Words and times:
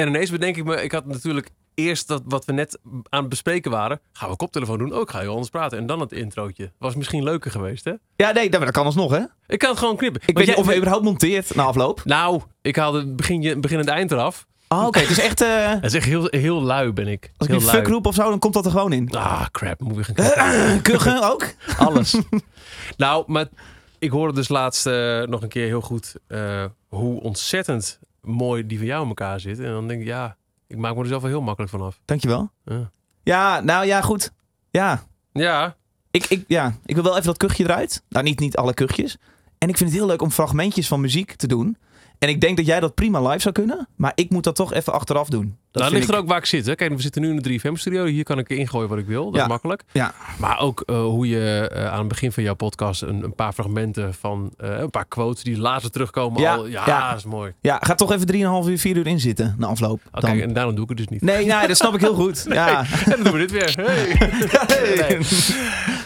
En 0.00 0.08
ineens 0.08 0.30
bedenk 0.30 0.56
ik 0.56 0.64
me, 0.64 0.82
ik 0.82 0.92
had 0.92 1.06
natuurlijk 1.06 1.50
eerst 1.74 2.08
dat 2.08 2.22
wat 2.24 2.44
we 2.44 2.52
net 2.52 2.78
aan 3.08 3.20
het 3.20 3.28
bespreken 3.28 3.70
waren. 3.70 4.00
Gaan 4.12 4.30
we 4.30 4.36
koptelefoon 4.36 4.78
doen? 4.78 4.92
Ook 4.92 5.10
ga 5.10 5.20
je 5.20 5.28
anders 5.28 5.48
praten. 5.48 5.78
En 5.78 5.86
dan 5.86 6.00
het 6.00 6.12
introotje. 6.12 6.72
Was 6.78 6.94
misschien 6.94 7.22
leuker 7.22 7.50
geweest, 7.50 7.84
hè? 7.84 7.92
Ja, 8.16 8.30
nee, 8.32 8.50
dat 8.50 8.70
kan 8.70 8.84
alsnog, 8.84 9.10
hè? 9.10 9.20
Ik 9.46 9.58
kan 9.58 9.70
het 9.70 9.78
gewoon 9.78 9.96
knippen. 9.96 10.20
Ik 10.26 10.36
weet 10.36 10.46
niet 10.46 10.54
jij- 10.54 10.64
of 10.64 10.70
je 10.70 10.76
überhaupt 10.76 11.04
monteert 11.04 11.54
na 11.54 11.62
afloop. 11.62 12.02
Nou, 12.04 12.40
ik 12.62 12.76
haalde 12.76 12.98
het 12.98 13.16
begin, 13.16 13.60
begin 13.60 13.78
en 13.78 13.84
het 13.84 13.94
eind 13.94 14.12
eraf. 14.12 14.46
Oh, 14.68 14.86
oké. 14.86 14.98
Het 14.98 15.10
is 15.10 15.20
echt... 15.20 15.40
eh, 15.40 15.70
Dat 15.80 15.84
is 15.84 15.94
echt 15.94 16.06
heel, 16.06 16.26
heel 16.30 16.62
lui 16.62 16.92
ben 16.92 17.08
ik. 17.08 17.32
als 17.36 17.48
ik 17.48 17.54
heel 17.54 17.64
nu 17.64 17.70
fuck 17.72 17.86
roep 17.86 18.06
of 18.06 18.14
zo, 18.14 18.28
dan 18.28 18.38
komt 18.38 18.54
dat 18.54 18.64
er 18.64 18.70
gewoon 18.70 18.92
in. 18.92 19.10
Ah, 19.10 19.46
crap. 19.50 19.80
Moet 19.80 19.94
weer 19.94 20.08
gaan. 20.34 20.82
Kuchen 20.82 21.30
ook? 21.30 21.46
Alles. 21.78 22.16
nou, 22.96 23.24
maar 23.26 23.46
ik 23.98 24.10
hoorde 24.10 24.34
dus 24.34 24.48
laatst 24.48 24.86
eh, 24.86 25.22
nog 25.22 25.42
een 25.42 25.48
keer 25.48 25.66
heel 25.66 25.80
goed 25.80 26.14
eh, 26.26 26.64
hoe 26.88 27.20
ontzettend 27.20 27.98
mooi 28.22 28.66
die 28.66 28.78
van 28.78 28.86
jou 28.86 29.02
in 29.02 29.08
elkaar 29.08 29.40
zit. 29.40 29.58
En 29.58 29.70
dan 29.70 29.88
denk 29.88 30.00
ik, 30.00 30.06
ja, 30.06 30.36
ik 30.66 30.76
maak 30.76 30.94
me 30.94 31.00
er 31.00 31.06
zelf 31.06 31.22
wel 31.22 31.30
heel 31.30 31.40
makkelijk 31.40 31.72
vanaf. 31.72 32.00
Dankjewel. 32.04 32.50
Ja. 32.64 32.90
Ja, 33.22 33.60
nou 33.60 33.86
ja, 33.86 34.00
goed. 34.00 34.32
Ja, 34.70 35.02
Ja, 35.32 35.76
ik, 36.10 36.24
ik, 36.24 36.44
ja, 36.46 36.74
ik 36.84 36.94
wil 36.94 37.04
wel 37.04 37.12
even 37.12 37.26
dat 37.26 37.36
kuchje 37.36 37.64
eruit. 37.64 38.02
Nou, 38.08 38.24
niet, 38.24 38.38
niet 38.40 38.56
alle 38.56 38.74
kuchjes. 38.74 39.16
En 39.58 39.68
ik 39.68 39.76
vind 39.76 39.90
het 39.90 39.98
heel 39.98 40.08
leuk 40.08 40.22
om 40.22 40.30
fragmentjes 40.30 40.88
van 40.88 41.00
muziek 41.00 41.34
te 41.34 41.46
doen. 41.46 41.76
En 42.18 42.28
ik 42.28 42.40
denk 42.40 42.56
dat 42.56 42.66
jij 42.66 42.80
dat 42.80 42.94
prima 42.94 43.20
live 43.28 43.40
zou 43.40 43.54
kunnen. 43.54 43.88
Maar 43.96 44.12
ik 44.14 44.30
moet 44.30 44.44
dat 44.44 44.54
toch 44.54 44.72
even 44.72 44.92
achteraf 44.92 45.28
doen. 45.28 45.58
Dat 45.72 45.82
nou 45.82 45.94
ligt 45.94 46.08
er 46.08 46.16
ook 46.16 46.28
waar 46.28 46.38
ik 46.38 46.44
zit. 46.44 46.66
Hè. 46.66 46.74
Kijk, 46.74 46.92
we 46.94 47.02
zitten 47.02 47.22
nu 47.22 47.28
in 47.30 47.36
de 47.36 47.58
3FM-studio. 47.58 48.04
Hier 48.04 48.24
kan 48.24 48.38
ik 48.38 48.48
ingooien 48.48 48.88
wat 48.88 48.98
ik 48.98 49.06
wil. 49.06 49.24
Dat 49.24 49.34
Ja. 49.34 49.42
is 49.42 49.48
makkelijk. 49.48 49.82
Ja. 49.92 50.14
Maar 50.38 50.60
ook 50.60 50.82
eh, 50.86 50.96
hoe 51.00 51.28
je 51.28 51.68
eh, 51.72 51.86
aan 51.92 51.98
het 51.98 52.08
begin 52.08 52.32
van 52.32 52.42
jouw 52.42 52.54
podcast 52.54 53.02
een, 53.02 53.22
een 53.22 53.34
paar 53.34 53.52
fragmenten 53.52 54.14
van 54.14 54.52
eh, 54.56 54.78
een 54.78 54.90
paar 54.90 55.04
quotes 55.04 55.42
die 55.42 55.58
later 55.58 55.90
terugkomen. 55.90 56.40
Ja, 56.40 56.54
Al, 56.54 56.66
ja, 56.66 57.14
is 57.14 57.24
mooi. 57.24 57.52
Ja, 57.60 57.78
ga 57.80 57.94
toch 57.94 58.12
even 58.12 58.26
3,5 58.64 58.68
uur, 58.70 58.78
4 58.78 58.96
uur 58.96 59.06
in 59.06 59.20
zitten 59.20 59.54
na 59.58 59.66
afloop. 59.66 60.00
Oké, 60.12 60.26
en 60.26 60.52
daarom 60.52 60.74
doe 60.74 60.82
ik 60.82 60.88
het 60.88 60.98
dus 60.98 61.08
niet. 61.08 61.22
Nee, 61.22 61.46
nee, 61.46 61.66
dat 61.66 61.76
snap 61.76 61.94
ik 61.94 62.00
heel 62.00 62.14
goed. 62.14 62.46
Ja. 62.60 62.78
En 63.04 63.10
dan 63.10 63.22
doen 63.22 63.32
we 63.32 63.38
dit 63.38 63.50
weer. 63.50 63.74
Hey. 63.86 65.08
Nee. 65.08 65.18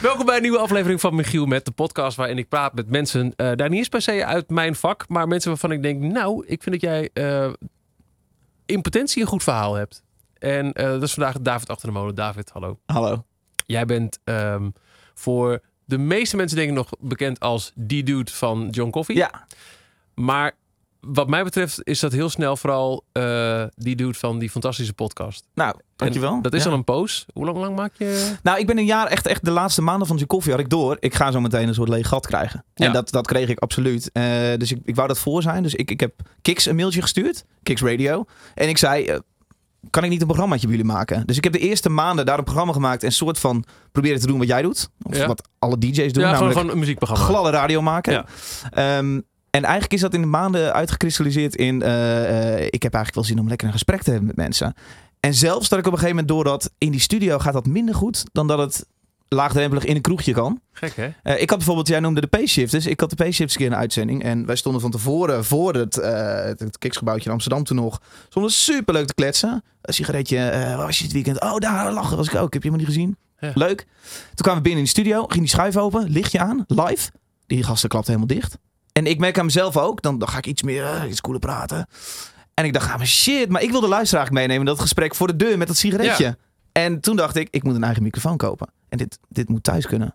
Welkom 0.03 0.27
bij 0.27 0.37
een 0.37 0.42
nieuwe 0.42 0.59
aflevering 0.59 1.01
van 1.01 1.15
Michiel 1.15 1.47
met 1.47 1.65
de 1.65 1.70
podcast 1.70 2.17
waarin 2.17 2.39
ik 2.39 2.48
praat 2.48 2.75
met 2.75 2.89
mensen, 2.91 3.33
daar 3.37 3.69
niet 3.69 3.73
eens 3.79 3.89
per 3.89 4.03
se 4.03 4.25
uit 4.25 4.51
mijn 4.51 4.75
vak, 4.75 5.05
maar 5.09 5.29
mensen 5.29 5.51
waarvan 5.51 5.73
ik 5.73 5.83
denk, 5.83 6.01
nou, 6.03 6.45
ik 6.47 6.62
vind 6.62 6.81
dat 6.81 6.91
jij 6.91 7.11
in 8.67 8.83
potentie 8.83 9.23
een 9.23 9.29
goed 9.29 9.43
verhaal 9.43 9.75
hebt. 9.75 10.03
En 10.39 10.73
eh, 10.73 10.87
dat 10.87 11.03
is 11.03 11.15
vandaag 11.15 11.41
David 11.41 11.69
achter 11.69 11.89
de 11.89 11.95
molen. 11.95 12.15
David, 12.15 12.51
hallo. 12.51 12.79
Hallo. 12.87 13.25
Jij 13.67 13.87
bent 13.87 14.19
ehm, 14.25 14.70
voor 15.15 15.61
de 15.84 15.98
meeste 15.98 16.37
mensen 16.37 16.57
denk 16.57 16.69
ik 16.69 16.75
nog 16.75 16.91
bekend 16.98 17.41
als 17.41 17.73
die 17.75 18.03
dude 18.03 18.31
van 18.31 18.69
John 18.70 18.91
Coffee. 18.91 19.17
Ja. 19.17 19.47
Maar 20.15 20.53
wat 21.07 21.29
mij 21.29 21.45
betreft 21.45 21.81
is 21.83 22.01
dat 22.01 22.13
heel 22.13 22.29
snel 22.29 22.57
vooral 22.57 23.05
eh, 23.13 23.65
die 23.75 23.97
dude 23.97 24.15
van 24.19 24.39
die 24.39 24.51
fantastische 24.51 24.93
podcast. 24.93 25.45
Nou, 25.55 25.75
dankjewel. 25.97 26.33
En 26.33 26.43
Dat 26.43 26.55
is 26.55 26.65
Ja. 26.65 26.71
al 26.71 26.77
een 26.77 26.85
poos. 26.85 27.27
Hoe 27.33 27.45
lang, 27.45 27.57
lang 27.59 27.77
maak 27.77 27.93
je... 27.99 28.33
Nou, 28.43 28.59
ik 28.59 28.67
ben 28.67 28.79
een 28.79 28.85
jaar 28.85 29.07
echt, 29.07 29.27
echt 29.27 29.45
de 29.45 29.51
laatste 29.51 29.83
maanden 29.83 30.07
van 30.07 30.17
zijn 30.17 30.29
koffie 30.29 30.53
had 30.53 30.61
ik 30.61 30.69
door. 30.71 30.97
Ik 31.01 31.15
ga 31.15 31.31
zo 31.31 31.41
meteen 31.41 31.69
een 31.69 31.75
soort 31.75 31.89
leeg 31.89 32.09
gat 32.09 32.27
krijgen. 32.27 32.65
Ja. 32.75 32.87
En 32.87 32.93
dat, 32.93 33.11
dat 33.11 33.27
kreeg 33.27 33.49
ik 33.49 33.59
absoluut. 33.59 34.11
Eh, 34.13 34.25
dus 34.59 34.73
ik, 34.73 34.79
ik 34.85 34.95
wou 34.95 35.09
dat 35.09 35.19
voor 35.19 35.43
zijn. 35.43 35.63
Dus 35.63 35.75
ik, 35.75 35.91
ik 35.91 36.01
heb 36.01 36.15
Kiks 36.43 36.67
een 36.67 36.77
mailtje 36.77 37.03
gestuurd. 37.03 37.45
Kiks 37.63 37.83
Radio. 37.83 38.25
En 38.55 38.69
ik 38.69 38.79
zei, 38.79 39.05
eh, 39.05 39.19
kan 39.91 40.05
ik 40.05 40.11
niet 40.11 40.21
een 40.21 40.27
programmaatje 40.27 40.67
bij 40.67 40.77
jullie 40.77 40.93
maken? 40.93 41.27
Dus 41.27 41.37
ik 41.37 41.45
heb 41.45 41.53
de 41.53 41.59
eerste 41.59 41.89
maanden 41.89 42.27
daar 42.27 42.39
een 42.39 42.45
programma 42.45 42.73
gemaakt. 42.73 43.03
En 43.03 43.13
soort 43.13 43.39
van 43.39 43.65
proberen 43.93 44.21
te 44.21 44.27
doen 44.27 44.39
wat 44.39 44.49
jij 44.49 44.63
doet. 44.63 44.89
Of 45.03 45.17
Ja. 45.17 45.27
wat 45.27 45.49
alle 45.59 45.79
DJ's 45.79 46.13
doen. 46.13 46.23
ja, 46.25 46.31
namelijk 46.31 46.57
gewoon 46.59 46.73
een 46.73 46.79
muziekprogramma. 46.79 47.25
gladde 47.25 47.51
radio 47.51 47.83
maken. 47.83 48.13
Ja. 48.13 48.27
Ehm, 48.71 49.21
en 49.55 49.63
eigenlijk 49.63 49.93
is 49.93 50.01
dat 50.01 50.15
in 50.15 50.21
de 50.21 50.27
maanden 50.27 50.73
uitgekristalliseerd 50.73 51.57
in... 51.57 51.83
eh, 51.83 52.55
eh, 52.55 52.67
ik 52.71 52.83
heb 52.83 52.95
eigenlijk 52.95 53.15
wel 53.15 53.25
zin 53.25 53.39
om 53.39 53.49
lekker 53.49 53.67
een 53.67 53.73
gesprek 53.73 54.03
te 54.03 54.11
hebben 54.11 54.27
met 54.27 54.37
mensen. 54.37 54.75
En 55.20 55.35
zelfs 55.35 55.69
dat 55.69 55.79
ik 55.79 55.87
op 55.87 55.92
een 55.92 55.98
gegeven 55.98 56.17
moment 56.17 56.35
door 56.35 56.45
dat... 56.45 56.70
in 56.79 56.91
die 56.91 57.01
studio 57.01 57.39
gaat 57.39 57.53
dat 57.53 57.67
minder 57.67 57.95
goed 57.95 58.25
dan 58.33 58.47
dat 58.47 58.59
het 58.59 58.87
laagdrempelig 59.29 59.85
in 59.85 59.97
een 59.97 60.03
kroegje 60.03 60.33
kan. 60.33 60.61
Gek, 60.73 60.97
hè? 60.97 61.11
Eh, 61.23 61.41
ik 61.41 61.48
had 61.48 61.59
bijvoorbeeld, 61.59 61.89
jij 61.89 62.01
noemde 62.01 62.20
de 62.20 62.27
P-shifters. 62.27 62.87
Ik 62.87 63.01
had 63.01 63.11
de 63.11 63.17
P-shifters 63.17 63.53
een 63.53 63.59
keer 63.59 63.67
in 63.67 63.73
een 63.73 63.79
uitzending. 63.79 64.23
En 64.23 64.47
wij 64.47 64.57
stonden 64.57 64.81
van 64.81 64.91
tevoren 64.91 65.45
voor 65.45 65.75
het, 65.75 65.98
eh 65.98 66.45
het, 66.45 66.79
kiksgebouwtje 66.79 67.27
in 67.27 67.33
Amsterdam 67.33 67.64
toen 67.64 67.77
nog. 67.77 68.01
Stonden 68.29 68.53
super 68.53 69.07
te 69.07 69.14
kletsen. 69.14 69.63
Een 69.83 69.95
sigaretje, 69.95 70.37
waar 70.37 70.77
was 70.77 70.98
je 70.98 71.05
het 71.05 71.13
weekend? 71.13 71.41
Oh, 71.41 71.57
daar 71.57 71.93
lachen 71.93 72.17
was 72.17 72.29
ik 72.29 72.35
ook. 72.35 72.53
Heb 72.53 72.63
je 72.63 72.69
helemaal 72.69 72.87
niet 72.87 72.97
gezien? 72.97 73.17
Ja. 73.39 73.53
Leuk. 73.55 73.87
Toen 74.09 74.35
kwamen 74.35 74.63
we 74.63 74.69
binnen 74.69 74.79
in 74.79 74.85
de 74.85 75.01
studio. 75.01 75.27
Ging 75.27 75.41
die 75.41 75.48
schuif 75.48 75.77
open, 75.77 76.11
lichtje 76.11 76.39
aan, 76.39 76.64
live. 76.67 77.11
Die 77.47 77.63
gasten 77.63 77.89
klapte 77.89 78.11
helemaal 78.11 78.37
dicht. 78.37 78.59
En 78.95 79.07
ik 79.07 79.19
merk 79.19 79.39
aan 79.39 79.45
mezelf 79.45 79.77
ook, 79.77 80.03
dan, 80.03 80.19
dan 80.19 80.29
ga 80.29 80.39
ik 80.39 80.47
iets 80.47 80.63
meer, 80.63 80.85
eh, 80.85 81.11
iets 81.11 81.21
cooler 81.21 81.41
praten. 81.41 81.87
En 82.55 82.65
ik 82.65 82.73
dacht, 82.73 82.91
ah, 82.91 82.97
maar 82.97 83.07
shit, 83.07 83.49
maar 83.49 83.63
ik 83.63 83.71
wil 83.71 83.81
de 83.81 83.89
luisteraar 83.89 84.33
meenemen. 84.33 84.67
Dat 84.67 84.81
gesprek 84.81 85.15
voor 85.15 85.27
de 85.27 85.37
deur 85.37 85.59
met 85.59 85.67
dat 85.67 85.77
sigaretje. 85.77 86.37
En 86.73 87.01
toen 87.01 87.17
dacht 87.17 87.37
ik, 87.37 87.49
ik 87.51 87.63
moet 87.63 87.75
een 87.75 87.85
eigen 87.85 88.03
microfoon 88.03 88.37
kopen. 88.37 88.69
En 88.89 88.99
dit, 88.99 89.19
dit 89.29 89.49
moet 89.49 89.63
thuis 89.63 89.87
kunnen. 89.87 90.15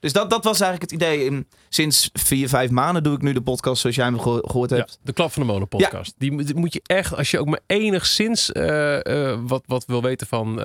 Dus 0.00 0.12
dat, 0.12 0.30
dat 0.30 0.44
was 0.44 0.60
eigenlijk 0.60 0.90
het 0.92 1.00
idee. 1.00 1.24
In- 1.24 1.48
Sinds 1.68 2.10
vier, 2.12 2.48
vijf 2.48 2.70
maanden 2.70 3.02
doe 3.02 3.14
ik 3.14 3.22
nu 3.22 3.32
de 3.32 3.40
podcast 3.42 3.80
zoals 3.80 3.96
jij 3.96 4.04
hem 4.04 4.20
geho- 4.20 4.40
gehoord 4.42 4.70
Ja, 4.70 4.76
hebt. 4.76 4.98
de 5.02 5.12
Klap 5.12 5.32
van 5.32 5.42
de 5.42 5.48
Molen 5.52 5.68
podcast. 5.68 6.14
Die, 6.18 6.32
moet- 6.32 6.46
die 6.46 6.54
moet 6.56 6.72
je 6.72 6.80
echt, 6.86 7.16
als 7.16 7.30
je 7.30 7.38
ook 7.38 7.46
maar 7.46 7.60
enigszins 7.66 8.52
eh, 8.52 9.30
eh, 9.30 9.38
wat, 9.42 9.62
wat 9.66 9.84
wil 9.86 10.02
weten 10.02 10.26
van 10.26 10.60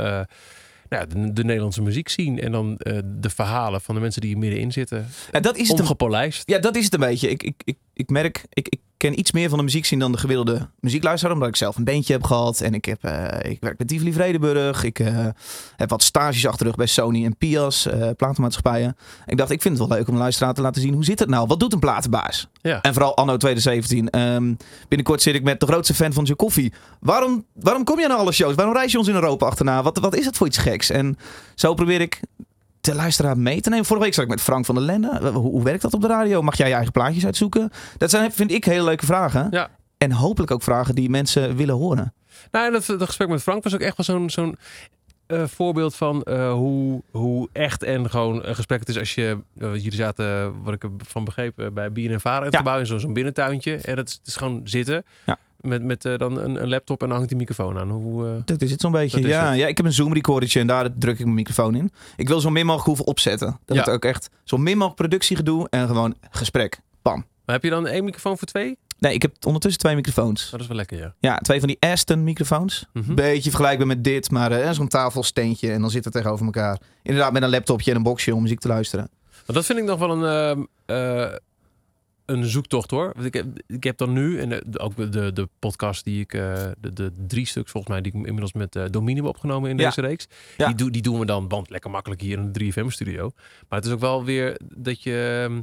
nou, 0.89 1.01
ja, 1.03 1.05
de, 1.05 1.33
de 1.33 1.43
Nederlandse 1.43 1.81
muziek 1.81 2.09
zien. 2.09 2.39
En 2.39 2.51
dan 2.51 2.77
eh, 2.77 2.97
de 3.05 3.29
verhalen 3.29 3.81
van 3.81 3.95
de 3.95 4.01
mensen 4.01 4.21
die 4.21 4.29
hier 4.29 4.39
middenin 4.39 4.71
zitten. 4.71 5.07
En 5.31 5.41
dat 5.41 5.57
is 5.57 5.67
het 5.67 5.77
een, 5.77 5.83
Ongepolijst. 5.83 6.49
ja, 6.49 6.59
dat 6.59 6.75
is 6.75 6.83
het 6.83 6.93
een 6.93 6.99
beetje. 6.99 7.29
Ik, 7.29 7.43
ik, 7.43 7.61
ik, 7.65 7.77
ik 7.93 8.09
merk, 8.09 8.45
ik, 8.49 8.67
ik 8.67 8.79
ken 8.97 9.19
iets 9.19 9.31
meer 9.31 9.49
van 9.49 9.57
de 9.57 9.63
muziek 9.63 9.85
zien 9.85 9.99
dan 9.99 10.11
de 10.11 10.17
gemiddelde 10.17 10.69
muziekluisteraar. 10.79 11.33
Omdat 11.33 11.49
ik 11.49 11.55
zelf 11.55 11.75
een 11.75 11.83
bandje 11.83 12.13
heb 12.13 12.23
gehad. 12.23 12.61
En 12.61 12.73
ik, 12.73 12.85
heb, 12.85 13.03
eh, 13.03 13.51
ik 13.51 13.57
werk 13.59 13.77
met 13.77 13.87
Tivoli 13.87 14.13
Vredenburg. 14.13 14.83
Ik 14.83 14.99
eh, 14.99 15.27
heb 15.75 15.89
wat 15.89 16.03
stages 16.03 16.45
achter 16.45 16.59
de 16.59 16.65
rug 16.65 16.75
bij 16.75 16.85
Sony 16.85 17.25
en 17.25 17.37
Pias, 17.37 17.85
eh 17.85 18.09
platenmaatschappijen. 18.17 18.97
Ik 19.25 19.37
dacht, 19.37 19.51
ik 19.51 19.61
vind 19.61 19.77
het 19.77 19.87
wel 19.87 19.97
leuk 19.97 20.07
om 20.07 20.13
een 20.13 20.19
luisteraar 20.19 20.53
te 20.53 20.61
laten 20.61 20.81
zien. 20.81 20.93
Hoe 20.93 21.03
zit 21.03 21.19
het 21.19 21.29
nou? 21.29 21.47
Wat 21.47 21.59
doet 21.59 21.73
een 21.73 21.79
platenbaas? 21.79 22.47
Ja. 22.61 22.81
En 22.81 22.93
vooral 22.93 23.15
anno 23.15 23.37
2017. 23.37 24.09
Ehm, 24.09 24.53
binnenkort 24.87 25.21
zit 25.21 25.35
ik 25.35 25.43
met 25.43 25.59
de 25.59 25.65
grootste 25.65 25.93
fan 25.93 26.13
van 26.13 26.23
Joe 26.23 26.35
Koffie. 26.35 26.73
Waarom, 26.99 27.45
waarom 27.53 27.83
kom 27.83 27.99
je 27.99 28.07
naar 28.07 28.17
alle 28.17 28.31
shows? 28.31 28.55
Waarom 28.55 28.75
reis 28.75 28.91
je 28.91 28.97
ons 28.97 29.07
in 29.07 29.15
Europa 29.15 29.45
achterna? 29.45 29.83
Wat, 29.83 29.97
wat 29.97 30.15
is 30.15 30.25
het 30.25 30.37
voor 30.37 30.47
iets 30.47 30.57
geks? 30.57 30.89
En 30.89 31.17
zo 31.55 31.73
probeer 31.73 32.01
ik 32.01 32.19
de 32.91 32.95
luisteraar 32.95 33.37
mee 33.37 33.61
te 33.61 33.69
nemen. 33.69 33.85
Vorige 33.85 34.05
week 34.05 34.13
zat 34.13 34.23
ik 34.23 34.29
met 34.29 34.41
Frank 34.41 34.65
van 34.65 34.75
der 34.75 34.83
Lende. 34.83 35.19
Hoe, 35.31 35.51
hoe 35.51 35.63
werkt 35.63 35.81
dat 35.81 35.93
op 35.93 36.01
de 36.01 36.07
radio? 36.07 36.41
Mag 36.41 36.57
jij 36.57 36.67
je 36.67 36.73
eigen 36.73 36.91
plaatjes 36.91 37.25
uitzoeken? 37.25 37.69
Dat 37.97 38.09
zijn, 38.09 38.31
vind 38.31 38.51
ik, 38.51 38.65
hele 38.65 38.83
leuke 38.83 39.05
vragen. 39.05 39.47
Ja. 39.51 39.69
En 39.97 40.11
hopelijk 40.11 40.51
ook 40.51 40.63
vragen 40.63 40.95
die 40.95 41.09
mensen 41.09 41.55
willen 41.55 41.75
horen. 41.75 42.13
Nou, 42.51 42.71
dat, 42.71 42.85
dat 42.85 43.01
gesprek 43.03 43.29
met 43.29 43.41
Frank 43.41 43.63
was 43.63 43.73
ook 43.73 43.79
echt 43.79 43.97
wel 43.97 44.05
zo'n 44.05 44.29
zo'n 44.29 44.57
eh, 45.27 45.43
voorbeeld 45.47 45.95
van 45.95 46.23
eh, 46.23 46.51
hoe, 46.53 47.01
hoe 47.11 47.49
echt 47.53 47.83
en 47.83 48.09
gewoon 48.09 48.45
een 48.45 48.55
gesprek 48.55 48.79
het 48.79 48.89
is 48.89 48.97
als 48.99 49.15
je... 49.15 49.37
eh, 49.59 49.73
jullie 49.73 49.93
zaten, 49.95 50.53
wat 50.63 50.73
ik 50.73 50.83
ervan 50.99 51.23
begreep, 51.23 51.59
eh, 51.59 51.67
bij 51.73 51.91
Bier 51.91 52.11
en 52.11 52.21
Varen 52.21 52.43
het 52.43 52.51
Ja. 52.53 52.57
gebouw 52.59 52.79
in 52.79 52.85
zo'n 52.85 52.99
zo'n 52.99 53.13
binnentuintje. 53.13 53.75
En 53.75 53.95
dat 53.95 54.07
is, 54.07 54.13
het 54.13 54.27
is 54.27 54.35
gewoon 54.35 54.61
zitten 54.63 55.05
Ja. 55.25 55.37
Met, 55.61 55.83
met 55.83 56.05
eh, 56.05 56.17
dan 56.17 56.37
een, 56.39 56.61
een 56.61 56.69
laptop 56.69 57.01
en 57.01 57.07
dan 57.07 57.15
hangt 57.15 57.29
die 57.31 57.37
microfoon 57.39 57.77
aan. 57.77 57.89
Hoe, 57.89 58.25
eh, 58.27 58.31
Dat 58.45 58.61
is 58.61 58.71
het 58.71 58.81
zo'n 58.81 58.91
beetje. 58.91 59.27
Ja, 59.27 59.49
het. 59.49 59.57
ja, 59.59 59.67
ik 59.67 59.77
heb 59.77 59.85
een 59.85 59.93
Zoom 59.93 60.13
recordertje 60.13 60.59
en 60.59 60.67
daar 60.67 60.89
druk 60.97 61.13
ik 61.13 61.23
mijn 61.23 61.35
microfoon 61.35 61.75
in. 61.75 61.91
Ik 62.15 62.27
wil 62.27 62.39
zo 62.39 62.49
min 62.49 62.65
mogelijk 62.65 62.87
hoeven 62.87 63.05
opzetten. 63.07 63.59
Dat 63.65 63.77
Ja. 63.77 63.83
het 63.83 63.93
ook 63.93 64.05
echt 64.05 64.29
zo 64.43 64.57
min 64.57 64.73
mogelijk 64.73 64.95
productiegedoe 64.95 65.67
en 65.69 65.87
gewoon 65.87 66.15
gesprek. 66.31 66.79
Bam. 67.01 67.25
maar 67.45 67.55
heb 67.55 67.63
je 67.63 67.69
dan 67.69 67.87
één 67.87 68.03
microfoon 68.03 68.37
voor 68.37 68.47
twee? 68.47 68.77
Nee, 68.99 69.13
ik 69.13 69.21
heb 69.21 69.35
ondertussen 69.45 69.81
twee 69.81 69.95
microfoons. 69.95 70.45
Oh, 70.45 70.51
dat 70.51 70.59
is 70.61 70.67
wel 70.67 70.75
lekker, 70.75 70.97
ja. 70.97 71.13
Ja, 71.19 71.37
twee 71.37 71.59
van 71.59 71.67
die 71.67 71.77
Aston 71.79 72.23
microfoons. 72.23 72.85
Mhm. 72.93 73.13
Beetje 73.15 73.49
vergelijkbaar 73.49 73.87
met 73.87 74.03
dit, 74.03 74.31
maar 74.31 74.51
eh, 74.51 74.71
zo'n 74.71 74.87
tafelsteentje 74.87 75.71
en 75.71 75.81
dan 75.81 75.89
zit 75.89 76.03
het 76.03 76.13
tegenover 76.13 76.45
elkaar. 76.45 76.79
Inderdaad, 77.03 77.31
met 77.33 77.41
een 77.43 77.49
laptopje 77.49 77.91
en 77.91 77.97
een 77.97 78.03
boxje 78.03 78.35
om 78.35 78.41
muziek 78.41 78.59
te 78.59 78.67
luisteren. 78.67 79.09
Maar 79.45 79.55
dat 79.55 79.65
vind 79.65 79.79
ik 79.79 79.85
nog 79.85 79.99
wel 79.99 80.23
een, 80.23 80.67
een 82.27 82.45
zoektocht 82.45 82.91
hoor. 82.91 83.11
Want 83.13 83.25
ik, 83.25 83.33
heb, 83.33 83.45
ik 83.67 83.83
heb 83.83 83.97
dan 83.97 84.13
nu, 84.13 84.39
en 84.39 84.79
ook 84.79 85.11
de, 85.11 85.33
de 85.33 85.49
podcast 85.59 86.03
die 86.03 86.19
ik, 86.21 86.33
eh, 86.33 86.63
de, 86.79 86.93
de 86.93 87.11
drie 87.27 87.45
stuks 87.45 87.71
volgens 87.71 87.93
mij, 87.93 88.01
die 88.01 88.11
ik 88.13 88.17
inmiddels 88.25 88.53
met 88.53 88.79
Dominium 88.91 89.25
heb 89.25 89.33
opgenomen 89.35 89.69
in 89.69 89.77
Ja. 89.77 89.85
deze 89.85 90.01
reeks. 90.01 90.27
Ja. 90.57 90.67
Die, 90.67 90.75
doen 90.75 90.91
die 90.91 91.01
doen 91.01 91.19
we 91.19 91.25
dan, 91.25 91.47
want 91.47 91.69
lekker 91.69 91.89
makkelijk 91.91 92.21
hier 92.21 92.37
in 92.37 92.51
de 92.51 92.71
3FM 92.73 92.85
studio. 92.87 93.31
Maar 93.69 93.79
het 93.79 93.87
is 93.87 93.93
ook 93.93 93.99
wel 93.99 94.23
weer 94.23 94.59
dat 94.75 95.03
je... 95.03 95.47
ehm, 95.49 95.61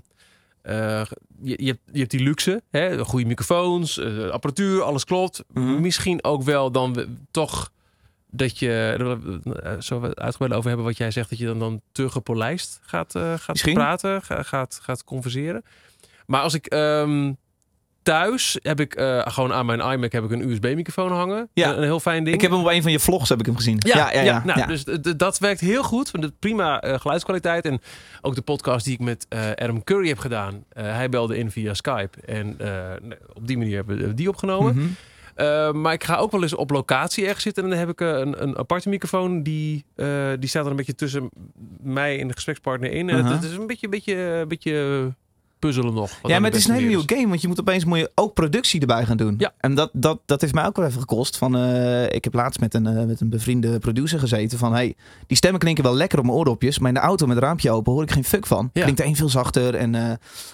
eh, 0.62 1.02
je, 1.42 1.54
je, 1.58 1.66
hebt, 1.66 1.80
je 1.92 1.98
hebt 1.98 2.10
die 2.10 2.22
luxe, 2.22 2.62
hè? 2.70 2.98
goede 3.04 3.26
microfoons, 3.26 4.00
apparatuur, 4.30 4.82
alles 4.82 5.04
klopt. 5.04 5.44
Mhm. 5.52 5.80
Misschien 5.80 6.24
ook 6.24 6.42
wel 6.42 6.70
dan 6.70 6.94
we- 6.94 7.08
toch 7.30 7.72
dat 8.30 8.58
je, 8.58 8.96
zo 9.80 10.02
uitgebreid 10.14 10.52
over 10.52 10.68
hebben 10.68 10.86
wat 10.86 10.96
jij 10.96 11.10
zegt, 11.10 11.30
dat 11.30 11.38
je 11.38 11.46
dan, 11.46 11.58
dan 11.58 11.80
te 11.92 12.10
gepolijst 12.10 12.80
gaat, 12.82 13.12
gaat 13.12 13.48
Misschien. 13.48 13.74
praten, 13.74 14.22
ga- 14.22 14.42
gaat, 14.42 14.78
gaat 14.82 15.04
converseren. 15.04 15.62
Maar 16.26 16.40
als 16.40 16.54
ik 16.54 16.66
ehm, 16.66 17.32
thuis 18.02 18.58
heb 18.62 18.80
ik 18.80 18.94
eh, 18.94 19.20
gewoon 19.24 19.52
aan 19.52 19.66
mijn 19.66 19.80
iMac 19.80 20.12
heb 20.12 20.24
ik 20.24 20.30
een 20.30 20.50
USB-microfoon 20.50 21.12
hangen. 21.12 21.48
Ja. 21.52 21.70
Een, 21.70 21.76
een 21.76 21.82
heel 21.82 22.00
fijn 22.00 22.24
ding. 22.24 22.36
Ik 22.36 22.42
heb 22.42 22.50
hem 22.50 22.60
op 22.60 22.66
een 22.66 22.82
van 22.82 22.90
je 22.92 22.98
vlogs 23.00 23.28
heb 23.28 23.38
ik 23.40 23.46
hem 23.46 23.56
gezien. 23.56 23.76
Ja, 23.78 24.12
ja, 24.12 24.42
nou, 24.44 24.58
ja. 24.60 24.66
Dus 24.66 24.82
d- 24.84 25.02
d- 25.02 25.18
dat 25.18 25.38
werkt 25.38 25.60
heel 25.60 25.82
goed. 25.82 26.10
Prima 26.38 26.80
eh, 26.80 27.00
geluidskwaliteit. 27.00 27.64
En 27.64 27.80
ook 28.22 28.34
de 28.34 28.42
podcast 28.42 28.84
die 28.84 28.94
ik 28.94 29.00
met 29.00 29.26
eh, 29.28 29.50
Adam 29.54 29.84
Curry 29.84 30.08
heb 30.08 30.18
gedaan. 30.18 30.64
hij 30.74 31.08
belde 31.08 31.36
in 31.38 31.50
via 31.50 31.74
Skype. 31.74 32.20
En 32.20 32.56
op 33.32 33.46
die 33.46 33.58
manier 33.58 33.76
hebben 33.76 33.98
we 33.98 34.14
die 34.14 34.28
opgenomen. 34.28 34.74
Mhm. 34.74 35.80
Maar 35.80 35.92
ik 35.92 36.04
ga 36.04 36.16
ook 36.16 36.30
wel 36.30 36.42
eens 36.42 36.54
op 36.54 36.70
locatie 36.70 37.24
ergens 37.24 37.42
zitten. 37.42 37.64
En 37.64 37.70
dan 37.70 37.78
heb 37.78 37.88
ik 37.88 38.00
een, 38.00 38.42
een 38.42 38.58
aparte 38.58 38.88
microfoon. 38.88 39.42
Die, 39.42 39.84
die 40.38 40.48
staat 40.48 40.64
er 40.64 40.70
een 40.70 40.76
beetje 40.76 40.94
tussen 40.94 41.30
mij 41.82 42.20
en 42.20 42.28
de 42.28 42.34
gesprekspartner 42.34 42.90
in. 42.90 43.08
Uh-huh. 43.08 43.24
het, 43.24 43.34
het 43.42 43.50
is 43.50 43.56
een 43.56 43.66
beetje, 43.66 43.88
beetje, 43.88 44.14
een 44.14 44.48
beetje 44.48 45.12
puzzelen 45.66 45.94
nog. 45.94 46.10
Ja, 46.22 46.38
maar 46.38 46.50
het 46.50 46.58
is 46.58 46.66
een 46.68 46.74
hele 46.74 46.86
nieuwe 46.86 47.02
game, 47.06 47.28
want 47.28 47.40
je 47.40 47.48
moet 47.48 47.60
opeens 47.60 47.84
moet 47.84 47.98
je 47.98 48.10
ook 48.14 48.34
productie 48.34 48.80
erbij 48.80 49.04
gaan 49.04 49.16
doen. 49.16 49.34
Ja. 49.38 49.52
En 49.58 49.74
dat, 49.74 49.90
dat, 49.92 50.20
dat 50.26 50.40
heeft 50.40 50.54
mij 50.54 50.66
ook 50.66 50.76
wel 50.76 50.86
even 50.86 51.00
gekost. 51.00 51.36
Van, 51.36 51.56
eh, 51.56 52.04
ik 52.04 52.24
heb 52.24 52.34
laatst 52.34 52.60
met 52.60 52.74
een, 52.74 52.86
eh, 52.86 53.04
met 53.04 53.20
een 53.20 53.28
bevriende 53.28 53.78
producer 53.78 54.18
gezeten 54.18 54.58
van, 54.58 54.72
hey, 54.72 54.94
die 55.26 55.36
stemmen 55.36 55.60
klinken 55.60 55.84
wel 55.84 55.94
lekker 55.94 56.18
op 56.18 56.24
mijn 56.24 56.36
oordopjes, 56.36 56.78
maar 56.78 56.88
in 56.88 56.94
de 56.94 57.00
auto 57.00 57.26
met 57.26 57.36
het 57.36 57.44
raampje 57.44 57.70
open 57.70 57.92
hoor 57.92 58.02
ik 58.02 58.10
geen 58.10 58.24
fuck 58.24 58.46
van. 58.46 58.70
Ja. 58.72 58.82
Klinkt 58.82 59.00
één 59.00 59.16
veel 59.16 59.28
zachter. 59.28 59.74
En, 59.74 59.94
eh, 59.94 60.10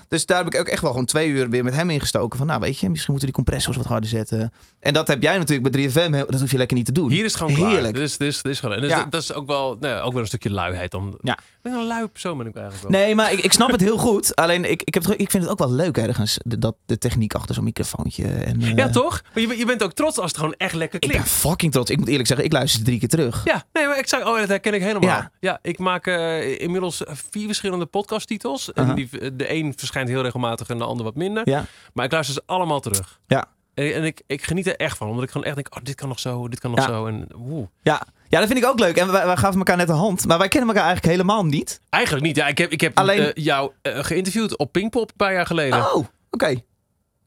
dus 0.08 0.26
daar 0.26 0.38
heb 0.44 0.54
ik 0.54 0.60
ook 0.60 0.66
echt 0.66 0.82
wel 0.82 0.90
gewoon 0.90 1.06
twee 1.06 1.28
uur 1.28 1.50
weer 1.50 1.64
met 1.64 1.74
hem 1.74 1.90
ingestoken 1.90 2.38
van, 2.38 2.46
nou 2.46 2.60
weet 2.60 2.78
je, 2.78 2.88
misschien 2.90 3.10
moeten 3.12 3.32
die 3.32 3.36
compressors 3.44 3.76
wat 3.76 3.86
harder 3.86 4.08
zetten. 4.10 4.52
En 4.80 4.92
dat 4.92 5.08
heb 5.08 5.22
jij 5.22 5.38
natuurlijk 5.38 5.72
bij 5.72 5.88
3FM, 5.88 6.12
heel- 6.12 6.26
dat 6.30 6.40
hoef 6.40 6.50
je 6.50 6.56
lekker 6.58 6.76
niet 6.76 6.86
te 6.86 6.92
doen. 6.92 7.10
Hier 7.10 7.24
is 7.24 7.32
het 7.32 7.40
gewoon 7.40 7.54
klaar. 7.56 7.70
Heerlijk. 7.70 7.94
Dit 7.94 8.02
is, 8.02 8.16
dit 8.16 8.28
is, 8.28 8.42
dit 8.42 8.52
is 8.52 8.60
gewoon, 8.60 8.74
en 8.74 8.80
dus 8.80 8.90
Ja. 8.90 8.96
dat, 9.02 9.10
dat 9.10 9.22
is 9.22 9.32
ook 9.32 9.46
wel, 9.46 9.76
nou 9.80 10.00
ook 10.02 10.12
wel 10.12 10.20
een 10.22 10.26
stukje 10.28 10.50
luiheid. 10.50 10.90
Dan. 10.90 11.18
Ja. 11.22 11.32
Ik 11.32 11.70
ben 11.70 11.72
een 11.80 11.86
lui 11.86 12.06
persoon 12.06 12.38
ben 12.38 12.46
ik 12.46 12.54
eigenlijk 12.56 12.88
wel. 12.88 13.00
Nee, 13.00 13.14
maar 13.14 13.32
ik, 13.32 13.38
ik 13.38 13.52
snap 13.52 13.70
het 13.70 13.80
heel 13.80 13.98
goed. 13.98 14.36
Alleen 14.36 14.70
ik, 14.70 14.82
ik, 14.82 14.94
heb, 14.94 14.99
ik 15.08 15.30
vind 15.30 15.42
het 15.42 15.48
ook 15.48 15.58
wel 15.58 15.72
leuk 15.72 15.96
ergens, 15.98 16.38
dat, 16.44 16.74
de 16.86 16.98
techniek 16.98 17.34
achter 17.34 17.54
zo'n 17.54 17.64
microfoontje. 17.64 18.24
En, 18.28 18.60
eh, 18.62 18.74
Ja, 18.76 18.88
toch? 18.90 19.22
Maar 19.32 19.40
je, 19.42 19.46
bent- 19.48 19.58
je 19.58 19.66
bent 19.66 19.82
ook 19.82 19.92
trots 19.92 20.18
als 20.18 20.30
het 20.30 20.40
gewoon 20.40 20.54
echt 20.58 20.74
lekker 20.74 21.02
Ik 21.02 21.08
klinkt. 21.08 21.24
ben 21.26 21.34
fucking 21.50 21.72
trots. 21.72 21.90
Ik 21.90 21.98
moet 21.98 22.08
eerlijk 22.08 22.26
zeggen, 22.28 22.46
ik 22.46 22.52
luister 22.52 22.78
ze 22.78 22.84
drie 22.84 22.98
keer 22.98 23.08
terug. 23.08 23.44
Ja, 23.44 23.64
nee, 23.72 23.86
maar 23.86 23.98
ik 23.98 24.08
zei, 24.08 24.24
oh, 24.24 24.38
dat 24.38 24.48
herken 24.48 24.74
ik 24.74 24.80
helemaal. 24.82 25.08
Ja, 25.08 25.30
Ja. 25.40 25.58
ik 25.62 25.78
maak 25.78 26.06
eh, 26.06 26.60
inmiddels 26.60 27.02
vier 27.30 27.46
verschillende 27.46 27.86
podcasttitels. 27.86 28.72
En 28.72 28.94
die, 28.94 29.36
de 29.36 29.52
een 29.54 29.72
verschijnt 29.76 30.08
heel 30.08 30.22
regelmatig 30.22 30.68
en 30.68 30.78
de 30.78 30.84
ander 30.84 31.04
wat 31.04 31.14
minder. 31.14 31.48
Ja. 31.48 31.64
Maar 31.92 32.04
ik 32.04 32.12
luister 32.12 32.34
ze 32.34 32.42
allemaal 32.46 32.80
terug. 32.80 33.20
Ja. 33.26 33.44
En, 33.74 33.94
en 33.94 34.04
ik, 34.04 34.22
ik 34.26 34.42
geniet 34.44 34.66
er 34.66 34.76
echt 34.76 34.96
van, 34.96 35.08
omdat 35.08 35.24
ik 35.24 35.30
gewoon 35.30 35.46
echt 35.46 35.54
denk, 35.54 35.76
oh, 35.76 35.82
dit 35.82 35.94
kan 35.94 36.08
nog 36.08 36.18
zo, 36.20 36.48
dit 36.48 36.60
kan 36.60 36.70
nog 36.70 36.80
Ja. 36.80 36.86
zo. 36.86 37.06
En 37.06 37.26
woe. 37.36 37.68
Ja. 37.82 38.02
Ja, 38.30 38.38
dat 38.38 38.46
vind 38.48 38.58
ik 38.58 38.66
ook 38.66 38.78
leuk. 38.78 38.96
En 38.96 39.12
wij, 39.12 39.26
wij 39.26 39.36
gaven 39.36 39.58
elkaar 39.58 39.76
net 39.76 39.88
een 39.88 39.94
hand. 39.94 40.26
Maar 40.26 40.38
wij 40.38 40.48
kennen 40.48 40.68
elkaar 40.68 40.84
eigenlijk 40.86 41.14
helemaal 41.16 41.44
niet. 41.44 41.80
Eigenlijk 41.90 42.24
niet. 42.24 42.36
Ja, 42.36 42.46
ik 42.46 42.58
heb, 42.58 42.70
ik 42.70 42.80
heb 42.80 42.98
Alleen- 42.98 43.32
eh, 43.34 43.44
jou 43.44 43.70
eh, 43.82 43.98
geïnterviewd 44.04 44.56
op 44.58 44.72
Pinkpop 44.72 45.08
een 45.10 45.16
paar 45.16 45.32
jaar 45.32 45.46
geleden. 45.46 45.78
Oh, 45.94 46.06
oké. 46.30 46.54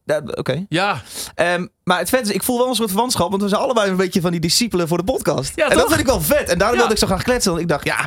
Ja, 0.04 0.20
Oké. 0.34 0.64
Ja, 0.68 1.02
Ehm, 1.34 1.66
maar 1.84 1.98
het 1.98 2.08
vet 2.08 2.26
is, 2.28 2.34
ik 2.34 2.42
voel 2.42 2.58
wel 2.58 2.68
een 2.68 2.74
soort 2.74 2.90
verwantschap. 2.90 3.30
Want 3.30 3.42
we 3.42 3.48
zijn 3.48 3.60
allebei 3.60 3.90
een 3.90 3.96
beetje 3.96 4.20
van 4.20 4.30
die 4.30 4.40
discipelen 4.40 4.88
voor 4.88 4.98
de 4.98 5.04
podcast. 5.04 5.52
Ja, 5.54 5.68
en 5.70 5.76
dat 5.76 5.88
vind 5.88 6.00
ik 6.00 6.06
wel 6.06 6.20
vet. 6.20 6.48
En 6.48 6.58
daarom 6.58 6.70
Ja. 6.76 6.76
wilde 6.76 6.92
ik 6.92 6.98
zo 6.98 7.06
graag 7.06 7.22
kletsen. 7.22 7.50
Want 7.50 7.62
ik 7.62 7.68
dacht, 7.68 7.84
ja 7.84 8.06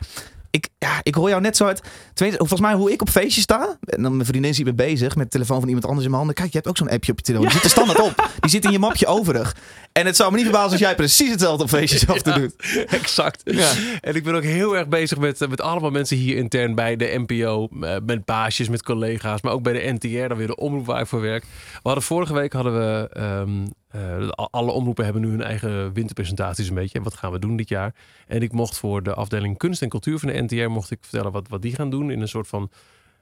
ik, 0.52 0.70
ja, 0.78 1.00
ik 1.04 1.16
hoor 1.16 1.30
jou 1.30 1.42
net 1.42 1.58
zo 1.58 1.66
uit. 1.66 1.82
Volgens 2.16 2.60
mij 2.60 2.74
hoe 2.74 2.92
ik 2.92 3.02
op 3.02 3.10
feestjes 3.10 3.44
sta. 3.44 3.78
En 3.82 4.04
dan 4.04 4.16
mijn 4.16 4.28
vriendin 4.28 4.54
ziet 4.54 4.66
me 4.66 4.74
bezig 4.74 5.16
met 5.16 5.26
de 5.26 5.32
telefoon 5.32 5.60
van 5.60 5.68
iemand 5.68 5.86
anders 5.86 6.04
in 6.06 6.12
mijn 6.12 6.24
handen. 6.24 6.36
Kijk, 6.42 6.52
je 6.52 6.58
hebt 6.58 6.70
ook 6.70 6.78
zo'n 6.78 6.90
appje 6.90 7.12
op 7.12 7.18
je 7.18 7.24
telefoon. 7.24 7.46
Die 7.48 7.56
zit 7.56 7.64
er 7.66 7.70
standaard 7.70 8.00
op. 8.02 8.30
Die 8.40 8.50
zit 8.50 8.66
in 8.66 8.72
je 8.72 8.80
mapje 8.80 9.08
overig. 9.08 9.56
En 10.00 10.06
het 10.06 10.16
zou 10.16 10.30
me 10.32 10.36
niet 10.38 10.46
verbazen 10.46 10.72
als 10.72 10.80
jij 10.80 10.96
precies 11.06 11.30
hetzelfde 11.30 11.64
op 11.64 11.70
feestjes 11.70 12.08
af 12.08 12.22
te 12.22 12.30
Ja. 12.30 12.36
doen. 12.38 12.54
exact. 12.88 13.42
Ja. 13.46 13.72
En 14.02 14.16
ik 14.16 14.24
ben 14.24 14.36
ook 14.36 14.44
heel 14.44 14.78
erg 14.78 14.88
bezig 14.88 15.18
met, 15.18 15.42
eh, 15.42 15.48
met 15.50 15.62
allemaal 15.62 15.90
mensen 15.92 16.18
hier 16.18 16.36
intern 16.38 16.76
bij 16.76 16.96
de 16.96 17.24
NPO. 17.28 17.68
eh, 17.82 17.96
Met 18.06 18.26
baasjes, 18.26 18.70
met 18.70 18.84
collega's. 18.84 19.42
Maar 19.42 19.52
ook 19.54 19.64
bij 19.64 19.74
de 19.74 19.94
NTR, 19.94 20.28
dan 20.28 20.38
weer 20.38 20.48
de 20.48 20.56
omroep 20.56 20.86
waar 20.86 21.02
ik 21.02 21.08
voor 21.08 21.22
werk. 21.22 21.44
We 21.74 21.80
hadden 21.84 22.04
vorige 22.04 22.34
week 22.34 22.54
hadden 22.54 22.74
we. 22.74 23.10
ehm, 23.14 23.66
eh, 23.88 24.28
alle 24.36 24.72
omroepen 24.72 25.04
hebben 25.04 25.22
nu 25.22 25.30
hun 25.30 25.42
eigen 25.44 25.94
winterpresentaties 25.94 26.68
een 26.70 26.76
beetje. 26.76 26.98
En 26.98 27.04
wat 27.04 27.14
gaan 27.14 27.32
we 27.32 27.40
doen 27.40 27.56
dit 27.58 27.70
jaar? 27.70 27.94
En 28.28 28.42
ik 28.42 28.52
mocht 28.52 28.78
voor 28.78 29.04
de 29.04 29.14
afdeling 29.14 29.58
kunst 29.58 29.82
en 29.82 29.90
cultuur 29.90 30.20
van 30.20 30.30
de 30.30 30.42
NTR 30.42 30.70
mocht 30.70 30.92
ik 30.92 30.98
vertellen 31.02 31.32
wat, 31.32 31.48
wat 31.50 31.62
die 31.62 31.76
gaan 31.76 31.90
doen 31.90 32.12
in 32.12 32.22
een 32.22 32.28
soort 32.28 32.48
van. 32.48 32.70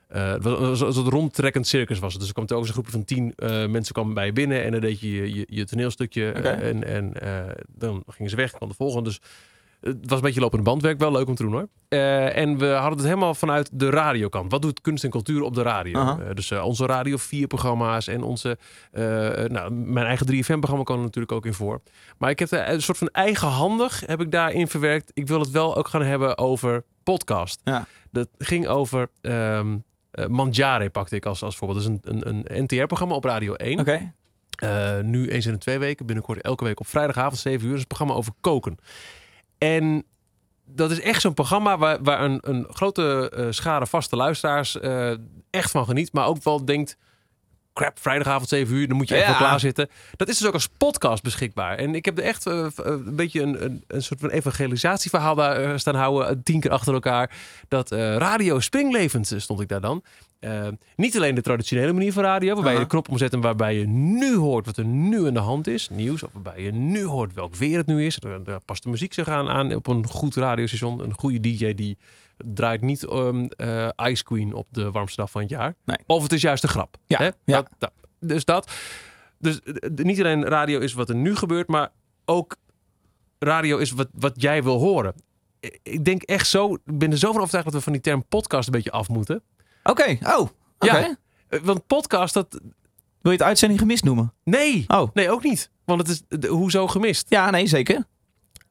Eh, 0.07 0.31
het 0.31 0.43
was 0.79 0.97
een 0.97 1.09
rondtrekkend 1.09 1.67
circus 1.67 1.99
was 1.99 2.11
het. 2.11 2.19
Dus 2.19 2.27
er 2.27 2.35
kwam 2.35 2.45
telkens 2.45 2.67
een 2.67 2.73
groepje 2.73 2.91
van 2.91 3.05
tien 3.05 3.33
eh, 3.35 3.65
mensen 3.65 3.93
kwamen 3.93 4.13
bij 4.13 4.25
je 4.25 4.33
binnen. 4.33 4.63
En 4.63 4.71
dan 4.71 4.81
deed 4.81 4.99
je 4.99 5.13
je, 5.13 5.33
je, 5.35 5.45
je 5.49 5.65
toneelstukje. 5.65 6.31
eh, 6.31 6.69
en 6.69 6.83
en 6.83 7.13
dan 7.67 8.03
gingen 8.07 8.29
ze 8.29 8.35
weg, 8.35 8.51
kwam 8.51 8.69
de 8.69 8.75
volgende. 8.75 9.09
Dus 9.09 9.19
het 9.81 9.97
was 10.01 10.17
een 10.17 10.25
beetje 10.25 10.39
lopende 10.39 10.63
bandwerk. 10.63 10.99
Wel 10.99 11.11
leuk 11.11 11.27
om 11.27 11.35
te 11.35 11.43
doen 11.43 11.51
hoor. 11.51 11.67
En 11.89 12.57
we 12.57 12.65
hadden 12.67 12.97
het 12.97 13.07
helemaal 13.07 13.33
vanuit 13.33 13.69
de 13.73 13.89
radiokant. 13.89 14.51
Wat 14.51 14.61
doet 14.61 14.81
kunst 14.81 15.03
en 15.03 15.09
cultuur 15.09 15.41
op 15.41 15.53
de 15.53 15.61
radio? 15.61 16.17
Dus 16.33 16.51
onze 16.51 16.85
Radio 16.85 17.17
4 17.17 17.47
programma's 17.47 18.07
en 18.07 18.23
onze... 18.23 18.57
nou, 19.47 19.71
mijn 19.71 20.05
eigen 20.05 20.27
3FM-programma 20.27 20.83
kwam 20.83 20.97
er 20.97 21.03
natuurlijk 21.03 21.31
ook 21.31 21.45
in 21.45 21.53
voor. 21.53 21.81
Maar 22.17 22.29
ik 22.29 22.39
heb 22.39 22.51
een 22.51 22.81
soort 22.81 22.97
van 22.97 23.09
eigenhandig 23.09 24.03
heb 24.05 24.21
ik 24.21 24.31
daarin 24.31 24.67
verwerkt. 24.67 25.11
Ik 25.13 25.27
wil 25.27 25.39
het 25.39 25.51
wel 25.51 25.75
ook 25.75 25.87
gaan 25.87 26.03
hebben 26.03 26.37
over 26.37 26.83
podcast. 27.03 27.61
Ja. 27.63 27.87
Dat 28.11 28.27
ging 28.37 28.67
over... 28.67 29.09
ehm 29.21 29.75
Mangiare 30.27 30.89
pakte 30.89 31.15
ik 31.15 31.25
als, 31.25 31.43
als 31.43 31.55
voorbeeld. 31.55 31.83
Dat 31.83 31.91
is 31.91 31.99
een, 32.03 32.27
een, 32.27 32.55
een 32.55 32.63
NTR-programma 32.63 33.15
op 33.15 33.23
Radio 33.23 33.53
1. 33.53 33.79
Oké. 33.79 34.13
Eh, 34.55 34.99
nu 34.99 35.29
eens 35.29 35.45
in 35.45 35.51
de 35.51 35.57
twee 35.57 35.79
weken. 35.79 36.05
Binnenkort 36.05 36.41
elke 36.41 36.63
week 36.63 36.79
op 36.79 36.87
vrijdagavond 36.87 37.37
7 37.37 37.67
uur. 37.67 37.73
Is 37.73 37.79
een 37.79 37.87
programma 37.87 38.13
over 38.13 38.33
koken. 38.41 38.77
En 39.57 40.03
dat 40.65 40.91
is 40.91 41.01
echt 41.01 41.21
zo'n 41.21 41.33
programma 41.33 41.77
waar, 41.77 42.03
waar 42.03 42.23
een, 42.23 42.39
een 42.41 42.65
grote 42.69 43.31
eh, 43.35 43.45
schare 43.49 43.87
vaste 43.87 44.15
luisteraars 44.15 44.79
echt 45.49 45.71
van 45.71 45.85
geniet. 45.85 46.13
Maar 46.13 46.27
ook 46.27 46.43
wel 46.43 46.65
denkt, 46.65 46.97
crap, 47.75 47.99
vrijdagavond 47.99 48.49
7 48.49 48.75
uur, 48.75 48.87
dan 48.87 48.97
moet 48.97 49.07
je 49.07 49.15
echt 49.15 49.23
Ja. 49.23 49.29
wel 49.29 49.37
klaarzitten. 49.37 49.89
Dat 50.15 50.27
is 50.27 50.37
dus 50.37 50.47
ook 50.47 50.53
als 50.53 50.67
podcast 50.77 51.23
beschikbaar. 51.23 51.77
En 51.77 51.95
ik 51.95 52.05
heb 52.05 52.17
er 52.17 52.23
echt 52.23 52.45
eh, 52.45 52.65
eh, 52.65 52.71
een 52.75 53.15
beetje 53.15 53.41
een, 53.41 53.63
een, 53.65 53.83
een 53.87 54.03
soort 54.03 54.19
van 54.19 54.29
evangelisatieverhaal 54.29 55.35
daar 55.35 55.63
eh, 55.63 55.77
staan 55.77 55.95
houden. 55.95 56.43
Tien 56.43 56.59
keer 56.59 56.71
achter 56.71 56.93
elkaar. 56.93 57.31
Dat 57.67 57.91
radio 57.91 58.59
springlevend 58.59 59.31
eh, 59.31 59.39
stond 59.39 59.61
ik 59.61 59.67
daar 59.67 59.81
dan. 59.81 60.03
Niet 60.95 61.15
alleen 61.15 61.35
de 61.35 61.41
traditionele 61.41 61.93
manier 61.93 62.13
van 62.13 62.23
radio, 62.23 62.53
waarbij 62.53 62.73
je 62.73 62.79
de 62.79 62.87
knop 62.87 63.09
omzet 63.09 63.33
en 63.33 63.41
waarbij 63.41 63.75
je 63.75 63.87
nu 63.87 64.35
hoort 64.35 64.65
wat 64.65 64.77
er 64.77 64.85
nu 64.85 65.27
aan 65.27 65.33
de 65.33 65.39
hand 65.39 65.67
is. 65.67 65.89
Nieuws, 65.89 66.23
of 66.23 66.29
waarbij 66.33 66.63
je 66.63 66.71
nu 66.71 67.03
hoort 67.05 67.33
welk 67.33 67.55
weer 67.55 67.77
het 67.77 67.87
nu 67.87 68.05
is. 68.05 68.15
Daar, 68.15 68.43
daar 68.43 68.59
past 68.65 68.83
de 68.83 68.89
muziek 68.89 69.13
zich 69.13 69.27
aan, 69.27 69.49
aan 69.49 69.73
op 69.75 69.87
een 69.87 70.07
goed 70.07 70.35
radiostation. 70.35 70.99
Een 71.03 71.13
goede 71.13 71.39
DJ 71.39 71.73
die 71.73 71.97
draait 72.37 72.81
niet 72.81 73.03
eh, 73.05 73.87
Ice 73.95 74.23
Queen 74.23 74.53
op 74.53 74.67
de 74.71 74.91
warmste 74.91 75.21
dag 75.21 75.31
van 75.31 75.41
het 75.41 75.49
jaar. 75.49 75.75
Nee. 75.85 75.97
Of 76.05 76.23
het 76.23 76.31
is 76.33 76.41
juist 76.41 76.63
een 76.63 76.69
grap. 76.69 76.97
Ja, 77.05 77.17
Hè? 77.17 77.25
ja. 77.25 77.31
Dat, 77.43 77.69
dat. 77.77 77.91
Dus 78.19 78.45
dat. 78.45 78.71
Dus 79.39 79.59
niet 79.95 80.19
alleen 80.19 80.45
radio 80.45 80.79
is 80.79 80.93
wat 80.93 81.09
er 81.09 81.15
nu 81.15 81.35
gebeurt, 81.35 81.67
maar 81.67 81.91
ook 82.25 82.55
radio 83.39 83.77
is 83.77 83.91
wat, 83.91 84.07
wat 84.13 84.41
jij 84.41 84.63
wil 84.63 84.79
horen. 84.79 85.13
Ik- 85.83 86.05
denk 86.05 86.21
echt 86.23 86.47
zo, 86.47 86.73
ik 86.73 86.79
ben 86.97 87.11
er 87.11 87.17
zo 87.17 87.27
van 87.31 87.37
overtuigd 87.41 87.65
dat 87.65 87.75
we 87.75 87.81
van 87.81 87.93
die 87.93 88.01
term 88.01 88.25
podcast 88.27 88.67
een 88.67 88.73
beetje 88.73 88.91
af 88.91 89.07
moeten. 89.09 89.41
Oké. 89.83 90.17
Oh. 90.23 90.49
Ja. 90.79 91.17
Eh, 91.47 91.59
Want 91.61 91.87
podcast, 91.87 92.33
dat. 92.33 92.47
Wil 93.21 93.31
je 93.33 93.37
het 93.39 93.47
uitzending 93.47 93.79
gemist 93.79 94.03
noemen? 94.03 94.33
Nee. 94.43 94.83
Oh. 94.87 95.09
Nee, 95.13 95.29
ook 95.31 95.43
niet. 95.43 95.69
Want 95.85 95.99
het 95.99 96.09
is 96.09 96.39
de- 96.39 96.47
hoezo 96.47 96.87
gemist. 96.87 97.25
Ja, 97.29 97.49
nee, 97.49 97.67
zeker. 97.67 98.05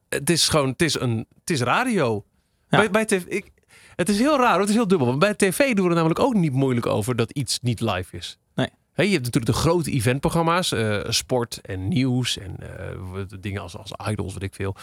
Het 0.09 0.29
is 0.29 0.49
gewoon, 0.49 0.69
het 0.69 0.81
is 0.81 0.99
een, 0.99 1.25
het 1.39 1.49
is 1.49 1.61
radio. 1.61 2.25
Ja. 2.69 2.77
Bij, 2.77 2.89
bij 2.91 3.05
tv, 3.05 3.23
ik, 3.25 3.51
het 3.95 4.09
is 4.09 4.19
heel 4.19 4.37
raar, 4.37 4.51
hoor. 4.51 4.59
het 4.59 4.69
is 4.69 4.75
heel 4.75 4.87
dubbel. 4.87 5.07
Want 5.07 5.19
bij 5.19 5.33
tv 5.33 5.73
doen 5.73 5.83
we 5.83 5.89
er 5.89 5.95
namelijk 5.95 6.19
ook 6.19 6.33
niet 6.33 6.53
moeilijk 6.53 6.85
over 6.85 7.15
dat 7.15 7.31
iets 7.31 7.59
niet 7.61 7.81
live 7.81 8.17
is. 8.17 8.37
Nee. 8.55 8.69
Je 8.95 9.03
hebt 9.03 9.25
natuurlijk 9.25 9.45
de 9.45 9.61
grote 9.61 9.91
eventprogramma's, 9.91 10.71
eh, 10.71 10.99
sport 11.07 11.61
en 11.61 11.87
nieuws 11.87 12.37
en 12.37 12.55
eh, 12.59 13.21
dingen 13.39 13.61
als, 13.61 13.77
als 13.77 13.91
idols, 14.09 14.33
weet 14.33 14.43
ik 14.43 14.53
veel. 14.53 14.75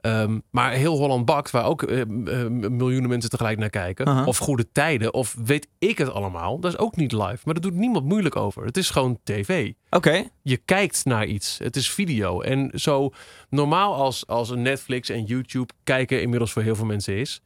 Ehm, 0.00 0.38
maar 0.50 0.72
heel 0.72 0.96
Holland 0.96 1.24
bakt, 1.24 1.50
waar 1.50 1.64
ook 1.64 1.82
eh, 1.82 2.04
miljoenen 2.48 3.08
mensen 3.08 3.30
tegelijk 3.30 3.58
naar 3.58 3.70
kijken. 3.70 4.26
Of 4.26 4.38
goede 4.38 4.72
tijden, 4.72 5.14
of 5.14 5.36
weet 5.44 5.68
ik 5.78 5.98
het 5.98 6.10
allemaal. 6.10 6.60
Dat 6.60 6.72
is 6.72 6.78
ook 6.78 6.96
niet 6.96 7.12
live. 7.12 7.38
Maar 7.44 7.54
daar 7.54 7.62
doet 7.62 7.74
niemand 7.74 8.04
moeilijk 8.04 8.36
over. 8.36 8.64
Het 8.64 8.76
is 8.76 8.90
gewoon 8.90 9.18
tv 9.22 9.72
Oké. 9.90 10.24
je 10.42 10.56
kijkt 10.56 11.04
naar 11.04 11.26
iets. 11.26 11.58
Het 11.58 11.76
is 11.76 11.90
video. 11.90 12.40
En 12.40 12.70
zo 12.74 13.10
normaal 13.48 13.94
als, 13.94 14.26
als 14.26 14.50
Netflix 14.50 15.08
en 15.08 15.24
YouTube 15.24 15.72
kijken 15.84 16.22
inmiddels 16.22 16.52
voor 16.52 16.62
heel 16.62 16.76
veel 16.76 16.86
mensen 16.86 17.16
is. 17.16 17.40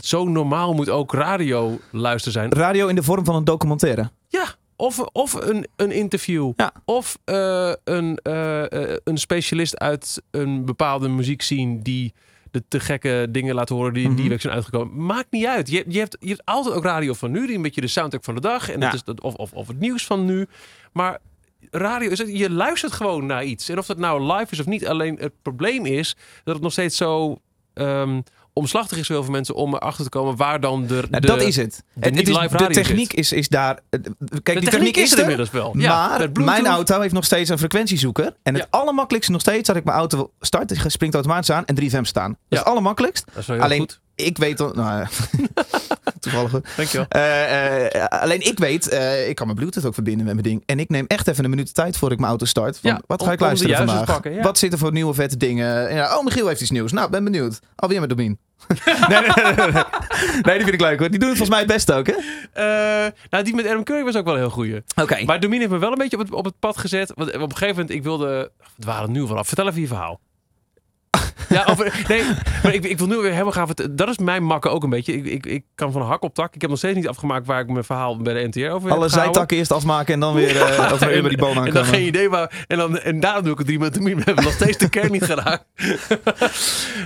Zo 0.00 0.24
normaal 0.28 0.74
moet 0.74 0.88
ook 0.88 1.12
radio 1.12 1.78
luisteren 1.90 2.32
zijn. 2.32 2.52
Radio 2.52 2.86
in 2.88 2.94
de 2.94 3.02
vorm 3.02 3.24
van 3.24 3.34
een 3.34 3.44
documentaire. 3.44 4.10
Ja, 4.28 4.44
of, 4.76 4.98
of 5.00 5.32
een, 5.34 5.66
een 5.76 5.90
interview. 5.92 6.52
Ja. 6.56 6.72
Of 6.84 7.18
eh, 7.24 7.72
een, 7.84 8.16
eh, 8.22 8.72
eh, 8.92 8.96
een 9.04 9.18
specialist 9.18 9.78
uit 9.78 10.22
een 10.30 10.64
bepaalde 10.64 11.08
muziekscene 11.08 11.82
die 11.82 12.14
de 12.50 12.62
te 12.68 12.80
gekke 12.80 13.26
dingen 13.30 13.54
laat 13.54 13.68
horen 13.68 13.92
die 13.92 14.06
Mhm. 14.06 14.16
die 14.16 14.28
week 14.28 14.40
zijn 14.40 14.54
uitgekomen. 14.54 15.06
Maakt 15.06 15.30
niet 15.30 15.46
uit. 15.46 15.70
Je, 15.70 15.84
je, 15.88 15.98
hebt, 15.98 16.16
je 16.20 16.28
hebt 16.28 16.44
altijd 16.44 16.74
ook 16.74 16.84
radio 16.84 17.12
van 17.12 17.30
nu, 17.30 17.46
die 17.46 17.56
een 17.56 17.62
beetje 17.62 17.80
de 17.80 17.86
soundtrack 17.86 18.24
van 18.24 18.34
de 18.34 18.40
dag. 18.40 18.70
En 18.70 18.80
Ja. 18.80 18.84
het 18.86 18.94
is 18.94 19.04
dat, 19.04 19.20
of, 19.20 19.34
of, 19.34 19.52
of 19.52 19.68
het 19.68 19.78
nieuws 19.78 20.06
van 20.06 20.24
nu. 20.24 20.46
Maar 20.92 21.18
radio 21.70 22.10
is 22.10 22.18
het, 22.18 22.38
je 22.38 22.50
luistert 22.50 22.92
gewoon 22.92 23.26
naar 23.26 23.44
iets. 23.44 23.68
En 23.68 23.78
of 23.78 23.86
dat 23.86 23.98
nou 23.98 24.32
live 24.32 24.46
is 24.52 24.60
of 24.60 24.66
niet. 24.66 24.86
Alleen 24.86 25.16
het 25.20 25.32
probleem 25.42 25.86
is 25.86 26.16
dat 26.44 26.54
het 26.54 26.62
nog 26.62 26.72
steeds 26.72 26.96
zo 26.96 27.38
ehm, 27.74 28.20
omslachtig 28.52 28.98
is 28.98 29.06
voor 29.06 29.14
heel 29.16 29.24
veel 29.24 29.32
mensen 29.34 29.54
om 29.54 29.74
erachter 29.74 30.04
te 30.04 30.10
komen 30.10 30.36
waar 30.36 30.60
dan 30.60 30.86
de. 30.86 30.94
Nou, 30.94 31.06
de 31.10 31.26
dat 31.26 31.42
is 31.42 31.56
het. 31.56 31.82
de 31.94 32.10
niet 32.10 32.18
het 32.18 32.28
is, 32.28 32.48
de 32.58 32.68
techniek 32.70 33.12
is, 33.12 33.32
is 33.32 33.48
daar. 33.48 33.78
eh, 33.90 34.00
Kijk, 34.42 34.44
de 34.44 34.52
die 34.60 34.70
techniek 34.70 34.96
is 34.96 35.12
er 35.12 35.18
inmiddels 35.18 35.50
wel. 35.50 35.74
Ja, 35.78 36.18
maar 36.18 36.30
mijn 36.44 36.66
auto 36.66 37.00
heeft 37.00 37.14
nog 37.14 37.24
steeds 37.24 37.50
een 37.50 37.58
frequentiezoeker. 37.58 38.36
En 38.42 38.54
het 38.54 38.66
allermakkelijkste 38.70 39.32
nog 39.32 39.40
steeds, 39.40 39.66
dat 39.66 39.76
ik 39.76 39.84
mijn 39.84 39.96
auto 39.96 40.30
start, 40.40 40.72
springt 40.86 41.14
automatisch 41.14 41.50
aan 41.50 41.64
en 41.64 41.74
3FM 41.80 42.00
staan. 42.02 42.28
Dat 42.30 42.38
is 42.48 42.58
het 42.58 42.66
allermakkelijkst. 42.66 43.24
Alleen, 43.58 43.78
goed. 43.80 44.00
Ik 44.24 44.38
weet 44.38 44.58
nou, 44.58 44.74
ja, 44.76 45.08
toevallig. 46.20 46.50
Dankjewel. 46.76 47.06
Eh, 47.08 47.94
eh, 47.94 48.04
alleen 48.04 48.46
ik 48.46 48.58
weet, 48.58 48.88
eh, 48.88 49.28
ik 49.28 49.34
kan 49.34 49.46
mijn 49.46 49.58
Bluetooth 49.58 49.84
ook 49.84 49.94
verbinden 49.94 50.24
met 50.24 50.34
mijn 50.34 50.46
ding. 50.46 50.62
En 50.66 50.78
ik 50.78 50.88
neem 50.88 51.04
echt 51.06 51.28
even 51.28 51.44
een 51.44 51.50
minuut 51.50 51.74
tijd 51.74 51.96
voor 51.96 52.12
ik 52.12 52.18
mijn 52.18 52.30
auto 52.30 52.46
start. 52.46 52.78
Van, 52.78 52.90
Ja, 52.90 53.00
wat 53.06 53.22
ga 53.22 53.32
ik 53.32 53.40
luisteren 53.40 53.76
vandaag? 53.76 54.04
te 54.04 54.12
pakken, 54.12 54.32
ja. 54.32 54.42
Wat 54.42 54.58
zit 54.58 54.72
er 54.72 54.78
voor 54.78 54.92
nieuwe 54.92 55.14
vette 55.14 55.36
dingen? 55.36 55.88
En 55.88 55.94
ja, 55.94 56.18
oh, 56.18 56.24
Michiel 56.24 56.48
heeft 56.48 56.60
iets 56.60 56.70
nieuws. 56.70 56.92
Nou, 56.92 57.10
ben 57.10 57.24
benieuwd. 57.24 57.60
Alweer 57.76 58.00
met 58.00 58.08
Domien. 58.08 58.38
nee, 58.68 59.20
nee, 59.20 59.30
nee, 59.34 59.54
nee, 59.54 59.72
nee. 59.72 59.82
Nee, 60.42 60.56
die 60.56 60.64
vind 60.64 60.72
ik 60.72 60.80
leuk 60.80 60.98
hoor. 60.98 61.10
Die 61.10 61.18
doen 61.18 61.28
het 61.28 61.38
volgens 61.38 61.48
mij 61.48 61.58
het 61.58 61.68
beste 61.68 61.94
ook, 61.94 62.06
hè? 62.06 62.14
Eh, 62.52 63.12
nou, 63.30 63.44
die 63.44 63.54
met 63.54 63.66
Adam 63.66 63.84
Curry 63.84 64.04
was 64.04 64.16
ook 64.16 64.24
wel 64.24 64.34
een 64.34 64.40
heel 64.40 64.50
goeie. 64.50 64.82
Oké. 64.96 65.24
Maar 65.24 65.40
Domien 65.40 65.58
heeft 65.58 65.70
me 65.72 65.78
wel 65.78 65.92
een 65.92 65.98
beetje 65.98 66.16
op 66.16 66.22
het, 66.22 66.32
op 66.32 66.44
het 66.44 66.58
pad 66.58 66.78
gezet. 66.78 67.12
Want 67.14 67.28
op 67.34 67.42
een 67.42 67.56
gegeven 67.56 67.68
moment, 67.68 67.90
ik 67.90 68.02
wilde... 68.02 68.50
Het 68.76 68.84
waren 68.84 69.12
nu 69.12 69.26
vanaf. 69.26 69.46
Vertel 69.46 69.68
even 69.68 69.80
je 69.80 69.86
verhaal. 69.86 70.20
Ja, 71.50 71.66
over, 71.70 72.04
nee, 72.08 72.24
maar 72.62 72.74
ik, 72.74 72.84
ik 72.84 72.98
wil 72.98 73.06
nu 73.06 73.16
weer 73.16 73.30
helemaal 73.30 73.52
gaan. 73.52 73.68
Dat 73.90 74.08
is 74.08 74.18
mijn 74.18 74.44
makken 74.44 74.70
ook 74.70 74.82
een 74.82 74.90
beetje. 74.90 75.12
Ik, 75.12 75.26
ik, 75.26 75.46
ik 75.46 75.64
kan 75.74 75.92
van 75.92 76.02
hak 76.02 76.22
op 76.22 76.34
tak. 76.34 76.54
Ik 76.54 76.60
heb 76.60 76.70
nog 76.70 76.78
steeds 76.78 76.96
niet 76.96 77.08
afgemaakt 77.08 77.46
waar 77.46 77.60
ik 77.60 77.68
mijn 77.68 77.84
verhaal 77.84 78.16
bij 78.16 78.34
de 78.34 78.48
NTR 78.48 78.70
over 78.70 78.88
heb 78.88 78.98
Alle 78.98 79.08
zijtakken 79.08 79.56
eerst 79.56 79.72
afmaken 79.72 80.14
en 80.14 80.20
dan 80.20 80.34
weer 80.34 80.56
eh 80.56 80.92
over 80.92 81.12
en, 81.12 81.20
bij 81.20 81.28
die 81.28 81.38
boom 81.38 81.64
en 81.64 81.72
dan 81.72 81.84
geen 81.84 82.06
idee 82.06 82.28
waar. 82.30 82.64
En, 82.68 82.78
dan, 82.78 82.98
en 82.98 83.20
daarom 83.20 83.42
doe 83.42 83.52
ik 83.52 83.58
het 83.58 83.66
drie 83.66 83.90
Domien. 83.90 84.16
We 84.16 84.22
hebben 84.24 84.44
nog 84.44 84.52
steeds 84.52 84.78
de 84.78 84.88
kern 84.88 85.12
niet. 85.12 85.28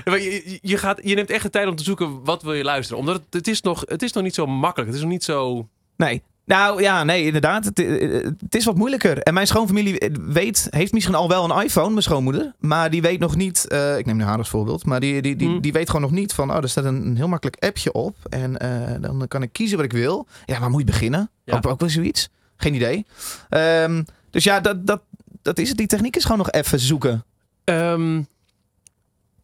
Maar 0.05 0.21
je, 0.21 0.59
je, 0.63 0.79
gaat, 0.79 1.01
je 1.03 1.15
neemt 1.15 1.31
echt 1.31 1.43
de 1.43 1.51
tijd 1.51 1.69
om 1.69 1.77
te 1.77 1.85
zoeken 1.85 2.25
wat 2.25 2.43
wil 2.43 2.53
je 2.53 2.65
luisteren. 2.65 2.99
Omdat 2.99 3.15
het, 3.15 3.25
het, 3.31 3.49
is 3.49 3.61
nog, 3.61 3.83
het 3.87 4.03
is 4.03 4.13
nog 4.13 4.23
niet 4.23 4.35
zo 4.35 4.47
makkelijk. 4.47 4.87
Het 4.89 4.97
is 4.97 5.05
nog 5.05 5.13
niet 5.13 5.25
zo... 5.25 5.69
Nee. 5.97 6.23
Nou 6.47 6.83
ja, 6.83 7.05
nee, 7.05 7.25
inderdaad. 7.25 7.65
Het, 7.65 7.79
eh, 7.79 8.25
het 8.39 8.55
is 8.55 8.65
wat 8.65 8.77
moeilijker. 8.77 9.19
En 9.19 9.35
mijn 9.35 9.47
schoonfamilie 9.47 10.11
weet, 10.27 10.67
heeft 10.71 10.93
misschien 10.93 11.15
al 11.15 11.29
wel 11.29 11.51
een 11.51 11.65
iPhone, 11.65 11.91
mijn 11.91 12.03
schoonmoeder. 12.03 12.53
Maar 12.59 12.91
die 12.91 13.03
weet 13.03 13.21
nog 13.21 13.37
niet, 13.37 13.69
eh, 13.69 13.99
ik 13.99 14.07
neem 14.07 14.17
nu 14.17 14.25
haar 14.25 14.39
als 14.39 14.49
voorbeeld. 14.49 14.85
Maar 14.85 15.01
die, 15.01 15.23
die, 15.23 15.37
die, 15.37 15.49
Hmm. 15.49 15.61
die 15.61 15.73
weet 15.73 15.87
gewoon 15.87 16.03
nog 16.03 16.11
niet 16.11 16.33
van, 16.33 16.51
oh, 16.51 16.57
er 16.57 16.69
staat 16.69 16.85
een, 16.85 17.07
een 17.07 17.17
heel 17.17 17.29
makkelijk 17.29 17.65
appje 17.65 17.93
op. 17.93 18.17
En 18.31 18.59
eh, 18.59 18.95
dan 19.01 19.29
kan 19.29 19.43
ik 19.43 19.53
kiezen 19.53 19.77
wat 19.77 19.87
ik 19.87 19.93
wil. 19.93 20.27
Ja, 20.45 20.61
waar 20.61 20.71
moet 20.71 20.81
je 20.81 20.87
beginnen? 20.87 21.31
Ja. 21.45 21.57
Ook, 21.57 21.67
ook 21.67 21.81
wel 21.81 21.89
zoiets. 21.89 22.29
Geen 22.57 22.75
idee. 22.75 23.07
Ehm, 23.49 24.03
dus 24.31 24.45
ja, 24.45 24.61
dat, 24.61 24.87
dat, 24.87 25.03
dat 25.43 25.59
is 25.59 25.69
het. 25.69 25.79
Die 25.79 25.87
techniek 25.87 26.17
is 26.17 26.23
gewoon 26.23 26.39
nog 26.39 26.51
even 26.51 26.79
zoeken. 26.81 27.25
Ehm, 27.65 28.23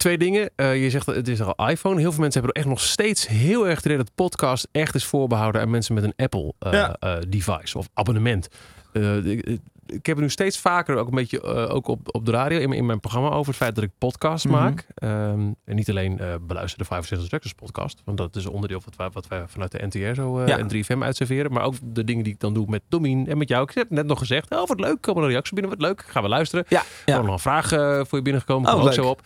twee 0.01 0.17
dingen. 0.17 0.49
Eh, 0.55 0.83
je 0.83 0.89
zegt 0.89 1.05
dat 1.05 1.15
het 1.15 1.27
is 1.27 1.41
al 1.41 1.67
iPhone. 1.69 1.99
Heel 1.99 2.11
veel 2.11 2.21
mensen 2.21 2.41
hebben 2.41 2.51
er 2.51 2.67
echt 2.67 2.67
nog 2.77 2.81
steeds 2.87 3.27
heel 3.27 3.67
erg 3.67 3.75
het 3.75 3.85
idee 3.85 3.97
dat 3.97 4.11
podcast 4.15 4.67
echt 4.71 4.95
is 4.95 5.05
voorbehouden 5.05 5.61
aan 5.61 5.69
mensen 5.69 5.93
met 5.95 6.03
een 6.03 6.13
Apple 6.15 6.53
eh, 6.59 6.71
Ja. 6.71 6.95
eh, 6.99 7.17
device 7.27 7.77
of 7.77 7.89
abonnement. 7.93 8.47
Ik, 9.23 9.59
ik 9.85 10.05
heb 10.05 10.15
er 10.15 10.21
nu 10.21 10.29
steeds 10.29 10.59
vaker 10.59 10.95
ook 10.97 11.07
een 11.07 11.15
beetje 11.15 11.41
ook 11.69 11.87
op, 11.87 12.15
op 12.15 12.25
de 12.25 12.31
radio 12.31 12.59
in, 12.59 12.67
mijn- 12.67 12.79
in 12.79 12.85
mijn 12.85 12.99
programma 12.99 13.29
over 13.29 13.47
het 13.47 13.55
feit 13.55 13.75
dat 13.75 13.83
ik 13.83 13.89
podcasts 13.97 14.45
Mhm. 14.45 14.55
maak. 14.55 14.85
Ehm, 14.95 15.11
en 15.65 15.75
niet 15.75 15.89
alleen 15.89 16.19
beluister 16.47 16.77
de 16.79 16.85
65 16.85 17.27
Directors 17.29 17.53
podcast, 17.53 18.01
want 18.05 18.17
dat 18.17 18.35
is 18.35 18.45
een 18.45 18.51
onderdeel 18.51 18.81
wat 18.85 18.95
wij, 18.95 19.09
wat 19.13 19.27
wij 19.27 19.43
vanuit 19.47 19.71
de 19.71 19.85
NTR 19.85 20.13
zo 20.21 20.45
Ja. 20.45 20.57
en 20.57 20.67
3FM 20.67 21.03
uitserveren. 21.03 21.51
Maar 21.53 21.63
ook 21.63 21.73
de 21.83 22.03
dingen 22.03 22.23
die 22.23 22.33
ik 22.33 22.39
dan 22.39 22.53
doe 22.53 22.65
met 22.69 22.81
Domien 22.89 23.27
en 23.27 23.37
met 23.37 23.49
jou. 23.49 23.63
Ik 23.63 23.75
heb 23.75 23.89
net 23.89 24.05
nog 24.05 24.17
gezegd, 24.19 24.51
oh 24.55 24.67
wat 24.67 24.79
leuk, 24.79 25.01
komen 25.01 25.23
er 25.23 25.29
reacties 25.29 25.53
binnen, 25.53 25.71
wat 25.77 25.81
leuk, 25.87 26.03
gaan 26.07 26.23
we 26.23 26.29
luisteren. 26.29 26.65
Ja, 26.67 26.79
Er 27.05 27.13
is 27.19 27.25
nog 27.25 27.27
een 27.33 27.39
vraag 27.39 27.67
voor 28.07 28.17
je 28.17 28.21
binnengekomen. 28.21 28.65
Oh, 28.69 28.71
Kom 28.75 28.81
ook 28.83 28.87
leuk. 28.95 29.03
zo 29.03 29.09
op. 29.09 29.21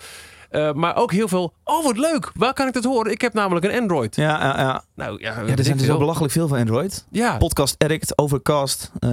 Eh, 0.50 0.74
maar 0.74 0.96
ook 0.96 1.12
heel 1.12 1.28
veel. 1.28 1.54
Oh, 1.64 1.84
wat 1.84 1.98
leuk. 1.98 2.32
Waar 2.34 2.54
kan 2.54 2.68
ik 2.68 2.74
dat 2.74 2.84
horen? 2.84 3.12
Ik 3.12 3.22
heb 3.22 3.34
namelijk 3.34 3.66
een 3.66 3.80
Android. 3.82 4.16
Ja, 4.16 4.40
ja, 4.44 4.60
ja. 4.60 4.84
Nou 4.96 5.20
ja, 5.22 5.32
ja 5.32 5.40
er 5.40 5.46
zijn 5.46 5.56
dus 5.58 5.66
veel. 5.66 5.88
wel 5.88 5.98
belachelijk 5.98 6.34
veel 6.34 6.48
van 6.48 6.58
Android. 6.58 7.06
Ja, 7.12 7.38
Podcast 7.38 7.75
Addict, 7.78 8.18
Overcast. 8.18 8.92
eh, 9.00 9.10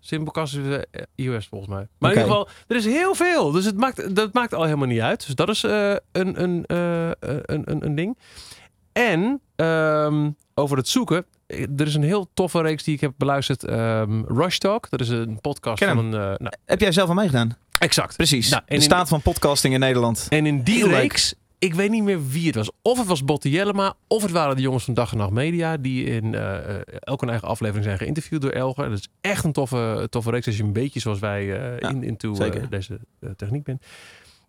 Simplecast 0.00 0.56
is 0.56 0.84
eh, 0.90 1.02
iOS 1.14 1.46
volgens 1.46 1.70
mij. 1.70 1.88
Maar 1.98 2.10
in 2.12 2.16
ieder 2.16 2.30
geval, 2.32 2.48
er 2.66 2.76
is 2.76 2.84
heel 2.84 3.14
veel. 3.14 3.50
Dus 3.50 3.64
het 3.64 3.76
maakt, 3.76 4.16
dat 4.16 4.32
maakt 4.32 4.54
al 4.54 4.64
helemaal 4.64 4.86
niet 4.86 5.00
uit. 5.00 5.26
Dus 5.26 5.34
dat 5.34 5.48
is 5.48 5.62
een, 5.62 6.00
een, 6.12 6.42
een, 6.66 7.14
een, 7.46 7.84
een 7.84 7.94
ding. 7.94 8.18
En 8.92 9.40
ehm, 9.56 10.30
over 10.54 10.76
het 10.76 10.88
zoeken. 10.88 11.24
Eh, 11.48 11.62
Er 11.76 11.86
is 11.86 11.94
een 11.94 12.02
heel 12.02 12.28
toffe 12.34 12.60
reeks 12.62 12.82
die 12.84 12.94
ik 12.94 13.00
heb 13.00 13.12
beluisterd. 13.16 13.64
ehm, 13.64 14.22
Rush 14.26 14.56
Talk. 14.58 14.90
Dat 14.90 15.00
is 15.00 15.08
een 15.08 15.40
podcast 15.40 15.78
Ken 15.78 15.94
van 15.94 15.98
een... 16.04 16.12
eh, 16.12 16.38
nou, 16.38 16.52
heb 16.64 16.80
jij 16.80 16.92
zelf 16.92 17.08
aan 17.08 17.16
meegedaan? 17.16 17.56
exact. 17.78 18.16
Precies. 18.16 18.48
Nou, 18.50 18.62
de 18.66 18.74
in- 18.74 18.82
staat 18.82 19.08
van 19.08 19.22
podcasting 19.22 19.74
in 19.74 19.80
Nederland. 19.80 20.26
En 20.28 20.46
in 20.46 20.62
die 20.62 20.74
Heel 20.76 20.86
leuk. 20.86 20.96
reeks, 21.00 21.34
ik 21.58 21.74
weet 21.74 21.90
niet 21.90 22.02
meer 22.02 22.26
wie 22.28 22.46
het 22.46 22.54
was. 22.54 22.70
Of 22.82 22.98
het 22.98 23.06
was 23.06 23.24
Botte 23.24 23.50
Jellema, 23.50 23.94
of 24.06 24.22
het 24.22 24.30
waren 24.30 24.56
de 24.56 24.62
jongens 24.62 24.84
van 24.84 24.94
Dag 24.94 25.12
en 25.12 25.18
Nacht 25.18 25.30
Media. 25.30 25.76
Die 25.76 26.04
in 26.04 26.34
eh, 26.34 26.56
eh, 26.76 26.80
elk 27.00 27.22
een 27.22 27.28
eigen 27.28 27.48
aflevering 27.48 27.84
zijn 27.84 27.98
geïnterviewd 27.98 28.42
door 28.42 28.50
Elger. 28.50 28.88
Dat 28.88 28.98
is 28.98 29.08
echt 29.20 29.44
een 29.44 29.52
toffe, 29.52 30.06
toffe 30.10 30.30
reeks. 30.30 30.46
Als 30.46 30.56
je 30.56 30.62
een 30.62 30.72
beetje 30.72 31.00
zoals 31.00 31.18
wij 31.18 31.40
eh, 31.40 31.78
Ja, 31.78 31.88
in, 31.88 32.02
into 32.02 32.34
eh, 32.34 32.62
deze 32.70 32.98
techniek 33.36 33.64
bent. 33.64 33.82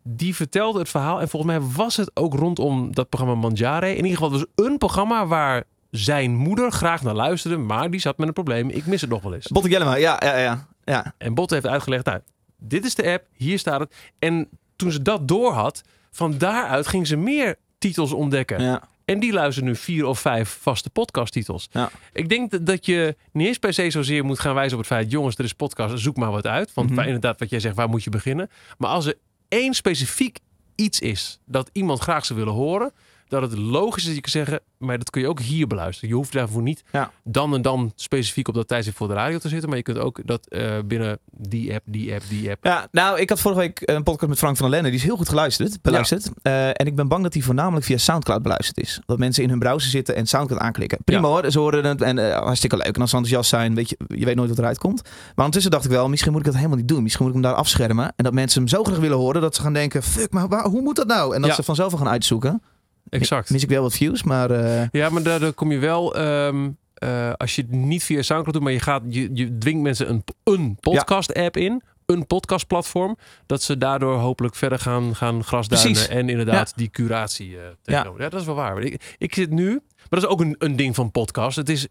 Die 0.03 0.35
vertelde 0.35 0.79
het 0.79 0.89
verhaal. 0.89 1.21
En 1.21 1.29
volgens 1.29 1.51
mij 1.51 1.61
was 1.75 1.95
het 1.97 2.11
ook 2.13 2.33
rondom 2.33 2.93
dat 2.95 3.09
programma 3.09 3.35
Manjare. 3.35 3.89
In 3.89 3.95
ieder 4.05 4.11
geval 4.17 4.31
was 4.31 4.45
een 4.55 4.77
programma 4.77 5.25
waar 5.27 5.63
zijn 5.91 6.35
moeder 6.35 6.71
graag 6.71 7.01
naar 7.03 7.13
luisterde. 7.13 7.57
Maar 7.57 7.91
die 7.91 7.99
zat 7.99 8.17
met 8.17 8.27
een 8.27 8.33
probleem. 8.33 8.69
Ik 8.69 8.85
mis 8.85 9.01
het 9.01 9.09
nog 9.09 9.21
wel 9.21 9.33
eens. 9.33 9.47
Botte 9.47 9.69
Jellema, 9.69 9.95
ja, 9.95 10.17
ja, 10.23 10.37
ja. 10.37 10.67
ja. 10.83 11.13
En 11.17 11.33
Botte 11.33 11.53
heeft 11.53 11.67
uitgelegd, 11.67 12.05
nou, 12.05 12.19
dit 12.57 12.85
is 12.85 12.95
de 12.95 13.11
app, 13.11 13.25
hier 13.33 13.59
staat 13.59 13.79
het. 13.79 13.95
En 14.19 14.49
toen 14.75 14.91
ze 14.91 15.01
dat 15.01 15.27
door 15.27 15.51
had, 15.51 15.81
van 16.11 16.37
daaruit 16.37 16.87
ging 16.87 17.07
ze 17.07 17.15
meer 17.15 17.55
titels 17.77 18.11
ontdekken. 18.11 18.61
ja. 18.61 18.87
En 19.05 19.19
die 19.19 19.33
luisteren 19.33 19.69
nu 19.69 19.75
vier 19.75 20.05
of 20.05 20.19
vijf 20.19 20.57
vaste 20.61 20.89
podcasttitels. 20.89 21.67
Ja. 21.71 21.89
Ik 22.13 22.29
denk 22.29 22.65
dat- 22.65 22.85
je 22.85 23.15
niet 23.31 23.47
eens 23.47 23.57
per 23.57 23.73
se 23.73 23.89
zozeer 23.91 24.25
moet 24.25 24.39
gaan 24.39 24.53
wijzen 24.53 24.73
op 24.77 24.83
het 24.83 24.93
feit... 24.93 25.11
jongens, 25.11 25.35
er 25.37 25.43
is 25.43 25.53
podcast, 25.53 25.99
zoek 25.99 26.17
maar 26.17 26.31
wat 26.31 26.47
uit. 26.47 26.73
Want 26.73 26.89
Mhm. 26.89 26.99
inderdaad, 26.99 27.39
wat 27.39 27.49
jij 27.49 27.59
zegt, 27.59 27.75
waar 27.75 27.89
moet 27.89 28.03
je 28.03 28.09
beginnen? 28.09 28.49
Maar 28.77 28.89
als 28.89 29.05
er 29.05 29.17
één 29.47 29.73
specifiek 29.73 30.39
iets 30.75 30.99
is 30.99 31.39
dat 31.45 31.69
iemand 31.73 31.99
graag 31.99 32.25
zou 32.25 32.39
willen 32.39 32.53
horen... 32.53 32.91
dat 33.29 33.41
het 33.41 33.57
logisch 33.57 34.01
is 34.01 34.05
dat 34.07 34.15
je 34.15 34.21
kan 34.21 34.31
zeggen... 34.31 34.59
maar 34.77 34.97
dat 34.97 35.09
kun 35.09 35.21
je 35.21 35.27
ook 35.27 35.39
hier 35.39 35.67
beluisteren. 35.67 36.09
Je 36.09 36.15
hoeft 36.15 36.33
daarvoor 36.33 36.61
niet 36.61 36.83
Ja. 36.91 37.11
dan 37.23 37.53
en 37.53 37.61
dan 37.61 37.91
specifiek 37.95 38.47
op 38.47 38.53
dat 38.53 38.67
tijdstip 38.67 38.95
voor 38.95 39.07
de 39.07 39.13
radio 39.13 39.37
te 39.37 39.49
zitten. 39.49 39.67
Maar 39.69 39.77
je 39.77 39.83
kunt 39.83 39.97
ook 39.97 40.19
dat 40.25 40.47
eh, 40.47 40.71
binnen 40.85 41.19
die 41.31 41.73
app, 41.73 41.83
die 41.85 42.13
app, 42.13 42.23
die 42.29 42.49
app... 42.51 42.65
Ja, 42.65 42.87
nou, 42.91 43.19
ik 43.19 43.29
had 43.29 43.39
vorige 43.39 43.59
week 43.59 43.81
een 43.85 44.03
podcast 44.03 44.29
met 44.29 44.37
Frank 44.37 44.57
van 44.57 44.65
der 44.65 44.75
Lende. 44.75 44.89
Die 44.89 44.99
is 44.99 45.05
heel 45.05 45.17
goed 45.17 45.29
geluisterd, 45.29 45.81
beluisterd. 45.81 46.29
Eh, 46.41 46.67
en 46.67 46.85
ik 46.85 46.95
ben 46.95 47.07
bang 47.07 47.23
dat 47.23 47.33
die 47.33 47.43
voornamelijk 47.43 47.85
via 47.85 47.97
Soundcloud 47.97 48.41
beluisterd 48.41 48.77
is. 48.79 48.99
Dat 49.05 49.17
mensen 49.17 49.43
in 49.43 49.49
hun 49.49 49.59
browser 49.59 49.89
zitten 49.89 50.15
en 50.15 50.25
Soundcloud 50.27 50.61
aanklikken. 50.61 50.97
Prima 51.03 51.21
Ja. 51.27 51.33
hoor, 51.33 51.51
ze 51.51 51.59
horen 51.59 51.85
het 51.85 52.01
en 52.01 52.17
eh, 52.31 52.37
hartstikke 52.39 52.77
leuk. 52.77 52.95
En 52.95 53.01
als 53.01 53.09
ze 53.09 53.15
enthousiast 53.15 53.49
zijn, 53.49 53.75
weet 53.75 53.89
je, 53.89 53.97
je 54.07 54.25
weet 54.25 54.35
nooit 54.35 54.49
wat 54.49 54.57
eruit 54.59 54.77
komt. 54.77 55.01
Maar 55.03 55.11
ondertussen 55.35 55.71
dacht 55.71 55.85
ik 55.85 55.91
wel, 55.91 56.09
misschien 56.09 56.31
moet 56.31 56.39
ik 56.41 56.45
dat 56.47 56.55
helemaal 56.55 56.77
niet 56.77 56.87
doen. 56.87 57.03
Misschien 57.03 57.25
moet 57.25 57.35
ik 57.35 57.41
hem 57.41 57.51
daar 57.51 57.59
afschermen. 57.59 58.13
En 58.15 58.23
dat 58.23 58.33
mensen 58.33 58.59
hem 58.59 58.69
zo 58.69 58.83
graag 58.83 58.97
willen 58.97 59.17
horen 59.17 59.41
dat 59.41 59.55
ze 59.55 59.61
gaan 59.61 59.73
denken, 59.73 60.03
fuck, 60.03 60.31
maar 60.31 60.47
waar, 60.47 60.65
hoe 60.65 60.81
moet 60.81 60.95
dat 60.95 61.07
nou? 61.07 61.35
En 61.35 61.41
dat 61.41 61.55
ze 61.55 61.63
vanzelf 61.63 61.93
gaan 61.93 62.07
uitzoeken. 62.09 62.61
Exact. 63.09 63.49
Mis 63.49 63.63
ik 63.63 63.69
wel 63.69 63.81
wat 63.81 63.93
views, 63.93 64.23
maar... 64.23 64.51
eh, 64.51 64.87
Ja, 64.91 65.09
maar 65.09 65.23
daardoor 65.23 65.53
kom 65.53 65.71
je 65.71 65.77
wel... 65.77 66.15
ehm, 66.15 66.69
eh, 66.93 67.31
als 67.37 67.55
je 67.55 67.61
het 67.61 67.71
niet 67.71 68.03
via 68.03 68.21
Soundcloud 68.21 68.53
doet, 68.53 68.63
maar 68.63 68.71
je, 68.71 68.79
gaat, 68.79 69.01
je, 69.09 69.29
je 69.33 69.57
dwingt 69.57 69.81
mensen 69.81 70.09
een, 70.09 70.23
een 70.43 70.77
podcast-app 70.79 71.57
in... 71.57 71.81
een 72.05 72.27
podcastplatform... 72.27 73.17
dat 73.45 73.61
ze 73.61 73.77
daardoor 73.77 74.15
hopelijk 74.17 74.55
verder 74.55 74.79
gaan, 74.79 75.15
gaan 75.15 75.43
grasduinen... 75.43 75.91
Precies. 75.91 76.09
en 76.15 76.29
inderdaad 76.29 76.73
die 76.75 76.89
curatie 76.89 77.57
eh 77.57 77.63
tegenover. 77.81 78.21
Ja. 78.21 78.29
dat 78.29 78.39
is 78.39 78.45
wel 78.45 78.55
waar. 78.55 78.81
Ik, 78.81 79.15
ik 79.17 79.33
zit 79.33 79.49
nu... 79.49 79.69
Maar 79.97 80.19
dat 80.19 80.23
is 80.23 80.27
ook 80.35 80.41
een, 80.41 80.55
een 80.59 80.75
ding 80.75 80.95
van 80.95 81.11
podcast. 81.11 81.55
Het 81.55 81.69
is 81.69 81.87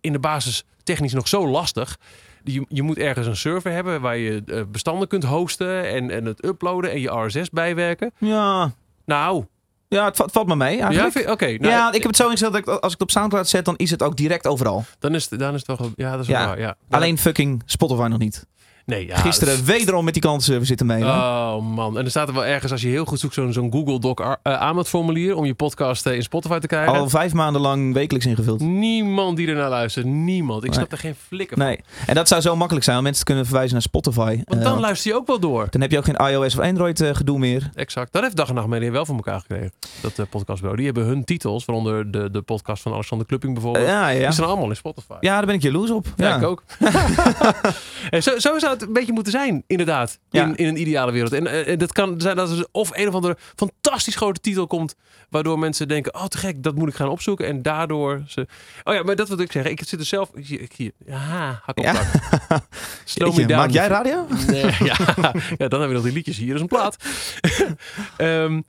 in 0.00 0.12
de 0.12 0.18
basis 0.18 0.64
technisch 0.82 1.12
nog 1.12 1.28
zo 1.28 1.48
lastig... 1.48 1.98
Je, 2.44 2.64
je 2.68 2.82
moet 2.82 2.98
ergens 2.98 3.26
een 3.26 3.36
server 3.36 3.72
hebben 3.72 4.00
waar 4.00 4.16
je 4.16 4.66
bestanden 4.70 5.08
kunt 5.08 5.24
hosten 5.24 5.84
en, 5.88 6.10
en 6.10 6.24
het 6.24 6.44
uploaden 6.44 6.90
en 6.90 7.00
je 7.00 7.10
RSS 7.26 7.50
bijwerken. 7.50 8.12
ja, 8.18 8.72
Nou, 9.04 9.44
ja 9.88 10.04
het, 10.04 10.16
va- 10.16 10.24
het 10.24 10.32
valt 10.32 10.46
me 10.46 10.56
mee 10.56 10.76
ja, 10.76 10.82
eigenlijk. 10.84 11.12
vind- 11.12 11.30
oké. 11.30 11.46
nou, 11.46 11.60
ja, 11.72 11.88
ik 11.88 11.94
heb 11.94 12.02
het 12.06 12.16
zo 12.16 12.24
ingesteld 12.24 12.52
dat 12.52 12.60
ik, 12.60 12.68
als 12.68 12.76
ik 12.84 12.90
het 12.90 13.00
op 13.00 13.10
Soundcloud 13.10 13.48
zet, 13.48 13.64
dan 13.64 13.76
is 13.76 13.90
het 13.90 14.02
ook 14.02 14.16
direct 14.16 14.46
overal. 14.46 14.84
dan, 14.98 15.14
is 15.14 15.30
het, 15.30 15.38
dan 15.40 15.54
is 15.54 15.62
het 15.66 15.78
wel... 15.78 15.90
Ja, 15.96 16.10
dat 16.10 16.20
is 16.20 16.26
Ja. 16.26 16.46
waar. 16.46 16.58
Ja. 16.60 16.76
Alleen 16.90 17.18
fucking 17.18 17.62
Spotify 17.66 18.06
nog 18.06 18.18
niet. 18.18 18.46
Nee, 18.88 19.06
ja, 19.06 19.16
Gisteren 19.16 19.56
dat- 19.56 19.64
wederom 19.64 20.04
met 20.04 20.12
die 20.12 20.22
klantenservice 20.22 20.66
zitten 20.66 20.86
mailen. 20.86 21.08
Oh 21.14 21.62
man, 21.74 21.98
en 21.98 22.04
er 22.04 22.10
staat 22.10 22.28
er 22.28 22.34
wel 22.34 22.44
ergens 22.44 22.72
als 22.72 22.80
je 22.82 22.88
heel 22.88 23.04
goed 23.04 23.20
zoekt 23.20 23.34
zo'n 23.34 23.52
zo'n 23.52 23.72
Google 23.72 23.98
Doc 24.00 24.20
uh, 24.20 24.32
aanmeldformulier 24.42 25.36
om 25.36 25.44
je 25.44 25.54
podcast 25.54 26.06
eh, 26.06 26.14
in 26.14 26.22
Spotify 26.22 26.58
te 26.58 26.66
krijgen. 26.66 26.92
Al 26.94 27.08
vijf 27.08 27.32
maanden 27.32 27.60
lang 27.60 27.92
wekelijks 27.94 28.26
ingevuld. 28.26 28.60
Niemand 28.60 29.36
die 29.36 29.48
ernaar 29.48 29.68
luistert, 29.68 30.06
niemand. 30.06 30.62
Ik 30.64 30.68
Nee. 30.70 30.78
snap 30.78 30.92
er 30.92 30.98
geen 30.98 31.14
flikker 31.26 31.56
van. 31.56 31.66
Nee. 31.66 31.80
En 32.06 32.14
dat 32.14 32.28
zou 32.28 32.40
zo 32.40 32.56
makkelijk 32.56 32.84
zijn 32.84 32.96
om 32.96 33.02
mensen 33.02 33.20
te 33.24 33.26
kunnen 33.26 33.44
verwijzen 33.46 33.72
naar 33.72 33.82
Spotify. 33.82 34.40
Want 34.44 34.60
Eh, 34.60 34.66
dan 34.66 34.80
luister 34.80 35.10
je 35.10 35.16
ook 35.16 35.26
wel 35.26 35.38
door. 35.40 35.66
dan 35.70 35.80
heb 35.80 35.90
je 35.90 35.98
ook 35.98 36.04
geen 36.04 36.16
iOS 36.30 36.54
of 36.58 36.64
Android 36.64 37.00
eh, 37.00 37.14
gedoe 37.14 37.38
meer. 37.38 37.70
Exact. 37.74 38.12
Dat 38.12 38.22
heeft 38.22 38.36
Dag 38.36 38.48
en 38.48 38.54
Nacht 38.54 38.66
Media 38.66 38.90
wel 38.90 39.06
voor 39.06 39.14
elkaar 39.16 39.40
gekregen. 39.40 39.72
Dat 40.00 40.28
podcastbureau. 40.30 40.76
Die 40.76 40.86
hebben 40.86 41.04
hun 41.04 41.24
titels, 41.24 41.64
waaronder 41.64 42.10
de, 42.10 42.30
de 42.30 42.42
podcast 42.42 42.82
van 42.82 42.92
Alexander 42.92 43.26
Klupping 43.26 43.52
bijvoorbeeld. 43.54 43.84
Eh, 43.84 43.90
ja, 43.90 44.08
ja. 44.08 44.24
Die 44.26 44.32
zijn 44.32 44.46
allemaal 44.48 44.68
in 44.68 44.76
Spotify. 44.76 45.14
ja, 45.20 45.36
daar 45.36 45.46
ben 45.46 45.54
ik 45.54 45.62
jaloers 45.62 45.90
op. 45.90 46.06
Ja, 46.16 46.28
Ja, 46.28 46.36
ik 46.36 46.42
ook. 46.42 46.62
en 48.10 48.22
zo, 48.22 48.38
zo 48.38 48.58
zou 48.58 48.76
het 48.80 48.88
een 48.88 48.94
beetje 48.94 49.12
moeten 49.12 49.32
zijn, 49.32 49.64
inderdaad. 49.66 50.18
Ja. 50.30 50.44
In, 50.44 50.56
in 50.56 50.66
een 50.66 50.80
ideale 50.80 51.12
wereld. 51.12 51.32
En 51.32 51.66
eh, 51.66 51.78
dat 51.78 51.92
kan 51.92 52.20
zijn 52.20 52.36
dat 52.36 52.50
er 52.50 52.66
of 52.72 52.90
een 52.96 53.08
of 53.08 53.14
andere 53.14 53.36
fantastisch 53.56 54.16
grote 54.16 54.40
titel 54.40 54.66
komt. 54.66 54.94
Waardoor 55.30 55.58
mensen 55.58 55.88
denken: 55.88 56.14
oh, 56.14 56.24
te 56.24 56.38
gek, 56.38 56.62
dat 56.62 56.74
moet 56.74 56.88
ik 56.88 56.94
gaan 56.94 57.08
opzoeken. 57.08 57.46
En 57.46 57.62
daardoor 57.62 58.22
ze. 58.26 58.46
Oh 58.84 58.94
ja, 58.94 59.02
maar 59.02 59.16
dat 59.16 59.28
wil 59.28 59.38
ik 59.40 59.52
zeggen. 59.52 59.70
Ik 59.72 59.82
zit 59.86 60.00
er 60.00 60.06
zelf. 60.06 60.30
Hier, 60.34 60.60
ik- 60.60 60.72
hier. 60.76 60.92
Ja, 61.06 61.60
hak 61.64 61.78
op 61.78 61.84
Ja. 61.84 61.92
Slow 63.04 63.28
me 63.28 63.34
Jeetje, 63.34 63.46
down. 63.46 63.60
Maak 63.60 63.70
jij 63.70 63.86
radio? 63.88 64.26
Nee, 64.46 64.62
ja. 64.90 64.96
ja, 65.58 65.68
dan 65.68 65.80
hebben 65.80 65.88
we 65.88 65.94
nog 65.94 66.02
die 66.02 66.12
liedjes. 66.12 66.36
Hier 66.36 66.54
is 66.54 66.60
een 66.60 66.66
plaat. 66.66 66.96
Ehm, 68.16 68.60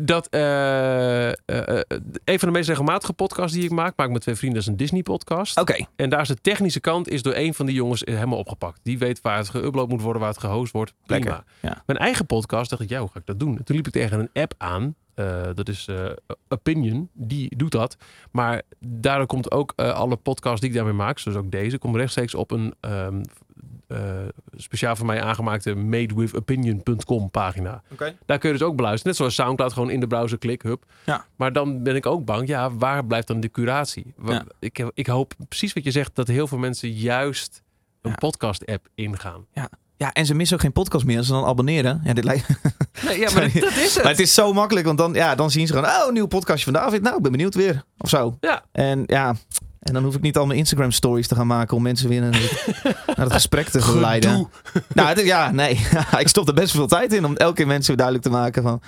dat 0.00 0.26
eh, 0.26 1.28
eh, 1.28 1.34
eh, 1.46 1.80
een 2.24 2.38
van 2.38 2.48
de 2.48 2.54
meest 2.54 2.68
regelmatige 2.68 3.12
podcasts 3.12 3.52
die 3.52 3.64
ik 3.64 3.70
maak, 3.70 3.92
maak 3.96 4.06
ik 4.06 4.12
met 4.12 4.22
twee 4.22 4.34
vrienden, 4.34 4.60
is 4.60 4.66
een 4.66 4.76
Disney 4.76 5.02
podcast. 5.02 5.60
Oké. 5.60 5.86
En 5.96 6.10
daar 6.10 6.20
is 6.20 6.28
de 6.28 6.40
technische 6.40 6.80
kant 6.80 7.08
is 7.08 7.22
door 7.22 7.34
een 7.34 7.54
van 7.54 7.66
die 7.66 7.74
jongens 7.74 8.02
helemaal 8.04 8.38
opgepakt. 8.38 8.80
Die 8.82 8.98
weet 8.98 9.20
waar 9.20 9.36
het 9.36 9.50
geüpload 9.56 9.88
moet 9.88 10.02
worden, 10.02 10.22
waar 10.22 10.30
het 10.30 10.40
gehost 10.40 10.72
wordt. 10.72 10.92
Prima. 11.06 11.24
Lekker, 11.24 11.44
ja. 11.60 11.82
Mijn 11.86 11.98
eigen 11.98 12.26
podcast 12.26 12.70
dacht 12.70 12.82
ik, 12.82 12.88
ja, 12.88 13.00
hoe 13.00 13.08
ga 13.12 13.18
ik 13.18 13.26
dat 13.26 13.38
doen? 13.38 13.58
En 13.58 13.64
toen 13.64 13.76
liep 13.76 13.86
ik 13.86 13.92
tegen 13.92 14.20
een 14.20 14.42
app 14.42 14.54
aan. 14.58 14.94
dat 15.54 15.68
is 15.68 15.88
Opinion. 16.48 17.08
Die 17.12 17.56
doet 17.56 17.72
dat. 17.72 17.96
Maar 18.30 18.62
daardoor 18.78 19.26
komt 19.26 19.50
ook 19.50 19.72
alle 19.76 20.16
podcasts 20.16 20.60
die 20.60 20.68
ik 20.68 20.76
daarmee 20.76 20.92
maak, 20.92 21.18
zoals 21.18 21.38
ook 21.38 21.50
deze, 21.50 21.78
komt 21.78 21.96
rechtstreeks 21.96 22.34
op 22.34 22.50
een 22.50 22.74
ehm, 22.80 23.20
eh, 23.20 23.22
speciaal 24.56 24.96
voor 24.96 25.06
mij 25.06 25.22
aangemaakte 25.22 25.74
madewithopinion.com 25.74 27.30
pagina. 27.30 27.82
Oké. 27.92 28.16
Daar 28.26 28.38
kun 28.38 28.50
je 28.52 28.58
dus 28.58 28.66
ook 28.66 28.76
beluisteren. 28.76 29.08
Net 29.08 29.16
zoals 29.16 29.34
Soundcloud, 29.34 29.72
gewoon 29.72 29.90
in 29.90 30.00
de 30.00 30.06
browser 30.06 30.38
klik, 30.38 30.62
hup. 30.62 30.84
Ja. 31.04 31.24
Maar 31.36 31.52
dan 31.52 31.82
ben 31.82 31.96
ik 31.96 32.06
ook 32.06 32.24
bang, 32.24 32.48
ja, 32.48 32.72
waar 32.74 33.04
blijft 33.04 33.26
dan 33.26 33.40
de 33.40 33.50
curatie? 33.50 34.14
Ja. 34.26 34.44
Ik, 34.58 34.84
ik 34.94 35.06
hoop 35.06 35.34
precies 35.48 35.72
wat 35.72 35.84
je 35.84 35.90
zegt, 35.90 36.14
dat 36.14 36.28
heel 36.28 36.46
veel 36.46 36.58
mensen 36.58 36.90
juist 36.92 37.62
een 38.02 38.10
Ja. 38.10 38.16
podcast-app 38.16 38.88
ingaan. 38.94 39.46
Ja, 39.96 40.12
en 40.12 40.26
ze 40.26 40.34
missen 40.34 40.56
ook 40.56 40.62
geen 40.62 40.72
podcast 40.72 41.04
meer 41.04 41.16
als 41.18 41.26
ze 41.26 41.32
dan 41.32 41.44
abonneren. 41.44 42.00
Ja, 42.04 42.12
dit 42.12 42.24
lijkt... 42.24 42.46
Nee, 43.04 43.18
ja, 43.18 43.30
maar 43.34 43.42
dat, 43.52 43.62
dat 43.62 43.76
is 43.76 43.94
het. 43.94 44.02
Maar 44.02 44.12
het 44.12 44.20
is 44.20 44.34
zo 44.34 44.52
makkelijk, 44.52 44.86
want 44.86 44.98
dan, 44.98 45.12
ja, 45.14 45.34
dan 45.34 45.50
zien 45.50 45.66
ze 45.66 45.72
gewoon... 45.72 45.88
Oh, 45.88 46.06
een 46.06 46.12
nieuw 46.14 46.26
podcastje 46.26 46.64
van 46.64 46.82
David. 46.82 47.02
Nou, 47.02 47.16
ik 47.16 47.22
ben 47.22 47.32
benieuwd 47.32 47.54
weer. 47.54 47.82
Of 47.98 48.08
zo. 48.08 48.36
Ja. 48.40 48.64
En 48.72 49.02
ja, 49.06 49.34
en 49.88 49.94
dan 49.94 50.04
hoef 50.04 50.14
ik 50.14 50.20
niet 50.20 50.36
al 50.36 50.46
mijn 50.46 50.58
Instagram 50.58 50.90
stories 50.90 51.28
te 51.28 51.34
gaan 51.34 51.46
maken... 51.46 51.76
om 51.76 51.82
mensen 51.82 52.08
weer 52.08 52.20
naar 52.20 52.40
het, 53.14 53.32
gesprek 53.38 53.68
te 53.68 53.82
geleiden. 53.82 54.48
Nou, 54.94 55.08
het 55.08 55.24
ja, 55.24 55.50
nee. 55.50 55.70
ik 56.18 56.28
stop 56.28 56.48
er 56.48 56.54
best 56.54 56.72
veel 56.72 56.86
tijd 56.86 57.12
in 57.12 57.24
om 57.24 57.36
elke 57.36 57.54
keer 57.54 57.66
mensen 57.66 57.96
duidelijk 57.96 58.26
te 58.26 58.32
maken 58.32 58.62
van... 58.62 58.80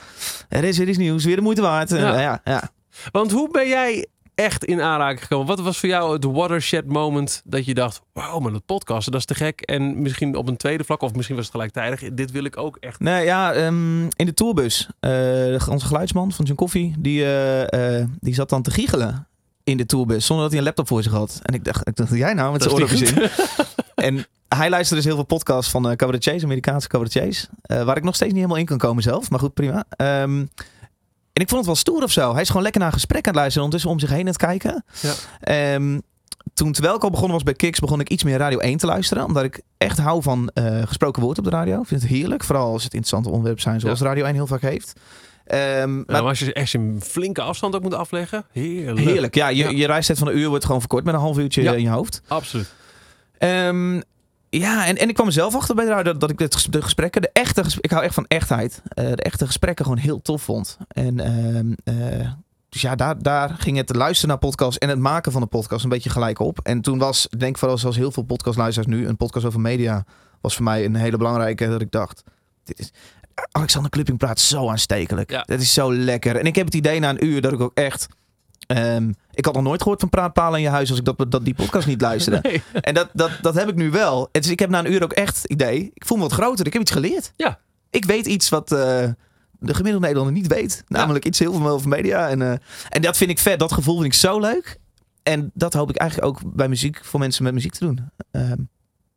Er 0.49 0.65
is 0.65 0.79
weer 0.79 0.89
iets 0.89 0.99
nieuws, 0.99 1.25
weer 1.25 1.37
de 1.37 1.43
moeite 1.43 1.63
waard. 1.63 1.93
En, 1.93 1.99
Ja. 1.99 2.41
ja. 2.45 2.71
Want 3.13 3.33
hoe 3.33 3.51
ben 3.51 3.69
jij 3.69 4.07
echt 4.35 4.65
in 4.65 4.81
aanraking 4.81 5.21
gekomen? 5.21 5.47
Wat 5.47 5.61
was 5.61 5.79
voor 5.79 5.89
jou 5.89 6.13
het 6.13 6.25
watershed 6.25 6.87
moment 6.87 7.43
dat 7.45 7.65
je 7.65 7.75
dacht... 7.75 8.03
Wauw, 8.13 8.39
maar 8.39 8.53
dat 8.53 8.67
podcasten, 8.67 9.13
dat 9.13 9.21
is 9.21 9.27
te 9.27 9.35
gek. 9.35 9.61
En 9.61 10.03
misschien 10.03 10.37
op 10.37 10.49
een 10.49 10.57
tweede 10.57 10.85
vlak, 10.85 11.03
of 11.03 11.15
misschien 11.15 11.37
was 11.37 11.45
het 11.45 11.55
gelijktijdig... 11.55 12.15
Dit 12.15 12.31
wil 12.31 12.45
ik 12.45 12.57
ook 12.57 12.77
echt. 12.77 13.01
Nee, 13.01 13.25
ja, 13.25 13.53
ehm, 13.53 14.03
in 14.03 14.27
de 14.27 14.35
tourbus. 14.35 14.89
eh, 15.01 15.69
onze 15.69 15.87
geluidsman 15.87 16.33
van 16.33 16.45
John 16.45 16.59
Coffee, 16.59 16.95
die, 16.99 17.25
eh, 17.25 17.99
eh, 18.01 18.09
die 18.21 18.35
zat 18.35 18.49
dan 18.49 18.63
te 18.63 18.71
giechelen 18.71 19.29
in 19.71 19.77
de 19.77 19.87
tourbus. 19.87 20.27
Zonder 20.27 20.43
dat 20.45 20.51
hij 20.53 20.59
een 20.61 20.67
laptop 20.67 20.87
voor 20.89 21.03
zich 21.03 21.13
had. 21.13 21.39
En 21.43 21.55
ik 21.55 21.65
dacht, 21.65 21.89
ik 21.89 21.97
dacht 21.97 22.11
jij 22.11 22.35
nou 22.35 22.53
met 22.53 22.63
zijn 22.63 22.75
oorlogjes 22.75 23.01
niet 23.01 23.11
in? 23.21 23.29
En 24.05 24.27
hij 24.49 24.71
luisterde 24.71 24.95
dus 25.03 25.05
heel 25.05 25.15
veel 25.15 25.37
podcasts 25.37 25.71
van 25.71 25.89
eh 25.91 25.97
cabaretiers, 25.97 26.43
Amerikaanse 26.45 26.89
cabaretiers. 26.89 27.47
eh, 27.63 27.83
waar 27.83 27.97
ik 27.97 28.03
nog 28.05 28.15
steeds 28.15 28.31
niet 28.33 28.41
helemaal 28.41 28.61
in 28.61 28.67
kan 28.67 28.79
komen 28.79 29.03
zelf. 29.03 29.31
Maar 29.31 29.39
goed, 29.39 29.55
prima. 29.55 29.85
Ehm, 29.91 30.45
en 31.33 31.43
ik 31.43 31.49
vond 31.49 31.57
het 31.57 31.67
wel 31.67 31.75
stoer 31.75 32.03
of 32.03 32.11
zo. 32.13 32.33
Hij 32.33 32.41
is 32.43 32.47
gewoon 32.49 32.63
lekker 32.63 32.81
naar 32.81 32.91
een 32.91 32.97
gesprek 32.99 33.21
aan 33.27 33.33
het 33.33 33.41
luisteren. 33.41 33.65
Ondertussen 33.65 33.91
om 33.91 33.99
zich 34.01 34.11
heen 34.11 34.21
aan 34.21 34.27
het 34.27 34.37
kijken. 34.37 34.85
Ja. 35.01 35.13
Ehm, 35.41 35.99
toen, 36.55 36.73
terwijl 36.73 36.95
ik 36.97 37.03
al 37.03 37.11
begonnen 37.11 37.35
was 37.35 37.43
bij 37.43 37.55
Kiks, 37.55 37.79
begon 37.81 38.01
ik 38.01 38.09
iets 38.09 38.23
meer 38.25 38.39
Radio 38.39 38.59
1 38.59 38.77
te 38.79 38.87
luisteren. 38.87 39.25
Omdat 39.25 39.45
ik 39.45 39.61
echt 39.79 39.99
hou 39.99 40.23
van 40.23 40.51
eh, 40.55 40.83
gesproken 40.85 41.23
woord 41.23 41.39
op 41.39 41.45
de 41.45 41.51
radio. 41.51 41.81
Ik 41.81 41.87
vind 41.87 42.03
het 42.03 42.11
heerlijk. 42.11 42.45
Vooral 42.45 42.73
als 42.73 42.83
het 42.85 42.93
interessante 42.93 43.29
onderwerpen 43.29 43.63
zijn 43.63 43.81
zoals 43.81 44.01
Radio 44.01 44.25
1 44.25 44.35
heel 44.35 44.47
vaak 44.47 44.61
heeft. 44.61 44.93
Ehm, 45.51 46.03
Maar 46.07 46.23
als 46.23 46.39
je 46.39 46.53
echt 46.53 46.75
een 46.75 47.01
flinke 47.03 47.43
afstand 47.43 47.75
ook 47.75 47.83
moet 47.83 47.95
afleggen. 47.95 48.45
Heerlijk. 48.53 48.99
heerlijk. 48.99 49.35
Ja, 49.35 49.49
je, 49.49 49.77
je 49.77 49.87
reistijd 49.87 50.19
van 50.19 50.29
een 50.29 50.39
uur 50.39 50.49
wordt 50.49 50.65
gewoon 50.65 50.81
verkort 50.81 51.05
met 51.05 51.15
een 51.15 51.21
half 51.21 51.39
uurtje 51.39 51.63
in 51.63 51.83
je 51.83 51.89
hoofd. 51.89 52.23
Absoluut. 52.29 52.73
Ehm, 53.39 54.01
ja, 54.51 54.87
en, 54.87 54.97
en 54.97 55.09
ik 55.09 55.15
kwam 55.15 55.31
zelf 55.31 55.55
achter 55.55 55.75
bij 55.75 55.85
de 55.85 56.03
dat, 56.03 56.21
dat 56.21 56.31
ik 56.31 56.39
de 56.39 56.83
gesprekken, 56.83 57.23
de 57.23 57.31
echte 57.33 57.65
ik 57.81 57.91
hou 57.91 58.05
echt 58.05 58.15
van 58.15 58.27
echtheid, 58.27 58.83
eh, 58.89 59.05
de 59.05 59.23
echte 59.23 59.47
gesprekken 59.47 59.85
gewoon 59.85 60.01
heel 60.01 60.23
tof 60.23 60.43
vond. 60.43 60.79
En 60.89 61.21
ehm, 61.21 61.73
eh, 61.85 62.31
dus 62.69 62.81
ja, 62.81 62.95
daar, 62.95 63.23
daar 63.23 63.51
ging 63.59 63.77
het 63.77 63.95
luisteren 63.97 64.29
naar 64.29 64.39
podcasts 64.39 64.79
en 64.79 64.89
het 64.89 64.99
maken 64.99 65.33
van 65.33 65.41
de 65.41 65.47
podcast 65.47 65.85
een 65.85 65.91
beetje 65.91 66.11
gelijk 66.11 66.39
op. 66.39 66.59
En 66.63 66.81
toen 66.81 66.99
was, 66.99 67.27
ik 67.31 67.41
denk 67.41 67.59
vooral 67.59 67.79
zoals 67.79 67.97
heel 67.97 68.13
veel 68.13 68.23
podcastluisteraars 68.23 68.97
nu, 68.97 69.07
een 69.07 69.17
podcast 69.17 69.47
over 69.47 69.61
media 69.61 70.05
was 70.41 70.55
voor 70.55 70.65
mij 70.65 70.85
een 70.85 70.95
hele 70.95 71.17
belangrijke, 71.17 71.69
dat 71.69 71.81
ik 71.81 71.91
dacht, 71.91 72.23
dit 72.65 72.79
is... 72.79 72.93
Alexander 73.53 73.91
Klupping 73.91 74.19
praat 74.19 74.41
zo 74.41 74.69
aanstekelijk. 74.69 75.31
Ja. 75.31 75.43
Dat 75.43 75.61
is 75.61 75.73
zo 75.73 75.95
lekker. 75.95 76.37
En 76.37 76.47
ik 76.47 76.55
heb 76.55 76.65
het 76.65 76.75
idee 76.75 77.01
na 77.01 77.11
een 77.11 77.25
uur 77.25 77.41
dat 77.41 77.53
ik 77.53 77.61
ook 77.61 77.75
echt... 77.75 78.09
ehm, 78.67 79.13
ik 79.33 79.45
had 79.45 79.55
nog 79.55 79.63
nooit 79.63 79.83
gehoord 79.83 80.01
van 80.01 80.09
praatpalen 80.09 80.59
in 80.59 80.65
je 80.65 80.71
huis 80.71 80.91
als 80.91 80.99
ik 80.99 81.05
dat, 81.05 81.31
dat 81.31 81.45
die 81.45 81.55
podcast 81.55 81.87
niet 81.87 82.01
luisterde. 82.01 82.41
Nee. 82.49 82.63
En 82.81 82.95
dat, 82.95 83.09
dat, 83.13 83.31
dat 83.41 83.55
heb 83.55 83.69
ik 83.69 83.75
nu 83.75 83.91
wel. 83.91 84.29
Is, 84.33 84.49
ik 84.49 84.59
heb 84.59 84.71
na 84.71 84.79
een 84.79 84.93
uur 84.93 85.03
ook 85.03 85.13
echt 85.13 85.43
het 85.43 85.51
idee. 85.51 85.91
Ik 85.95 86.05
voel 86.07 86.17
me 86.17 86.23
wat 86.23 86.33
groter. 86.33 86.67
Ik 86.67 86.73
heb 86.73 86.83
iets 86.83 86.91
geleerd. 86.91 87.33
Ja. 87.37 87.59
Ik 87.91 88.05
weet 88.05 88.27
iets 88.27 88.49
wat 88.49 88.73
eh, 88.73 88.79
de 89.59 89.75
gemiddelde 89.75 90.01
Nederlander 90.07 90.33
niet 90.33 90.47
weet. 90.47 90.85
Namelijk 90.89 91.25
iets 91.25 91.39
heel 91.39 91.53
veel 91.53 91.69
over 91.69 91.89
media. 91.89 92.29
En, 92.29 92.43
eh, 92.43 92.53
en 92.89 93.03
dat 93.03 93.17
vind 93.17 93.31
ik 93.31 93.39
vet. 93.39 93.59
Dat 93.59 93.73
gevoel 93.73 93.95
vind 94.01 94.07
ik 94.13 94.19
zo 94.19 94.41
leuk. 94.41 94.79
En 95.23 95.51
dat 95.55 95.73
hoop 95.75 95.91
ik 95.91 95.97
eigenlijk 95.97 96.29
ook 96.31 96.55
bij 96.55 96.69
muziek 96.69 97.05
voor 97.05 97.21
mensen 97.21 97.45
met 97.45 97.53
muziek 97.55 97.73
te 97.73 97.85
doen. 97.85 98.11
Ehm, 98.31 98.61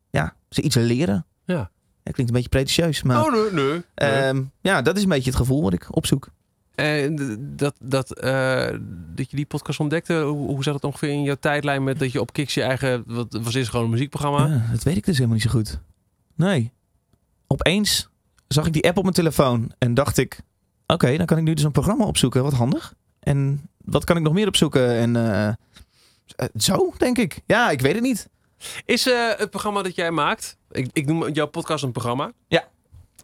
ja, 0.09 0.35
ze 0.49 0.61
iets 0.61 0.75
leren. 0.75 1.25
Ja. 1.45 1.71
Dat 2.03 2.13
klinkt 2.13 2.31
een 2.31 2.41
beetje 2.41 2.49
pretentieus. 2.49 3.03
Maar 3.03 3.25
Oh, 3.25 3.31
nee, 3.31 3.51
nee. 3.51 3.65
nee. 3.73 3.81
ehm, 3.95 4.43
ja, 4.61 4.81
dat 4.81 4.97
is 4.97 5.03
een 5.03 5.09
beetje 5.09 5.29
het 5.29 5.39
gevoel 5.39 5.61
wat 5.61 5.73
ik 5.73 5.95
opzoek. 5.95 6.29
En 6.75 7.15
dat, 7.55 7.75
dat, 7.79 8.19
eh, 8.19 8.69
dat 9.15 9.29
je 9.29 9.35
die 9.35 9.45
podcast 9.45 9.79
ontdekte, 9.79 10.21
hoe, 10.21 10.47
hoe 10.47 10.63
zat 10.63 10.73
het 10.73 10.83
ongeveer 10.83 11.09
in 11.09 11.23
jouw 11.23 11.35
tijdlijn 11.39 11.83
met 11.83 11.99
dat 11.99 12.11
je 12.11 12.21
op 12.21 12.33
Kiks 12.33 12.53
je 12.53 12.61
eigen, 12.61 13.03
wat 13.07 13.39
was 13.41 13.53
dit 13.53 13.69
gewoon 13.69 13.85
een 13.85 13.91
muziekprogramma? 13.91 14.47
Ja, 14.47 14.71
dat 14.71 14.83
weet 14.83 14.97
ik 14.97 15.05
dus 15.05 15.15
helemaal 15.15 15.35
niet 15.35 15.45
zo 15.45 15.51
goed. 15.51 15.79
Nee. 16.35 16.71
Opeens 17.47 18.09
zag 18.47 18.65
ik 18.65 18.73
die 18.73 18.87
app 18.87 18.97
op 18.97 19.03
mijn 19.03 19.15
telefoon 19.15 19.71
en 19.77 19.93
dacht 19.93 20.17
ik... 20.17 20.39
Oké, 20.87 21.17
dan 21.17 21.25
kan 21.25 21.37
ik 21.37 21.43
nu 21.43 21.53
dus 21.53 21.63
een 21.63 21.71
programma 21.71 22.05
opzoeken. 22.05 22.43
Wat 22.43 22.53
handig. 22.53 22.93
En 23.19 23.69
wat 23.77 24.03
kan 24.03 24.17
ik 24.17 24.23
nog 24.23 24.33
meer 24.33 24.47
opzoeken? 24.47 24.89
En 24.89 25.15
eh, 25.15 25.47
eh, 25.47 25.55
zo, 26.55 26.93
denk 26.97 27.17
ik. 27.17 27.41
Ja, 27.45 27.69
ik 27.69 27.81
weet 27.81 27.93
het 27.93 28.03
niet. 28.03 28.29
Is 28.85 29.07
eh, 29.07 29.29
het 29.37 29.49
programma 29.49 29.81
dat 29.81 29.95
jij 29.95 30.11
maakt, 30.11 30.57
ik, 30.71 30.89
ik 30.93 31.05
noem 31.05 31.29
jouw 31.29 31.47
podcast 31.47 31.83
een 31.83 31.91
programma. 31.91 32.31
Ja. 32.47 32.67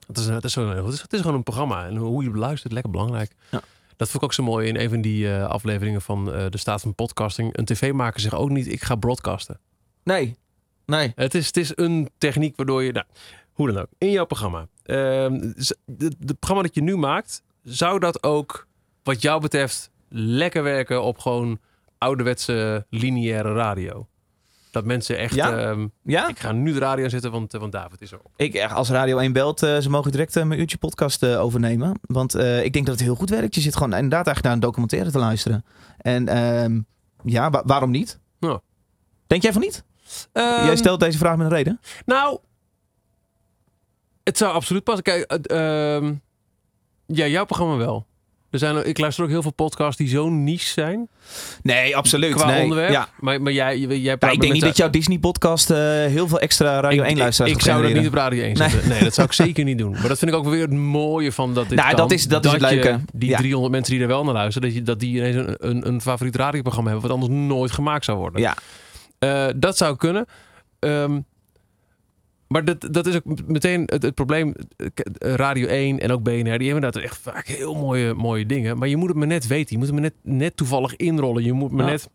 Het 0.08 0.18
is, 0.18 0.26
het, 0.26 0.44
is 0.44 0.54
zo, 0.54 0.70
het, 0.70 0.94
is, 0.94 1.02
het 1.02 1.14
is 1.14 1.20
gewoon 1.20 1.36
een 1.36 1.44
programma 1.44 1.86
en 1.86 1.96
hoe 1.96 2.24
je 2.24 2.30
beluistert, 2.30 2.74
lekker 2.74 2.92
belangrijk. 2.92 3.32
Ja. 3.52 3.62
Dat 3.96 4.10
vond 4.10 4.24
ik 4.24 4.24
ook 4.24 4.34
zo 4.34 4.44
mooi 4.44 4.68
in 4.68 4.76
een 4.80 4.90
van 4.90 5.02
die 5.02 5.34
eh, 5.34 5.48
afleveringen 5.48 6.02
van 6.02 6.34
eh, 6.34 6.46
de 6.50 6.58
staat 6.58 6.82
van 6.82 6.96
podcasting. 6.96 7.58
Een 7.58 7.66
tv-maker 7.66 8.20
zegt 8.20 8.34
ook 8.34 8.50
niet, 8.50 8.68
ik 8.68 8.84
ga 8.84 8.96
broadcasten. 8.96 9.60
Nee. 10.04 10.36
Nee. 10.86 11.12
Het 11.16 11.36
is, 11.36 11.46
het 11.48 11.58
is 11.58 11.72
een 11.76 12.10
techniek 12.18 12.56
waardoor 12.56 12.84
je, 12.84 12.92
nou, 12.92 13.06
hoe 13.54 13.72
dan 13.72 13.82
ook, 13.82 13.88
in 13.98 14.12
jouw 14.12 14.26
programma. 14.26 14.68
ehm, 14.84 15.52
de, 15.86 16.12
de 16.20 16.34
programma 16.34 16.64
dat 16.64 16.76
je 16.76 16.82
nu 16.82 16.98
maakt, 16.98 17.44
zou 17.64 18.00
dat 18.00 18.24
ook 18.24 18.68
wat 19.04 19.22
jou 19.22 19.42
betreft 19.42 19.90
lekker 20.10 20.64
werken 20.64 21.04
op 21.04 21.18
gewoon 21.18 21.60
ouderwetse 21.98 22.86
lineaire 22.90 23.54
radio? 23.54 24.08
Dat 24.72 24.86
mensen 24.86 25.18
echt, 25.18 25.36
Ja. 25.36 25.58
ehm, 25.58 25.88
Ja? 26.04 26.28
ik 26.28 26.40
ga 26.40 26.52
nu 26.52 26.74
de 26.74 26.80
radio 26.80 27.04
aanzetten, 27.04 27.32
want, 27.32 27.54
eh, 27.54 27.60
want 27.60 27.72
David 27.72 28.02
is 28.02 28.12
erop. 28.12 28.32
Ik, 28.36 28.54
eh, 28.54 28.74
als 28.74 28.90
Radio 28.90 29.18
1 29.18 29.34
belt, 29.34 29.64
eh, 29.64 29.78
ze 29.78 29.90
mogen 29.90 30.12
direct 30.12 30.36
eh, 30.36 30.44
mijn 30.44 30.60
uurtje 30.60 30.78
podcast 30.78 31.26
overnemen. 31.26 32.00
Want 32.02 32.36
ik 32.36 32.74
denk 32.74 32.86
dat 32.86 32.96
het 32.96 33.04
heel 33.04 33.16
goed 33.16 33.30
werkt. 33.30 33.56
Je 33.56 33.62
zit 33.62 33.74
gewoon 33.74 33.94
inderdaad 33.94 34.26
eigenlijk 34.26 34.44
naar 34.46 34.54
een 34.54 34.60
documentaire 34.60 35.12
te 35.12 35.20
luisteren. 35.20 35.66
En 35.98 36.28
ehm, 36.28 36.80
ja, 37.24 37.50
wa- 37.50 37.64
waarom 37.66 37.92
niet? 37.92 38.20
Ja. 38.40 38.62
Denk 39.28 39.42
jij 39.42 39.52
van 39.54 39.62
niet? 39.62 39.84
Ehm, 40.32 40.66
jij 40.66 40.76
stelt 40.76 41.00
deze 41.00 41.18
vraag 41.18 41.36
met 41.38 41.46
een 41.52 41.54
reden. 41.58 41.80
Nou, 42.06 42.40
het 44.24 44.38
zou 44.38 44.54
absoluut 44.54 44.84
passen. 44.84 45.04
Kijk, 45.04 45.48
ja, 47.06 47.26
jouw 47.28 47.46
programma 47.46 47.76
wel. 47.76 48.08
Er 48.52 48.60
zijn, 48.60 48.88
ik 48.88 48.98
luister 49.00 49.24
ook 49.24 49.30
heel 49.30 49.42
veel 49.42 49.54
podcasts 49.54 49.98
die 49.98 50.08
zo 50.08 50.30
niche 50.30 50.70
zijn 50.70 51.08
Nee, 51.62 51.96
absoluut. 51.98 52.34
qua 52.34 52.46
nee. 52.46 52.62
onderwerp. 52.64 52.92
Ja. 52.92 53.08
Maar, 53.20 53.42
maar 53.42 53.52
jij, 53.54 53.78
jij 53.80 53.98
Ja, 54.00 54.16
praat 54.16 54.34
ik 54.34 54.42
denk 54.42 54.54
niet 54.54 54.62
dat 54.62 54.78
jouw 54.78 54.90
Disney-podcast 54.90 55.70
eh, 55.70 55.78
heel 56.06 56.28
veel 56.28 56.40
extra 56.40 56.80
Radio 56.80 57.04
1 57.04 57.18
luisteraars 57.18 57.52
Ik, 57.54 57.58
ik 57.60 57.64
zou 57.66 57.82
dat 57.84 57.94
niet 57.94 58.08
op 58.08 58.14
Radio 58.14 58.44
1 58.44 58.58
Nee. 58.58 58.70
zetten. 58.70 58.90
Nee. 58.90 59.04
dat 59.04 59.14
zou 59.14 59.28
ik 59.28 59.34
zeker 59.34 59.64
niet 59.64 59.78
doen. 59.78 59.92
Maar 59.92 60.08
dat 60.08 60.18
vind 60.18 60.32
ik 60.32 60.38
ook 60.38 60.46
weer 60.48 60.62
het 60.62 60.72
mooie 60.72 61.32
van 61.32 61.54
dat 61.54 61.70
dit 61.70 61.78
Nou, 61.78 61.90
kan. 61.90 61.98
dat 61.98 62.12
is- 62.12 62.28
dat 62.28 62.46
is 62.46 62.52
het 62.52 62.62
leuke. 62.62 63.00
Die 63.14 63.30
Ja. 63.30 63.38
300 63.38 63.74
mensen 63.74 63.94
die 63.94 64.02
er 64.02 64.08
wel 64.08 64.24
naar 64.24 64.34
luisteren, 64.34 64.68
dat, 64.70 64.78
je, 64.78 64.84
dat 64.84 65.00
die 65.00 65.16
ineens 65.16 65.36
een, 65.36 65.56
een, 65.60 65.88
een 65.88 66.02
favoriet 66.02 66.36
radioprogramma 66.36 66.90
hebben... 66.92 67.10
wat 67.10 67.18
anders 67.20 67.40
nooit 67.40 67.72
gemaakt 67.72 68.06
zou 68.06 68.18
worden. 68.18 68.42
Ja. 68.42 68.56
Eh, 69.20 69.46
dat 69.56 69.78
zou 69.78 69.96
kunnen. 69.96 70.26
Ehm, 70.80 71.20
maar 72.50 72.66
dat, 72.66 72.88
dat 72.92 73.08
is 73.08 73.16
ook 73.16 73.48
meteen 73.48 73.84
het, 73.86 74.02
het 74.04 74.16
probleem. 74.16 74.54
Radio 75.20 75.68
1 75.68 76.00
en 76.00 76.12
ook 76.12 76.24
BNR, 76.24 76.34
die 76.34 76.44
hebben 76.44 76.68
inderdaad 76.68 77.02
echt 77.04 77.18
vaak 77.18 77.48
heel 77.48 77.76
mooie, 77.76 78.14
mooie 78.14 78.46
dingen. 78.46 78.78
Maar 78.78 78.88
je 78.88 78.98
moet 78.98 79.08
het 79.10 79.18
maar 79.18 79.28
net 79.28 79.48
weten. 79.48 79.72
Je 79.72 79.78
moet 79.78 79.86
het 79.86 79.96
maar 79.96 80.04
net, 80.04 80.14
net 80.38 80.58
toevallig 80.58 80.96
inrollen. 80.96 81.44
Je 81.44 81.54
moet 81.54 81.72
maar 81.72 81.86
Ja. 81.86 81.92
net... 81.92 82.10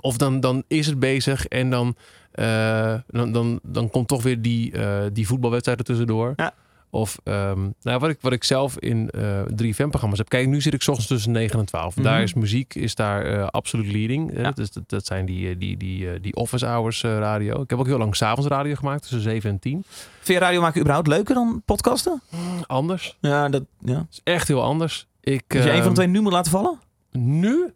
Of 0.00 0.16
dan, 0.16 0.40
dan 0.40 0.62
is 0.68 0.86
het 0.86 0.98
bezig 0.98 1.46
en 1.46 1.70
dan, 1.70 1.96
eh, 2.32 2.94
dan, 3.06 3.32
dan, 3.32 3.60
dan 3.62 3.90
komt 3.90 4.08
toch 4.08 4.22
weer 4.22 4.42
die, 4.42 4.72
eh, 4.72 5.02
die 5.12 5.26
voetbalwedstrijd 5.26 5.78
er 5.78 5.84
tussendoor. 5.84 6.32
Ja. 6.36 6.54
Of 6.96 7.18
ehm, 7.24 7.68
nou, 7.82 7.98
wat, 7.98 8.10
ik, 8.10 8.18
wat 8.20 8.32
ik 8.32 8.44
zelf 8.44 8.78
in 8.78 9.10
eh 9.10 9.42
drie 9.42 9.74
FM-programma's 9.74 10.18
heb. 10.18 10.28
Kijk, 10.28 10.46
nu 10.46 10.60
zit 10.60 10.74
ik 10.74 10.82
's 10.82 10.88
ochtends 10.88 11.10
tussen 11.10 11.32
9 11.32 11.58
en 11.58 11.64
12. 11.64 11.94
Mhm. 11.94 12.04
Daar 12.04 12.22
is 12.22 12.34
muziek 12.34 12.74
is 12.74 12.94
daar 12.94 13.24
eh, 13.24 13.46
absoluut 13.46 13.92
leading. 13.92 14.34
Eh, 14.34 14.42
Ja. 14.42 14.50
dus 14.50 14.70
dat, 14.72 14.88
dat 14.88 15.06
zijn 15.06 15.26
die, 15.26 15.56
die, 15.58 15.76
die, 15.76 16.20
die 16.20 16.34
office 16.34 16.66
hours 16.66 17.02
radio. 17.02 17.62
Ik 17.62 17.70
heb 17.70 17.78
ook 17.78 17.86
heel 17.86 17.98
lang 17.98 18.16
s'avonds 18.16 18.48
radio 18.50 18.74
gemaakt, 18.74 19.00
tussen 19.02 19.20
7 19.20 19.50
en 19.50 19.58
10. 19.58 19.84
Vind 20.20 20.38
je 20.38 20.44
radio 20.44 20.60
maken 20.60 20.80
überhaupt 20.80 21.08
leuker 21.08 21.34
dan 21.34 21.62
podcasten? 21.64 22.22
Anders. 22.66 23.16
Ja, 23.20 23.48
dat, 23.48 23.62
ja. 23.78 24.06
Is 24.10 24.20
echt 24.24 24.48
heel 24.48 24.62
anders. 24.62 25.06
Ik, 25.20 25.54
Als 25.54 25.64
je 25.64 25.70
een 25.70 25.76
van 25.76 25.76
ehm, 25.78 25.88
de 25.88 25.94
twee 25.94 26.06
nu 26.08 26.20
moet 26.20 26.32
laten 26.32 26.50
vallen? 26.50 26.78
Nu? 27.12 27.72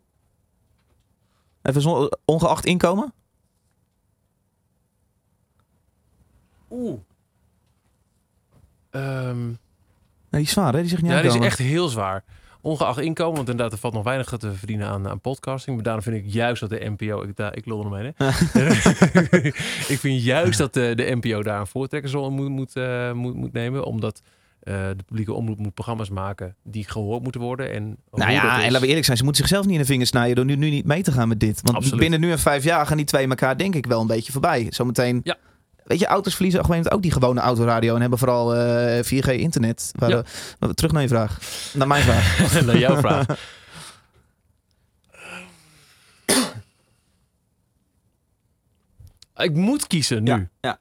Even 1.63 2.11
ongeacht 2.25 2.65
inkomen? 2.65 3.13
Oeh. 6.71 6.99
Ehm, 8.91 9.47
Nee, 10.31 10.41
die 10.41 10.49
is 10.51 10.51
zwaar, 10.51 10.73
hè? 10.73 10.81
Die 10.81 10.89
zegt 10.89 11.03
niet 11.03 11.11
ja, 11.11 11.21
die 11.23 11.31
is 11.31 11.47
echt 11.47 11.59
heel 11.59 11.89
zwaar. 11.89 12.25
Ongeacht 12.61 12.99
inkomen, 13.01 13.37
want 13.37 13.49
inderdaad, 13.49 13.73
er 13.73 13.79
valt 13.79 13.95
nog 13.95 14.05
weinig 14.05 14.29
te 14.29 14.53
verdienen 14.53 14.89
aan, 14.89 15.09
aan 15.09 15.21
podcasting. 15.21 15.77
Maar 15.77 15.85
daarom 15.85 16.03
vind 16.03 16.17
ik 16.17 16.33
juist 16.33 16.61
dat 16.61 16.71
de 16.71 16.95
NPO, 16.99 17.23
ik, 17.23 17.37
daar, 17.37 17.57
ik 17.57 17.67
lul 17.67 17.85
ermee, 17.85 18.13
hè? 18.17 18.27
ik 19.95 19.99
vind 19.99 20.23
juist 20.23 20.59
dat 20.59 20.75
de, 20.75 20.93
de 20.97 21.17
NPO 21.21 21.43
daar 21.43 21.61
een 21.61 21.67
voortrekkersrol 21.67 22.31
moet, 22.31 22.49
moet, 22.49 22.77
eh, 22.77 23.13
moet, 23.13 23.35
moet 23.35 23.53
nemen. 23.53 23.85
Omdat 23.85 24.23
eh, 24.61 24.75
de 24.97 25.03
publieke 25.07 25.33
omroep 25.33 25.59
moet 25.59 25.75
programma's 25.75 26.11
maken 26.11 26.55
die 26.63 26.85
gehoord 26.89 27.23
moeten 27.23 27.41
worden. 27.41 27.73
En 27.73 27.97
Nou 28.13 28.31
ja, 28.33 28.57
en 28.57 28.65
laten 28.65 28.81
we 28.81 28.87
eerlijk 28.87 29.05
zijn, 29.05 29.17
ze 29.17 29.25
moeten 29.25 29.43
zichzelf 29.43 29.65
niet 29.67 29.75
in 29.75 29.81
de 29.81 29.87
vingers 29.87 30.11
snijden 30.11 30.37
door 30.37 30.45
nu, 30.45 30.57
nu 30.57 30.71
niet 30.71 30.85
mee 30.87 31.03
te 31.03 31.13
gaan 31.13 31.29
met 31.29 31.41
dit. 31.41 31.61
Want 31.63 31.77
Absoluut. 31.77 32.01
binnen 32.01 32.21
nu 32.21 32.31
en 32.31 32.39
vijf 32.39 32.65
jaar 32.65 32.87
gaan 32.87 32.97
die 32.97 33.07
twee 33.07 33.29
elkaar 33.29 33.57
denk 33.59 33.75
ik 33.75 33.87
wel 33.87 34.01
een 34.01 34.07
beetje 34.07 34.33
voorbij. 34.33 34.67
Zometeen, 34.71 35.21
Ja. 35.25 35.37
Weet 35.91 35.99
je, 35.99 36.07
auto's 36.07 36.35
verliezen 36.35 36.61
op 36.61 36.67
een 36.67 36.73
gegeven 36.73 36.93
moment 36.93 36.93
ook 36.95 37.03
die 37.03 37.23
gewone 37.23 37.41
autoradio 37.41 37.95
en 37.95 38.01
hebben 38.01 38.19
vooral 38.19 38.55
eh, 38.57 39.05
4G 39.05 39.29
internet. 39.41 39.93
Waar 39.99 40.11
Ja. 40.11 40.17
we- 40.23 40.29
maar 40.59 40.75
terug 40.75 40.93
naar 40.93 41.03
je 41.03 41.09
vraag. 41.09 41.39
Naar 41.75 41.87
mijn 41.87 42.03
vraag. 42.03 42.63
naar 42.67 42.79
jouw 42.79 42.97
vraag. 42.97 43.27
ik 49.37 49.55
moet 49.55 49.87
kiezen 49.87 50.23
nu. 50.23 50.31
Ja, 50.31 50.49
ja. 50.61 50.79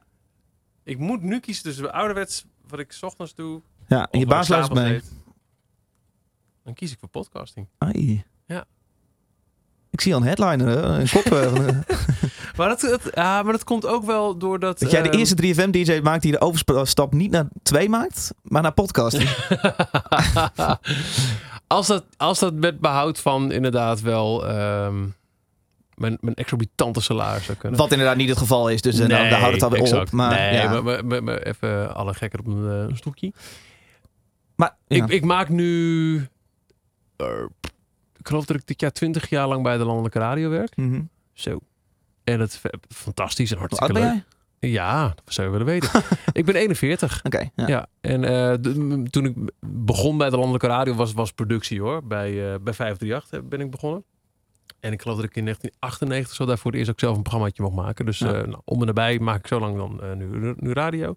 Ik 0.82 0.98
moet 0.98 1.22
nu 1.22 1.40
kiezen 1.40 1.62
tussen 1.64 1.92
ouderwets 1.92 2.44
wat 2.68 2.78
ik 2.78 2.92
's 2.92 3.02
ochtends 3.02 3.34
doe. 3.34 3.62
Ja, 3.86 4.08
en 4.10 4.18
je 4.18 4.26
baas 4.26 4.48
luistert 4.48 4.78
mee. 4.78 5.00
Dan 6.64 6.74
kies 6.74 6.92
ik 6.92 6.98
voor 6.98 7.08
podcasting. 7.08 7.66
Ai. 7.78 8.24
Ja. 8.46 8.64
Ik 9.90 10.00
zie 10.00 10.14
al 10.14 10.20
een 10.20 10.26
headliner, 10.26 10.68
een 10.84 11.08
kop. 11.08 11.24
Maar 12.60 12.68
dat, 12.68 13.10
ja, 13.14 13.42
maar 13.42 13.52
dat 13.52 13.64
komt 13.64 13.86
ook 13.86 14.04
wel 14.04 14.38
doordat... 14.38 14.78
dat 14.78 14.90
jij 14.90 15.02
de 15.02 15.08
ehm, 15.08 15.18
eerste 15.18 15.54
3FM-DJ 15.54 16.02
maakt 16.02 16.22
die 16.22 16.32
de 16.32 16.40
overstap 16.40 17.12
niet 17.12 17.30
naar 17.30 17.48
twee 17.62 17.88
maakt, 17.88 18.34
maar 18.42 18.62
naar 18.62 18.72
podcasting. 18.72 19.30
als, 21.66 21.86
dat, 21.86 22.04
als 22.16 22.38
dat 22.38 22.54
met 22.54 22.80
behoud 22.80 23.20
van 23.20 23.52
inderdaad 23.52 24.00
wel 24.00 24.46
ehm, 24.46 25.06
mijn, 25.94 26.18
mijn 26.20 26.34
exorbitante 26.34 27.00
salaris 27.00 27.44
zou 27.44 27.58
kunnen. 27.58 27.78
Wat 27.78 27.90
inderdaad 27.90 28.16
niet 28.16 28.28
het 28.28 28.38
geval 28.38 28.68
is, 28.68 28.82
dus 28.82 28.98
eh, 28.98 29.08
nou, 29.08 29.28
daar 29.28 29.40
houdt 29.40 29.54
het 29.54 29.62
alweer 29.62 29.80
exact. 29.80 30.06
op. 30.06 30.12
Maar, 30.12 30.30
nee, 30.30 30.52
ja. 30.52 30.80
maar, 30.80 31.24
maar, 31.24 31.38
even 31.38 31.94
alle 31.94 32.14
gekker 32.14 32.40
op 32.40 32.46
een, 32.46 32.68
eh, 32.70 32.88
een 32.88 32.96
stoeltje. 32.96 33.32
maar 34.56 34.76
ja. 34.86 35.04
Ik, 35.04 35.10
ik 35.10 35.24
maak 35.24 35.48
nu... 35.48 36.14
eh, 37.16 37.26
ik 38.16 38.26
geloof 38.26 38.44
dat 38.44 38.56
ik 38.56 38.66
dit 38.66 38.80
jaar 38.80 38.92
twintig 38.92 39.28
jaar 39.28 39.48
lang 39.48 39.62
bij 39.62 39.76
de 39.76 39.84
Landelijke 39.84 40.18
Radio 40.18 40.50
werk. 40.50 40.76
Mhm. 40.76 41.00
Zo. 41.32 41.60
En 42.32 42.38
dat 42.38 42.48
is 42.48 42.60
fantastisch 42.88 43.50
en 43.52 43.58
hartstikke 43.58 43.92
ben 43.92 44.02
leuk. 44.02 44.12
jij? 44.12 44.70
Ja, 44.70 45.02
dat 45.08 45.34
zou 45.34 45.46
je 45.46 45.52
willen 45.52 45.66
weten. 45.66 46.02
ik 46.32 46.44
ben 46.44 46.54
41. 46.54 47.20
Oké, 47.24 47.50
ja. 47.56 47.66
Ja, 47.66 47.86
en 48.00 48.24
eh, 48.24 48.54
de- 48.60 49.02
toen 49.10 49.24
ik 49.24 49.34
begon 49.60 50.18
bij 50.18 50.30
de 50.30 50.36
landelijke 50.36 50.66
radio 50.66 50.94
was, 50.94 51.12
was 51.12 51.32
productie 51.32 51.80
hoor. 51.80 52.06
Bij, 52.06 52.28
eh 52.52 52.58
bij 52.60 52.72
538 52.74 53.48
ben 53.48 53.60
ik 53.60 53.70
begonnen. 53.70 54.04
En 54.80 54.92
ik 54.92 55.02
geloof 55.02 55.16
dat 55.16 55.24
ik 55.24 55.36
in 55.36 55.44
1998 55.44 56.34
zo 56.36 56.44
daarvoor 56.44 56.70
het 56.70 56.78
eerst 56.80 56.90
ook 56.90 57.00
zelf 57.00 57.16
een 57.16 57.22
programmaatje 57.22 57.62
mocht 57.62 57.74
maken. 57.74 58.06
Dus 58.06 58.18
Ja. 58.18 58.26
eh, 58.34 58.46
nou, 58.46 58.60
om 58.64 58.80
en 58.80 58.86
nabij 58.86 59.18
maak 59.18 59.38
ik 59.38 59.46
zo 59.46 59.60
lang 59.60 59.76
dan 59.76 60.02
eh, 60.02 60.12
nu, 60.12 60.54
nu 60.56 60.72
radio. 60.72 61.16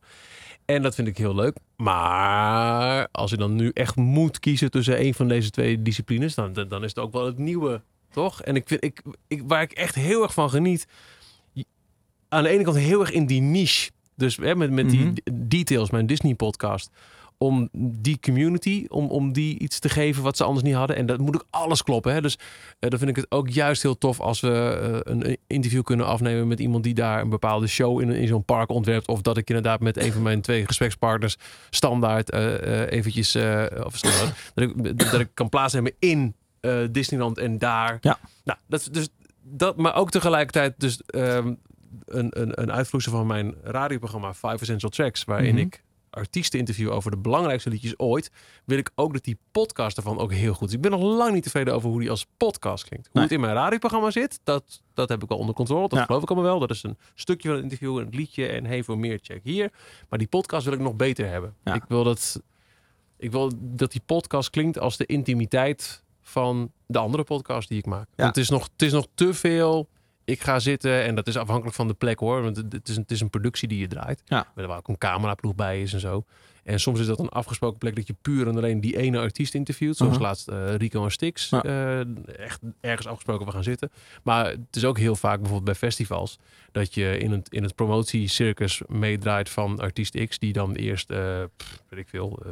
En 0.66 0.82
dat 0.82 0.96
vind 0.96 1.08
ik 1.08 1.18
heel 1.18 1.36
leuk. 1.36 1.58
Maar 1.76 3.08
als 3.12 3.30
je 3.32 3.38
dan 3.38 3.56
nu 3.56 3.70
echt 3.74 3.96
moet 3.96 4.40
kiezen 4.40 4.72
tussen 4.72 5.02
een 5.06 5.14
van 5.14 5.28
deze 5.28 5.50
twee 5.50 5.82
disciplines, 5.82 6.36
dan, 6.36 6.54
dan 6.54 6.68
dan 6.68 6.84
is 6.84 6.90
het 6.90 7.00
ook 7.00 7.12
wel 7.14 7.26
het 7.26 7.38
nieuwe, 7.38 7.82
toch? 8.14 8.42
En 8.42 8.56
ik 8.56 8.70
ik, 8.72 9.02
ik, 9.28 9.42
waar 9.46 9.62
ik 9.62 9.72
echt 9.72 9.96
heel 9.96 10.24
erg 10.24 10.34
van 10.34 10.50
geniet, 10.50 10.88
aan 12.30 12.44
de 12.44 12.50
ene 12.50 12.64
kant 12.64 12.78
heel 12.78 13.00
erg 13.02 13.12
in 13.12 13.26
die 13.26 13.42
niche. 13.42 13.92
Dus 14.16 14.38
hè, 14.38 14.56
met, 14.56 14.72
met 14.72 14.86
Mhm. 14.86 15.14
die 15.14 15.24
details, 15.48 15.90
mijn 15.92 16.06
Disney 16.06 16.36
podcast. 16.36 16.90
Om 17.38 17.70
die 17.74 18.20
community, 18.20 18.86
om, 18.88 19.08
om 19.08 19.34
die 19.34 19.60
iets 19.60 19.80
te 19.80 19.90
geven 19.90 20.24
wat 20.24 20.38
ze 20.38 20.44
anders 20.44 20.66
niet 20.66 20.76
hadden. 20.76 20.96
En 20.96 21.06
dat 21.06 21.20
moet 21.20 21.36
ook 21.36 21.46
alles 21.50 21.84
kloppen. 21.84 22.14
Hè? 22.14 22.22
Dus 22.22 22.38
eh, 22.80 22.90
dan 22.90 23.00
vind 23.00 23.10
ik 23.12 23.16
het 23.16 23.26
ook 23.32 23.50
juist 23.50 23.82
heel 23.82 23.98
tof 23.98 24.20
als 24.20 24.40
we 24.40 24.50
eh, 25.06 25.14
een 25.14 25.38
interview 25.48 25.84
kunnen 25.84 26.06
afnemen 26.06 26.48
met 26.48 26.60
iemand 26.60 26.84
die 26.84 26.94
daar 26.94 27.22
een 27.22 27.30
bepaalde 27.30 27.68
show 27.68 28.02
in, 28.02 28.10
in 28.12 28.28
zo'n 28.28 28.46
park 28.46 28.70
ontwerpt. 28.70 29.08
Of 29.08 29.22
dat 29.22 29.38
ik 29.38 29.48
inderdaad 29.50 29.80
met 29.80 29.98
een 29.98 30.12
van 30.12 30.22
mijn 30.22 30.42
twee 30.42 30.66
gesprekspartners 30.66 31.38
standaard 31.70 32.30
eh, 32.30 32.92
eventjes, 32.92 33.36
of 33.84 33.98
standaard, 33.98 34.52
dat, 34.54 34.64
ik, 34.70 34.98
dat 35.12 35.20
ik 35.20 35.30
kan 35.34 35.50
plaatsnemen 35.50 35.94
in 36.00 36.36
eh, 36.64 36.80
Disneyland 36.92 37.38
en 37.38 37.58
daar. 37.58 37.98
Ja. 38.02 38.20
Nou, 38.44 38.60
dat, 38.68 38.80
is 38.80 38.88
dus 38.88 39.08
dat, 39.42 39.78
maar 39.78 39.96
ook 39.96 40.12
tegelijkertijd 40.12 40.74
dus 40.80 41.02
ehm, 41.06 41.54
een, 42.06 42.42
een, 42.42 42.62
een 42.62 42.72
uitvloeisel 42.72 43.12
van 43.12 43.28
mijn 43.28 43.56
radioprogramma 43.64 44.34
Five 44.34 44.58
Essential 44.60 44.90
Tracks, 44.92 45.24
waarin 45.24 45.54
Mhm. 45.56 45.64
ik 45.64 45.84
artiesten 46.10 46.60
interview 46.60 46.92
over 46.92 47.12
de 47.12 47.18
belangrijkste 47.18 47.70
liedjes 47.70 48.00
ooit, 48.00 48.32
wil 48.66 48.78
ik 48.78 48.92
ook 48.96 49.14
dat 49.14 49.24
die 49.24 49.38
podcast 49.52 49.98
ervan 49.98 50.18
ook 50.20 50.34
heel 50.34 50.54
goed 50.54 50.68
is. 50.68 50.74
Ik 50.74 50.82
ben 50.82 50.92
nog 50.92 51.02
lang 51.02 51.34
niet 51.34 51.44
tevreden 51.44 51.74
over 51.74 51.90
hoe 51.90 52.00
die 52.00 52.10
als 52.10 52.26
podcast 52.38 52.84
klinkt. 52.88 53.06
Hoe 53.06 53.14
Nee. 53.16 53.24
het 53.24 53.34
in 53.34 53.40
mijn 53.40 53.54
radioprogramma 53.54 54.12
zit, 54.12 54.40
dat, 54.44 54.82
dat 54.94 55.10
heb 55.10 55.24
ik 55.24 55.30
wel 55.30 55.38
onder 55.38 55.56
controle. 55.56 55.88
Dat 55.88 56.00
Ja. 56.00 56.06
geloof 56.06 56.22
ik 56.22 56.30
allemaal 56.30 56.50
wel. 56.50 56.60
Dat 56.60 56.70
is 56.70 56.84
een 56.84 56.98
stukje 57.16 57.48
van 57.48 57.56
het 57.56 57.64
interview, 57.64 57.98
een 58.00 58.10
liedje 58.12 58.48
en 58.48 58.66
hey 58.66 58.84
voor 58.84 58.98
meer 58.98 59.20
check 59.22 59.40
hier. 59.44 59.72
Maar 60.10 60.20
die 60.20 60.28
podcast 60.28 60.66
wil 60.66 60.74
ik 60.74 60.80
nog 60.80 60.96
beter 60.96 61.30
hebben. 61.30 61.56
Ja. 61.64 61.74
Ik 61.74 61.84
wil 61.88 62.04
dat 62.04 62.42
ik 63.18 63.32
wil 63.32 63.52
dat 63.60 63.92
die 63.92 64.02
podcast 64.06 64.50
klinkt 64.50 64.80
als 64.80 64.98
de 64.98 65.06
intimiteit 65.06 66.03
van 66.24 66.72
de 66.86 66.98
andere 67.00 67.24
podcast 67.24 67.70
die 67.70 67.78
ik 67.78 67.86
maak. 67.86 68.08
Ja. 68.10 68.24
Want 68.24 68.36
het 68.36 68.44
is 68.44 68.50
nog, 68.50 68.70
het 68.72 68.82
is 68.82 68.92
nog 68.92 69.08
te 69.16 69.34
veel. 69.34 69.90
Ik 70.26 70.42
ga 70.42 70.60
zitten 70.60 71.04
en 71.04 71.16
dat 71.16 71.28
is 71.28 71.38
afhankelijk 71.38 71.76
van 71.76 71.88
de 71.88 71.94
plek 71.94 72.20
hoor. 72.20 72.42
Want 72.42 72.58
het 72.58 72.90
is 72.90 72.96
een, 72.96 73.02
het 73.02 73.12
is 73.12 73.22
een 73.22 73.30
productie 73.30 73.68
die 73.68 73.80
je 73.80 73.88
draait. 73.88 74.22
Ja. 74.26 74.48
Waar 74.56 74.78
ook 74.78 74.88
een 74.88 74.98
cameraploeg 74.98 75.56
bij 75.56 75.82
is 75.82 75.94
en 75.94 76.00
zo. 76.00 76.26
En 76.64 76.80
soms 76.80 77.00
is 77.00 77.06
dat 77.06 77.20
een 77.20 77.30
afgesproken 77.30 77.78
plek 77.78 77.96
dat 77.96 78.08
je 78.08 78.16
puur 78.22 78.48
en 78.48 78.58
alleen 78.58 78.82
die 78.82 78.98
ene 78.98 79.20
artiest 79.20 79.54
interviewt. 79.54 79.98
Zoals 79.98 80.14
Mhm. 80.14 80.22
laatst 80.22 80.48
eh, 80.48 80.76
Rico 80.76 81.04
en 81.04 81.12
Stix. 81.12 81.50
Ja. 81.50 81.64
eh, 81.64 82.00
echt 82.40 82.60
ergens 82.82 83.08
afgesproken 83.08 83.46
we 83.46 83.52
gaan 83.52 83.64
zitten. 83.64 83.92
Maar 84.24 84.46
het 84.50 84.76
is 84.76 84.86
ook 84.86 84.98
heel 84.98 85.16
vaak 85.16 85.36
bijvoorbeeld 85.38 85.64
bij 85.66 85.76
festivals. 85.90 86.40
Dat 86.72 86.94
je 86.94 87.18
in 87.18 87.32
het, 87.32 87.50
in 87.54 87.64
het 87.64 87.76
promotiecircus 87.76 88.82
meedraait 88.88 89.50
van 89.50 89.80
artiest 89.80 90.26
X. 90.28 90.40
Die 90.40 90.54
dan 90.54 90.74
eerst, 90.76 91.10
eh, 91.12 91.44
pff, 91.58 91.82
weet 91.90 92.00
ik 92.00 92.08
veel... 92.10 92.44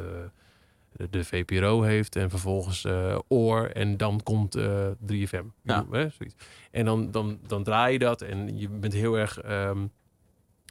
de- 1.10 1.24
VPRO 1.24 1.82
heeft 1.82 2.16
en 2.16 2.30
vervolgens 2.30 2.84
eh 2.84 3.18
Oor 3.28 3.64
en 3.66 3.96
dan 3.96 4.20
komt 4.22 4.54
eh 4.54 4.86
3FM. 5.06 5.44
Ja. 5.62 5.86
Hè, 5.90 6.08
zoiets. 6.08 6.34
En 6.70 6.84
dan, 6.84 7.10
dan, 7.10 7.38
dan 7.46 7.62
draai 7.64 7.92
je 7.92 7.98
dat 7.98 8.22
en 8.22 8.58
je 8.58 8.68
bent 8.68 8.92
heel 8.92 9.18
erg 9.18 9.38
ehm, 9.40 9.86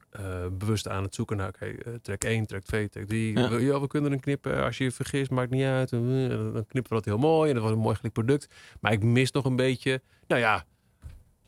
eh, 0.10 0.45
bewust 0.51 0.88
aan 0.88 1.03
het 1.03 1.15
zoeken 1.15 1.38
naar 1.38 1.47
oké, 1.47 1.99
track 2.01 2.23
1, 2.23 2.45
track 2.45 2.63
2, 2.63 2.89
track 2.89 3.05
3. 3.05 3.38
Ja. 3.39 3.57
Ja. 3.57 3.81
we 3.81 3.88
kunnen 3.88 4.12
een 4.12 4.19
knippen 4.19 4.63
als 4.63 4.77
je 4.77 4.84
je 4.84 4.91
vergist, 4.91 5.31
maakt 5.31 5.49
niet 5.51 5.63
uit. 5.63 5.91
En, 5.91 6.29
dan 6.53 6.65
knippen 6.67 6.89
we 6.91 6.95
dat 6.95 7.05
heel 7.05 7.17
mooi 7.17 7.49
en 7.49 7.55
dat 7.55 7.63
was 7.63 7.73
een 7.73 7.79
mooi 7.79 7.95
gelijk 7.95 8.13
product. 8.13 8.47
Maar 8.79 8.91
ik 8.91 9.03
mis 9.03 9.31
nog 9.31 9.45
een 9.45 9.55
beetje, 9.55 10.01
nou 10.27 10.41
ja, 10.41 10.65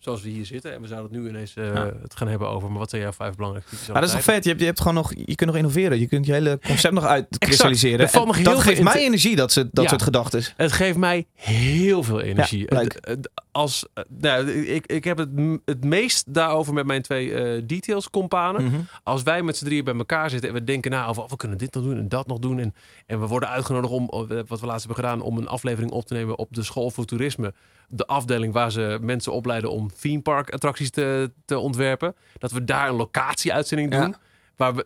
zoals 0.03 0.21
we 0.21 0.29
hier 0.29 0.45
zitten 0.45 0.73
en 0.73 0.81
we 0.81 0.87
zouden 0.87 1.11
het 1.11 1.21
nu 1.21 1.29
ineens 1.29 1.55
eh, 1.55 1.73
Ja. 1.73 1.91
het 2.01 2.15
gaan 2.15 2.27
hebben 2.27 2.47
over, 2.49 2.69
maar 2.69 2.79
wat 2.79 2.89
zijn 2.89 3.01
jouw 3.01 3.11
vijf 3.11 3.35
belangrijkste 3.35 3.91
Maar 3.91 4.01
dat 4.01 4.09
is 4.09 4.15
toch 4.15 4.23
vet? 4.23 4.43
Je 4.43 4.49
hebt, 4.49 4.61
je 4.61 4.67
hebt 4.67 4.79
gewoon 4.79 4.93
nog, 4.93 5.13
je 5.15 5.35
kunt 5.35 5.49
nog 5.49 5.55
innoveren. 5.55 5.99
Je 5.99 6.07
kunt 6.07 6.25
je 6.25 6.31
hele 6.31 6.59
concept 6.67 6.93
nog 6.93 7.05
uitkristalliseren. 7.05 7.99
Er 8.13 8.43
dat 8.43 8.59
geeft 8.59 8.81
mij 8.81 9.01
energie, 9.01 9.35
dat, 9.35 9.51
ze, 9.51 9.69
dat 9.71 9.83
Ja. 9.83 9.89
soort 9.89 10.01
gedachten. 10.01 10.43
Het 10.57 10.71
geeft 10.71 10.97
mij 10.97 11.25
heel 11.33 12.03
veel 12.03 12.21
energie. 12.21 12.65
Ja, 12.69 12.77
leuk. 12.77 12.93
Het- 12.93 13.05
het- 13.07 13.31
als, 13.53 13.85
eh, 13.93 14.03
nou, 14.07 14.51
ik, 14.51 14.85
ik 14.85 15.03
heb 15.03 15.17
het, 15.17 15.29
het 15.65 15.83
meest 15.83 16.33
daarover 16.33 16.73
met 16.73 16.85
mijn 16.85 17.01
twee 17.01 17.33
eh, 17.33 17.61
details 17.65 18.09
companen. 18.09 18.63
Mhm. 18.63 18.79
Als 19.03 19.23
wij 19.23 19.43
met 19.43 19.57
z'n 19.57 19.65
drieën 19.65 19.83
bij 19.83 19.95
elkaar 19.95 20.29
zitten 20.29 20.49
en 20.49 20.55
we 20.55 20.63
denken 20.63 20.91
na 20.91 21.07
over 21.07 21.23
oh, 21.23 21.29
we 21.29 21.35
kunnen 21.35 21.57
dit 21.57 21.73
nog 21.73 21.83
doen 21.83 21.97
en 21.97 22.09
dat 22.09 22.27
nog 22.27 22.39
doen. 22.39 22.59
En, 22.59 22.75
en 23.05 23.19
we 23.19 23.27
worden 23.27 23.49
uitgenodigd 23.49 23.93
om, 23.93 24.09
oh, 24.09 24.29
wat 24.47 24.59
we 24.59 24.65
laatst 24.65 24.85
hebben 24.87 25.03
gedaan, 25.03 25.21
om 25.21 25.37
een 25.37 25.47
aflevering 25.47 25.91
op 25.91 26.05
te 26.05 26.13
nemen 26.13 26.37
op 26.37 26.47
de 26.51 26.63
school 26.63 26.91
voor 26.91 27.05
toerisme. 27.05 27.53
De 27.87 28.05
afdeling 28.05 28.53
waar 28.53 28.71
ze 28.71 28.97
mensen 29.01 29.31
opleiden 29.31 29.71
om 29.71 29.91
theme 29.99 30.21
park 30.21 30.49
attracties 30.49 30.89
te, 30.89 31.31
te 31.45 31.57
ontwerpen. 31.57 32.15
Dat 32.37 32.51
we 32.51 32.63
daar 32.63 32.89
een 32.89 32.95
locatie-uitzending 32.95 33.91
doen. 33.91 33.99
Ja. 34.01 34.19
Waar 34.55 34.75
we, 34.75 34.85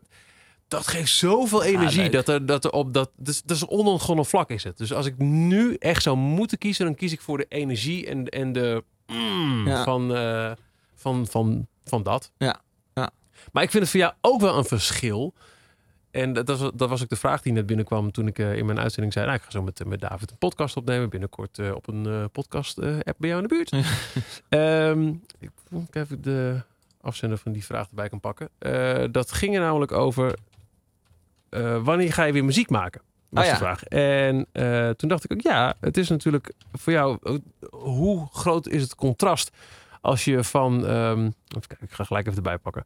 dat 0.67 0.87
geeft 0.87 1.11
zoveel 1.11 1.63
energie. 1.63 2.09
dat 2.09 2.27
er, 2.27 2.45
dat 2.45 2.65
er 2.65 2.71
op 2.71 2.93
dat. 2.93 3.11
Dus, 3.15 3.41
dat 3.41 3.55
is 3.55 3.61
een 3.61 3.69
onontgonnen 3.69 4.25
vlak 4.25 4.49
is 4.49 4.63
het. 4.63 4.77
Dus 4.77 4.93
als 4.93 5.05
ik 5.05 5.17
nu 5.17 5.75
echt 5.75 6.03
zou 6.03 6.17
moeten 6.17 6.57
kiezen, 6.57 6.85
dan 6.85 6.95
kies 6.95 7.11
ik 7.11 7.21
voor 7.21 7.37
de 7.37 7.45
energie 7.49 8.05
en, 8.07 8.25
en 8.25 8.53
de. 8.53 8.83
mm, 9.07 9.67
Ja. 9.67 9.83
van, 9.83 10.15
eh, 10.15 10.51
van, 10.95 11.27
van, 11.27 11.67
van 11.85 12.03
dat. 12.03 12.31
Ja. 12.37 12.61
Ja. 12.93 13.09
Maar 13.51 13.63
ik 13.63 13.69
vind 13.71 13.83
het 13.83 13.91
voor 13.91 13.99
jou 14.01 14.13
ook 14.21 14.41
wel 14.41 14.57
een 14.57 14.65
verschil. 14.65 15.33
En 16.11 16.33
dat 16.33 16.47
was, 16.47 16.71
dat 16.73 16.89
was 16.89 17.03
ook 17.03 17.09
de 17.09 17.15
vraag 17.15 17.41
die 17.41 17.53
net 17.53 17.65
binnenkwam 17.65 18.11
toen 18.11 18.27
ik 18.27 18.39
eh, 18.39 18.55
in 18.57 18.65
mijn 18.65 18.79
uitzending 18.79 19.13
zei... 19.13 19.25
Nou, 19.25 19.37
ik 19.37 19.43
ga 19.43 19.51
zo 19.51 19.61
met, 19.61 19.85
met 19.85 19.99
David 19.99 20.31
een 20.31 20.37
podcast 20.37 20.77
opnemen. 20.77 21.09
Binnenkort 21.09 21.59
eh, 21.59 21.75
op 21.75 21.87
een 21.87 22.29
podcast-app 22.31 23.15
bij 23.17 23.29
jou 23.29 23.41
in 23.41 23.47
de 23.47 23.55
buurt. 23.55 23.71
Ehm, 24.49 25.07
ik 25.39 25.51
moet 25.69 25.95
even 25.95 26.21
de 26.21 26.61
afzender 27.01 27.37
van 27.37 27.51
die 27.51 27.65
vraag 27.65 27.89
erbij 27.89 28.09
kan 28.09 28.19
pakken. 28.19 28.49
Dat 29.11 29.31
ging 29.31 29.55
er 29.55 29.61
namelijk 29.61 29.91
over... 29.91 30.35
eh, 31.57 31.83
wanneer 31.83 32.13
ga 32.13 32.23
je 32.23 32.33
weer 32.33 32.45
muziek 32.45 32.69
maken? 32.69 33.01
Was 33.29 33.43
Oh, 33.43 33.49
de 33.49 33.55
ja. 33.55 33.61
vraag. 33.61 33.83
En 33.83 34.45
eh, 34.51 34.89
toen 34.89 35.09
dacht 35.09 35.23
ik 35.23 35.31
ook, 35.33 35.41
ja, 35.41 35.73
het 35.79 35.97
is 35.97 36.09
natuurlijk 36.09 36.53
voor 36.73 36.93
jou, 36.93 37.17
eh, 37.23 37.33
hoe 37.71 38.27
groot 38.31 38.67
is 38.67 38.81
het 38.81 38.95
contrast 38.95 39.51
als 40.01 40.25
je 40.25 40.43
van, 40.43 40.85
ehm, 40.87 41.19
even 41.25 41.67
kijken, 41.67 41.77
ik 41.87 41.91
ga 41.91 42.03
gelijk 42.03 42.25
even 42.25 42.37
erbij 42.37 42.57
pakken. 42.57 42.85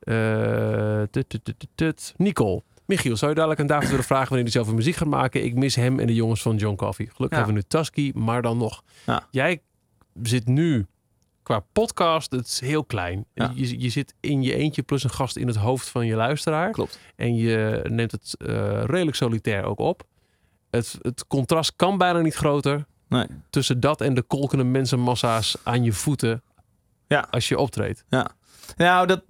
Eh, 0.00 1.02
tut, 1.10 1.28
tut, 1.28 1.66
tut. 1.74 2.14
Nicole. 2.16 2.62
Michiel, 2.84 3.16
zou 3.16 3.30
je 3.30 3.36
dadelijk 3.36 3.60
aan 3.60 3.66
David 3.66 3.88
willen 3.88 4.04
vragen 4.04 4.26
wanneer 4.28 4.44
hij 4.44 4.52
zelf 4.52 4.68
een 4.68 4.74
muziek 4.74 4.94
gaat 4.96 5.08
maken? 5.08 5.44
Ik 5.44 5.54
mis 5.54 5.74
hem 5.74 5.98
en 5.98 6.06
de 6.06 6.14
jongens 6.14 6.42
van 6.42 6.56
John 6.56 6.76
Coffee. 6.76 7.06
Gelukkig 7.06 7.38
Ja. 7.38 7.44
hebben 7.44 7.54
we 7.54 7.60
nu 7.60 7.80
Tusky, 7.80 8.12
maar 8.14 8.42
dan 8.42 8.56
nog. 8.58 8.82
Ja. 9.06 9.26
Jij 9.30 9.60
zit 10.22 10.46
nu 10.46 10.86
qua 11.46 11.64
podcast, 11.72 12.30
het 12.30 12.46
is 12.46 12.60
heel 12.60 12.84
klein. 12.84 13.24
Ja. 13.34 13.52
Je, 13.54 13.80
je 13.80 13.88
zit 13.88 14.14
in 14.20 14.42
je 14.42 14.54
eentje 14.54 14.82
plus 14.82 15.04
een 15.04 15.10
gast 15.10 15.36
in 15.36 15.46
het 15.46 15.56
hoofd 15.56 15.88
van 15.88 16.06
je 16.06 16.14
luisteraar. 16.14 16.70
Klopt. 16.70 16.98
En 17.16 17.36
je 17.36 17.80
neemt 17.88 18.12
het 18.12 18.34
eh, 18.38 18.84
redelijk 18.84 19.16
solitair 19.16 19.64
ook 19.64 19.78
op. 19.78 20.02
Het, 20.70 20.98
het 21.02 21.26
contrast 21.26 21.72
kan 21.76 21.98
bijna 21.98 22.20
niet 22.20 22.34
groter 22.34 22.86
Nee. 23.08 23.26
tussen 23.50 23.80
dat 23.80 24.00
en 24.00 24.14
de 24.14 24.22
kolkende 24.22 24.64
mensenmassa's 24.64 25.56
aan 25.62 25.84
je 25.84 25.92
voeten 25.92 26.42
Ja. 27.06 27.26
als 27.30 27.48
je 27.48 27.58
optreedt. 27.58 28.04
Nou, 28.76 29.06
dat, 29.06 29.22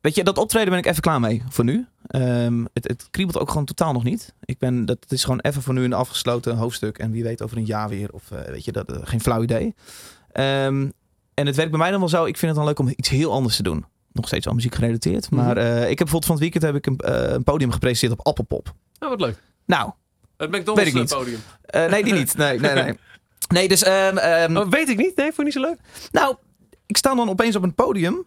weet 0.00 0.14
je, 0.14 0.24
dat 0.24 0.38
optreden 0.38 0.70
ben 0.70 0.78
ik 0.78 0.86
even 0.86 1.02
klaar 1.02 1.20
mee 1.20 1.42
voor 1.48 1.64
nu. 1.64 1.86
Ehm, 2.06 2.64
het, 2.72 2.88
het 2.88 3.08
kriebelt 3.10 3.38
ook 3.38 3.48
gewoon 3.48 3.64
totaal 3.64 3.92
nog 3.92 4.04
niet. 4.04 4.34
Ik 4.44 4.58
ben, 4.58 4.84
dat 4.86 5.06
is 5.08 5.24
gewoon 5.24 5.40
even 5.40 5.62
voor 5.62 5.74
nu 5.74 5.84
een 5.84 5.92
afgesloten 5.92 6.56
hoofdstuk. 6.56 6.98
En 6.98 7.10
wie 7.10 7.22
weet 7.22 7.42
over 7.42 7.56
een 7.56 7.64
jaar 7.66 7.88
weer. 7.88 8.12
Of 8.12 8.30
eh, 8.30 8.40
weet 8.50 8.64
je, 8.64 8.72
dat, 8.72 8.92
eh, 8.92 8.98
geen 9.02 9.20
flauw 9.20 9.42
idee. 9.42 9.74
Ehm, 10.32 10.88
en 11.36 11.46
het 11.46 11.56
werkt 11.56 11.70
bij 11.70 11.80
mij 11.80 11.90
dan 11.90 11.98
wel 12.00 12.08
zo. 12.08 12.24
Ik 12.24 12.36
vind 12.36 12.46
het 12.50 12.54
dan 12.56 12.64
leuk 12.64 12.78
om 12.78 12.92
iets 12.96 13.08
heel 13.08 13.32
anders 13.32 13.56
te 13.56 13.62
doen. 13.62 13.84
Nog 14.12 14.26
steeds 14.26 14.46
al 14.46 14.54
muziek 14.54 14.74
gerelateerd. 14.74 15.30
Mhm. 15.30 15.44
Maar 15.44 15.56
eh, 15.56 15.66
ik 15.90 15.98
heb 15.98 16.08
bijvoorbeeld 16.08 16.24
van 16.24 16.34
het 16.34 16.42
weekend 16.42 16.62
heb 16.64 16.74
ik 16.74 16.86
een, 16.86 16.96
eh, 16.98 17.32
een 17.32 17.44
podium 17.44 17.70
gepresenteerd 17.72 18.20
op 18.20 18.26
Appelpop. 18.26 18.74
Nou, 18.98 19.12
wat 19.12 19.20
leuk. 19.20 19.38
Nou, 19.66 19.90
Het 20.36 20.50
McDonald's 20.50 20.84
Weet 20.84 20.94
ik 20.94 21.00
niet. 21.00 21.12
eh, 21.12 21.18
podium. 21.18 21.40
nee, 21.90 22.04
die 22.04 22.12
niet. 22.12 22.36
Nee, 22.36 22.60
nee, 22.60 22.74
nee. 22.74 22.98
Nee, 23.48 23.68
dus 23.68 23.82
ehm, 23.82 24.16
ehm, 24.16 24.56
Oh, 24.56 24.68
weet 24.70 24.88
ik 24.88 24.96
niet. 24.96 25.16
Nee, 25.16 25.32
vond 25.32 25.36
je 25.36 25.42
niet 25.44 25.52
zo 25.52 25.60
leuk? 25.60 25.78
Nou, 26.12 26.36
ik 26.86 26.96
sta 26.96 27.14
dan 27.14 27.28
opeens 27.28 27.56
op 27.56 27.62
een 27.62 27.74
podium 27.74 28.24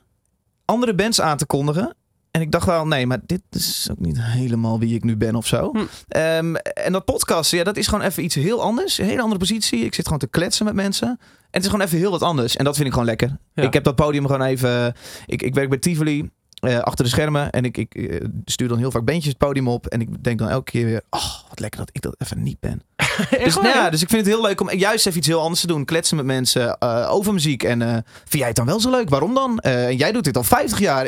andere 0.66 0.94
bands 0.96 1.22
aan 1.22 1.38
te 1.38 1.46
kondigen. 1.46 1.96
En 2.32 2.42
ik 2.42 2.52
dacht 2.52 2.66
wel, 2.66 2.88
nee, 2.88 3.08
maar 3.08 3.20
dit 3.26 3.42
is 3.52 3.88
ook 3.92 4.00
niet 4.00 4.22
helemaal 4.22 4.80
wie 4.80 4.96
ik 4.96 5.04
nu 5.04 5.18
ben 5.18 5.36
of 5.36 5.48
zo. 5.48 5.72
Hm. 5.74 5.80
Ehm, 6.08 6.56
en 6.56 6.92
dat 6.92 7.06
podcast, 7.06 7.52
ja, 7.52 7.64
dat 7.64 7.78
is 7.78 7.88
gewoon 7.88 8.06
even 8.06 8.24
iets 8.24 8.36
heel 8.36 8.62
anders. 8.62 8.98
Een 8.98 9.06
hele 9.06 9.22
andere 9.22 9.40
positie. 9.40 9.80
Ik 9.86 9.94
zit 9.94 10.04
gewoon 10.06 10.20
te 10.20 10.28
kletsen 10.28 10.66
met 10.66 10.74
mensen. 10.74 11.20
En 11.52 11.56
het 11.60 11.64
is 11.64 11.70
gewoon 11.70 11.86
even 11.86 11.98
heel 11.98 12.12
wat 12.12 12.22
anders. 12.24 12.56
En 12.56 12.64
dat 12.64 12.76
vind 12.76 12.88
ik 12.88 12.94
gewoon 12.94 13.08
lekker. 13.08 13.38
Ja. 13.54 13.64
Ik 13.64 13.74
heb 13.74 13.84
dat 13.84 13.96
podium 13.96 14.26
gewoon 14.26 14.42
even... 14.42 14.94
Ik, 15.26 15.42
ik 15.42 15.54
werk 15.54 15.70
bij 15.70 15.78
Tivoli. 15.78 16.30
eh, 16.60 16.80
achter 16.80 17.04
de 17.04 17.12
schermen. 17.12 17.50
En 17.50 17.64
ik, 17.66 17.78
ik 17.78 17.96
eh, 17.96 18.26
stuur 18.46 18.68
dan 18.68 18.78
heel 18.78 18.92
vaak 18.92 19.06
bandjes 19.06 19.28
het 19.28 19.38
podium 19.38 19.68
op. 19.68 19.88
En 19.88 20.02
ik 20.02 20.24
denk 20.24 20.40
dan 20.40 20.50
elke 20.50 20.72
keer 20.72 20.86
weer... 20.86 21.02
Oh, 21.10 21.34
wat 21.50 21.60
lekker 21.60 21.80
dat 21.80 21.90
ik 21.94 22.02
dat 22.02 22.16
even 22.18 22.44
niet 22.44 22.60
ben. 22.60 22.82
Dus, 23.44 23.56
nou 23.56 23.68
ja, 23.68 23.90
dus 23.90 24.02
ik 24.02 24.10
vind 24.10 24.26
het 24.26 24.34
heel 24.34 24.42
leuk 24.42 24.62
om 24.62 24.72
juist 24.72 25.06
even 25.08 25.18
iets 25.20 25.28
heel 25.28 25.42
anders 25.42 25.62
te 25.62 25.68
doen. 25.68 25.86
Kletsen 25.86 26.18
met 26.18 26.26
mensen 26.26 26.78
eh, 26.78 27.08
over 27.12 27.34
muziek. 27.34 27.64
En 27.64 27.80
vind 27.82 28.04
jij 28.30 28.48
het 28.48 28.56
dan 28.56 28.66
wel 28.66 28.80
zo 28.80 28.90
leuk? 28.90 29.10
Waarom 29.10 29.34
dan? 29.34 29.60
En 29.60 29.96
jij 29.96 30.12
doet 30.12 30.24
dit 30.24 30.38
al 30.38 30.44
50 30.44 30.80
jaar. 30.80 31.08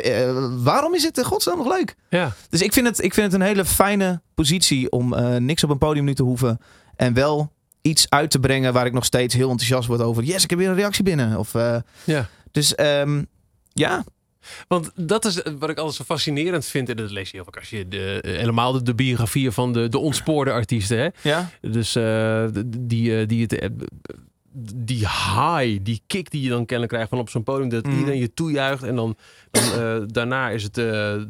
Waarom 0.62 0.94
is 0.94 1.02
het 1.04 1.18
in 1.18 1.24
godsnaam 1.24 1.56
nog 1.56 1.68
leuk? 1.68 1.96
Ja. 2.08 2.32
Dus 2.48 2.62
ik 2.62 2.72
vind 2.72 2.86
het, 2.86 3.02
ik 3.04 3.14
vind 3.14 3.32
het 3.32 3.40
een 3.40 3.46
hele 3.46 3.64
fijne 3.64 4.20
positie 4.34 4.90
om 4.90 5.14
niks 5.38 5.64
op 5.64 5.70
een 5.70 5.78
podium 5.78 6.04
nu 6.04 6.14
te 6.14 6.22
hoeven. 6.22 6.58
En 6.96 7.14
wel 7.14 7.52
iets 7.82 8.06
uit 8.08 8.30
te 8.30 8.38
brengen 8.38 8.72
waar 8.72 8.86
ik 8.86 8.92
nog 8.92 9.04
steeds 9.04 9.34
heel 9.34 9.50
enthousiast 9.50 9.88
word 9.88 10.00
over. 10.00 10.22
Yes, 10.22 10.44
ik 10.44 10.50
heb 10.50 10.58
weer 10.58 10.68
een 10.68 10.74
reactie 10.74 11.04
binnen. 11.04 11.38
Of, 11.38 11.54
eh, 11.54 11.76
ja. 12.04 12.28
dus 12.50 12.74
ehm, 12.74 13.22
ja, 13.72 14.04
Want 14.68 14.90
dat 14.94 15.24
is 15.24 15.42
wat 15.58 15.70
ik 15.70 15.76
altijd 15.76 15.94
zo 15.94 16.04
fascinerend 16.04 16.64
vind. 16.64 16.88
En 16.88 16.96
dat 16.96 17.10
lees 17.10 17.30
je 17.30 17.36
heel 17.36 17.44
vaak 17.44 17.56
als 17.56 17.70
je 17.70 17.88
de, 17.88 18.18
helemaal 18.26 18.72
de, 18.72 18.82
de 18.82 18.94
biografieën 18.94 19.52
van 19.52 19.72
de, 19.72 19.88
de 19.88 19.98
ontspoorde 19.98 20.52
artiesten. 20.52 20.98
Hè? 20.98 21.08
ja. 21.22 21.50
Dus 21.60 21.94
eh, 21.94 22.46
die, 22.66 23.18
eh, 23.18 23.28
die, 23.28 23.42
het, 23.42 23.58
eh, 23.58 23.68
die 24.74 24.98
high, 24.98 25.78
die 25.82 26.02
kick 26.06 26.30
die 26.30 26.42
je 26.42 26.48
dan 26.48 26.58
kennelijk 26.64 26.88
krijgt 26.92 27.08
van 27.10 27.18
op 27.18 27.28
zo'n 27.28 27.42
podium. 27.42 27.68
Dat 27.68 27.86
Mhm. 27.86 27.98
iedereen 27.98 28.18
je 28.20 28.34
toejuicht. 28.34 28.82
En 28.82 28.96
dan, 28.96 29.16
dan 29.50 29.62
eh, 29.62 30.02
daarna 30.06 30.48
is 30.50 30.62
het 30.62 30.78
eh, 30.78 31.22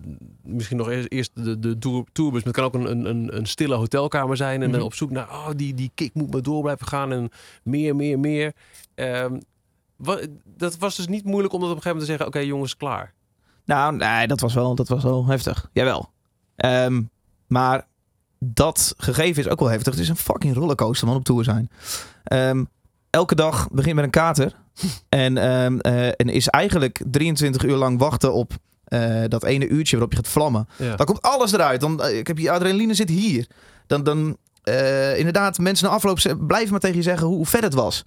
misschien 0.43 0.77
nog 0.77 0.89
eerst, 0.89 1.07
eerst 1.13 1.31
de, 1.35 1.59
de 1.59 1.79
tour, 1.79 2.05
tourbus. 2.13 2.45
Maar 2.45 2.53
het 2.53 2.63
kan 2.63 2.65
ook 2.65 2.75
een, 2.91 3.09
een, 3.09 3.37
een 3.37 3.47
stille 3.47 3.75
hotelkamer 3.75 4.37
zijn. 4.37 4.63
En 4.63 4.69
dan 4.71 4.77
Mhm. 4.79 4.87
op 4.89 4.95
zoek 4.95 5.11
naar, 5.11 5.29
oh, 5.31 5.49
die, 5.57 5.75
die 5.75 5.91
kick 5.95 6.15
moet 6.15 6.33
maar 6.33 6.43
door 6.43 6.63
blijven 6.63 6.87
gaan. 6.87 7.13
En 7.13 7.29
meer, 7.63 7.97
meer, 7.97 8.19
meer. 8.19 8.53
Ehm, 8.95 9.39
wa- 9.97 10.21
dat 10.57 10.77
was 10.79 10.97
dus 10.97 11.07
niet 11.09 11.25
moeilijk 11.25 11.53
om 11.55 11.61
dat 11.61 11.71
op 11.71 11.77
een 11.77 11.83
gegeven 11.83 12.01
moment 12.07 12.19
te 12.21 12.25
zeggen. 12.27 12.27
Oké 12.27 12.39
jongens, 12.55 12.77
klaar. 12.77 13.15
Nou, 13.65 13.97
nee, 13.97 14.27
dat 14.27 14.41
was 14.41 14.55
wel, 14.55 14.75
dat 14.75 14.89
was 14.89 15.03
wel 15.03 15.27
heftig. 15.27 15.69
Jawel. 15.73 16.11
Ehm, 16.57 17.03
maar 17.47 17.87
dat 18.39 18.95
gegeven 18.97 19.43
is 19.45 19.49
ook 19.49 19.61
wel 19.61 19.69
heftig. 19.71 19.93
Het 19.93 20.03
is 20.03 20.09
een 20.09 20.17
fucking 20.17 20.55
rollercoaster 20.55 21.07
man 21.07 21.17
op 21.17 21.25
tour 21.25 21.45
zijn. 21.45 21.71
Ehm, 22.25 22.65
elke 23.13 23.35
dag 23.35 23.69
begint 23.71 23.95
met 23.95 24.05
een 24.05 24.11
kater. 24.11 24.53
en, 25.09 25.39
ehm, 25.39 25.79
eh, 25.79 26.07
en 26.07 26.29
is 26.29 26.49
eigenlijk 26.49 27.03
23 27.11 27.65
uur 27.65 27.77
lang 27.77 27.99
wachten 27.99 28.33
op 28.33 28.53
eh, 28.85 29.23
dat 29.29 29.45
ene 29.45 29.69
uurtje 29.69 29.93
waarop 29.93 30.13
je 30.13 30.19
gaat 30.19 30.29
vlammen. 30.29 30.69
Ja. 30.77 30.97
Dan 30.97 31.07
komt 31.07 31.23
alles 31.23 31.53
eruit. 31.53 31.81
Dan, 31.81 32.03
eh, 32.03 32.19
ik 32.19 32.27
heb 32.27 32.39
je 32.39 32.51
adrenaline 32.51 32.95
zit 32.95 33.09
hier. 33.09 33.47
Dan, 33.87 34.03
dan 34.03 34.37
inderdaad, 35.17 35.59
mensen 35.59 35.87
na 35.87 35.93
afloop 35.93 36.37
blijven 36.47 36.71
maar 36.71 36.81
tegen 36.81 36.97
je 36.97 37.03
zeggen 37.03 37.27
hoe, 37.27 37.37
hoe 37.37 37.47
vet 37.47 37.63
het 37.63 37.75
was. 37.75 38.05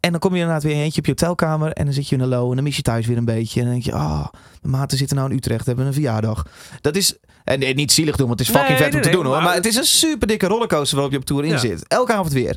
En 0.00 0.10
dan 0.10 0.20
kom 0.20 0.34
je 0.34 0.38
inderdaad 0.40 0.62
weer 0.62 0.74
eentje 0.74 0.98
op 1.00 1.06
je 1.06 1.10
hotelkamer. 1.10 1.72
En 1.72 1.84
dan 1.84 1.94
zit 1.94 2.08
je 2.08 2.14
in 2.16 2.20
een 2.22 2.28
low. 2.28 2.48
En 2.48 2.54
dan 2.54 2.64
mis 2.64 2.76
je 2.76 2.82
thuis 2.82 3.06
weer 3.06 3.16
een 3.16 3.24
beetje. 3.24 3.60
En 3.60 3.66
dan 3.66 3.74
denk 3.74 3.84
je, 3.86 3.92
ah, 3.92 4.26
mijn 4.62 4.74
maten 4.74 4.98
zitten 4.98 5.16
nou 5.16 5.30
in 5.30 5.36
Utrecht. 5.36 5.66
Hebben 5.66 5.86
een 5.86 5.92
verjaardag. 5.92 6.46
Dat 6.80 6.96
is, 6.96 7.16
en 7.44 7.58
nee, 7.58 7.74
niet 7.74 7.92
zielig 7.92 8.16
doen, 8.16 8.26
want 8.26 8.38
het 8.38 8.48
is 8.48 8.54
fucking 8.54 8.78
Nee, 8.78 8.86
vet 8.86 8.96
om 8.96 9.02
te 9.02 9.08
nee, 9.08 9.16
doen 9.16 9.26
hoor. 9.26 9.42
maar 9.42 9.54
het 9.54 9.66
is 9.66 9.76
een 9.76 9.84
super 9.84 10.26
dikke 10.26 10.46
rollercoaster 10.46 10.94
waarop 10.94 11.12
je 11.12 11.18
op 11.18 11.24
tour 11.24 11.44
in 11.44 11.50
Ja. 11.50 11.58
zit. 11.58 11.88
Elke 11.88 12.12
avond 12.12 12.32
weer. 12.32 12.56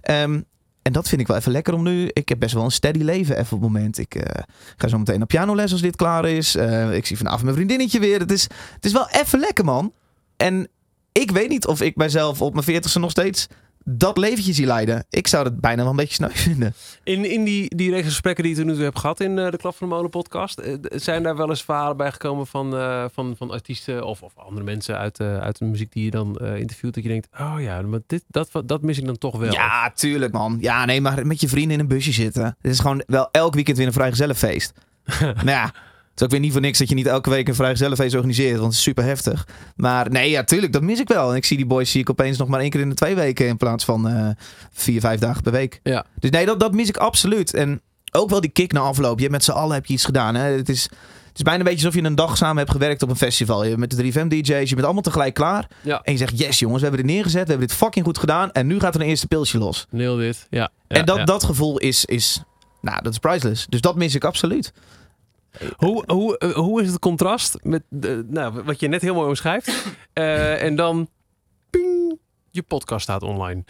Ehm, 0.00 0.40
en 0.84 0.92
dat 0.92 1.08
vind 1.08 1.20
ik 1.20 1.26
wel 1.26 1.36
even 1.36 1.52
lekker 1.52 1.74
om 1.74 1.82
nu. 1.82 2.10
Ik 2.12 2.28
heb 2.28 2.38
best 2.38 2.54
wel 2.54 2.64
een 2.64 2.70
steady 2.70 2.98
leven 2.98 3.38
even 3.38 3.56
op 3.56 3.62
het 3.62 3.72
moment. 3.72 3.98
Ik 3.98 4.14
eh, 4.14 4.42
ga 4.76 4.88
zo 4.88 4.98
meteen 4.98 5.18
naar 5.18 5.26
pianoles 5.26 5.72
als 5.72 5.80
dit 5.80 5.96
klaar 5.96 6.28
is. 6.28 6.56
Eh, 6.56 6.94
ik 6.94 7.06
zie 7.06 7.16
vanavond 7.16 7.42
mijn 7.42 7.54
vriendinnetje 7.54 8.00
weer. 8.00 8.18
Het 8.18 8.32
is, 8.32 8.42
het 8.74 8.84
is 8.84 8.92
wel 8.92 9.08
even 9.10 9.38
lekker, 9.38 9.64
man. 9.64 9.92
En 10.36 10.68
ik 11.12 11.30
weet 11.30 11.48
niet 11.48 11.66
of 11.66 11.80
ik 11.80 11.96
mijzelf 11.96 12.42
op 12.42 12.52
mijn 12.52 12.64
veertigste 12.64 12.98
nog 12.98 13.10
steeds 13.10 13.46
dat 13.84 14.18
leventje 14.18 14.52
zie 14.52 14.66
leiden. 14.66 15.06
Ik 15.10 15.26
zou 15.26 15.44
het 15.44 15.60
bijna 15.60 15.82
wel 15.82 15.90
een 15.90 15.96
beetje 15.96 16.14
sneu 16.14 16.30
vinden. 16.50 16.74
In, 17.02 17.30
in 17.30 17.44
die, 17.44 17.76
die 17.76 17.90
reeks 17.90 18.06
gesprekken 18.06 18.44
die 18.44 18.52
je 18.52 18.58
tot 18.58 18.68
nu 18.68 18.74
toe 18.74 18.84
hebt 18.84 18.98
gehad 18.98 19.20
in 19.20 19.38
eh, 19.38 19.50
de 19.50 19.56
Klap 19.56 19.76
van 19.76 19.88
de 19.88 19.94
Molen 19.94 20.10
podcast, 20.10 20.58
eh, 20.58 20.74
zijn 20.80 21.22
daar 21.22 21.36
wel 21.36 21.48
eens 21.48 21.64
verhalen 21.64 21.96
bij 21.96 22.12
gekomen 22.12 22.46
van, 22.46 22.76
eh, 22.76 23.04
van, 23.12 23.34
van 23.36 23.50
artiesten 23.50 24.06
of, 24.06 24.22
of 24.22 24.32
andere 24.36 24.64
mensen 24.64 24.98
uit, 24.98 25.20
uit 25.20 25.58
de 25.58 25.64
muziek 25.64 25.92
die 25.92 26.04
je 26.04 26.10
dan 26.10 26.38
interviewt, 26.38 26.94
dat 26.94 27.02
je 27.02 27.08
denkt, 27.08 27.28
oh 27.40 27.54
ja, 27.58 27.82
maar 27.82 28.00
dit, 28.06 28.24
dat, 28.28 28.50
dat 28.64 28.82
mis 28.82 28.98
ik 28.98 29.06
dan 29.06 29.18
toch 29.18 29.36
wel. 29.36 29.52
Ja, 29.52 29.90
tuurlijk, 29.90 30.32
man. 30.32 30.56
Ja, 30.60 30.84
nee, 30.84 31.00
maar 31.00 31.26
met 31.26 31.40
je 31.40 31.48
vrienden 31.48 31.72
in 31.72 31.80
een 31.80 31.88
busje 31.88 32.12
zitten. 32.12 32.44
Het 32.44 32.70
is 32.72 32.78
gewoon 32.78 33.02
wel 33.06 33.28
elk 33.30 33.54
weekend 33.54 33.76
weer 33.76 33.86
een 33.86 33.92
vrijgezellenfeest. 33.92 34.72
nou 35.20 35.50
ja, 35.50 35.74
het 36.14 36.22
is 36.22 36.28
ook 36.28 36.32
weer 36.32 36.44
niet 36.44 36.52
voor 36.52 36.60
niks 36.60 36.78
dat 36.78 36.88
je 36.88 36.94
niet 36.94 37.06
elke 37.06 37.30
week 37.30 37.48
een 37.48 37.54
vrijgezellenfeest 37.54 38.14
organiseert. 38.14 38.52
Want 38.52 38.64
het 38.64 38.74
is 38.74 38.82
super 38.82 39.04
heftig. 39.04 39.46
Maar 39.76 40.10
nee, 40.10 40.30
ja, 40.30 40.44
tuurlijk, 40.44 40.72
dat 40.72 40.82
mis 40.82 41.00
ik 41.00 41.08
wel. 41.08 41.30
En 41.30 41.36
ik 41.36 41.44
zie 41.44 41.56
die 41.56 41.66
boys 41.66 41.90
zie 41.90 42.00
ik 42.00 42.10
opeens 42.10 42.38
nog 42.38 42.48
maar 42.48 42.60
één 42.60 42.70
keer 42.70 42.80
in 42.80 42.88
de 42.88 42.94
twee 42.94 43.14
weken. 43.14 43.46
In 43.46 43.56
plaats 43.56 43.84
van 43.84 44.08
eh, 44.08 44.28
vier, 44.72 45.00
vijf 45.00 45.20
dagen 45.20 45.42
per 45.42 45.52
week. 45.52 45.80
Ja. 45.82 46.04
Dus 46.18 46.30
nee, 46.30 46.46
dat, 46.46 46.60
dat 46.60 46.72
mis 46.72 46.88
ik 46.88 46.96
absoluut. 46.96 47.54
En 47.54 47.80
ook 48.12 48.30
wel 48.30 48.40
die 48.40 48.50
kick 48.50 48.72
na 48.72 48.80
afloop. 48.80 49.14
Je 49.16 49.20
hebt 49.20 49.32
met 49.32 49.44
z'n 49.44 49.50
allen 49.50 49.74
heb 49.74 49.86
je 49.86 49.92
iets 49.92 50.04
gedaan. 50.04 50.34
Hè? 50.34 50.50
Het, 50.50 50.68
is, 50.68 50.82
het 50.82 51.36
is 51.36 51.42
bijna 51.42 51.58
een 51.58 51.64
beetje 51.64 51.86
alsof 51.86 52.00
je 52.00 52.06
een 52.06 52.14
dag 52.14 52.36
samen 52.36 52.56
hebt 52.56 52.70
gewerkt 52.70 53.02
op 53.02 53.08
een 53.10 53.16
festival. 53.16 53.64
Je, 53.64 53.78
met 53.78 53.90
de 53.90 54.12
3FM 54.12 54.26
DJ's. 54.26 54.68
Je 54.68 54.74
bent 54.74 54.84
allemaal 54.84 55.02
tegelijk 55.02 55.34
klaar. 55.34 55.68
Ja. 55.82 56.00
En 56.02 56.12
je 56.12 56.18
zegt, 56.18 56.38
yes 56.38 56.58
jongens, 56.58 56.80
we 56.82 56.88
hebben 56.88 57.06
dit 57.06 57.14
neergezet. 57.14 57.42
We 57.42 57.50
hebben 57.50 57.68
dit 57.68 57.76
fucking 57.76 58.04
goed 58.04 58.18
gedaan. 58.18 58.52
En 58.52 58.66
nu 58.66 58.80
gaat 58.80 58.94
er 58.94 59.00
een 59.00 59.06
eerste 59.06 59.26
pilsje 59.26 59.58
los. 59.58 59.86
Heel 59.90 60.16
dit, 60.16 60.46
ja. 60.50 60.70
ja, 60.88 60.96
en 60.96 61.04
dat, 61.04 61.16
ja. 61.16 61.24
dat 61.24 61.44
gevoel 61.44 61.78
is, 61.78 62.04
is, 62.04 62.42
nou, 62.80 63.02
dat 63.02 63.12
is 63.12 63.18
priceless. 63.18 63.66
Dus 63.68 63.80
dat 63.80 63.96
mis 63.96 64.14
ik 64.14 64.24
absoluut. 64.24 64.72
Hoe, 65.76 66.04
hoe, 66.06 66.38
eh, 66.38 66.50
hoe 66.50 66.82
is 66.82 66.88
het 66.88 66.98
contrast 66.98 67.56
met 67.62 67.82
de, 67.88 68.26
nou, 68.28 68.62
wat 68.62 68.80
je 68.80 68.88
net 68.88 69.02
heel 69.02 69.14
mooi 69.14 69.28
omschrijft 69.28 69.96
eh, 70.12 70.62
en 70.62 70.76
dan 70.76 71.08
ping, 71.70 72.18
je 72.50 72.62
podcast 72.62 73.02
staat 73.02 73.22
online. 73.22 73.62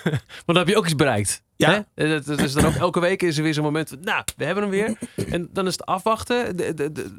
Want 0.02 0.44
dan 0.46 0.56
heb 0.56 0.68
je 0.68 0.76
ook 0.76 0.84
iets 0.84 0.96
bereikt. 0.96 1.42
Ja. 1.56 1.86
Hè? 1.94 2.04
Het 2.04 2.26
het 2.26 2.40
is 2.40 2.52
dan 2.52 2.64
ook 2.64 2.74
elke 2.74 3.00
week 3.00 3.22
is 3.22 3.36
er 3.36 3.42
weer 3.42 3.54
zo'n 3.54 3.64
moment. 3.64 3.96
Nou, 4.00 4.24
we 4.36 4.44
hebben 4.44 4.62
hem 4.62 4.72
weer. 4.72 4.98
En 5.28 5.48
dan 5.52 5.66
is 5.66 5.72
het 5.72 5.86
afwachten. 5.86 6.56
De, 6.56 6.74
de, 6.74 7.10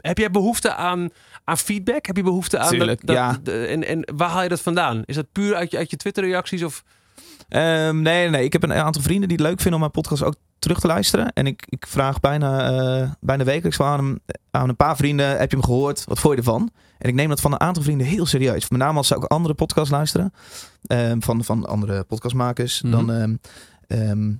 heb 0.00 0.18
jij 0.18 0.30
behoefte 0.30 0.74
aan, 0.74 1.10
aan 1.44 1.58
feedback? 1.58 2.06
Heb 2.06 2.16
je 2.16 2.22
behoefte 2.22 2.58
aan. 2.58 2.70
Tuurlijk, 2.70 3.06
dat, 3.06 3.16
ja. 3.16 3.40
en, 3.44 3.84
en 3.84 4.12
waar 4.16 4.28
haal 4.28 4.42
je 4.42 4.48
dat 4.48 4.60
vandaan? 4.60 5.02
Is 5.04 5.14
dat 5.14 5.32
puur 5.32 5.54
uit 5.54 5.70
je, 5.70 5.76
uit 5.76 5.90
je 5.90 5.96
Twitter-reacties? 5.96 6.62
Of 6.62 6.84
Ehm, 7.48 8.02
nee, 8.02 8.20
nee, 8.20 8.30
nee. 8.30 8.44
Ik 8.44 8.52
heb 8.52 8.62
een 8.62 8.72
aantal 8.72 9.02
vrienden 9.02 9.28
die 9.28 9.36
het 9.38 9.46
leuk 9.46 9.56
vinden 9.56 9.74
om 9.74 9.80
mijn 9.80 9.90
podcast 9.90 10.22
ook 10.22 10.34
terug 10.58 10.80
te 10.80 10.86
luisteren. 10.86 11.32
En 11.32 11.46
ik, 11.46 11.66
ik 11.68 11.86
vraag 11.86 12.20
bijna, 12.20 12.68
eh, 12.70 13.10
bijna 13.20 13.44
wekelijks 13.44 13.80
aan, 13.80 14.18
aan 14.50 14.68
een 14.68 14.76
paar 14.76 14.96
vrienden: 14.96 15.38
heb 15.38 15.50
je 15.50 15.56
hem 15.56 15.64
gehoord? 15.64 16.04
Wat 16.04 16.18
vond 16.18 16.32
je 16.34 16.38
ervan? 16.40 16.70
En 16.98 17.08
ik 17.08 17.14
neem 17.14 17.28
dat 17.28 17.40
van 17.40 17.52
een 17.52 17.60
aantal 17.60 17.82
vrienden 17.82 18.06
heel 18.06 18.26
serieus. 18.26 18.70
Met 18.70 18.80
name 18.80 18.96
als 18.96 19.06
ze 19.06 19.16
ook 19.16 19.24
andere 19.24 19.54
podcasts 19.54 19.90
luisteren. 19.90 20.32
ehm, 20.86 21.20
van, 21.20 21.44
van 21.44 21.66
andere 21.66 22.04
podcastmakers. 22.04 22.82
Mhm. 22.82 22.92
Dan. 22.92 23.10
ehm, 23.10 24.32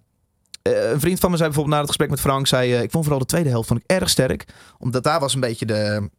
eh, 0.62 0.90
een 0.90 1.00
vriend 1.00 1.20
van 1.20 1.30
me 1.30 1.36
zei 1.36 1.48
bijvoorbeeld 1.48 1.68
na 1.74 1.78
het 1.80 1.86
gesprek 1.88 2.10
met 2.10 2.20
Frank: 2.20 2.46
zei, 2.46 2.72
eh, 2.74 2.82
Ik 2.82 2.90
vond 2.90 3.04
vooral 3.04 3.20
de 3.22 3.28
tweede 3.28 3.48
helft 3.48 3.68
vond 3.68 3.80
ik 3.80 3.90
erg 3.90 4.08
sterk. 4.08 4.44
Omdat 4.78 5.02
daar 5.04 5.20
was 5.20 5.34
een 5.34 5.40
beetje 5.40 5.66
de. 5.66 6.10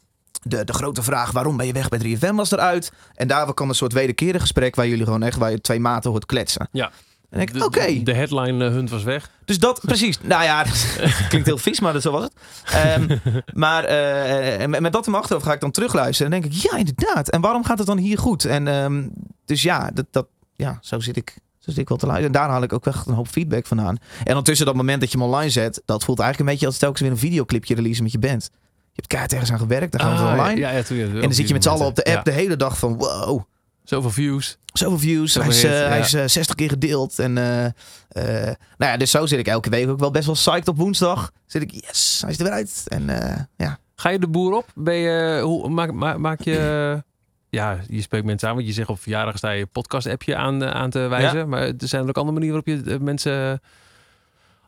De, 0.42 0.64
de 0.64 0.74
grote 0.74 1.04
vraag 1.04 1.32
waarom 1.32 1.58
ben 1.58 1.66
je 1.66 1.74
weg 1.74 1.90
bij 1.90 2.00
3FM 2.00 2.36
was 2.36 2.52
eruit. 2.52 2.92
En 3.14 3.28
daar 3.28 3.54
kwam 3.54 3.70
een 3.70 3.76
soort 3.76 3.94
wederkerig 3.94 4.42
gesprek 4.42 4.76
waar 4.76 4.88
jullie 4.88 5.04
gewoon 5.06 5.24
echt 5.24 5.38
waar 5.38 5.52
je 5.52 5.62
twee 5.62 5.80
maten 5.80 6.10
hoort 6.10 6.26
kletsen. 6.26 6.70
Ja. 6.72 6.92
En 7.30 7.40
ik, 7.40 7.54
De- 7.54 7.66
oké. 7.66 7.86
De, 7.86 8.04
de 8.04 8.14
headline 8.14 8.66
eh, 8.66 8.72
hunt 8.72 8.90
was 8.90 9.04
weg. 9.04 9.30
Dus 9.46 9.60
dat, 9.60 9.80
precies. 9.86 10.20
Nou 10.24 10.44
ja, 10.44 10.64
dat 11.00 11.28
klinkt 11.30 11.48
heel 11.48 11.58
vies, 11.58 11.80
maar 11.80 11.94
dat, 11.94 12.02
zo 12.02 12.12
was 12.12 12.24
het. 12.24 12.34
Ehm, 12.74 13.18
maar 13.54 13.84
eh, 13.84 14.62
en 14.62 14.70
met, 14.70 14.92
dat 14.94 15.06
in 15.06 15.12
mijn 15.12 15.24
achterhoofd 15.24 15.48
ga 15.48 15.54
ik 15.54 15.60
dan 15.60 15.72
terugluisteren. 15.72 16.32
En 16.34 16.42
denk 16.42 16.54
ik, 16.54 16.62
ja, 16.62 16.78
inderdaad. 16.78 17.30
En 17.30 17.42
waarom 17.42 17.64
gaat 17.64 17.78
het 17.78 17.88
dan 17.88 17.98
hier 17.98 18.18
goed? 18.18 18.46
En 18.46 18.68
ehm, 18.68 19.08
dus 19.46 19.62
ja, 19.62 19.92
dat, 19.94 20.06
dat, 20.12 20.28
ja, 20.56 20.78
zo 20.82 21.00
zit 21.00 21.18
ik. 21.18 21.38
Zo 21.60 21.74
zit 21.74 21.78
ik 21.82 21.90
wel 21.90 21.98
te 21.98 22.06
luisteren. 22.06 22.34
En 22.36 22.42
daar 22.42 22.50
haal 22.50 22.64
ik 22.64 22.74
ook 22.74 22.86
echt 22.86 23.08
een 23.08 23.14
hoop 23.14 23.28
feedback 23.28 23.66
vandaan. 23.68 23.98
En 24.24 24.34
dan 24.34 24.44
tussen 24.44 24.66
dat 24.66 24.76
moment 24.76 25.00
dat 25.02 25.12
je 25.12 25.18
hem 25.18 25.28
online 25.28 25.50
zet, 25.50 25.82
dat 25.86 26.04
voelt 26.04 26.20
eigenlijk 26.20 26.50
een 26.50 26.56
beetje 26.56 26.72
als 26.72 26.78
telkens 26.78 27.02
weer 27.02 27.12
een 27.12 27.18
videoclipje 27.18 27.76
release 27.76 28.04
met 28.04 28.12
je 28.12 28.20
band. 28.20 28.50
Je 28.98 29.04
hebt 29.04 29.08
keihard 29.08 29.32
ergens 29.32 29.52
aan 29.52 29.60
gewerkt, 29.60 29.92
dan 29.92 30.02
gaan 30.02 30.16
we 30.16 30.24
Ah, 30.24 30.32
online. 30.32 30.60
Ja, 30.60 30.70
ja, 30.70 30.84
toen, 30.84 31.00
en 31.00 31.22
dan 31.22 31.34
zit 31.34 31.48
je 31.48 31.54
met 31.54 31.64
z'n 31.64 31.70
allen 31.70 31.86
op 31.86 31.96
de 31.96 32.04
app 32.04 32.26
de 32.26 32.32
hele 32.32 32.56
dag 32.56 32.78
van 32.78 32.98
wow. 32.98 33.42
Zoveel 33.84 34.10
views. 34.12 34.58
Zoveel 34.74 34.98
views. 35.00 35.32
Zoveel 35.32 35.52
hij 35.52 35.60
is, 35.60 35.64
eh, 35.64 35.88
hij 35.88 36.00
is 36.00 36.14
eh, 36.14 36.24
60 36.28 36.56
keer 36.56 36.70
gedeeld. 36.70 37.20
En 37.20 37.38
eh, 37.38 37.66
eh, 37.66 38.56
nou 38.78 38.92
ja, 38.92 38.98
dus 38.98 39.12
zo 39.12 39.26
zit 39.26 39.40
ik 39.40 39.48
elke 39.48 39.70
week 39.70 39.90
ook 39.90 40.00
wel 40.00 40.12
best 40.12 40.26
wel 40.26 40.36
psyched 40.36 40.68
op 40.68 40.78
woensdag. 40.78 41.32
Zit 41.46 41.62
ik, 41.62 41.72
yes, 41.72 42.22
hij 42.22 42.30
is 42.32 42.38
er 42.38 42.44
weer 42.44 42.54
uit. 42.54 42.84
En 42.88 43.10
eh, 43.10 43.42
ja. 43.58 43.78
Ga 43.96 44.10
je 44.10 44.20
de 44.20 44.28
boer 44.28 44.54
op? 44.54 44.66
Ben 44.76 44.96
je, 44.96 45.42
hoe, 45.44 45.70
maak, 45.70 45.92
maak, 45.92 46.18
maak 46.18 46.42
je... 46.42 47.04
Ja, 47.50 47.80
je 47.90 48.02
spreekt 48.02 48.26
mensen 48.26 48.50
aan, 48.50 48.56
want 48.56 48.68
je 48.68 48.74
zegt 48.74 48.90
op 48.90 49.00
verjaardag 49.02 49.38
sta 49.38 49.50
je 49.52 49.66
podcast-appje 49.66 50.36
aan, 50.36 50.64
eh, 50.64 50.72
aan 50.72 50.90
te 50.90 51.00
wijzen. 51.00 51.50
Maar 51.50 51.62
er 51.62 51.74
zijn 51.78 52.02
er 52.04 52.10
ook 52.10 52.18
andere 52.18 52.40
manieren 52.40 52.64
waarop 52.66 52.86
je 52.86 52.94
eh, 52.94 53.00
mensen 53.00 53.62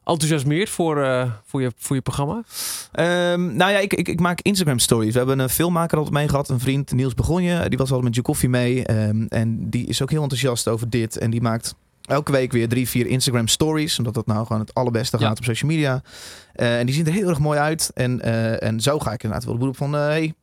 enthousiasmeert 0.09 0.69
voor, 0.69 1.03
eh, 1.03 1.31
voor, 1.45 1.61
je, 1.61 1.71
voor 1.77 1.95
je 1.95 2.01
programma? 2.01 2.43
Ehm, 2.91 3.55
nou 3.55 3.71
ja, 3.71 3.77
ik, 3.79 3.93
ik, 3.93 4.07
ik 4.07 4.19
maak 4.19 4.41
Instagram 4.41 4.79
stories. 4.79 5.11
We 5.11 5.17
hebben 5.17 5.39
een 5.39 5.49
filmmaker 5.49 5.97
altijd 5.97 6.15
mee 6.15 6.27
gehad, 6.27 6.49
een 6.49 6.59
vriend, 6.59 6.91
Niels 6.91 7.13
Begonje. 7.13 7.69
Die 7.69 7.77
was 7.77 7.87
altijd 7.87 8.03
met 8.07 8.15
Je 8.15 8.21
Koffie 8.21 8.49
mee. 8.49 8.85
Ehm, 8.85 9.25
en 9.29 9.69
die 9.69 9.85
is 9.87 10.01
ook 10.01 10.09
heel 10.11 10.21
enthousiast 10.21 10.67
over 10.67 10.89
dit. 10.89 11.17
En 11.17 11.29
die 11.29 11.41
maakt 11.41 11.75
elke 12.05 12.31
week 12.31 12.51
weer 12.51 12.67
drie, 12.67 12.89
vier 12.89 13.07
Instagram 13.07 13.47
stories. 13.47 13.97
Omdat 13.97 14.13
dat 14.13 14.25
nou 14.25 14.45
gewoon 14.45 14.61
het 14.61 14.73
allerbeste 14.73 15.17
Ja. 15.19 15.27
gaat 15.27 15.37
op 15.37 15.43
social 15.43 15.71
media. 15.71 16.01
Eh, 16.53 16.79
en 16.79 16.85
die 16.85 16.95
zien 16.95 17.05
er 17.05 17.13
heel 17.13 17.29
erg 17.29 17.39
mooi 17.39 17.59
uit. 17.59 17.91
En, 17.93 18.21
eh, 18.21 18.63
en 18.63 18.81
zo 18.81 18.99
ga 18.99 19.11
ik 19.11 19.23
inderdaad 19.23 19.45
wel 19.45 19.53
de 19.53 19.59
boel 19.59 19.69
op 19.69 19.77
van... 19.77 19.93
hey, 19.93 20.33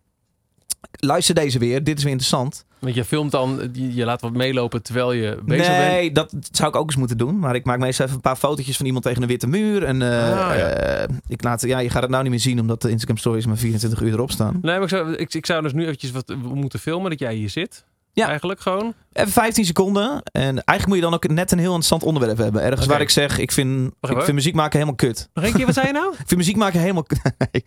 luister 0.90 1.34
deze 1.34 1.58
weer. 1.58 1.84
Dit 1.84 1.96
is 1.98 2.02
weer 2.02 2.12
interessant. 2.12 2.64
Want 2.78 2.94
je 2.94 3.04
filmt 3.04 3.30
dan, 3.30 3.70
je, 3.72 4.04
laat 4.04 4.20
wat 4.20 4.32
meelopen 4.32 4.82
terwijl 4.82 5.12
je 5.12 5.38
bezig 5.44 5.66
bent. 5.66 5.78
nee, 5.78 6.12
dat 6.12 6.32
zou 6.50 6.68
ik 6.68 6.76
ook 6.76 6.86
eens 6.86 6.96
moeten 6.96 7.18
doen. 7.18 7.38
Maar 7.38 7.54
ik 7.54 7.64
maak 7.64 7.78
meestal 7.78 8.04
even 8.04 8.16
een 8.16 8.22
paar 8.22 8.36
fotootjes 8.36 8.76
van 8.76 8.86
iemand 8.86 9.04
tegen 9.04 9.22
een 9.22 9.28
witte 9.28 9.46
muur. 9.46 9.84
En 9.84 10.02
eh, 10.02 10.08
Ah, 10.48 10.56
ja. 10.56 10.68
eh, 10.68 11.08
ik 11.28 11.42
laat, 11.42 11.60
ja, 11.62 11.78
je 11.78 11.90
gaat 11.90 12.02
het 12.02 12.10
nou 12.10 12.22
niet 12.22 12.32
meer 12.32 12.40
zien 12.40 12.60
omdat 12.60 12.82
de 12.82 12.90
Instagram 12.90 13.16
stories 13.16 13.46
maar 13.46 13.56
24 13.56 14.00
uur 14.00 14.12
erop 14.12 14.30
staan. 14.30 14.58
Nee, 14.62 14.74
maar 14.74 14.82
ik 14.82 14.88
zou, 14.88 15.12
ik, 15.14 15.34
ik 15.34 15.46
zou 15.46 15.62
dus 15.62 15.72
nu 15.72 15.82
eventjes 15.84 16.10
wat 16.10 16.34
moeten 16.54 16.78
filmen, 16.78 17.10
dat 17.10 17.18
jij 17.18 17.34
hier 17.34 17.50
zit. 17.50 17.84
Ja. 18.12 18.26
Eigenlijk 18.28 18.60
gewoon. 18.60 18.94
Even 19.12 19.32
15 19.32 19.64
seconden. 19.64 20.22
En 20.32 20.42
eigenlijk 20.44 20.86
moet 20.86 20.96
je 20.96 21.02
dan 21.02 21.14
ook 21.14 21.28
net 21.28 21.52
een 21.52 21.58
heel 21.58 21.66
interessant 21.66 22.02
onderwerp 22.02 22.38
hebben. 22.38 22.62
Ergens 22.62 22.86
waar 22.86 23.00
ik 23.00 23.10
zeg, 23.10 23.38
ik 23.38 23.52
vind, 23.52 23.92
ik 24.00 24.22
vind 24.22 24.32
muziek 24.32 24.54
maken 24.54 24.72
helemaal 24.72 24.94
kut. 24.94 25.28
Nog 25.34 25.44
één 25.44 25.52
keer, 25.52 25.66
wat 25.66 25.74
zei 25.74 25.86
je 25.86 25.92
nou? 26.00 26.10
Ik 26.12 26.16
vind 26.26 26.36
muziek 26.36 26.56
maken 26.56 26.80
helemaal 26.80 27.02
kut. 27.02 27.20
Nee. 27.52 27.64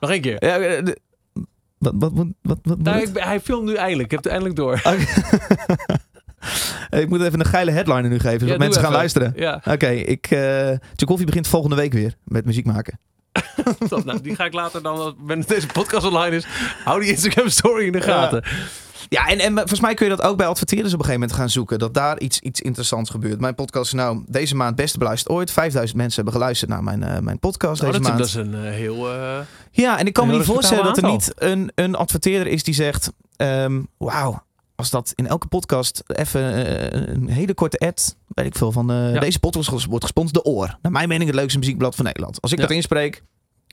Nog 0.00 0.10
één 0.10 0.20
keer. 0.20 0.44
Ja, 0.46 0.58
eh, 0.58 0.92
wat, 1.84 1.92
wat, 1.96 2.12
wat, 2.14 2.26
wat, 2.42 2.58
wat 2.62 2.76
moet 2.78 2.84
Nou, 2.86 3.00
ik, 3.02 3.08
hij 3.18 3.40
filmt 3.40 3.64
nu 3.64 3.74
eindelijk. 3.74 4.04
Ik 4.04 4.10
heb 4.10 4.22
het 4.22 4.32
eindelijk 4.32 4.56
door. 4.56 4.80
ik 7.00 7.08
moet 7.08 7.22
even 7.22 7.40
een 7.40 7.46
geile 7.46 7.70
headline 7.70 8.08
nu 8.08 8.18
geven, 8.18 8.38
zodat 8.40 8.48
Ja, 8.52 8.58
mensen 8.58 8.80
gaan 8.82 8.90
even. 8.90 8.96
luisteren. 8.98 9.32
Ja, 9.36 9.60
Oké, 9.64 9.88
ik. 9.88 10.26
eh 10.30 10.38
Tchaikovsky 10.94 11.24
begint 11.24 11.48
volgende 11.48 11.76
week 11.76 11.92
weer 11.92 12.14
met 12.24 12.44
muziek 12.44 12.64
maken. 12.66 12.98
nou, 14.04 14.20
die 14.20 14.34
ga 14.34 14.44
ik 14.44 14.52
later 14.52 14.82
dan, 14.82 15.14
wanneer 15.18 15.46
deze 15.46 15.66
podcast 15.66 16.06
online 16.06 16.36
is, 16.36 16.46
hou 16.84 17.00
die 17.00 17.10
Instagram 17.10 17.48
story 17.48 17.86
in 17.86 17.92
de 17.92 18.00
gaten. 18.00 18.42
Ja, 18.44 18.50
en, 19.08 19.38
en 19.38 19.52
volgens 19.54 19.80
mij 19.80 19.94
kun 19.94 20.08
je 20.10 20.16
dat 20.16 20.26
ook 20.26 20.36
bij 20.36 20.46
adverteerders 20.46 20.92
op 20.94 20.98
een 20.98 21.04
gegeven 21.04 21.20
moment 21.26 21.40
gaan 21.40 21.50
zoeken. 21.50 21.78
Dat 21.78 21.94
daar 21.94 22.20
iets, 22.20 22.40
iets 22.40 22.60
interessants 22.60 23.10
gebeurt. 23.10 23.40
Mijn 23.40 23.54
podcast 23.54 23.86
is 23.86 23.92
nou 23.92 24.22
deze 24.26 24.56
maand 24.56 24.76
beste 24.76 24.98
beluisterd 24.98 25.32
ooit. 25.34 25.50
5000 25.50 25.98
mensen 25.98 26.16
hebben 26.22 26.40
geluisterd 26.40 26.70
naar 26.70 26.82
mijn, 26.82 27.02
eh, 27.02 27.18
mijn 27.18 27.38
podcast 27.38 27.82
Oh, 27.82 27.86
deze 27.86 28.00
dat, 28.00 28.08
maand. 28.08 28.18
dat 28.18 28.26
is 28.28 28.34
een 28.34 28.54
eh, 28.54 28.60
heel... 28.72 29.12
eh, 29.12 29.38
Ja, 29.70 29.98
en 29.98 30.06
ik 30.06 30.12
kan 30.12 30.26
me 30.26 30.32
niet 30.36 30.44
voorstellen 30.44 30.84
dat 30.84 30.96
er 30.96 31.10
niet 31.10 31.32
een, 31.36 31.70
een 31.74 31.94
adverteerder 31.94 32.52
is 32.52 32.62
die 32.62 32.74
zegt... 32.74 33.12
ehm, 33.36 33.82
Wauw, 33.98 34.42
als 34.74 34.90
dat 34.90 35.12
in 35.14 35.26
elke 35.26 35.46
podcast 35.46 36.02
even 36.06 36.42
een 37.10 37.28
hele 37.28 37.54
korte 37.54 37.78
ad... 37.78 38.16
weet 38.28 38.46
ik 38.46 38.56
veel, 38.56 38.72
van 38.72 38.86
Ja. 39.12 39.20
deze 39.20 39.38
podcast 39.40 39.84
wordt 39.84 40.04
gesponsord 40.04 40.44
de 40.44 40.50
Oor. 40.50 40.78
Naar 40.82 40.92
mijn 40.92 41.08
mening 41.08 41.30
het 41.30 41.38
leukste 41.38 41.58
muziekblad 41.58 41.94
van 41.94 42.04
Nederland. 42.04 42.40
Als 42.42 42.52
ik 42.52 42.58
Ja. 42.58 42.66
dat 42.66 42.76
inspreek, 42.76 43.22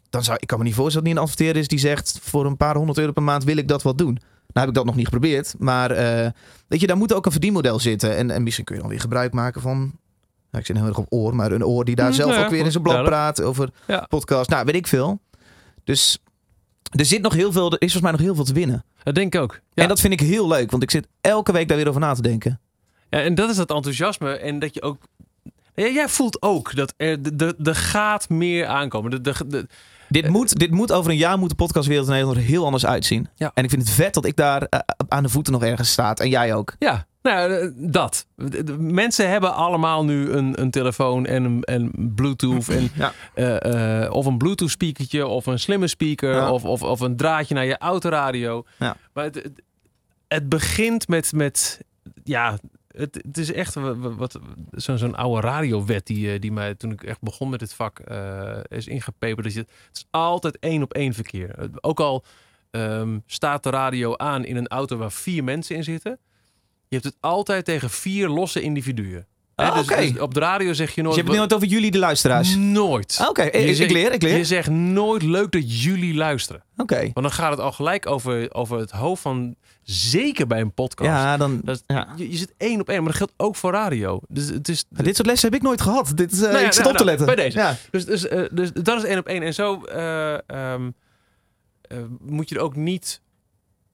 dan 0.09 0.23
zou 0.23 0.37
ik 0.41 0.47
kan 0.47 0.57
me 0.57 0.63
niet 0.63 0.75
voorstellen 0.75 1.03
dat 1.03 1.13
niet 1.13 1.17
een 1.23 1.29
adverteerder 1.29 1.61
is 1.61 1.67
die 1.67 1.79
zegt... 1.79 2.19
voor 2.21 2.45
een 2.45 2.57
paar 2.57 2.75
honderd 2.75 2.97
euro 2.97 3.11
per 3.11 3.23
maand 3.23 3.43
wil 3.43 3.57
ik 3.57 3.67
dat 3.67 3.81
wat 3.81 3.97
doen. 3.97 4.19
Nou 4.53 4.59
heb 4.65 4.67
ik 4.67 4.73
dat 4.73 4.85
nog 4.85 4.95
niet 4.95 5.05
geprobeerd. 5.05 5.55
Maar 5.57 5.91
eh, 5.91 6.29
weet 6.67 6.79
je, 6.81 6.87
daar 6.87 6.97
moet 6.97 7.13
ook 7.13 7.25
een 7.25 7.31
verdienmodel 7.31 7.79
zitten. 7.79 8.17
En, 8.17 8.31
en 8.31 8.43
misschien 8.43 8.65
kun 8.65 8.75
je 8.75 8.81
dan 8.81 8.89
weer 8.89 8.99
gebruik 8.99 9.33
maken 9.33 9.61
van... 9.61 9.77
Nou, 9.77 10.63
ik 10.63 10.65
zit 10.65 10.77
heel 10.77 10.85
erg 10.87 10.97
op 10.97 11.05
oor, 11.09 11.35
maar 11.35 11.51
een 11.51 11.65
oor 11.65 11.85
die 11.85 11.95
daar 11.95 12.07
Mm, 12.07 12.13
zelf 12.13 12.35
ja, 12.35 12.43
ook 12.43 12.49
weer 12.49 12.65
in 12.65 12.71
zijn 12.71 12.83
blad 12.83 12.95
duidelijk. 12.95 13.23
praat 13.35 13.41
over 13.47 13.69
Ja. 13.87 14.05
podcast. 14.09 14.49
Nou, 14.49 14.65
weet 14.65 14.75
ik 14.75 14.87
veel. 14.87 15.19
Dus 15.83 16.19
er 16.97 17.05
zit 17.05 17.21
nog 17.21 17.33
heel 17.33 17.51
veel, 17.51 17.65
er 17.65 17.71
is 17.81 17.91
volgens 17.91 18.01
mij 18.01 18.11
nog 18.11 18.21
heel 18.21 18.35
veel 18.35 18.43
te 18.43 18.53
winnen. 18.53 18.83
dat 19.03 19.15
denk 19.15 19.35
ik 19.35 19.41
ook. 19.41 19.59
Ja. 19.73 19.81
En 19.83 19.87
dat 19.87 19.99
vind 19.99 20.13
ik 20.13 20.19
heel 20.19 20.47
leuk, 20.47 20.71
want 20.71 20.83
ik 20.83 20.91
zit 20.91 21.07
elke 21.21 21.51
week 21.51 21.67
daar 21.67 21.77
weer 21.77 21.87
over 21.87 22.01
na 22.01 22.13
te 22.13 22.21
denken. 22.21 22.59
Ja, 23.09 23.19
en 23.21 23.35
dat 23.35 23.49
is 23.49 23.55
dat 23.55 23.69
enthousiasme. 23.71 24.31
En 24.31 24.59
dat 24.59 24.73
je 24.73 24.81
ook. 24.81 24.97
Ja, 25.75 25.87
jij 25.87 26.07
voelt 26.09 26.41
ook 26.41 26.75
dat 26.75 26.93
er 26.97 27.21
de, 27.21 27.35
de, 27.35 27.55
de 27.57 27.75
gaat 27.75 28.29
meer 28.29 28.65
aankomen. 28.65 29.11
De, 29.11 29.21
de, 29.21 29.33
de- 29.47 29.67
Dit 30.11 30.27
moet, 30.27 30.59
dit 30.59 30.71
moet 30.71 30.91
over 30.91 31.11
een 31.11 31.17
jaar 31.17 31.37
moet 31.37 31.49
de 31.49 31.55
podcastwereld 31.55 32.05
in 32.07 32.11
Nederland 32.11 32.37
er 32.39 32.43
heel 32.45 32.65
anders 32.65 32.85
uitzien. 32.85 33.27
Ja. 33.35 33.51
En 33.53 33.63
ik 33.63 33.69
vind 33.69 33.81
het 33.81 33.91
vet 33.91 34.13
dat 34.13 34.25
ik 34.25 34.35
daar 34.35 34.61
eh, 34.63 34.79
aan 35.07 35.23
de 35.23 35.29
voeten 35.29 35.53
nog 35.53 35.63
ergens 35.63 35.91
staat. 35.91 36.19
En 36.19 36.29
jij 36.29 36.53
ook. 36.53 36.75
ja, 36.79 37.05
nou, 37.21 37.51
eh, 37.53 37.67
dat. 37.75 38.25
Mensen 38.77 39.29
hebben 39.29 39.53
allemaal 39.55 40.05
nu 40.05 40.31
een, 40.31 40.61
een 40.61 40.71
telefoon 40.71 41.25
en 41.25 41.43
een 41.43 41.61
en 41.63 42.11
Bluetooth. 42.15 42.69
En, 42.69 42.89
Ja. 42.95 43.13
eh, 43.33 44.03
eh, 44.03 44.11
of 44.13 44.25
een 44.25 44.37
Bluetooth 44.37 44.69
speakertje, 44.69 45.27
of 45.27 45.45
een 45.45 45.59
slimme 45.59 45.87
speaker, 45.87 46.33
Ja. 46.33 46.51
of, 46.51 46.65
of, 46.65 46.83
of 46.83 46.99
een 46.99 47.15
draadje 47.17 47.53
naar 47.55 47.65
je 47.65 47.77
autoradio. 47.77 48.63
Ja. 48.79 48.95
Maar 49.13 49.23
het, 49.23 49.35
het, 49.35 49.61
het 50.27 50.49
begint 50.49 51.07
met, 51.07 51.31
met 51.33 51.79
ja, 52.23 52.57
het, 52.95 53.19
het 53.27 53.37
is 53.37 53.51
echt 53.53 53.73
wa- 53.73 53.95
wa- 53.95 54.13
wat, 54.15 54.39
zo'n 54.71 54.97
zo'n 54.97 55.15
oude 55.15 55.47
radiowet 55.47 56.05
die, 56.07 56.33
eh, 56.33 56.39
die 56.39 56.51
mij 56.51 56.75
toen 56.75 56.91
ik 56.91 57.03
echt 57.03 57.21
begon 57.21 57.49
met 57.49 57.59
dit 57.59 57.73
vak 57.73 57.99
eh, 57.99 58.57
is 58.67 58.87
ingepeperd. 58.87 59.43
Dat 59.43 59.53
je, 59.53 59.59
het 59.59 59.69
is 59.93 60.05
altijd 60.11 60.59
één 60.59 60.83
op 60.83 60.93
één 60.93 61.13
verkeer. 61.13 61.69
Ook 61.81 61.99
al 61.99 62.23
ehm, 62.71 63.19
staat 63.25 63.63
de 63.63 63.69
radio 63.69 64.15
aan 64.17 64.45
in 64.45 64.55
een 64.55 64.67
auto 64.67 64.97
waar 64.97 65.11
vier 65.11 65.43
mensen 65.43 65.75
in 65.75 65.83
zitten. 65.83 66.19
Je 66.87 66.95
hebt 66.97 67.03
het 67.03 67.17
altijd 67.19 67.65
tegen 67.65 67.89
vier 67.89 68.27
losse 68.29 68.61
individuen. 68.61 69.25
Ah, 69.55 69.75
dus, 69.77 69.87
dus 69.87 70.19
op 70.19 70.33
de 70.33 70.39
radio 70.39 70.73
zeg 70.73 70.87
je 70.89 70.95
Dus 70.95 71.03
nooit... 71.03 71.15
je 71.15 71.21
hebt 71.31 71.43
het 71.43 71.53
over 71.53 71.67
jullie, 71.67 71.91
de 71.91 71.97
luisteraars. 71.97 72.55
Nooit. 72.55 73.17
Ah, 73.21 73.29
Oké, 73.29 73.43
Je 73.43 73.75
ik, 73.75 73.91
leer, 73.91 74.13
ik 74.13 74.21
Je 74.21 74.27
leer. 74.27 74.45
zegt 74.45 74.69
nooit 74.69 75.21
leuk 75.23 75.51
dat 75.51 75.81
jullie 75.83 76.13
luisteren. 76.15 76.63
Oké. 76.77 76.99
Want 76.99 77.13
dan 77.13 77.31
gaat 77.31 77.51
het 77.51 77.59
al 77.59 77.71
gelijk 77.71 78.05
over, 78.07 78.53
over 78.53 78.77
het 78.79 78.91
hoofd 78.91 79.21
van... 79.21 79.55
Zeker 79.91 80.47
bij 80.47 80.61
een 80.61 80.73
podcast. 80.73 81.09
Ja, 81.09 81.37
dan... 81.37 81.61
Is- 81.65 81.83
ja. 81.87 82.13
je, 82.15 82.31
je 82.31 82.37
zit 82.37 82.53
één 82.57 82.79
op 82.81 82.89
één, 82.89 82.97
maar 82.97 83.07
dat 83.07 83.15
geldt 83.17 83.33
ook 83.37 83.55
voor 83.55 83.71
radio. 83.71 84.19
Dus 84.27 84.47
het 84.49 84.67
is... 84.69 84.85
Maar 84.89 85.03
Dit 85.03 85.15
soort 85.15 85.27
lessen 85.27 85.49
heb 85.49 85.57
ik 85.59 85.65
nooit 85.65 85.81
gehad. 85.81 86.11
Dit, 86.15 86.31
is, 86.31 86.41
eh, 86.41 86.47
Nou 86.47 86.59
ja, 86.59 86.65
ik 86.65 86.73
zit 86.73 86.83
nou, 86.83 86.91
op 86.91 86.97
te 86.97 87.03
nou, 87.05 87.17
letten. 87.17 87.35
bij 87.35 87.45
deze. 87.45 87.57
Ja. 87.57 87.75
Dus, 87.91 88.05
dus, 88.05 88.27
eh, 88.27 88.43
dus 88.51 88.71
dat 88.71 88.97
is 88.97 89.03
één 89.09 89.17
op 89.17 89.27
één. 89.27 89.41
En 89.43 89.53
zo 89.53 89.83
eh, 89.83 90.33
ehm, 90.49 90.91
eh, 91.81 91.97
moet 92.21 92.49
je 92.49 92.55
er 92.55 92.61
ook 92.61 92.75
niet 92.75 93.21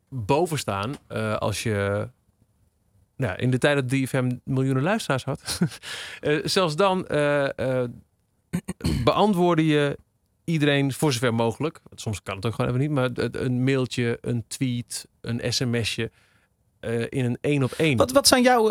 boven 0.10 0.58
staan 0.58 0.96
eh, 1.08 1.36
als 1.36 1.64
je... 1.64 2.08
Nou, 3.16 3.36
in 3.38 3.52
de 3.52 3.58
tijd 3.58 3.76
dat 3.76 3.90
DFM 3.90 4.32
miljoenen 4.44 4.84
luisteraars 4.84 5.24
had. 5.24 5.42
eh, 6.20 6.40
zelfs 6.44 6.76
dan 6.76 7.08
eh, 7.08 7.82
eh, 7.84 7.90
beantwoordde 9.04 9.66
je 9.66 9.98
iedereen 10.48 10.94
voor 10.94 11.14
zover 11.14 11.34
mogelijk. 11.34 11.80
want 11.84 12.02
Soms 12.02 12.24
kan 12.24 12.36
het 12.36 12.46
ook 12.46 12.54
gewoon 12.54 12.70
even 12.70 12.82
niet. 12.82 12.92
Maar 12.92 13.10
een 13.32 13.64
mailtje, 13.64 14.18
een 14.22 14.44
tweet, 14.48 15.08
een 15.22 15.54
sms'je 15.54 16.12
eh, 16.80 17.02
in 17.10 17.26
een 17.26 17.38
één 17.42 17.64
op 17.64 17.72
één. 17.72 17.98
Wat, 17.98 18.12
wat 18.12 18.28
zijn 18.28 18.44
jouw... 18.44 18.68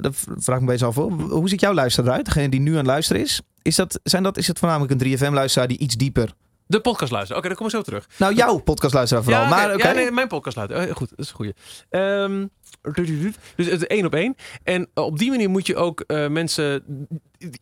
dat 0.00 0.14
vraag 0.36 0.56
ik 0.56 0.62
me 0.62 0.66
bezig 0.66 0.86
af 0.86 0.94
voor. 0.94 1.10
Hoe 1.12 1.48
ziet 1.48 1.60
jouw 1.60 1.74
luisteraar 1.74 2.08
eruit? 2.08 2.24
Degene 2.24 2.48
die 2.48 2.60
nu 2.60 2.70
aan 2.70 2.76
het 2.76 2.86
luisteren 2.86 3.22
is. 3.22 3.40
Is, 3.62 3.76
dat, 3.76 4.00
zijn 4.02 4.22
dat, 4.22 4.36
is 4.36 4.46
het 4.46 4.58
voornamelijk 4.58 5.02
een 5.02 5.18
3FM-luisteraar 5.18 5.68
die 5.68 5.78
iets 5.78 5.96
dieper... 5.96 6.32
De 6.72 6.80
podcast 6.80 7.12
luisteren. 7.12 7.38
Oké, 7.38 7.48
dan 7.48 7.56
komen 7.56 7.72
we 7.72 7.78
zo 7.78 7.84
terug. 7.84 8.06
Nou, 8.18 8.34
jouw 8.34 8.58
podcastluisteraar 8.58 9.24
vooral. 9.24 9.42
Ja, 9.42 9.48
maar 9.48 9.78
ja, 9.78 9.92
nee, 9.92 10.10
mijn 10.10 10.28
podcast 10.28 10.56
luisteren. 10.56 10.88
Eh, 10.88 10.94
goed, 10.94 11.10
dat 11.10 11.18
is 11.18 11.28
een 11.28 11.34
goeie. 11.34 11.54
Ehm, 11.90 12.46
dus 13.56 13.66
het 13.66 13.80
is 13.80 13.86
één 13.86 14.04
op 14.04 14.14
één. 14.14 14.34
En 14.62 14.88
op 14.94 15.18
die 15.18 15.30
manier 15.30 15.50
moet 15.50 15.66
je 15.66 15.76
ook 15.76 16.00
eh, 16.00 16.28
mensen... 16.28 16.82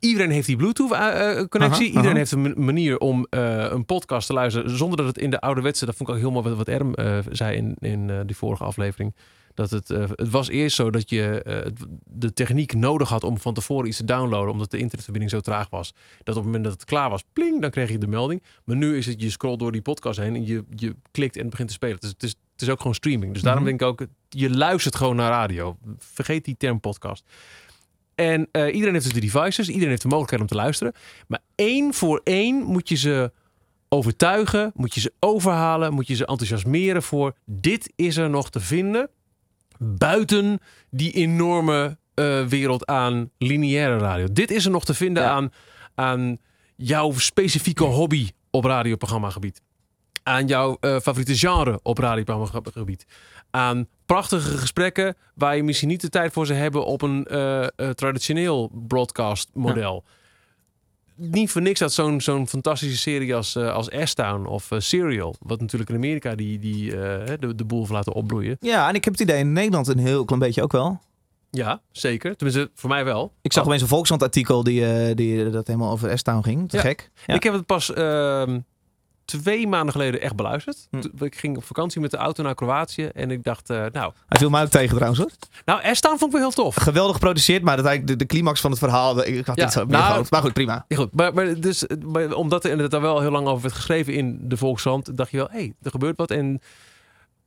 Iedereen 0.01 0.31
heeft 0.31 0.47
die 0.47 0.57
Bluetooth-connectie. 0.57 1.87
Aha, 1.89 1.97
Iedereen 1.97 2.17
heeft 2.17 2.33
een 2.33 2.43
ma- 2.43 2.53
manier 2.57 2.99
om 2.99 3.27
eh, 3.31 3.67
een 3.71 3.85
podcast 3.85 4.27
te 4.27 4.33
luisteren... 4.33 4.77
zonder 4.77 4.97
dat 4.97 5.07
het 5.07 5.19
in 5.19 5.31
de 5.31 5.41
ouderwetse... 5.41 5.87
Dat 5.87 5.97
vond 5.97 6.09
ik 6.09 6.15
ook 6.15 6.21
heel 6.21 6.31
mooi 6.31 6.49
wat, 6.49 6.57
wat 6.57 6.69
Erm 6.69 6.95
eh, 6.95 7.19
zei 7.31 7.57
in, 7.57 7.77
in 7.79 8.11
eh, 8.11 8.21
die 8.27 8.37
vorige 8.37 8.65
aflevering. 8.65 9.15
Dat 9.55 9.71
het, 9.71 9.91
eh, 9.91 10.05
het 10.15 10.31
was 10.31 10.49
eerst 10.49 10.77
zo 10.77 10.91
dat 10.91 11.11
je 11.11 11.43
eh, 11.43 11.71
de 12.05 12.33
techniek 12.33 12.75
nodig 12.75 13.09
had 13.09 13.25
om 13.25 13.39
van 13.39 13.55
tevoren 13.55 13.87
iets 13.89 13.97
te 13.97 14.05
downloaden, 14.05 14.53
omdat 14.53 14.71
de 14.71 14.79
internetverbinding 14.79 15.33
zo 15.33 15.41
traag 15.41 15.71
was. 15.71 15.95
Dat 16.23 16.37
op 16.37 16.43
het 16.43 16.45
moment 16.45 16.65
dat 16.65 16.73
het 16.73 16.85
klaar 16.85 17.11
was, 17.11 17.25
pling, 17.33 17.61
dan 17.61 17.71
kreeg 17.71 17.91
je 17.91 17.99
de 17.99 18.07
melding. 18.07 18.43
Maar 18.65 18.77
nu 18.77 18.97
is 18.97 19.07
het, 19.07 19.23
je 19.23 19.31
scrolt 19.31 19.59
door 19.59 19.73
die 19.73 19.83
podcast 19.83 20.19
heen 20.19 20.35
en 20.35 20.47
je, 20.47 20.65
je 20.75 20.95
klikt 21.11 21.35
en 21.35 21.41
het 21.41 21.51
begint 21.51 21.69
te 21.69 21.75
spelen. 21.75 22.01
Dus 22.01 22.11
het 22.11 22.23
is, 22.23 22.35
het 22.61 22.69
is 22.69 22.75
ook 22.75 22.81
gewoon 22.81 22.95
streaming. 22.95 23.33
Dus 23.33 23.43
daarom 23.43 23.63
Mhm. 23.63 23.77
denk 23.79 23.81
ik 23.97 24.03
ook, 24.03 24.09
je 24.29 24.51
luistert 24.51 24.97
gewoon 24.97 25.17
naar 25.17 25.31
radio. 25.31 25.77
Vergeet 25.99 26.45
die 26.45 26.57
term 26.57 26.81
podcast. 26.81 27.25
En 28.15 28.49
eh, 28.53 28.67
iedereen 28.75 28.93
heeft 28.93 29.05
dus 29.05 29.15
de 29.15 29.21
devices, 29.21 29.69
iedereen 29.69 29.89
heeft 29.89 30.03
de 30.03 30.09
mogelijkheid 30.09 30.43
om 30.43 30.49
te 30.49 30.55
luisteren. 30.63 30.93
Maar 31.29 31.41
één 31.55 31.95
voor 31.95 32.21
één 32.25 32.57
moet 32.63 32.89
je 32.89 32.97
ze 32.97 33.33
overtuigen, 33.89 34.71
moet 34.75 34.95
je 34.95 35.01
ze 35.01 35.13
overhalen, 35.21 35.93
moet 35.93 36.07
je 36.07 36.15
ze 36.15 36.27
enthousiasmeren 36.27 37.03
voor 37.03 37.35
dit 37.45 37.93
is 37.97 38.17
er 38.17 38.31
nog 38.31 38.51
te 38.51 38.61
vinden 38.61 39.11
buiten 39.79 40.59
die 40.91 41.13
enorme 41.13 41.99
eh, 42.15 42.47
wereld 42.47 42.87
aan 42.87 43.31
lineaire 43.39 43.99
radio. 43.99 44.27
Dit 44.33 44.51
is 44.51 44.65
er 44.65 44.71
nog 44.71 44.85
te 44.85 44.95
vinden 44.95 45.23
Ja. 45.23 45.31
aan, 45.31 45.53
aan 45.95 46.39
jouw 46.77 47.13
specifieke 47.13 47.85
hobby 47.85 48.29
op 48.51 48.65
radioprogrammagebied. 48.65 49.61
Aan 50.31 50.47
jouw 50.47 50.76
eh, 50.81 50.97
favoriete 50.97 51.37
genre 51.37 51.81
op 51.83 51.99
radioprogrammagebied. 51.99 53.07
Aan 53.51 53.87
prachtige 54.07 54.59
gesprekken 54.59 55.16
waar 55.35 55.57
je 55.57 55.62
misschien 55.62 55.89
niet 55.89 56.01
de 56.01 56.09
tijd 56.09 56.33
voor 56.33 56.47
ze 56.47 56.53
hebben 56.53 56.85
op 56.85 57.03
een 57.03 57.24
eh, 57.26 57.62
eh, 57.62 57.68
traditioneel 57.95 58.70
broadcast 58.89 59.49
model. 59.53 60.05
Niet 61.14 61.51
voor 61.51 61.62
niks 61.62 61.78
dat 61.81 61.93
zo'n 61.93 62.20
zo'n 62.20 62.49
fantastische 62.49 62.97
serie 62.99 63.35
als, 63.35 63.57
als 63.57 63.89
S-Town 64.05 64.47
of 64.47 64.70
Serial, 64.78 65.35
wat 65.41 65.61
natuurlijk 65.61 65.91
in 65.91 65.97
Amerika 65.97 66.35
die, 66.35 66.59
die, 66.59 66.91
de, 66.91 67.55
de 67.55 67.64
boel 67.64 67.78
heeft 67.78 67.91
laten 67.91 68.12
opbloeien. 68.12 68.57
Ja, 68.61 68.89
en 68.89 68.95
ik 68.95 69.05
heb 69.05 69.12
het 69.12 69.22
idee 69.22 69.39
in 69.39 69.53
Nederland 69.53 69.89
een 69.89 69.99
heel 69.99 70.24
klein 70.24 70.41
beetje 70.41 70.62
ook 70.62 70.72
wel. 70.72 71.01
Ja, 71.51 71.81
zeker. 71.93 72.37
Tenminste, 72.37 72.70
voor 72.74 72.89
mij 72.91 73.05
wel. 73.05 73.33
Ik 73.43 73.53
zag 73.53 73.64
opeens 73.64 73.83
een 73.83 73.89
Volkskrant 73.89 74.22
artikel 74.22 74.64
die, 74.64 75.14
die 75.14 75.51
dat 75.51 75.66
helemaal 75.66 75.91
over 75.91 76.18
S-Town 76.18 76.43
ging. 76.43 76.68
Te 76.68 76.76
Ja. 76.76 76.83
gek. 76.83 77.11
Ja. 77.26 77.35
Ik 77.35 77.43
heb 77.43 77.53
het 77.53 77.66
pas 77.66 77.93
ehm, 77.93 78.59
twee 79.25 79.66
maanden 79.66 79.93
geleden 79.93 80.21
echt 80.21 80.37
beluisterd. 80.37 80.89
Hm. 80.91 81.25
Ik 81.25 81.37
ging 81.37 81.57
op 81.57 81.64
vakantie 81.64 82.01
met 82.01 82.11
de 82.11 82.16
auto 82.16 82.43
naar 82.43 82.55
Kroatië 82.55 83.05
en 83.05 83.31
ik 83.31 83.45
dacht, 83.45 83.71
eh, 83.71 83.77
nou, 83.93 84.12
Hij 84.27 84.39
viel 84.39 84.51
mij 84.51 84.62
ook 84.62 84.68
tegen 84.68 84.95
trouwens 84.95 85.21
hoor. 85.21 85.31
nou, 85.64 85.81
Estaan 85.81 86.18
vond 86.18 86.33
ik 86.33 86.39
wel 86.39 86.41
heel 86.41 86.64
tof. 86.64 86.75
Geweldig 86.75 87.12
geproduceerd, 87.12 87.62
maar 87.62 87.77
dat 87.77 87.85
eigenlijk 87.85 88.18
de, 88.18 88.25
de 88.25 88.31
climax 88.33 88.61
van 88.61 88.71
het 88.71 88.79
verhaal. 88.79 89.27
Ik 89.27 89.47
had 89.47 89.57
Ja, 89.57 89.71
zo 89.71 89.85
meer 89.85 89.93
nou, 89.93 90.05
gehoord. 90.05 90.31
Maar 90.31 90.43
goed, 90.43 90.53
prima. 90.53 90.85
Ja, 90.89 90.97
goed, 90.97 91.14
maar, 91.14 91.35
maar, 91.35 91.61
dus, 91.61 91.87
maar 92.07 92.33
omdat 92.33 92.64
er 92.64 92.71
inderdaad 92.71 93.01
wel 93.01 93.21
heel 93.21 93.31
lang 93.31 93.47
over 93.47 93.62
werd 93.62 93.75
geschreven 93.75 94.14
in 94.14 94.39
de 94.43 94.57
Volkskrant, 94.57 95.16
dacht 95.16 95.31
je 95.31 95.37
wel, 95.37 95.49
hé, 95.51 95.59
hey, 95.59 95.75
er 95.83 95.91
gebeurt 95.91 96.16
wat 96.16 96.31
en 96.31 96.61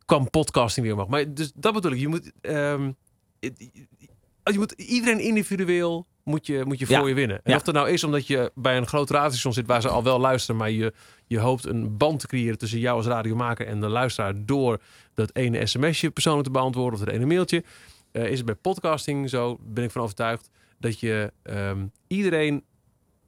kwam 0.05 0.29
podcasting 0.29 0.85
weer 0.85 0.95
omhoog. 0.95 1.09
Maar 1.09 1.33
dus 1.33 1.51
dat 1.55 1.73
bedoel 1.73 1.91
ik, 1.91 1.99
je 1.99 2.07
moet, 2.07 2.31
ehm, 2.41 2.91
je 3.39 4.57
moet 4.57 4.71
iedereen 4.71 5.19
individueel 5.19 6.05
moet 6.23 6.45
je, 6.47 6.61
moet 6.65 6.79
je 6.79 6.85
voor 6.85 6.95
Ja. 6.95 7.07
je 7.07 7.13
winnen. 7.13 7.35
En 7.43 7.51
Ja. 7.51 7.55
of 7.55 7.61
dat 7.63 7.73
nou 7.73 7.89
is 7.89 8.03
omdat 8.03 8.27
je 8.27 8.51
bij 8.55 8.77
een 8.77 8.87
groot 8.87 9.09
radiostation 9.09 9.53
zit 9.53 9.67
waar 9.67 9.81
ze 9.81 9.89
al 9.89 10.03
wel 10.03 10.19
luisteren, 10.19 10.55
maar 10.55 10.71
je, 10.71 10.93
je 11.27 11.39
hoopt 11.39 11.65
een 11.65 11.97
band 11.97 12.19
te 12.19 12.27
creëren 12.27 12.57
tussen 12.57 12.79
jou 12.79 12.97
als 12.97 13.05
radiomaker 13.05 13.67
en 13.67 13.81
de 13.81 13.87
luisteraar 13.87 14.33
door 14.45 14.81
dat 15.13 15.29
ene 15.35 15.65
sms'je 15.65 16.11
persoonlijk 16.11 16.45
te 16.45 16.51
beantwoorden 16.53 16.99
of 16.99 17.05
dat 17.05 17.13
ene 17.15 17.25
mailtje. 17.25 17.63
Eh, 18.11 18.25
is 18.29 18.37
het 18.37 18.45
bij 18.45 18.55
podcasting 18.55 19.29
zo, 19.29 19.57
ben 19.61 19.83
ik 19.83 19.91
van 19.91 20.01
overtuigd, 20.01 20.49
dat 20.79 20.99
je 20.99 21.31
ehm, 21.43 21.85
iedereen 22.07 22.63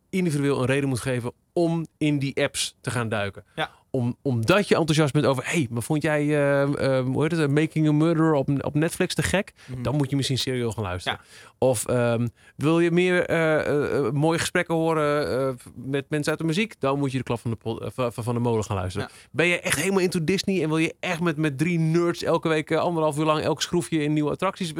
individueel 0.10 0.60
een 0.60 0.66
reden 0.66 0.89
moet 0.89 1.00
geven 1.00 1.32
om 1.58 1.86
in 1.97 2.20
die 2.20 2.43
apps 2.43 2.76
te 2.82 2.91
gaan 2.91 3.10
duiken. 3.10 3.43
Ja. 3.56 3.70
Om, 3.89 4.18
omdat 4.22 4.68
je 4.68 4.76
enthousiast 4.76 5.14
bent 5.14 5.26
over, 5.26 5.43
hey, 5.45 5.68
maar 5.70 5.82
vond 5.82 6.01
jij, 6.01 6.22
ehm, 6.22 6.74
ehm, 6.74 7.06
hoe 7.06 7.22
heet 7.22 7.32
het, 7.32 7.51
Making 7.51 7.88
a 7.88 7.91
Murder 7.91 8.34
op, 8.34 8.49
op 8.66 8.74
Netflix 8.74 9.14
te 9.16 9.24
gek? 9.24 9.53
Dan 9.82 9.95
moet 9.95 10.10
je 10.10 10.16
misschien 10.16 10.38
serieus 10.38 10.74
gaan 10.74 10.84
luisteren. 10.84 11.20
Of 11.58 11.86
ehm, 11.86 12.28
wil 12.56 12.80
je 12.80 12.91
meer 12.91 13.26
eh, 13.26 13.60
eh, 13.60 13.97
eh, 13.97 14.12
mooie 14.12 14.39
gesprekken 14.39 14.76
horen 14.76 15.30
eh, 15.47 15.56
met 15.76 16.10
mensen 16.10 16.30
uit 16.32 16.39
de 16.39 16.45
muziek? 16.45 16.76
Dan 16.80 16.99
moet 16.99 17.12
je 17.12 17.18
de 17.18 17.24
klap 17.24 17.39
van 17.39 17.58
de, 17.60 17.91
eh, 17.95 18.08
van, 18.12 18.34
de 18.34 18.39
molen 18.39 18.64
gaan 18.64 18.76
luisteren. 18.76 19.10
Ben 19.32 19.47
je 19.47 19.60
echt 19.60 19.80
helemaal 19.80 19.99
into 19.99 20.24
Disney 20.24 20.62
en 20.64 20.68
wil 20.68 20.78
je 20.78 20.95
echt 20.99 21.20
met, 21.20 21.38
met 21.38 21.58
drie 21.58 21.80
nerds 21.80 22.24
elke 22.24 22.47
week 22.47 22.72
eh, 22.72 22.78
anderhalf 22.78 23.18
uur 23.18 23.26
lang 23.26 23.41
elk 23.41 23.62
schroefje 23.62 24.03
in 24.03 24.14
nieuwe 24.14 24.32
attracties 24.32 24.74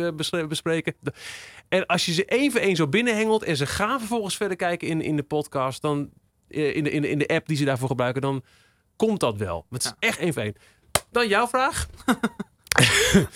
bespreken? 0.48 0.96
En 1.70 1.86
als 1.86 2.06
je 2.06 2.14
ze 2.14 2.26
één 2.26 2.52
voor 2.52 2.62
één 2.62 2.76
zo 2.76 2.88
binnenhengelt 2.88 3.44
en 3.44 3.58
ze 3.58 3.66
gaan 3.66 4.00
vervolgens 4.00 4.38
verder 4.38 4.58
kijken 4.58 4.88
in, 4.88 5.02
in 5.02 5.16
de 5.16 5.24
podcast, 5.24 5.82
dan 5.82 6.00
eh, 6.00 6.25
in 6.48 6.84
de, 6.84 6.92
in, 6.92 7.02
de, 7.02 7.10
in 7.10 7.18
de 7.18 7.28
app 7.28 7.48
die 7.48 7.58
ze 7.58 7.66
daarvoor 7.66 7.88
gebruiken, 7.88 8.22
dan 8.22 8.44
komt 8.96 9.20
dat 9.20 9.38
wel. 9.38 9.66
Het 9.70 9.84
is 9.84 9.94
echt 10.00 10.20
één 10.20 10.34
voor 10.34 10.42
één. 10.42 10.56
Dan 11.12 11.28
jouw 11.28 11.48
vraag. 11.48 11.88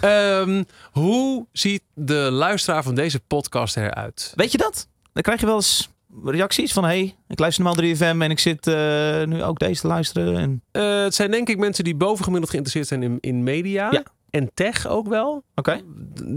Ehm, 0.00 0.64
hoe 0.92 1.46
ziet 1.52 1.82
de 1.94 2.14
luisteraar 2.14 2.82
van 2.82 2.94
deze 2.94 3.20
podcast 3.20 3.76
eruit? 3.76 4.32
Weet 4.34 4.52
je 4.52 4.58
dat? 4.58 4.88
Dan 5.12 5.22
krijg 5.22 5.40
je 5.40 5.46
wel 5.46 5.54
eens 5.54 5.88
reacties 6.24 6.72
van... 6.72 6.84
hey, 6.84 7.16
ik 7.28 7.38
luister 7.38 7.64
normaal 7.64 7.84
3FM 7.84 8.22
en 8.22 8.30
ik 8.30 8.38
zit 8.38 8.66
eh, 8.66 9.24
nu 9.24 9.42
ook 9.42 9.58
deze 9.58 9.80
te 9.80 9.86
luisteren. 9.86 10.36
En... 10.36 10.62
Eh, 10.70 11.02
het 11.02 11.14
zijn 11.14 11.30
denk 11.30 11.48
ik 11.48 11.58
mensen 11.58 11.84
die 11.84 11.94
bovengemiddeld 11.94 12.50
geïnteresseerd 12.50 12.88
zijn 12.88 13.02
in, 13.02 13.18
in 13.20 13.42
media. 13.42 13.90
Ja. 13.90 14.02
En 14.30 14.50
tech 14.54 14.86
ook 14.86 15.08
wel. 15.08 15.44
Oké. 15.54 15.80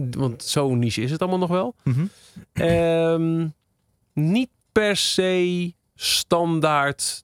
Want 0.09 0.43
zo'n 0.43 0.79
niche 0.79 1.01
is 1.01 1.11
het 1.11 1.21
allemaal 1.21 1.39
nog 1.39 1.49
wel. 1.49 1.75
Mhm. 1.83 2.05
Ehm, 2.53 3.47
niet 4.13 4.49
per 4.71 4.97
se 4.97 5.73
standaard 6.01 7.23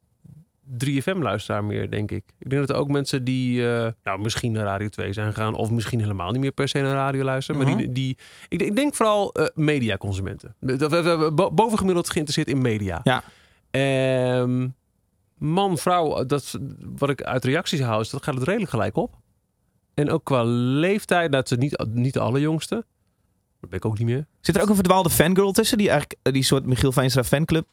3FM-luisteraar 0.85 1.63
meer, 1.63 1.89
denk 1.91 2.11
ik. 2.11 2.23
Ik 2.39 2.49
denk 2.49 2.67
dat 2.67 2.75
er 2.75 2.81
ook 2.81 2.87
mensen 2.89 3.23
die 3.23 3.71
eh, 3.73 3.91
nou, 4.03 4.19
misschien 4.19 4.51
naar 4.51 4.63
Radio 4.65 4.87
2 4.89 5.13
zijn 5.13 5.33
gegaan... 5.33 5.55
of 5.55 5.69
misschien 5.69 5.99
helemaal 5.99 6.31
niet 6.31 6.41
meer 6.41 6.51
per 6.51 6.67
se 6.67 6.79
naar 6.81 6.93
radio 6.93 7.23
luisteren. 7.23 7.61
Maar 7.63 7.77
die, 7.77 7.91
die, 7.91 8.17
ik, 8.49 8.57
denk- 8.59 8.69
ik 8.69 8.75
denk 8.75 8.95
vooral 8.95 9.33
eh 9.33 9.45
mediaconsumenten. 9.55 10.55
Bovengemiddeld 11.53 12.09
geïnteresseerd 12.09 12.47
in 12.47 12.61
media. 12.61 12.99
Ja. 13.03 13.23
Ehm, 13.71 14.67
man, 15.37 15.77
vrouw, 15.77 16.25
dat, 16.25 16.59
wat 16.97 17.09
ik 17.09 17.23
uit 17.23 17.45
reacties 17.45 17.79
haal... 17.79 17.99
is 17.99 18.09
dat 18.09 18.23
gaat 18.23 18.35
het 18.35 18.43
redelijk 18.43 18.71
gelijk 18.71 18.95
op. 18.95 19.15
En 19.93 20.09
ook 20.09 20.23
qua 20.23 20.43
leeftijd, 20.43 21.31
dat 21.31 21.51
is 21.51 21.57
niet, 21.57 21.85
niet 21.89 22.13
de 22.13 22.19
allerjongste. 22.19 22.75
Dat 23.59 23.69
ben 23.69 23.79
ik 23.79 23.85
ook 23.85 23.97
niet 23.97 24.07
meer. 24.07 24.25
Zit 24.41 24.55
er 24.55 24.61
ook 24.61 24.69
een 24.69 24.75
verdwaalde 24.75 25.09
fangirl 25.09 25.51
tussen 25.51 25.77
die 25.77 25.89
eigenlijk 25.89 26.19
eh, 26.21 26.33
die 26.33 26.43
soort 26.43 26.65
Michiel 26.65 26.91
Veenstra 26.91 27.23
fanclub 27.23 27.67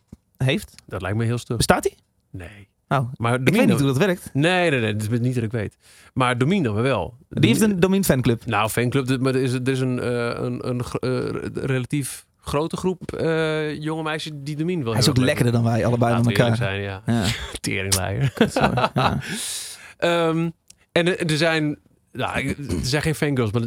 heeft? 0.45 0.75
Dat 0.87 1.03
lijkt 1.03 1.17
me 1.17 1.25
heel 1.25 1.39
stug. 1.39 1.57
Bestaat 1.57 1.83
die? 1.83 1.95
Nee. 2.31 2.69
Oh, 2.89 3.13
Maar 3.17 3.41
ik 3.41 3.49
weet 3.49 3.67
niet 3.67 3.79
hoe 3.79 3.87
dat 3.87 3.99
werkt. 3.99 4.31
Nee, 4.33 4.71
nee, 4.71 4.81
nee. 4.81 4.97
Dat 4.97 5.11
is 5.13 5.19
niet 5.21 5.35
dat 5.35 5.45
ik 5.45 5.51
weet. 5.51 5.77
Maar 6.15 6.39
Domien 6.39 6.63
dan 6.63 6.75
wel. 6.75 7.15
Die 7.29 7.49
heeft 7.49 7.61
een 7.61 7.81
domain 7.81 8.05
fanclub. 8.05 8.47
Nou, 8.47 8.69
fanclub. 8.69 9.21
Maar 9.21 9.35
er 9.35 9.43
is, 9.43 9.53
er 9.53 9.69
is 9.69 9.81
een, 9.81 10.01
eh, 10.01 10.43
een, 10.45 10.69
een, 10.69 10.81
eh, 11.01 11.65
relatief 11.65 12.27
grote 12.41 12.77
groep 12.77 13.13
eh, 13.13 13.81
jonge 13.83 14.03
meisjes 14.03 14.33
die 14.35 14.57
Domien 14.57 14.83
wel 14.85 14.93
Hij 14.93 15.01
is 15.03 15.09
ook 15.09 15.17
lekkerder 15.17 15.53
dan 15.53 15.65
wij, 15.65 15.87
allebei 15.87 16.23
we 16.23 16.29
elkaar. 16.29 16.57
zijn, 16.57 16.81
ja. 16.81 17.03
Ja, 17.07 17.25
Teringleier. 17.61 18.33
sorry. 18.37 18.89
ja. 18.95 19.19
Ehm, 19.99 20.51
en 20.93 21.19
er, 21.29 21.37
zijn... 21.37 21.79
Nou, 22.13 22.49
er 22.49 22.55
zijn 22.83 23.03
geen 23.03 23.15
fangirls, 23.15 23.51
maar 23.53 23.63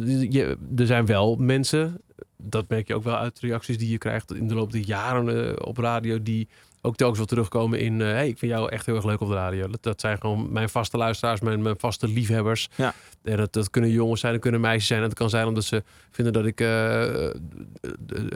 er 0.76 0.86
zijn 0.86 1.06
wel 1.06 1.36
mensen... 1.36 2.00
Dat 2.46 2.68
merk 2.68 2.86
je 2.86 2.94
ook 2.94 3.04
wel 3.04 3.16
uit 3.16 3.40
reacties 3.40 3.78
die 3.78 3.90
je 3.90 3.98
krijgt 3.98 4.34
in 4.34 4.48
de 4.48 4.54
loop 4.54 4.72
der 4.72 4.80
jaren 4.80 5.48
eh, 5.48 5.66
op 5.66 5.78
radio... 5.78 6.22
die 6.22 6.48
ook 6.86 6.96
telkens 6.96 7.18
wel 7.18 7.26
terugkomen 7.26 7.80
in... 7.80 8.00
eh, 8.00 8.06
hey, 8.06 8.28
ik 8.28 8.38
vind 8.38 8.52
jou 8.52 8.70
echt 8.70 8.86
heel 8.86 8.94
erg 8.94 9.04
leuk 9.04 9.20
op 9.20 9.28
de 9.28 9.34
radio. 9.34 9.68
Dat, 9.68 9.82
dat 9.82 10.00
zijn 10.00 10.18
gewoon 10.20 10.52
mijn 10.52 10.68
vaste 10.68 10.96
luisteraars, 10.96 11.40
mijn, 11.40 11.62
mijn 11.62 11.78
vaste 11.78 12.08
liefhebbers. 12.08 12.68
Ja. 12.74 12.94
En 13.22 13.36
dat, 13.36 13.52
dat 13.52 13.70
kunnen 13.70 13.90
jongens 13.90 14.20
zijn, 14.20 14.32
dat 14.32 14.42
kunnen 14.42 14.60
meisjes 14.60 14.86
zijn. 14.86 15.00
En 15.00 15.08
het 15.08 15.14
kan 15.14 15.30
zijn 15.30 15.46
omdat 15.46 15.64
ze 15.64 15.82
vinden 16.10 16.32
dat 16.32 16.46
ik 16.46 16.60
eh, 16.60 17.30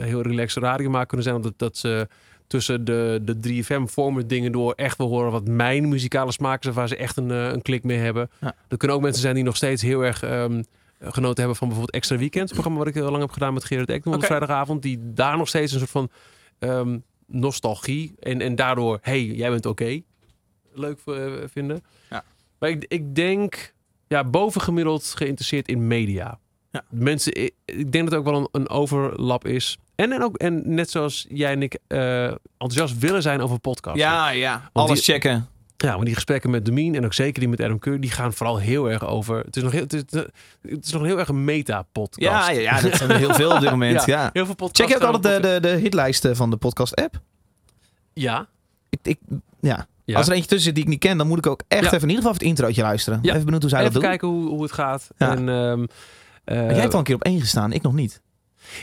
heel 0.01 0.21
relaxed 0.21 0.63
radio 0.63 0.89
maak. 0.89 1.07
Kunnen 1.07 1.25
zijn 1.25 1.37
omdat 1.37 1.53
dat 1.57 1.77
ze 1.77 2.07
tussen 2.47 2.85
de, 2.85 3.21
de 3.23 3.63
3FM-vormen 3.63 4.27
dingen 4.27 4.51
door 4.51 4.73
echt 4.73 4.97
wil 4.97 5.07
horen 5.07 5.31
wat 5.31 5.47
mijn 5.47 5.89
muzikale 5.89 6.31
smaak 6.31 6.65
is. 6.65 6.73
Waar 6.73 6.87
ze 6.87 6.95
echt 6.95 7.17
een, 7.17 7.29
een 7.29 7.61
klik 7.61 7.83
mee 7.83 7.97
hebben. 7.97 8.29
Ja. 8.41 8.55
Er 8.67 8.77
kunnen 8.77 8.97
ook 8.97 9.03
mensen 9.03 9.21
zijn 9.21 9.35
die 9.35 9.43
nog 9.43 9.55
steeds 9.55 9.81
heel 9.81 10.05
erg 10.05 10.23
ehm, 10.23 10.61
genoten 10.99 11.37
hebben 11.37 11.55
van 11.55 11.67
bijvoorbeeld 11.67 11.95
Extra 11.97 12.17
Weekend. 12.17 12.43
Het 12.43 12.53
programma 12.53 12.79
wat 12.79 12.87
ik 12.87 12.93
heel 12.93 13.09
lang 13.09 13.21
heb 13.21 13.31
gedaan 13.31 13.53
met 13.53 13.63
Gerard 13.65 13.89
Ekdom 13.89 14.13
op 14.13 14.25
vrijdagavond. 14.25 14.81
Die 14.81 14.99
daar 15.13 15.37
nog 15.37 15.47
steeds 15.47 15.71
een 15.73 15.79
soort 15.79 15.91
van 15.91 16.09
ehm, 16.59 16.97
nostalgie 17.27 18.13
en, 18.19 18.41
en 18.41 18.55
daardoor, 18.55 18.99
hey, 19.01 19.25
jij 19.25 19.49
bent 19.49 19.65
oké, 19.65 20.01
leuk 20.73 20.99
eh, 21.05 21.23
vinden. 21.51 21.83
Ja. 22.09 22.23
Maar 22.59 22.69
ik, 22.69 22.85
ik 22.87 23.15
denk, 23.15 23.73
ja, 24.07 24.23
bovengemiddeld 24.23 25.03
geïnteresseerd 25.15 25.67
in 25.67 25.87
media. 25.87 26.39
Ja. 26.71 26.83
Mensen, 26.89 27.33
ik, 27.35 27.53
ik 27.65 27.91
denk 27.91 28.09
dat 28.09 28.11
het 28.11 28.13
ook 28.13 28.25
wel 28.33 28.35
een, 28.39 28.47
een 28.51 28.69
overlap 28.69 29.45
is. 29.47 29.77
En, 29.95 30.11
en, 30.11 30.23
ook, 30.23 30.37
en 30.37 30.61
net 30.73 30.89
zoals 30.89 31.25
jij 31.29 31.51
en 31.51 31.61
ik 31.61 31.77
eh, 31.87 32.23
enthousiast 32.57 32.97
willen 32.99 33.21
zijn 33.21 33.41
over 33.41 33.59
podcasts. 33.59 33.99
ja, 33.99 34.29
ja. 34.29 34.69
Want 34.73 34.87
Alles 34.87 35.05
die- 35.05 35.13
checken. 35.13 35.47
Ja, 35.81 35.95
maar 35.95 36.05
die 36.05 36.13
gesprekken 36.13 36.49
met 36.49 36.65
Domien 36.65 36.95
en 36.95 37.05
ook 37.05 37.13
zeker 37.13 37.39
die 37.39 37.49
met 37.49 37.61
Adam 37.61 37.79
Keur, 37.79 37.99
die 37.99 38.11
gaan 38.11 38.33
vooral 38.33 38.57
heel 38.57 38.89
erg 38.89 39.05
over. 39.07 39.37
Het 39.45 39.55
is 39.55 39.63
nog 39.63 39.71
heel, 39.71 39.81
het 39.81 39.93
is, 39.93 40.01
het 40.61 40.85
is 40.85 40.91
nog 40.91 41.03
heel 41.03 41.19
erg 41.19 41.27
een 41.27 41.43
meta-podcast. 41.43 42.31
Ja, 42.31 42.49
ja, 42.49 42.59
ja, 42.59 42.81
dat 42.81 42.95
zijn 42.95 43.09
er 43.09 43.17
heel 43.17 43.33
veel 43.33 43.51
op 43.51 43.59
dit 43.59 43.69
moment. 43.69 44.05
Ja, 44.05 44.21
ja. 44.23 44.29
Heel 44.33 44.45
veel 44.45 44.55
podcasts. 44.55 44.91
Check 44.93 45.01
je 45.01 45.07
ook 45.07 45.13
altijd 45.13 45.43
de, 45.43 45.49
de, 45.49 45.59
de 45.59 45.75
hitlijsten 45.81 46.35
van 46.35 46.49
de 46.49 46.57
podcast-app? 46.57 47.21
Ja. 48.13 48.47
Ik, 48.89 48.99
ik, 49.03 49.19
ja. 49.59 49.87
ja. 50.05 50.17
Als 50.17 50.27
er 50.27 50.33
eentje 50.33 50.47
tussen 50.49 50.65
zit 50.65 50.75
die 50.75 50.83
ik 50.83 50.89
niet 50.89 50.99
ken, 50.99 51.17
dan 51.17 51.27
moet 51.27 51.37
ik 51.37 51.47
ook 51.47 51.61
echt 51.67 51.81
Ja. 51.83 51.87
even 51.87 52.01
in 52.01 52.09
ieder 52.09 52.15
geval 52.15 52.31
even 52.31 52.47
het 52.47 52.57
introotje 52.57 52.81
luisteren. 52.81 53.19
Ja. 53.21 53.31
Even 53.31 53.43
benieuwd 53.43 53.61
hoe 53.61 53.69
zij 53.71 53.79
Even 53.79 53.93
dat 53.93 54.01
doen. 54.01 54.09
kijken 54.11 54.27
hoe, 54.27 54.47
hoe 54.49 54.63
het 54.63 54.71
gaat. 54.71 55.07
En, 55.17 55.49
Eh, 55.49 56.55
Maar 56.55 56.65
jij 56.73 56.79
hebt 56.79 56.93
al 56.93 56.99
een 56.99 57.05
keer 57.05 57.15
op 57.15 57.23
één 57.23 57.39
gestaan, 57.39 57.71
ik 57.71 57.81
nog 57.81 57.93
niet. 57.93 58.21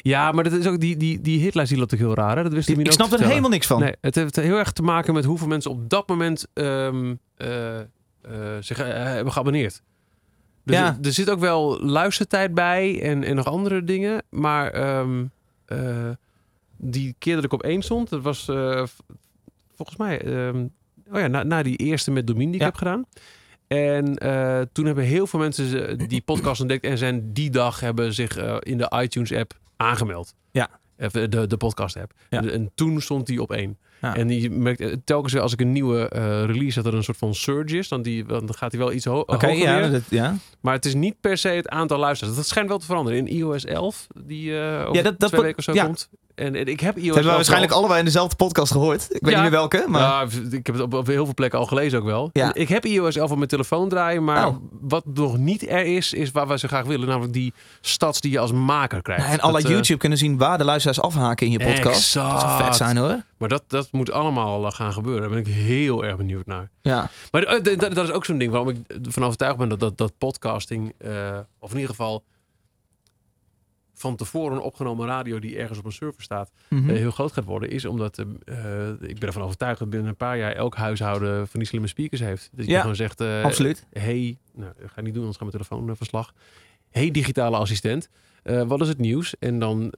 Ja, 0.03 0.32
maar 0.32 0.45
dat 0.45 0.53
is 0.53 0.66
ook 0.66 0.80
die, 0.80 0.97
die, 0.97 1.20
die 1.20 1.41
hitlijst 1.41 1.70
die 1.70 1.78
loopt 1.78 1.95
ook 1.95 2.01
heel 2.01 2.14
raar. 2.14 2.37
Hè? 2.37 2.43
Dat 2.43 2.53
wist 2.53 2.68
Ik, 2.68 2.74
Emine 2.74 2.91
ook 2.91 2.95
snap 2.95 3.20
er 3.20 3.26
helemaal 3.26 3.51
niks 3.51 3.66
van. 3.66 3.80
Nee, 3.80 3.95
het 4.01 4.14
heeft 4.14 4.37
heel 4.37 4.57
erg 4.57 4.72
te 4.72 4.82
maken 4.82 5.14
met 5.14 5.24
hoeveel 5.24 5.47
mensen 5.47 5.70
op 5.70 5.91
dat 5.91 6.09
moment 6.09 6.47
ehm, 6.53 7.14
eh, 7.37 7.80
eh, 7.80 7.84
zich 8.61 8.78
eh, 8.78 8.87
hebben 8.87 9.32
geabonneerd. 9.32 9.82
Dus 10.64 10.76
Ja. 10.76 10.87
er, 10.87 11.07
er 11.07 11.12
zit 11.12 11.30
ook 11.30 11.41
wel 11.41 11.80
luistertijd 11.80 12.55
bij 12.55 13.03
en, 13.03 13.24
en 13.24 13.37
nog 13.37 13.47
andere 13.47 13.84
dingen. 13.84 14.22
Maar 14.30 14.70
ehm, 14.70 15.24
eh, 15.66 16.09
die 16.76 17.14
keer 17.18 17.34
dat 17.34 17.45
ik 17.45 17.53
op 17.53 17.62
één 17.62 17.82
stond, 17.82 18.09
dat 18.09 18.22
was 18.22 18.45
volgens 19.74 19.97
mij 19.99 20.20
ehm, 20.20 20.66
oh 21.12 21.20
ja, 21.20 21.26
na, 21.26 21.43
na 21.43 21.62
die 21.62 21.76
eerste 21.76 22.11
met 22.11 22.26
Domien 22.26 22.51
die 22.51 22.61
ik 22.61 22.66
heb 22.66 22.74
gedaan. 22.74 23.05
En 23.66 24.05
toen 24.72 24.87
hebben 24.87 25.05
heel 25.05 25.26
veel 25.26 25.41
mensen 25.41 25.99
die 26.09 26.20
podcast 26.20 26.61
ontdekt 26.61 26.84
en 26.84 26.99
zijn 26.99 27.32
die 27.32 27.51
dag 27.51 27.80
hebben 27.80 28.14
zich 28.14 28.37
in 28.61 28.78
de 28.78 28.93
iTunes 29.03 29.32
app 29.32 29.59
aangemeld. 29.76 30.34
Ja. 30.50 30.68
Even 30.96 31.30
de, 31.30 31.46
de 31.46 31.56
podcast 31.56 31.96
app. 31.96 32.12
Ja. 32.30 32.38
En, 32.38 32.52
en 32.52 32.70
toen 32.74 33.00
stond 33.00 33.26
die 33.26 33.42
op 33.42 33.52
één. 33.52 33.78
Ja. 34.00 34.16
En 34.16 34.26
die 34.26 34.50
merkt 34.50 34.80
eh, 34.80 34.92
telkens 35.04 35.32
weer 35.32 35.42
als 35.42 35.52
ik 35.52 35.60
een 35.60 35.72
nieuwe 35.72 36.08
eh, 36.08 36.44
release 36.44 36.82
dat 36.82 36.92
er 36.92 36.98
een 36.98 37.04
soort 37.04 37.16
van 37.18 37.34
surge 37.34 37.76
is, 37.78 37.88
dan, 37.88 38.02
die, 38.02 38.24
dan 38.24 38.54
gaat 38.54 38.72
hij 38.72 38.80
wel 38.80 38.92
iets 38.92 39.04
ho 39.04 39.18
Oké, 39.18 39.32
hoger 39.46 39.56
ja, 39.62 39.78
weer. 39.80 39.90
dat, 39.90 40.02
ja. 40.10 40.36
Maar 40.60 40.74
het 40.74 40.84
is 40.84 40.94
niet 40.94 41.20
per 41.20 41.36
se 41.38 41.48
het 41.48 41.68
aantal 41.68 41.98
luisteraars. 41.98 42.36
Dat 42.36 42.46
schijnt 42.46 42.68
wel 42.68 42.78
te 42.78 42.86
veranderen. 42.86 43.18
In 43.18 43.28
iOS 43.28 43.64
11, 43.64 44.06
die 44.24 44.58
eh 44.58 44.80
over 44.80 44.94
Ja, 44.94 45.02
dat- 45.02 45.18
dat 45.20 45.28
twee 45.30 45.42
weken 45.42 45.58
of 45.58 45.64
zo 45.64 45.72
komt. 45.84 46.08
En, 46.37 46.55
en 46.55 46.66
ik 46.66 46.80
heb 46.80 46.97
iOS 46.97 47.05
hebben 47.05 47.12
we 47.14 47.28
11 47.28 47.34
waarschijnlijk 47.37 47.70
wel- 47.70 47.78
allebei 47.78 47.99
in 47.99 48.05
dezelfde 48.05 48.37
podcast 48.37 48.72
gehoord. 48.72 49.07
Ik 49.11 49.20
weet 49.22 49.32
Ja. 49.34 49.43
niet 49.43 49.51
meer 49.51 49.59
welke, 49.59 49.84
maar... 49.89 50.01
Ja, 50.01 50.26
ik 50.51 50.66
heb 50.66 50.74
het 50.74 50.80
op, 50.84 50.95
op 50.95 51.07
heel 51.07 51.24
veel 51.24 51.34
plekken 51.34 51.59
al 51.59 51.66
gelezen 51.66 51.99
ook 51.99 52.05
wel. 52.05 52.30
Ja. 52.32 52.55
Ik 52.55 52.68
heb 52.68 52.84
iOS 52.84 53.16
11 53.16 53.30
op 53.30 53.37
mijn 53.37 53.49
telefoon 53.49 53.89
draaien, 53.89 54.24
maar 54.24 54.47
Oh. 54.47 54.57
wat 54.80 55.05
nog 55.14 55.37
niet 55.39 55.68
er 55.68 55.84
is, 55.84 56.12
is 56.12 56.30
waar 56.30 56.49
we 56.49 56.59
zo 56.59 56.68
graag 56.68 56.84
willen. 56.84 57.09
Namelijk 57.09 57.32
die 57.32 57.53
stads 57.80 58.20
die 58.20 58.30
je 58.30 58.39
als 58.39 58.53
maker 58.53 59.03
krijgt. 59.03 59.28
en 59.28 59.41
alle 59.41 59.59
eh, 59.62 59.70
YouTube 59.70 59.99
kunnen 59.99 60.18
zien 60.18 60.37
waar 60.39 60.59
de 60.59 60.64
luisteraars 60.64 61.01
afhaken 61.01 61.47
in 61.47 61.53
je 61.53 61.59
podcast. 61.59 61.84
Dat 61.84 61.95
zou 62.03 62.34
Exact. 62.34 62.64
vet 62.64 62.76
zijn 62.76 62.97
hoor. 62.97 63.22
Maar 63.39 63.49
dat, 63.49 63.62
dat 63.66 63.89
moet 63.93 64.11
allemaal 64.11 64.66
eh, 64.66 64.72
gaan 64.72 64.93
gebeuren. 64.93 65.20
Daar 65.20 65.30
ben 65.30 65.39
ik 65.39 65.47
heel 65.55 66.05
erg 66.05 66.16
benieuwd 66.16 66.47
naar. 66.47 66.70
Ja. 66.82 67.11
Maar 67.30 67.43
eh, 67.43 67.62
dat, 67.62 67.95
dat 67.95 68.05
is 68.09 68.11
ook 68.12 68.24
zo'n 68.24 68.39
ding 68.39 68.51
waarom 68.51 68.68
ik 68.68 68.76
ervan 69.05 69.24
overtuigd 69.24 69.57
ben 69.57 69.68
dat, 69.68 69.80
dat, 69.80 69.99
dat 69.99 70.12
podcasting, 70.18 70.93
of 71.59 71.70
in 71.70 71.76
ieder 71.76 71.91
geval 71.91 72.22
van 73.99 74.16
tevoren 74.16 74.62
opgenomen 74.62 75.07
radio 75.07 75.38
die 75.38 75.57
ergens 75.57 75.78
op 75.78 75.84
een 75.84 75.92
server 75.92 76.22
staat, 76.22 76.51
Mhm. 76.68 76.90
eh, 76.90 76.97
heel 76.97 77.11
groot 77.11 77.32
gaat 77.32 77.44
worden, 77.44 77.70
is 77.70 77.84
omdat 77.84 78.18
eh, 78.18 78.24
eh, 78.88 78.88
ik 79.01 79.18
ben 79.18 79.28
ervan 79.28 79.42
overtuigd 79.42 79.78
dat 79.78 79.90
binnen 79.90 80.09
een 80.09 80.16
paar 80.16 80.38
jaar 80.38 80.53
elk 80.53 80.74
huishouden 80.76 81.49
van 81.49 81.61
die 81.61 81.68
slimme 81.68 81.86
speakers 81.86 82.20
heeft. 82.20 82.51
Dat 82.53 82.64
je 82.64 82.70
Ja, 82.70 82.80
gewoon 82.80 82.97
zegt, 82.97 83.20
eh, 83.20 83.42
Absoluut. 83.44 83.86
hey, 83.92 84.38
nou, 84.55 84.72
ga 84.86 85.01
niet 85.01 85.14
doen, 85.14 85.22
anders 85.22 85.38
gaat 85.42 85.53
mijn 85.53 85.64
telefoon 85.64 85.97
verslag. 85.97 86.32
Hey 86.90 87.11
digitale 87.11 87.57
assistent, 87.57 88.09
wat 88.66 88.80
is 88.80 88.88
het 88.88 88.99
nieuws? 88.99 89.38
En 89.38 89.59
dan 89.59 89.92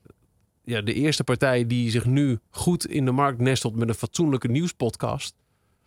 ja, 0.64 0.80
de 0.80 0.94
eerste 0.94 1.24
partij 1.24 1.66
die 1.66 1.90
zich 1.90 2.04
nu 2.04 2.38
goed 2.50 2.86
in 2.86 3.04
de 3.04 3.10
markt 3.10 3.40
nestelt 3.40 3.76
met 3.76 3.88
een 3.88 3.94
fatsoenlijke 3.94 4.48
nieuwspodcast 4.48 5.34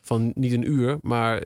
van 0.02 0.32
niet 0.36 0.52
een 0.54 0.72
uur, 0.72 0.98
maar 1.02 1.44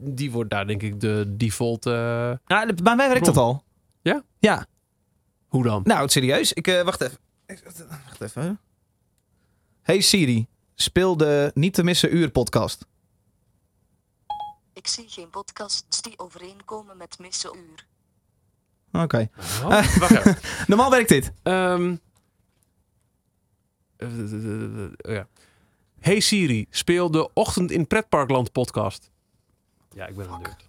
die 0.00 0.30
wordt 0.30 0.50
daar 0.50 0.66
denk 0.66 0.82
ik 0.82 1.00
de 1.00 1.24
default. 1.36 1.84
Ja, 1.84 2.38
bij 2.82 2.96
mij 2.96 3.08
werkt 3.08 3.24
dat 3.24 3.36
al. 3.36 3.62
Ja? 4.02 4.22
Ja. 4.38 4.66
Hoe 5.54 5.64
dan? 5.64 5.82
Nou, 5.84 6.02
het 6.02 6.12
serieus. 6.12 6.52
Ik, 6.52 6.66
eh, 6.66 6.82
wacht 6.82 7.00
even. 7.00 7.18
Wacht 8.06 8.20
even. 8.20 8.60
Hey 9.82 10.00
Siri, 10.00 10.46
speel 10.74 11.16
de 11.16 11.50
Niet 11.54 11.74
te 11.74 11.84
missen 11.84 12.16
uur 12.16 12.30
podcast. 12.30 12.86
Ik 14.72 14.86
zie 14.86 15.04
geen 15.08 15.30
podcasts 15.30 16.02
die 16.02 16.18
overeenkomen 16.18 16.96
met 16.96 17.18
missenuur. 17.18 17.86
Oké. 18.92 19.28
Oh, 19.62 19.68
wacht 19.98 20.10
even. 20.10 20.38
Normaal 20.66 20.90
werkt 20.90 21.08
dit. 21.08 21.32
Ehm, 21.42 21.96
eh, 23.96 24.08
eh, 24.08 24.32
eh, 24.32 24.84
eh, 24.84 24.92
oh 24.98 25.12
ja. 25.12 25.28
Hey 26.00 26.20
Siri, 26.20 26.66
speel 26.70 27.10
de 27.10 27.32
Ochtend 27.32 27.70
in 27.70 27.86
Pretparkland 27.86 28.52
podcast. 28.52 29.10
Ja, 29.94 30.06
ik 30.06 30.16
ben 30.16 30.32
een 30.32 30.40
nerd. 30.40 30.68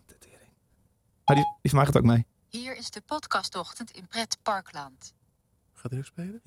Maar 1.26 1.36
die, 1.36 1.46
die 1.62 1.76
mij 1.76 1.86
gaat 1.86 1.98
ook 1.98 2.04
mee. 2.04 2.26
Hier 2.56 2.78
is 2.78 2.90
de 2.90 3.02
podcastochtend 3.06 3.92
in 3.92 4.08
Pret 4.08 4.38
Parkland. 4.42 5.14
Gaat 5.74 5.92
hij 5.92 6.00
ook 6.00 6.06
spelen? 6.06 6.42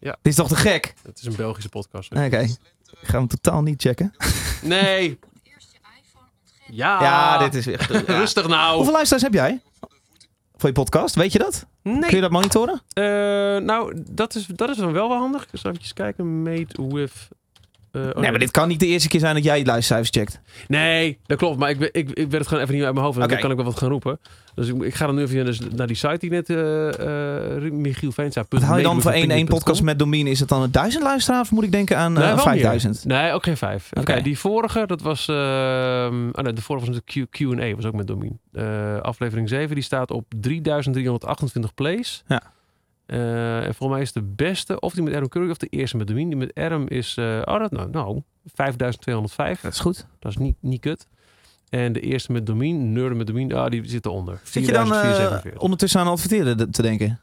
Dit 0.00 0.16
is 0.22 0.34
toch 0.34 0.48
te 0.48 0.56
gek? 0.56 0.94
Het 1.02 1.18
is 1.18 1.24
een 1.24 1.36
Belgische 1.36 1.68
podcast. 1.68 2.12
Oké. 2.12 2.38
Ik 2.40 3.08
ga 3.08 3.18
hem 3.18 3.26
totaal 3.28 3.62
niet 3.62 3.82
checken. 3.82 4.14
Nee. 4.62 5.18
Ja. 6.70 7.02
Ja, 7.02 7.38
dit 7.38 7.54
is 7.54 7.64
weer... 7.64 7.86
Rustig 8.06 8.46
nou. 8.48 8.74
Hoeveel 8.74 8.92
luisteraars 8.92 9.24
heb 9.24 9.32
jij? 9.34 9.62
Voor 10.56 10.68
je 10.68 10.74
podcast, 10.74 11.14
weet 11.14 11.32
je 11.32 11.38
dat? 11.38 11.66
Kun 11.82 11.92
je 11.94 11.98
Nee. 12.10 12.20
dat 12.20 12.30
monitoren? 12.30 12.82
Eh, 12.88 13.04
nou, 13.66 14.02
dat 14.10 14.34
is, 14.34 14.46
dat 14.46 14.68
is 14.70 14.76
dan 14.76 14.92
wel 14.92 15.08
wel 15.08 15.18
handig. 15.18 15.46
Ik 15.52 15.58
zal 15.58 15.70
even 15.72 15.94
kijken. 15.94 16.42
Made 16.42 16.86
with... 16.88 17.28
eh, 17.92 18.02
oh 18.02 18.20
nee, 18.20 18.30
maar 18.30 18.38
dit 18.38 18.50
kan 18.50 18.68
niet 18.68 18.80
de 18.80 18.86
eerste 18.86 19.08
keer 19.08 19.20
zijn 19.20 19.34
dat 19.34 19.44
jij 19.44 19.64
luistercijfers 19.64 20.10
checkt. 20.10 20.40
Nee, 20.68 21.18
dat 21.26 21.38
klopt. 21.38 21.58
Maar 21.58 21.70
ik, 21.70 21.80
ik, 21.80 22.10
ik 22.10 22.14
weet 22.14 22.32
het 22.32 22.46
gewoon 22.46 22.62
even 22.62 22.74
niet 22.74 22.84
uit 22.84 22.92
mijn 22.94 23.04
hoofd. 23.04 23.18
En 23.18 23.24
Oké. 23.24 23.32
Dan 23.32 23.42
kan 23.42 23.50
ik 23.50 23.56
wel 23.56 23.66
wat 23.66 23.76
gaan 23.76 23.88
roepen. 23.88 24.18
Dus 24.54 24.68
ik, 24.68 24.82
ik 24.82 24.94
ga 24.94 25.06
dan 25.06 25.14
nu 25.14 25.22
even 25.22 25.44
dus 25.44 25.60
naar 25.74 25.86
die 25.86 25.96
site 25.96 26.16
die 26.18 26.30
net 26.30 26.48
uh, 26.48 26.88
uh, 27.64 27.72
Michiel. 27.72 28.12
Wat 28.48 28.62
haal 28.62 28.76
je 28.76 28.82
dan 28.82 29.02
voor 29.02 29.10
één, 29.10 29.30
één 29.30 29.46
podcast 29.46 29.82
met 29.82 29.98
Domine? 29.98 30.30
Is 30.30 30.40
het 30.40 30.48
dan 30.48 30.62
een 30.62 30.72
duizend 30.72 31.02
luisteraars? 31.04 31.42
Of 31.42 31.50
moet 31.50 31.64
ik 31.64 31.72
denken 31.72 31.96
aan 31.98 32.12
nee, 32.12 32.22
uh, 32.22 32.34
wel 32.34 32.44
5000? 32.44 33.04
meer. 33.04 33.16
Nee, 33.16 33.32
ook 33.32 33.42
geen 33.42 33.56
vijf. 33.56 33.88
Oké, 33.92 34.20
die 34.22 34.38
vorige, 34.38 34.86
dat 34.86 35.02
was... 35.02 35.28
Uh, 35.28 35.36
oh 35.36 36.44
nee, 36.44 36.52
de 36.52 36.62
vorige 36.62 36.86
was 36.86 36.94
natuurlijk 36.94 37.30
Q- 37.30 37.58
Q&A, 37.58 37.74
was 37.74 37.84
ook 37.84 37.94
met 37.94 38.06
Domine. 38.06 38.36
Uh, 38.52 39.00
aflevering 39.00 39.48
7, 39.48 39.74
die 39.74 39.84
staat 39.84 40.10
op 40.10 40.24
3328 40.40 41.74
plays. 41.74 42.22
Ja. 42.26 42.42
Uh, 43.12 43.56
en 43.56 43.74
volgens 43.74 43.88
mij 43.88 44.00
is 44.00 44.12
de 44.12 44.22
beste, 44.22 44.80
of 44.80 44.94
die 44.94 45.02
met 45.02 45.14
Adam 45.14 45.28
Curry 45.28 45.50
of 45.50 45.56
de 45.56 45.66
eerste 45.66 45.96
met 45.96 46.06
Domine. 46.06 46.28
Die 46.28 46.38
met 46.38 46.54
Adam 46.54 46.88
is, 46.88 47.16
uh, 47.18 47.42
oh 47.44 47.58
dat 47.58 47.70
nou, 47.70 47.90
nou 47.90 48.22
5205. 48.54 49.60
Dat 49.60 49.72
is 49.72 49.80
goed. 49.80 50.06
Dat 50.18 50.30
is 50.30 50.36
niet, 50.36 50.56
niet 50.60 50.80
kut. 50.80 51.06
En 51.68 51.92
de 51.92 52.00
eerste 52.00 52.32
met 52.32 52.46
Domine, 52.46 52.78
Nerden 52.78 53.16
met 53.16 53.26
Domine, 53.26 53.54
ah, 53.54 53.70
die 53.70 53.88
zit 53.88 54.06
eronder. 54.06 54.40
Zit 54.44 54.66
je 54.66 54.72
dan 54.72 54.86
uh, 54.86 55.00
4447. 55.00 55.62
ondertussen 55.62 56.00
aan 56.00 56.06
adverteren 56.06 56.70
te 56.70 56.82
denken? 56.82 57.20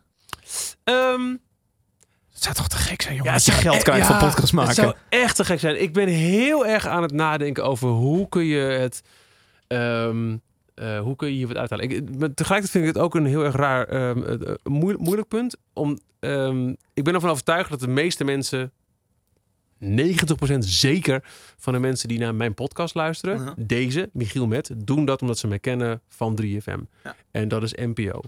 Um, 0.84 1.40
het 2.34 2.44
zou 2.44 2.56
toch 2.56 2.68
te 2.68 2.78
gek 2.78 3.02
zijn, 3.02 3.16
jongen, 3.16 3.32
Ja, 3.32 3.38
dat 3.38 3.46
je 3.46 3.52
geld 3.52 3.84
krijgt 3.84 4.08
ja, 4.08 4.20
voor 4.20 4.30
podcast 4.30 4.54
maken. 4.54 4.70
Het 4.70 4.80
zou 4.80 4.96
echt 5.10 5.36
te 5.36 5.46
gek 5.46 5.60
zijn. 5.60 5.82
Ik 5.82 5.94
ben 5.94 6.08
heel 6.08 6.66
erg 6.66 6.88
aan 6.88 7.02
het 7.02 7.12
nadenken 7.12 7.66
over 7.66 7.90
hoe 7.90 8.30
kun 8.30 8.46
je 8.46 8.60
het... 8.60 9.02
Um, 9.68 10.42
uh, 10.80 11.00
hoe 11.00 11.16
kun 11.16 11.28
je 11.28 11.34
hier 11.34 11.48
wat 11.48 11.58
uithalen? 11.58 11.90
Ik, 11.90 12.08
tegelijkertijd 12.18 12.70
vind 12.70 12.88
ik 12.88 12.94
het 12.94 13.04
ook 13.04 13.16
een 13.16 13.26
heel 13.26 13.44
erg 13.44 13.56
raar, 13.56 14.10
um, 14.10 14.24
uh, 14.24 14.54
moeilijk, 14.64 15.04
moeilijk 15.04 15.28
punt. 15.28 15.58
Om, 15.74 16.00
um, 16.20 16.76
ik 16.94 17.04
ben 17.04 17.14
ervan 17.14 17.30
overtuigd 17.30 17.70
dat 17.70 17.80
de 17.80 17.88
meeste 17.88 18.24
mensen, 18.24 18.72
90% 19.80 20.58
zeker 20.60 21.24
van 21.58 21.74
de 21.74 21.80
mensen 21.80 22.08
die 22.08 22.20
naar 22.20 22.36
mijn 22.36 22.54
podcast 22.54 22.96
luisteren, 22.96 23.36
Uh-huh. 23.36 23.50
uh 23.50 23.56
-huh. 23.58 23.68
deze, 23.68 24.10
Michiel 24.14 24.48
Met, 24.48 24.72
doen 24.78 25.06
dat 25.06 25.22
omdat 25.22 25.38
ze 25.38 25.48
mij 25.48 25.60
kennen 25.60 26.02
van 26.08 26.40
3FM. 26.42 26.80
Ja. 27.04 27.16
En 27.32 27.48
dat 27.48 27.64
is 27.64 27.74
NPO. 27.74 28.22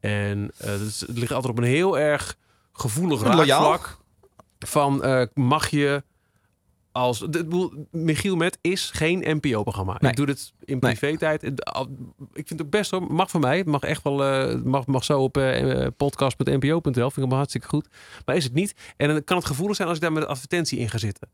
En 0.00 0.50
uh, 0.64 0.70
het, 0.70 1.04
ligt 1.06 1.32
altijd 1.32 1.52
op 1.52 1.58
een 1.58 1.64
heel 1.64 1.98
erg 1.98 2.36
gevoelig 2.72 3.22
raakvlak 3.22 3.98
van 4.58 5.28
mag 5.34 5.68
je 5.68 6.02
als 6.92 7.18
de, 7.30 7.70
Michiel 7.90 8.36
Met 8.36 8.58
is 8.60 8.90
geen 8.94 9.38
NPO-programma. 9.40 9.96
Nee. 9.98 10.10
Ik 10.10 10.16
doe 10.16 10.26
dit 10.26 10.52
in 10.64 10.78
privé-tijd. 10.78 11.42
Ik 12.32 12.46
vind 12.46 12.60
het 12.60 12.70
best 12.70 12.90
hoor. 12.90 13.12
Mag 13.12 13.30
voor 13.30 13.40
mij. 13.40 13.56
Het 13.56 13.66
mag 13.66 13.82
echt 13.82 14.02
wel. 14.02 14.50
Uh, 14.50 14.62
mag, 14.62 14.86
mag 14.86 15.04
zo 15.04 15.20
op 15.20 15.36
uh, 15.36 15.86
podcast.npo.nl. 15.96 16.82
Vind 16.82 17.16
ik 17.16 17.22
hem 17.22 17.32
hartstikke 17.32 17.68
goed. 17.68 17.88
Maar 18.24 18.36
is 18.36 18.44
het 18.44 18.54
niet. 18.54 18.74
En 18.96 19.08
dan 19.08 19.24
kan 19.24 19.36
het 19.36 19.46
gevoelig 19.46 19.76
zijn 19.76 19.88
als 19.88 19.96
ik 19.96 20.02
daar 20.02 20.12
met 20.12 20.22
een 20.22 20.28
advertentie 20.28 20.78
in 20.78 20.88
ga 20.88 20.98
zitten. 20.98 21.28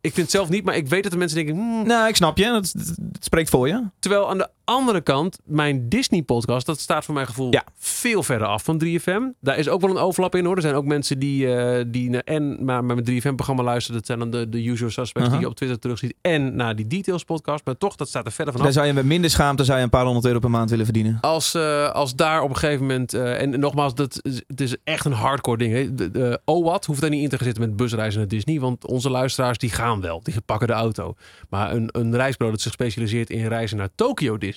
Ik 0.00 0.12
vind 0.12 0.26
het 0.26 0.30
zelf 0.30 0.48
niet, 0.48 0.64
maar 0.64 0.76
ik 0.76 0.88
weet 0.88 1.02
dat 1.02 1.12
de 1.12 1.18
mensen 1.18 1.36
denken. 1.36 1.54
Hmm. 1.54 1.86
Nou, 1.86 2.08
ik 2.08 2.16
snap 2.16 2.38
je. 2.38 2.44
Dat, 2.44 2.72
dat, 3.00 3.24
spreekt 3.24 3.50
voor 3.50 3.68
je. 3.68 3.82
Terwijl 3.98 4.30
aan 4.30 4.38
de 4.38 4.48
andere 4.64 5.00
kant, 5.00 5.38
mijn 5.44 5.88
Disney-podcast, 5.88 6.66
dat 6.66 6.80
staat 6.80 7.04
voor 7.04 7.14
mijn 7.14 7.26
gevoel 7.26 7.52
ja. 7.52 7.64
veel 7.76 8.22
verder 8.22 8.46
af 8.46 8.64
van 8.64 8.82
3FM. 8.84 9.38
Daar 9.40 9.58
is 9.58 9.68
ook 9.68 9.80
wel 9.80 9.90
een 9.90 9.96
overlap 9.96 10.34
in 10.34 10.44
hoor. 10.44 10.56
Er 10.56 10.62
zijn 10.62 10.74
ook 10.74 10.84
mensen 10.84 11.18
die, 11.18 11.46
uh, 11.46 11.84
die 11.86 12.10
naar 12.10 12.22
en 12.24 12.64
maar 12.64 12.84
met 12.84 13.10
3FM-programma 13.10 13.62
luisteren. 13.62 13.96
Dat 13.96 14.06
zijn 14.06 14.18
dan 14.18 14.30
de, 14.30 14.48
de 14.48 14.64
usual 14.64 14.90
suspects 14.90 15.12
uh 15.12 15.24
-huh. 15.24 15.32
die 15.32 15.40
je 15.40 15.46
op 15.46 15.54
Twitter 15.54 15.78
terugziet. 15.78 16.14
En 16.20 16.56
naar 16.56 16.76
die 16.76 16.86
Details-podcast. 16.86 17.64
Maar 17.64 17.76
toch, 17.76 17.96
dat 17.96 18.08
staat 18.08 18.26
er 18.26 18.32
verder 18.32 18.52
vanaf. 18.52 18.66
Daar 18.66 18.76
zou 18.76 18.86
je 18.86 19.00
met 19.00 19.04
minder 19.04 19.30
schaamte 19.30 19.64
zou 19.64 19.78
je 19.78 19.84
een 19.84 19.90
paar 19.90 20.04
honderd 20.04 20.26
euro 20.26 20.38
per 20.38 20.50
maand 20.50 20.70
willen 20.70 20.84
verdienen. 20.84 21.18
Als, 21.20 21.54
uh, 21.54 21.90
als 21.90 22.14
daar 22.14 22.42
op 22.42 22.48
een 22.48 22.56
gegeven 22.56 22.80
moment... 22.80 23.14
Uh, 23.14 23.40
en 23.40 23.60
nogmaals, 23.60 23.94
dat, 23.94 24.20
het 24.46 24.60
is 24.60 24.76
echt 24.84 25.04
een 25.04 25.12
hardcore 25.12 25.58
ding. 25.58 25.72
Hè. 25.72 25.94
De, 25.94 26.10
de, 26.10 26.40
OWAT 26.44 26.84
hoeft 26.84 27.00
daar 27.00 27.10
niet 27.10 27.22
in 27.22 27.28
te 27.28 27.36
gaan 27.36 27.46
zitten 27.46 27.64
met 27.64 27.76
busreizen 27.76 28.20
naar 28.20 28.28
Disney. 28.28 28.60
Want 28.60 28.86
onze 28.86 29.10
luisteraars 29.10 29.58
die 29.58 29.70
gaan 29.70 30.00
wel. 30.00 30.20
Die 30.22 30.34
pakken 30.40 30.66
de 30.66 30.72
auto. 30.72 31.14
Maar 31.48 31.72
een, 31.72 31.88
een 31.92 32.16
reisbureau 32.16 32.52
dat 32.52 32.60
zich 32.60 32.72
specialiseert 32.72 33.30
in 33.30 33.46
reizen 33.46 33.76
naar 33.76 33.88
Tokyo 33.94 34.38
Disney... 34.38 34.52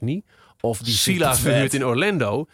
of 0.61 0.79
die 0.79 0.95
villa's 0.97 1.39
verhuurt 1.39 1.73
in 1.73 1.85
Orlando... 1.85 2.45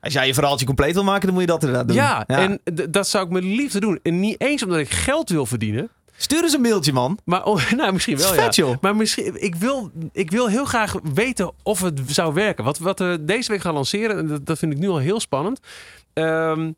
Als 0.00 0.12
jij 0.12 0.26
je 0.26 0.34
verhaaltje 0.34 0.66
compleet 0.66 0.94
wil 0.94 1.04
maken, 1.04 1.22
dan 1.22 1.32
moet 1.32 1.40
je 1.40 1.46
dat 1.48 1.62
inderdaad 1.62 1.88
doen. 1.88 1.96
Ja, 1.96 2.24
ja. 2.26 2.38
en 2.38 2.60
dat 2.90 3.08
zou 3.08 3.24
ik 3.24 3.32
met 3.32 3.44
liefde 3.44 3.80
doen. 3.80 4.00
En 4.02 4.20
niet 4.20 4.40
eens 4.40 4.62
omdat 4.62 4.78
ik 4.78 4.90
geld 4.90 5.30
wil 5.30 5.46
verdienen... 5.46 5.90
Stuur 6.16 6.42
eens 6.42 6.52
een 6.52 6.60
mailtje, 6.60 6.92
man. 6.92 7.18
Maar 7.24 7.44
oh, 7.44 7.70
nou, 7.76 7.92
misschien 7.92 8.16
wel, 8.16 8.34
ja. 8.34 8.42
Vet, 8.42 8.54
joh. 8.54 8.76
Maar 8.80 8.96
misschien, 8.96 9.42
ik 9.42 9.54
wil, 9.54 9.90
ik 10.12 10.30
wil 10.30 10.48
heel 10.48 10.64
graag 10.64 10.94
weten 11.14 11.52
of 11.62 11.80
het 11.80 12.00
zou 12.06 12.34
werken. 12.34 12.64
Wat, 12.64 12.78
wat 12.78 12.98
we 12.98 13.18
deze 13.20 13.50
week 13.50 13.60
gaan 13.60 13.74
lanceren, 13.74 14.18
en 14.18 14.26
dat, 14.26 14.46
dat 14.46 14.58
vind 14.58 14.72
ik 14.72 14.78
nu 14.78 14.88
al 14.88 14.98
heel 14.98 15.20
spannend. 15.20 15.60
Ehm, 16.12 16.72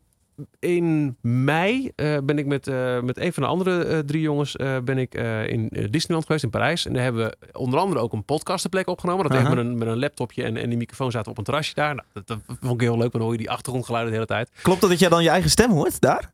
in 0.59 1.17
mei 1.21 1.91
eh, 1.95 2.17
ben 2.23 2.37
ik 2.37 2.45
met, 2.45 2.67
eh, 2.67 2.99
met 2.99 3.17
een 3.17 3.33
van 3.33 3.43
de 3.43 3.49
andere 3.49 3.83
eh, 3.83 3.99
drie 3.99 4.21
jongens 4.21 4.55
ben 4.83 4.97
ik, 4.97 5.13
in 5.47 5.69
Disneyland 5.89 6.25
geweest 6.25 6.43
in 6.43 6.49
Parijs. 6.49 6.85
En 6.85 6.93
daar 6.93 7.03
hebben 7.03 7.25
we 7.25 7.57
onder 7.57 7.79
andere 7.79 8.01
ook 8.01 8.13
een 8.13 8.25
podcastenplek 8.25 8.87
opgenomen. 8.87 9.23
Dat 9.23 9.37
Aha. 9.37 9.41
uh 9.41 9.49
met, 9.49 9.57
een, 9.57 9.77
met 9.77 9.87
een 9.87 9.99
laptopje 9.99 10.43
en, 10.43 10.57
en 10.57 10.69
die 10.69 10.77
microfoon 10.77 11.11
zaten 11.11 11.31
op 11.31 11.37
een 11.37 11.43
terrasje 11.43 11.73
daar. 11.73 11.95
Nou, 11.95 12.07
dat, 12.13 12.27
dat 12.27 12.39
vond 12.61 12.73
ik 12.73 12.81
heel 12.81 12.97
leuk, 12.97 12.99
want 12.99 13.11
dan 13.11 13.21
hoor 13.21 13.31
je 13.31 13.37
die 13.37 13.49
achtergrondgeluiden 13.49 14.11
de 14.11 14.19
hele 14.19 14.31
tijd. 14.31 14.49
Klopt 14.61 14.81
het 14.81 14.89
dat 14.89 14.99
jij 14.99 15.09
dan 15.09 15.23
je 15.23 15.29
eigen 15.29 15.49
stem 15.49 15.71
hoort 15.71 16.01
daar? 16.01 16.31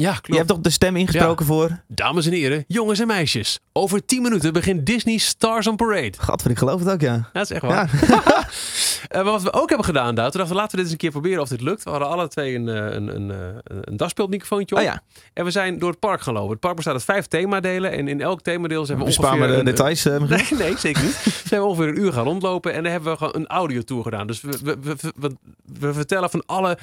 Ja, 0.00 0.10
klopt. 0.10 0.26
Je 0.26 0.34
hebt 0.34 0.48
toch 0.48 0.60
de 0.60 0.70
stem 0.70 0.96
ingesproken 0.96 1.46
voor... 1.46 1.80
Dames 1.88 2.26
en 2.26 2.32
heren, 2.32 2.64
jongens 2.66 2.98
en 2.98 3.06
meisjes. 3.06 3.60
Over 3.72 4.04
10 4.04 4.22
minuten 4.22 4.52
begint 4.52 4.86
Disney 4.86 5.18
Stars 5.18 5.66
on 5.66 5.76
Parade. 5.76 6.12
Gadver, 6.18 6.50
ik 6.50 6.58
geloof 6.58 6.80
het 6.80 6.90
ook, 6.90 7.00
ja. 7.00 7.28
Dat 7.32 7.42
is 7.42 7.50
echt 7.50 7.62
waar. 7.62 7.90
Ja. 8.08 8.18
Eh, 9.08 9.22
maar 9.22 9.32
wat 9.32 9.42
we 9.42 9.52
ook 9.52 9.68
hebben 9.68 9.86
gedaan, 9.86 10.14
Douwe, 10.14 10.30
toen 10.30 10.40
dachten 10.40 10.56
we 10.56 10.62
laten 10.62 10.70
we 10.70 10.76
dit 10.76 10.84
eens 10.84 10.92
een 10.92 10.98
keer 10.98 11.10
proberen 11.10 11.42
of 11.42 11.48
dit 11.48 11.60
lukt. 11.60 11.82
We 11.84 11.90
hadden 11.90 12.08
alle 12.08 12.28
twee 12.28 12.54
een, 12.54 12.68
eh, 12.68 12.74
een, 12.76 13.14
een, 13.14 13.30
eh, 13.30 13.76
een 13.80 13.96
daspeelmicrofoontje 13.96 14.74
op. 14.74 14.80
Oh 14.80 14.86
ja, 14.86 15.02
En 15.32 15.44
we 15.44 15.50
zijn 15.50 15.78
door 15.78 15.90
het 15.90 15.98
park 15.98 16.20
gaan 16.20 16.34
lopen. 16.34 16.50
Het 16.50 16.60
park 16.60 16.76
bestaat 16.76 16.94
uit 16.94 17.04
vijf 17.04 17.26
themadelen. 17.26 17.92
En 17.92 18.08
in 18.08 18.20
elk 18.20 18.40
themadeel 18.40 18.86
zijn 18.86 18.98
we 18.98 19.04
bespaar 19.04 19.32
ongeveer... 19.32 19.48
de 19.48 19.58
een- 19.58 19.64
details. 19.64 20.04
Michiel. 20.04 20.26
Nee, 20.58 20.68
nee, 20.68 20.78
zeker 20.78 21.02
niet. 21.02 21.14
zijn 21.48 21.60
we 21.60 21.66
ongeveer 21.66 21.88
een 21.88 21.98
uur 21.98 22.12
gaan 22.12 22.24
rondlopen. 22.24 22.72
En 22.72 22.82
dan 22.82 22.92
hebben 22.92 23.10
we 23.10 23.16
gewoon 23.18 23.34
een 23.36 23.46
audiotour 23.46 24.02
gedaan. 24.02 24.26
Dus 24.26 24.40
we, 24.40 24.58
we, 24.62 24.76
we, 24.80 24.96
we, 25.16 25.36
we 25.78 25.92
vertellen 25.92 26.30
van 26.30 26.42
alle 26.46 26.78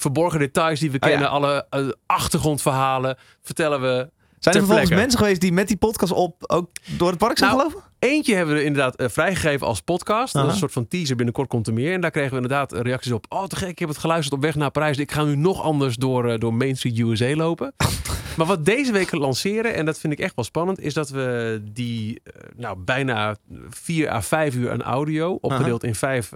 verborgen 0.00 0.38
details 0.38 0.80
die 0.80 0.90
we 0.90 0.98
Oh 1.00 1.08
ja. 1.08 1.14
kennen. 1.14 1.30
Alle 1.30 1.66
eh, 1.70 1.88
achtergrondverhalen 2.06 3.16
vertellen 3.42 3.80
we 3.80 4.10
Zijn 4.38 4.54
er 4.54 4.60
vervolgens 4.60 4.90
mensen 4.90 5.18
geweest 5.18 5.40
die 5.40 5.52
met 5.52 5.68
die 5.68 5.76
podcast 5.76 6.12
op 6.12 6.34
ook 6.46 6.70
door 6.98 7.08
het 7.08 7.18
park 7.18 7.38
zijn 7.38 7.50
Nou, 7.50 7.62
gelopen? 7.62 7.88
Eentje 7.98 8.34
hebben 8.34 8.54
we 8.54 8.64
inderdaad 8.64 8.96
eh, 8.96 9.08
vrijgegeven 9.08 9.66
als 9.66 9.80
podcast. 9.80 10.32
Dat 10.32 10.46
is 10.46 10.52
een 10.52 10.58
soort 10.58 10.72
van 10.72 10.88
teaser. 10.88 11.16
Binnenkort 11.16 11.48
komt 11.48 11.66
er 11.66 11.72
meer. 11.72 11.92
En 11.92 12.00
daar 12.00 12.10
kregen 12.10 12.30
we 12.30 12.36
inderdaad 12.36 12.72
eh, 12.72 12.80
reacties 12.80 13.12
op. 13.12 13.26
Oh, 13.28 13.44
te 13.44 13.56
gek. 13.56 13.68
Ik 13.68 13.78
heb 13.78 13.88
het 13.88 13.98
geluisterd 13.98 14.34
op 14.34 14.42
weg 14.42 14.54
naar 14.54 14.70
Parijs. 14.70 14.98
Ik 14.98 15.12
ga 15.12 15.24
nu 15.24 15.36
nog 15.36 15.62
anders 15.62 15.96
door, 15.96 16.38
door 16.38 16.54
Main 16.54 16.76
Street 16.76 16.98
USA 16.98 17.36
lopen. 17.36 17.74
maar 18.36 18.46
wat 18.46 18.64
deze 18.64 18.92
week 18.92 19.12
lanceren, 19.12 19.74
en 19.74 19.84
dat 19.84 19.98
vind 19.98 20.12
ik 20.12 20.18
echt 20.18 20.34
wel 20.34 20.44
spannend, 20.44 20.80
is 20.80 20.94
dat 20.94 21.10
we 21.10 21.60
die 21.72 22.22
nou, 22.56 22.78
bijna 22.78 23.36
vier 23.68 24.10
à 24.10 24.22
vijf 24.22 24.54
uur 24.54 24.70
aan 24.70 24.82
audio, 24.82 25.38
opgedeeld 25.40 25.84
in 25.84 25.94
vijf 25.94 26.32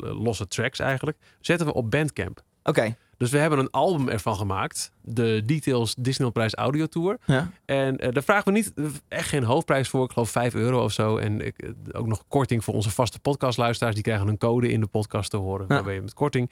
losse 0.00 0.48
tracks 0.48 0.78
eigenlijk, 0.78 1.18
zetten 1.40 1.66
we 1.66 1.74
op 1.74 1.90
Bandcamp. 1.90 2.42
Oké. 2.62 2.96
Dus 3.16 3.30
we 3.30 3.38
hebben 3.38 3.58
een 3.58 3.70
album 3.70 4.08
ervan 4.08 4.36
gemaakt. 4.36 4.90
De 5.02 5.42
Details 5.46 5.94
Disneyland 5.98 6.32
Prijs 6.34 6.54
Audio 6.54 6.86
Tour. 6.86 7.18
Ja. 7.26 7.50
En 7.64 7.96
eh, 7.96 8.12
daar 8.12 8.22
vragen 8.22 8.44
we 8.44 8.58
niet 8.58 8.72
echt 9.08 9.28
geen 9.28 9.42
hoofdprijs 9.44 9.88
voor. 9.88 10.04
Ik 10.04 10.12
geloof 10.12 10.30
5 10.30 10.54
euro 10.54 10.84
of 10.84 10.92
zo. 10.92 11.16
En 11.16 11.40
ik, 11.46 11.58
eh, 11.58 11.70
ook 11.92 12.06
nog 12.06 12.24
korting 12.28 12.64
voor 12.64 12.74
onze 12.74 12.90
vaste 12.90 13.18
podcastluisteraars. 13.18 13.94
Die 13.94 14.04
krijgen 14.04 14.28
een 14.28 14.38
code 14.38 14.68
in 14.68 14.80
de 14.80 14.86
podcast 14.86 15.30
te 15.30 15.36
horen. 15.36 15.66
Ja. 15.68 15.74
Waarbij 15.74 15.94
je 15.94 16.00
met 16.00 16.14
korting. 16.14 16.50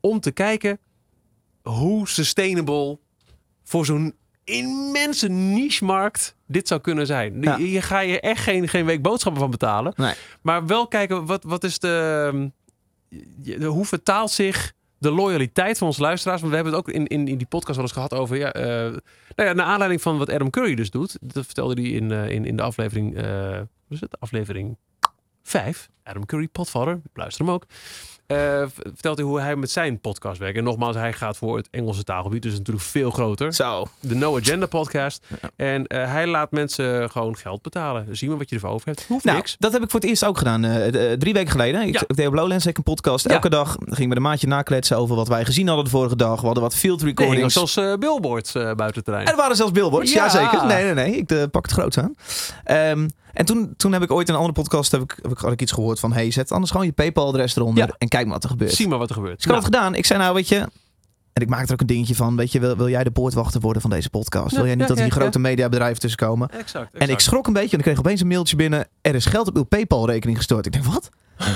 Om 0.00 0.20
te 0.20 0.30
kijken 0.30 0.78
hoe 1.62 2.08
sustainable 2.08 2.98
voor 3.64 3.84
zo'n 3.86 4.14
immense 4.44 5.28
niche-markt 5.28 6.36
dit 6.46 6.68
zou 6.68 6.80
kunnen 6.80 7.06
zijn. 7.06 7.42
Ja. 7.42 7.56
Je, 7.56 7.70
je 7.70 7.82
ga 7.82 8.00
je 8.00 8.20
echt 8.20 8.42
geen, 8.42 8.68
geen 8.68 8.84
week 8.84 9.02
boodschappen 9.02 9.40
van 9.42 9.50
betalen. 9.50 9.92
Nee. 9.96 10.14
Maar 10.42 10.66
wel 10.66 10.88
kijken, 10.88 11.26
wat, 11.26 11.44
wat 11.44 11.64
is 11.64 11.78
de, 11.78 12.30
ehm, 12.32 12.48
de- 13.58 13.64
Hoe 13.64 13.84
vertaalt 13.84 14.30
zich 14.30 14.72
de 14.98 15.10
loyaliteit 15.10 15.78
van 15.78 15.86
onze 15.86 16.00
luisteraars? 16.00 16.40
Want 16.40 16.52
we 16.52 16.58
hebben 16.58 16.74
het 16.78 16.86
ook 16.86 16.94
in, 16.94 17.06
in, 17.06 17.28
in 17.28 17.38
die 17.38 17.46
podcast 17.46 17.76
wel 17.76 17.84
eens 17.84 17.94
gehad 17.94 18.14
over... 18.14 18.36
Ja, 18.36 18.52
eh, 18.52 18.64
nou 19.34 19.48
ja, 19.48 19.52
naar 19.52 19.66
aanleiding 19.66 20.02
van 20.02 20.18
wat 20.18 20.30
Adam 20.30 20.50
Curry 20.50 20.74
dus 20.74 20.90
doet. 20.90 21.16
Dat 21.20 21.44
vertelde 21.44 21.82
hij 21.82 21.90
in, 21.90 22.12
eh, 22.12 22.28
in, 22.28 22.44
in 22.44 22.56
de 22.56 22.62
aflevering... 22.62 23.16
eh 23.16 23.58
wat 23.58 23.98
is 23.98 24.00
het? 24.00 24.20
Aflevering 24.20 24.76
5. 25.42 25.88
Adam 26.02 26.26
Curry, 26.26 26.48
potvader. 26.48 27.00
Luister 27.14 27.44
hem 27.44 27.54
ook. 27.54 27.66
V- 28.28 28.68
vertelt 28.82 29.16
hij 29.18 29.26
hoe 29.26 29.40
hij 29.40 29.56
met 29.56 29.70
zijn 29.70 30.00
podcast 30.00 30.38
werkt. 30.38 30.58
En 30.58 30.64
nogmaals, 30.64 30.96
hij 30.96 31.12
gaat 31.12 31.36
voor 31.36 31.56
het 31.56 31.68
Engelse 31.70 32.04
taalgebied. 32.04 32.42
Dus 32.42 32.52
natuurlijk 32.52 32.86
veel 32.86 33.10
groter 33.10 33.54
Zo. 33.54 33.86
de 34.00 34.14
No 34.14 34.36
Agenda 34.38 34.66
podcast. 34.66 35.24
En 35.56 35.86
eh, 35.86 36.10
hij 36.12 36.26
laat 36.26 36.50
mensen 36.50 37.10
gewoon 37.10 37.36
geld 37.36 37.62
betalen. 37.62 38.06
Zie 38.16 38.28
maar 38.28 38.38
wat 38.38 38.48
je 38.48 38.54
ervoor 38.54 38.70
over 38.70 38.86
hebt. 38.86 39.04
Hoeft 39.08 39.24
Nou, 39.24 39.36
niks. 39.36 39.56
dat 39.58 39.72
heb 39.72 39.82
ik 39.82 39.90
voor 39.90 40.00
het 40.00 40.08
eerst 40.08 40.24
ook 40.24 40.38
gedaan. 40.38 40.64
eh, 40.64 41.12
drie 41.12 41.32
weken 41.32 41.50
geleden. 41.50 41.80
Ik, 41.82 41.92
Ja. 41.94 42.00
ik 42.06 42.16
deed 42.16 42.26
op 42.26 42.34
Lowlands 42.34 42.66
ik 42.66 42.76
een 42.76 42.82
podcast. 42.82 43.28
Ja. 43.28 43.34
Elke 43.34 43.48
dag 43.50 43.76
ging 43.80 43.98
ik 43.98 44.08
met 44.08 44.16
een 44.16 44.22
maatje 44.22 44.46
nakletsen 44.46 44.96
over 44.96 45.16
wat 45.16 45.28
wij 45.28 45.44
gezien 45.44 45.66
hadden 45.66 45.84
de 45.84 45.90
vorige 45.90 46.16
dag. 46.16 46.40
We 46.40 46.44
hadden 46.46 46.62
wat 46.62 46.74
field 46.76 47.02
Nee, 47.02 47.14
recordings. 47.14 47.54
zoals 47.54 47.76
eh, 47.76 47.94
billboards 47.94 48.52
buiten 48.52 48.94
het 48.94 49.04
terrein. 49.04 49.24
En 49.26 49.30
er 49.32 49.38
waren 49.38 49.56
zelfs 49.56 49.72
billboards, 49.72 50.12
Ja. 50.12 50.24
ja. 50.24 50.30
zeker. 50.30 50.66
Nee, 50.66 50.84
nee, 50.84 50.94
nee. 50.94 51.16
Ik 51.16 51.50
pak 51.50 51.62
het 51.64 51.72
groots 51.72 51.98
aan. 51.98 52.14
Ehm, 52.64 53.08
en 53.36 53.44
toen, 53.44 53.74
toen 53.76 53.92
heb 53.92 54.02
ik 54.02 54.10
ooit 54.10 54.28
in 54.28 54.34
een 54.34 54.40
andere 54.40 54.60
podcast 54.62 54.92
heb 54.92 55.02
ik, 55.02 55.18
heb 55.22 55.30
ik, 55.30 55.38
had 55.38 55.52
ik 55.52 55.62
iets 55.62 55.72
gehoord 55.72 56.00
van... 56.00 56.12
hey, 56.12 56.30
zet 56.30 56.52
anders 56.52 56.70
gewoon 56.70 56.86
je 56.86 56.92
PayPal-adres 56.92 57.56
eronder 57.56 57.86
Ja. 57.86 57.94
en 57.98 58.08
kijk 58.08 58.24
maar 58.24 58.34
wat 58.34 58.44
er 58.44 58.50
gebeurt. 58.50 58.72
Zie 58.72 58.88
maar 58.88 58.98
wat 58.98 59.08
er 59.08 59.14
gebeurt. 59.14 59.36
Dus 59.36 59.44
ik 59.44 59.50
had 59.50 59.64
het 59.64 59.74
gedaan. 59.74 59.94
Ik 59.94 60.06
zei 60.06 60.18
nou, 60.18 60.34
weet 60.34 60.48
je... 60.48 60.68
En 61.32 61.42
ik 61.42 61.48
maakte 61.48 61.66
er 61.66 61.72
ook 61.72 61.80
een 61.80 61.86
dingetje 61.86 62.14
van. 62.14 62.36
Weet 62.36 62.52
je, 62.52 62.60
wil, 62.60 62.76
wil 62.76 62.88
jij 62.88 63.04
de 63.04 63.10
poortwachter 63.10 63.60
worden 63.60 63.82
van 63.82 63.90
deze 63.90 64.10
podcast? 64.10 64.56
Wil 64.56 64.64
jij 64.66 64.74
niet 64.74 64.80
ja, 64.82 64.86
dat 64.88 64.96
hier 64.96 65.06
ja, 65.06 65.12
grote 65.12 65.38
mediabedrijven 65.38 66.00
tussenkomen? 66.00 66.48
exact, 66.48 66.64
exact. 66.72 66.94
En 66.94 67.08
ik 67.08 67.20
schrok 67.20 67.46
een 67.46 67.52
beetje 67.52 67.70
en 67.70 67.78
ik 67.78 67.84
kreeg 67.84 67.98
opeens 67.98 68.20
een 68.20 68.26
mailtje 68.26 68.56
binnen. 68.56 68.88
Er 69.00 69.14
is 69.14 69.24
geld 69.26 69.48
op 69.48 69.56
uw 69.56 69.62
PayPal-rekening 69.62 70.36
gestort. 70.36 70.66
Ik 70.66 70.72
denk, 70.72 70.84
wat? 70.84 71.08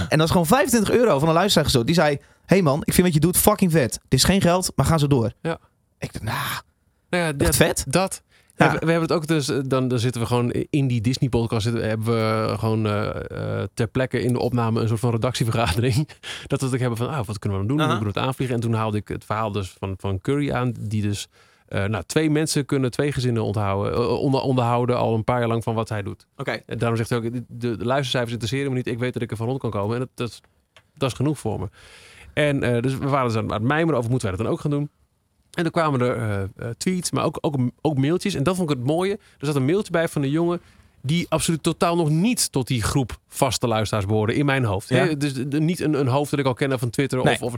En 0.09 0.19
dat 0.19 0.21
is 0.27 0.31
gewoon 0.31 0.47
25 0.47 0.91
euro 0.95 1.19
van 1.19 1.29
een 1.29 1.35
luisteraar 1.35 1.65
gestort. 1.65 1.87
Die 1.87 1.95
zei, 1.95 2.19
hey 2.47 2.63
man, 2.63 2.81
ik 2.85 2.93
vind 2.93 3.07
wat 3.07 3.15
je 3.15 3.21
doet 3.21 3.37
fucking 3.37 3.73
vet. 3.73 3.95
Het 4.03 4.15
is 4.15 4.25
geen 4.25 4.41
geld, 4.41 4.73
maar 4.77 4.87
ga 4.87 4.99
zo 4.99 5.07
door. 5.07 5.33
Ja. 5.43 5.59
Ik 5.99 6.13
dacht, 6.13 6.25
nou, 6.25 6.61
Nou 7.11 7.25
ja, 7.25 7.33
dat, 7.33 7.57
vet. 7.57 7.85
dat. 7.89 8.23
Ja. 8.67 8.73
We, 8.73 8.79
we 8.79 8.91
hebben 8.91 9.09
het 9.09 9.13
ook 9.13 9.27
dus, 9.27 9.49
eh, 9.49 9.59
dan, 9.65 9.89
dan 9.89 9.99
zitten 9.99 10.21
we 10.21 10.27
gewoon 10.27 10.51
in 10.51 10.87
die 10.87 11.01
Disney 11.01 11.29
podcast, 11.29 11.63
zitten, 11.63 11.89
hebben 11.89 12.07
we 12.07 12.55
gewoon 12.59 12.87
eh, 12.87 13.09
eh, 13.61 13.69
ter 13.75 13.87
plekke 13.89 14.23
in 14.23 14.33
de 14.33 14.39
opname 14.39 14.81
een 14.81 14.89
soort 14.89 15.01
van 15.01 15.11
redactievergadering. 15.11 15.95
Dat 16.47 16.61
we 16.61 16.67
het 16.67 16.75
ook 16.75 16.81
hebben 16.81 16.99
van, 16.99 17.09
ah, 17.09 17.25
wat 17.27 17.39
kunnen 17.39 17.61
we 17.61 17.67
dan 17.67 17.77
doen? 17.77 17.87
Hoe 17.87 17.97
kunnen 17.97 18.13
we 18.15 18.19
het 18.21 18.29
aanvliegen? 18.29 18.57
En 18.57 18.63
toen 18.63 18.75
haalde 18.75 18.97
ik 18.97 19.09
het 19.09 19.25
verhaal 19.25 19.53
dus 19.53 19.71
van, 19.79 19.95
van 19.99 20.21
Curry 20.21 20.53
aan, 20.53 20.75
die 20.81 21.03
dus, 21.03 21.29
nou, 21.69 22.03
twee 22.07 22.31
mensen 22.31 22.67
kunnen 22.67 22.91
twee 22.91 23.13
gezinnen 23.13 23.43
onthouden, 23.45 24.19
onder, 24.19 24.41
onderhouden 24.41 24.97
al 24.97 25.15
een 25.15 25.25
paar 25.25 25.39
jaar 25.39 25.49
lang 25.49 25.63
van 25.63 25.75
wat 25.75 25.89
hij 25.89 26.03
doet. 26.03 26.27
Oké. 26.37 26.61
En 26.67 26.79
daarom 26.79 26.97
zegt 26.97 27.09
hij 27.09 27.19
ook, 27.19 27.25
de, 27.33 27.45
de 27.49 27.85
luistercijfers 27.85 28.33
interesseren 28.33 28.71
me 28.71 28.77
niet. 28.77 28.87
Ik 28.87 28.99
weet 28.99 29.13
dat 29.13 29.23
ik 29.23 29.31
er 29.31 29.37
van 29.37 29.47
rond 29.47 29.61
kan 29.61 29.71
komen. 29.71 29.95
En 29.95 30.01
dat, 30.01 30.09
dat, 30.15 30.29
is- 30.29 30.41
dat 30.95 31.11
is 31.11 31.17
genoeg 31.17 31.39
voor 31.39 31.61
me. 31.61 31.69
En 32.33 32.61
dus 32.83 32.99
we 32.99 33.09
waren 33.09 33.29
dus 33.29 33.37
aan 33.37 33.53
het 33.53 33.63
mijmeren 33.63 33.99
over 33.99 34.11
moeten 34.11 34.29
wij 34.29 34.37
dat 34.37 34.47
dan 34.47 34.55
ook 34.55 34.61
gaan 34.63 34.71
doen. 34.71 34.91
En 35.51 35.63
dan 35.63 35.73
kwamen 35.73 36.01
er 36.01 36.17
eh, 36.17 36.43
eh, 36.43 36.75
tweets, 36.79 37.11
maar 37.11 37.25
ook, 37.25 37.39
ook, 37.41 37.55
ook 37.81 37.99
mailtjes. 37.99 38.35
En 38.35 38.43
dat 38.43 38.57
vond 38.57 38.71
ik 38.71 38.77
het 38.77 38.87
mooie. 38.87 39.13
Er 39.13 39.47
zat 39.47 39.55
een 39.57 39.65
mailtje 39.65 39.93
bij 39.93 40.09
van 40.09 40.23
een 40.23 40.31
jongen 40.31 40.61
die 41.03 41.27
absoluut 41.29 41.63
totaal 41.63 41.97
nog 41.97 42.09
niet 42.11 42.53
tot 42.53 42.67
die 42.67 42.83
groep 42.83 43.19
vaste 43.29 43.67
luisteraars 43.69 44.07
behoorde 44.07 44.35
in 44.35 44.47
mijn 44.47 44.65
hoofd. 44.65 44.89
Ja. 44.89 45.15
Dus 45.15 45.35
de- 45.35 45.61
niet 45.61 45.81
een, 45.81 45.95
een 45.95 46.07
hoofd 46.07 46.31
dat 46.31 46.41
ik 46.41 46.47
al 46.47 46.55
kende 46.55 46.79
van 46.79 46.91
Twitter 46.91 47.25
Nee. 47.25 47.35
of, 47.35 47.41
of 47.43 47.55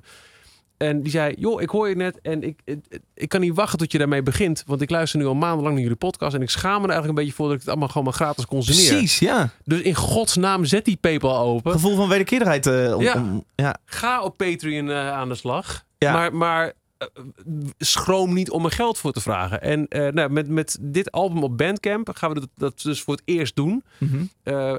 en 0.76 1.02
die 1.02 1.10
zei, 1.12 1.34
joh, 1.38 1.62
ik 1.62 1.68
hoor 1.70 1.88
je 1.88 1.94
net 1.96 2.18
en 2.22 2.42
ik, 2.42 2.60
ik, 2.64 2.78
ik 3.14 3.28
kan 3.28 3.40
niet 3.40 3.54
wachten 3.54 3.78
tot 3.78 3.92
je 3.92 3.98
daarmee 3.98 4.22
begint. 4.22 4.62
Want 4.66 4.80
ik 4.82 4.90
luister 4.90 5.18
nu 5.18 5.26
al 5.26 5.34
maandenlang 5.34 5.72
naar 5.74 5.82
jullie 5.82 5.96
podcast. 5.98 6.34
En 6.34 6.42
ik 6.42 6.50
schaam 6.50 6.80
me 6.80 6.86
er 6.86 6.92
eigenlijk 6.92 7.08
een 7.18 7.24
beetje 7.24 7.32
voor 7.36 7.46
dat 7.46 7.54
ik 7.54 7.60
het 7.60 7.68
allemaal 7.70 7.88
gewoon 7.88 8.04
maar 8.04 8.12
gratis 8.12 8.46
consumeer. 8.46 8.88
Precies, 8.88 9.18
ja. 9.18 9.50
Dus 9.64 9.80
in 9.80 9.94
godsnaam 9.94 10.64
zet 10.64 10.84
die 10.84 10.96
PayPal 10.96 11.38
open. 11.38 11.72
Gevoel 11.72 11.96
van 11.96 12.08
wederkerigheid. 12.08 12.66
eh, 12.66 12.94
om, 12.96 13.02
Ja. 13.02 13.14
om- 13.14 13.44
ja. 13.54 13.76
Ga 13.84 14.22
op 14.22 14.36
Patreon 14.36 14.90
eh, 14.90 15.10
aan 15.12 15.28
de 15.28 15.34
slag. 15.34 15.84
Ja. 15.98 16.12
Maar, 16.12 16.34
maar 16.34 16.66
eh, 16.66 16.72
schroom 17.78 18.34
niet 18.34 18.50
om 18.50 18.64
er 18.64 18.70
geld 18.70 18.98
voor 18.98 19.12
te 19.12 19.20
vragen. 19.20 19.62
En 19.62 19.88
eh, 19.88 20.08
nou, 20.12 20.30
met, 20.30 20.48
met 20.48 20.78
dit 20.80 21.10
album 21.10 21.42
op 21.42 21.58
Bandcamp 21.58 22.10
gaan 22.14 22.32
we 22.32 22.40
dat, 22.40 22.48
dat 22.54 22.80
dus 22.82 23.02
voor 23.02 23.14
het 23.14 23.22
eerst 23.24 23.56
doen. 23.56 23.84
Mhm. 23.98 24.24
Eh, 24.42 24.74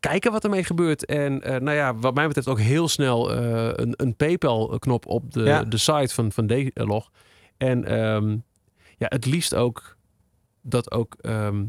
kijken 0.00 0.32
wat 0.32 0.44
ermee 0.44 0.64
gebeurt. 0.64 1.04
En 1.04 1.42
eh, 1.42 1.60
nou 1.60 1.76
ja, 1.76 1.94
wat 1.94 2.14
mij 2.14 2.26
betreft 2.26 2.48
ook 2.48 2.60
heel 2.60 2.88
snel 2.88 3.32
eh, 3.34 3.70
een, 3.72 3.94
een 3.96 4.16
PayPal-knop 4.16 5.06
op 5.06 5.32
de, 5.32 5.42
Ja. 5.42 5.62
de 5.64 5.78
site 5.78 6.14
van, 6.14 6.32
van 6.32 6.46
D-Log. 6.46 7.10
En 7.56 7.84
ehm, 7.84 8.30
ja, 8.96 9.06
het 9.08 9.26
liefst 9.26 9.54
ook 9.54 9.96
dat 10.62 10.90
ook 10.92 11.16
ehm, 11.20 11.64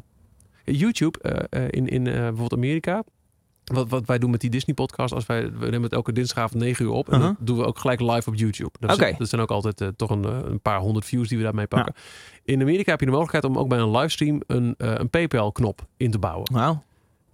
YouTube 0.63 1.19
eh, 1.19 1.63
eh, 1.63 1.67
in, 1.71 1.87
in 1.87 2.07
eh, 2.07 2.13
bijvoorbeeld 2.13 2.53
Amerika. 2.53 3.03
Wat, 3.69 3.89
wat 3.89 4.05
wij 4.05 4.19
doen 4.19 4.29
met 4.31 4.41
die 4.41 4.49
Disney-podcast, 4.49 5.13
als 5.13 5.25
wij 5.25 5.51
we 5.51 5.65
nemen 5.65 5.81
het 5.83 5.93
elke 5.93 6.11
dinsdagavond 6.13 6.63
9 6.63 6.85
uur 6.85 6.91
op. 6.91 7.09
En 7.09 7.17
Uh-huh. 7.19 7.35
dat 7.37 7.47
doen 7.47 7.57
we 7.57 7.65
ook 7.65 7.77
gelijk 7.79 7.99
live 8.01 8.29
op 8.29 8.35
YouTube. 8.35 8.71
Dat, 8.79 8.95
zijn, 8.97 9.15
dat 9.17 9.29
zijn 9.29 9.41
ook 9.41 9.51
altijd 9.51 9.81
eh, 9.81 9.87
toch 9.87 10.09
een, 10.09 10.25
eh, 10.25 10.37
een 10.43 10.59
paar 10.61 10.79
honderd 10.79 11.05
views 11.05 11.27
die 11.27 11.37
we 11.37 11.43
daarmee 11.43 11.67
pakken. 11.67 11.93
In 12.43 12.61
Amerika 12.61 12.91
heb 12.91 12.99
je 12.99 13.05
de 13.05 13.11
mogelijkheid 13.11 13.53
om 13.53 13.57
ook 13.57 13.69
bij 13.69 13.79
een 13.79 13.91
livestream 13.91 14.41
een, 14.47 14.75
eh, 14.77 14.93
een 14.95 15.09
PayPal-knop 15.09 15.85
in 15.97 16.11
te 16.11 16.19
bouwen. 16.19 16.53
Wauw. 16.53 16.83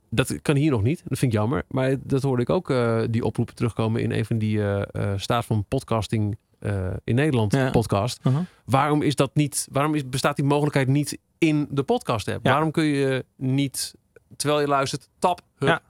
Dat 0.10 0.42
kan 0.42 0.56
hier 0.56 0.72
nog 0.72 0.84
niet. 0.84 1.04
Dat 1.06 1.18
vind 1.20 1.34
ik 1.34 1.38
jammer. 1.40 1.64
Maar 1.68 1.96
dat 2.04 2.22
hoorde 2.22 2.42
ik 2.42 2.50
ook, 2.50 2.74
die 3.10 3.24
oproepen 3.26 3.56
terugkomen 3.56 4.02
in 4.02 4.12
een 4.12 4.26
van 4.26 4.38
die 4.38 4.64
eh, 4.64 5.14
staat 5.16 5.46
van 5.46 5.66
podcasting 5.68 6.38
in 7.04 7.16
Nederland 7.16 7.54
Ja. 7.54 7.70
podcast. 7.70 8.20
Uh-huh. 8.24 8.42
Waarom 8.66 9.02
is 9.02 9.16
dat 9.16 9.36
niet? 9.36 9.68
Waarom 9.72 9.96
is, 9.96 10.10
bestaat 10.10 10.36
die 10.36 10.46
mogelijkheid 10.46 10.88
niet 10.88 11.18
in 11.38 11.68
de 11.70 11.84
podcast 11.84 12.28
app? 12.28 12.46
Ja. 12.46 12.52
Waarom 12.52 12.72
kun 12.72 12.84
je 12.84 13.26
niet, 13.36 13.96
terwijl 14.36 14.62
je 14.62 14.68
luistert, 14.68 15.10
tap, 15.20 15.42
hup, 15.58 15.68
Ja. 15.70 15.82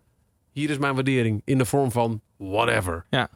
Hier 0.55 0.69
is 0.69 0.77
mijn 0.77 0.93
waardering 0.95 1.41
in 1.45 1.57
de 1.57 1.65
vorm 1.65 1.91
van 1.91 2.21
whatever. 2.37 3.05
Ja. 3.09 3.29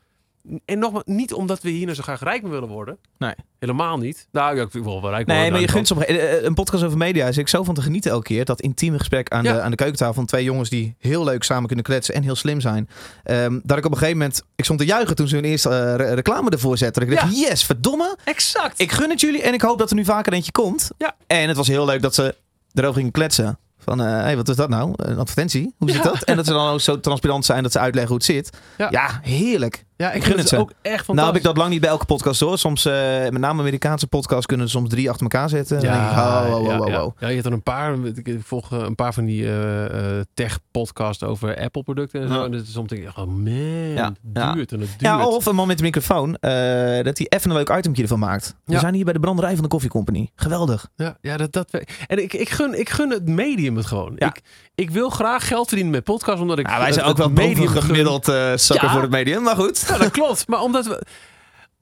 En 0.65 0.79
nogmaals, 0.79 1.03
niet 1.05 1.33
omdat 1.33 1.61
we 1.61 1.69
hier 1.69 1.83
nou 1.83 1.95
zo 1.95 2.01
graag 2.03 2.19
rijk 2.23 2.41
mee 2.41 2.51
willen 2.51 2.67
worden. 2.69 2.97
Nee. 3.17 3.33
Helemaal 3.59 3.97
niet. 3.97 4.27
Nou, 4.31 4.55
ja, 4.55 4.61
ik 4.63 4.71
wil 4.71 4.83
wel 4.83 4.93
rijk 5.09 5.25
worden. 5.25 5.35
Nee, 5.35 5.51
maar 5.51 5.59
je 5.59 5.65
nou, 5.65 5.69
gunt 5.77 5.87
sommige... 5.87 6.09
eh, 6.17 6.37
eh, 6.37 6.43
Een 6.43 6.53
podcast 6.53 6.83
over 6.83 6.97
media 6.97 7.27
is 7.27 7.37
ik 7.37 7.47
zo 7.47 7.63
van 7.63 7.73
te 7.75 7.81
genieten 7.81 8.11
elke 8.11 8.23
keer. 8.25 8.45
Dat 8.45 8.61
intieme 8.61 8.97
gesprek 8.97 9.29
aan, 9.29 9.43
Ja. 9.43 9.53
de, 9.53 9.61
aan 9.61 9.69
de 9.69 9.75
keukentafel 9.77 10.13
van 10.13 10.25
twee 10.25 10.43
jongens 10.43 10.69
die 10.69 10.95
heel 10.99 11.23
leuk 11.23 11.43
samen 11.43 11.67
kunnen 11.67 11.85
kletsen 11.85 12.15
en 12.15 12.23
heel 12.23 12.35
slim 12.35 12.61
zijn. 12.61 12.89
Ehm, 13.23 13.59
dat 13.63 13.77
ik 13.77 13.85
op 13.85 13.91
een 13.91 13.97
gegeven 13.97 14.17
moment... 14.19 14.43
Ik 14.55 14.63
stond 14.63 14.79
te 14.79 14.85
juichen 14.85 15.15
toen 15.15 15.27
ze 15.27 15.35
hun 15.35 15.45
eerste 15.45 15.69
eh, 15.69 15.95
re- 15.95 16.13
reclame 16.13 16.49
ervoor 16.49 16.77
zetten. 16.77 17.01
Ik 17.03 17.09
dacht, 17.15 17.39
yes, 17.39 17.63
verdomme. 17.65 18.17
Exact. 18.23 18.79
Ik 18.81 18.91
gun 18.91 19.09
het 19.09 19.21
jullie 19.21 19.41
en 19.41 19.53
ik 19.53 19.61
hoop 19.61 19.77
dat 19.77 19.89
er 19.89 19.95
nu 19.95 20.05
vaker 20.05 20.33
eentje 20.33 20.51
komt. 20.51 20.89
Ja. 20.97 21.15
En 21.27 21.47
het 21.47 21.57
was 21.57 21.67
heel 21.67 21.85
leuk 21.85 22.01
dat 22.01 22.15
ze 22.15 22.35
erover 22.73 22.95
gingen 22.95 23.11
kletsen. 23.11 23.59
Van, 23.83 23.99
hé, 23.99 24.05
hey, 24.09 24.35
wat 24.35 24.49
is 24.49 24.55
dat 24.55 24.69
nou? 24.69 24.93
Een 24.95 25.17
advertentie? 25.17 25.73
Hoe 25.77 25.89
zit 25.91 26.03
Ja. 26.03 26.09
dat? 26.11 26.23
En 26.23 26.35
dat 26.35 26.45
ze 26.45 26.51
dan 26.53 26.69
ook 26.69 26.81
zo 26.81 26.99
transparant 26.99 27.45
zijn 27.45 27.63
dat 27.63 27.71
ze 27.71 27.79
uitleggen 27.79 28.11
hoe 28.11 28.17
het 28.25 28.35
zit. 28.35 28.57
Ja. 28.77 28.87
Ja, 28.91 29.19
heerlijk. 29.23 29.85
Ja, 30.01 30.11
ik 30.11 30.23
gun 30.23 30.35
vind 30.35 30.49
het 30.49 30.59
ook 30.59 30.69
echt 30.69 30.75
fantastisch. 30.81 31.15
Nou 31.15 31.27
heb 31.27 31.35
ik 31.35 31.43
dat 31.43 31.57
lang 31.57 31.69
niet 31.69 31.81
bij 31.81 31.89
elke 31.89 32.05
podcast 32.05 32.39
hoor. 32.39 32.57
Soms, 32.57 32.85
eh, 32.85 32.93
met 33.21 33.37
name 33.37 33.59
Amerikaanse 33.61 34.07
podcasts, 34.07 34.45
kunnen 34.45 34.65
er 34.65 34.71
soms 34.71 34.89
drie 34.89 35.09
achter 35.09 35.23
elkaar 35.23 35.49
zetten. 35.49 35.79
Denk 35.79 35.93
ik, 35.93 36.01
oh, 36.01 36.45
oh, 36.47 36.55
oh, 36.55 36.65
ja, 36.65 36.79
oh, 36.79 36.87
ja. 36.87 37.11
Ja, 37.19 37.27
je 37.27 37.33
hebt 37.33 37.45
er 37.45 37.51
een 37.53 37.63
paar. 37.63 37.95
Ik 38.05 38.37
volg 38.43 38.71
eh, 38.71 38.79
een 38.79 38.95
paar 38.95 39.13
van 39.13 39.25
die 39.25 39.51
eh, 39.53 40.19
tech-podcasts 40.33 41.23
over 41.23 41.57
Apple-producten 41.59 42.21
en 42.21 42.27
zo. 42.27 42.33
Ja. 42.33 42.43
En 42.45 42.51
dat 42.51 42.61
is 42.61 42.71
soms 42.71 42.89
denk 42.89 43.01
ik, 43.01 43.09
oh 43.09 43.17
man, 43.17 43.45
Ja, 43.93 44.05
het 44.05 44.17
ja. 44.33 44.53
duurt 44.53 44.71
en 44.71 44.79
het 44.79 44.89
duurt. 44.89 45.01
Ja, 45.01 45.27
of 45.27 45.45
een 45.45 45.55
man 45.55 45.67
met 45.67 45.79
een 45.79 45.85
microfoon, 45.85 46.31
dat 46.31 47.17
hij 47.17 47.25
even 47.29 47.49
een 47.49 47.55
leuk 47.55 47.69
itemje 47.69 48.01
ervan 48.01 48.19
maakt. 48.19 48.55
We 48.65 48.73
Ja. 48.73 48.79
zijn 48.79 48.93
hier 48.93 49.03
bij 49.03 49.13
de 49.13 49.19
branderij 49.19 49.53
van 49.53 49.63
de 49.63 49.69
Coffee 49.69 49.89
Company. 49.89 50.29
Geweldig. 50.35 50.89
Ja, 50.95 51.17
ja 51.21 51.37
dat, 51.37 51.53
dat, 51.53 51.83
en 52.07 52.23
ik, 52.23 52.33
ik, 52.33 52.49
gun, 52.49 52.79
ik 52.79 52.89
gun 52.89 53.09
het 53.09 53.27
medium 53.27 53.75
het 53.75 53.85
gewoon. 53.85 54.13
Ja. 54.15 54.27
Ik, 54.27 54.41
ik 54.79 54.89
wil 54.89 55.09
graag 55.09 55.47
geld 55.47 55.67
verdienen 55.67 55.93
met 55.93 56.03
podcasts, 56.03 56.41
omdat 56.41 56.59
ik 56.59 56.67
Ja, 56.69 56.77
wij 56.77 56.85
het- 56.85 56.93
zijn 56.93 57.05
ook 57.07 57.17
wel 57.17 57.29
medium 57.29 57.67
gemiddeld 57.67 58.27
eh 58.27 58.51
sukker 58.55 58.85
Ja. 58.87 58.91
voor 58.93 59.01
het 59.01 59.11
medium, 59.11 59.43
maar 59.43 59.55
goed. 59.55 59.85
Ja, 59.87 59.97
dat 59.97 60.11
klopt. 60.11 60.47
Maar 60.47 60.61
omdat, 60.61 60.85
we, 60.87 61.05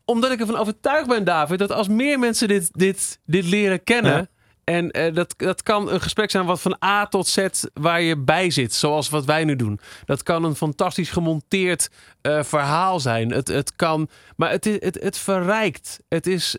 omdat 0.06 0.32
ik 0.32 0.40
ervan 0.40 0.58
overtuigd 0.58 1.08
ben, 1.08 1.24
David, 1.24 1.60
dat 1.60 1.72
als 1.72 1.88
meer 1.88 2.20
mensen 2.20 2.48
dit, 2.48 2.70
dit, 2.74 3.20
dit 3.26 3.46
leren 3.46 3.84
kennen. 3.84 4.12
Ja. 4.16 4.28
En 4.64 4.92
eh, 4.92 5.14
dat, 5.14 5.34
dat 5.38 5.64
kan 5.64 5.92
een 5.92 6.02
gesprek 6.02 6.32
zijn 6.32 6.46
wat 6.46 6.62
van 6.62 6.78
A 6.86 7.06
tot 7.08 7.28
Z 7.28 7.48
waar 7.74 8.02
je 8.02 8.18
bij 8.18 8.50
zit, 8.52 8.74
zoals 8.74 9.10
wat 9.10 9.26
wij 9.26 9.44
nu 9.44 9.56
doen. 9.56 9.80
Dat 10.06 10.24
kan 10.24 10.44
een 10.44 10.56
fantastisch 10.56 11.10
gemonteerd 11.10 11.90
eh, 12.22 12.44
verhaal 12.44 13.00
zijn. 13.00 13.32
Het, 13.32 13.48
het 13.48 13.76
kan, 13.76 14.10
maar 14.36 14.50
het, 14.50 14.66
is, 14.66 14.76
het, 14.80 14.98
het 15.02 15.18
verrijkt. 15.18 16.00
Het 16.10 16.28
is 16.28 16.58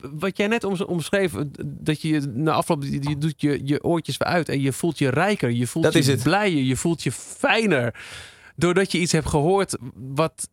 wat 0.00 0.36
jij 0.36 0.46
net 0.46 0.64
om, 0.64 0.80
omschreef, 0.80 1.32
dat 1.64 2.02
je 2.02 2.20
na 2.20 2.52
afloop 2.52 2.82
je, 2.82 3.08
je 3.08 3.18
doet 3.18 3.40
je, 3.40 3.60
je 3.64 3.84
oortjes 3.84 4.16
weer 4.16 4.28
uit 4.28 4.48
en 4.48 4.60
je 4.60 4.72
voelt 4.72 4.98
je 4.98 5.08
rijker, 5.08 5.50
je 5.50 5.66
voelt 5.66 5.84
Dat 5.84 5.92
je 5.92 5.98
is 5.98 6.06
het. 6.06 6.22
blijer, 6.22 6.62
je 6.62 6.76
voelt 6.76 7.02
je 7.02 7.12
fijner. 7.12 7.94
Doordat 8.56 8.92
je 8.92 8.98
iets 8.98 9.12
hebt 9.12 9.28
gehoord 9.28 9.76
wat 9.94 10.48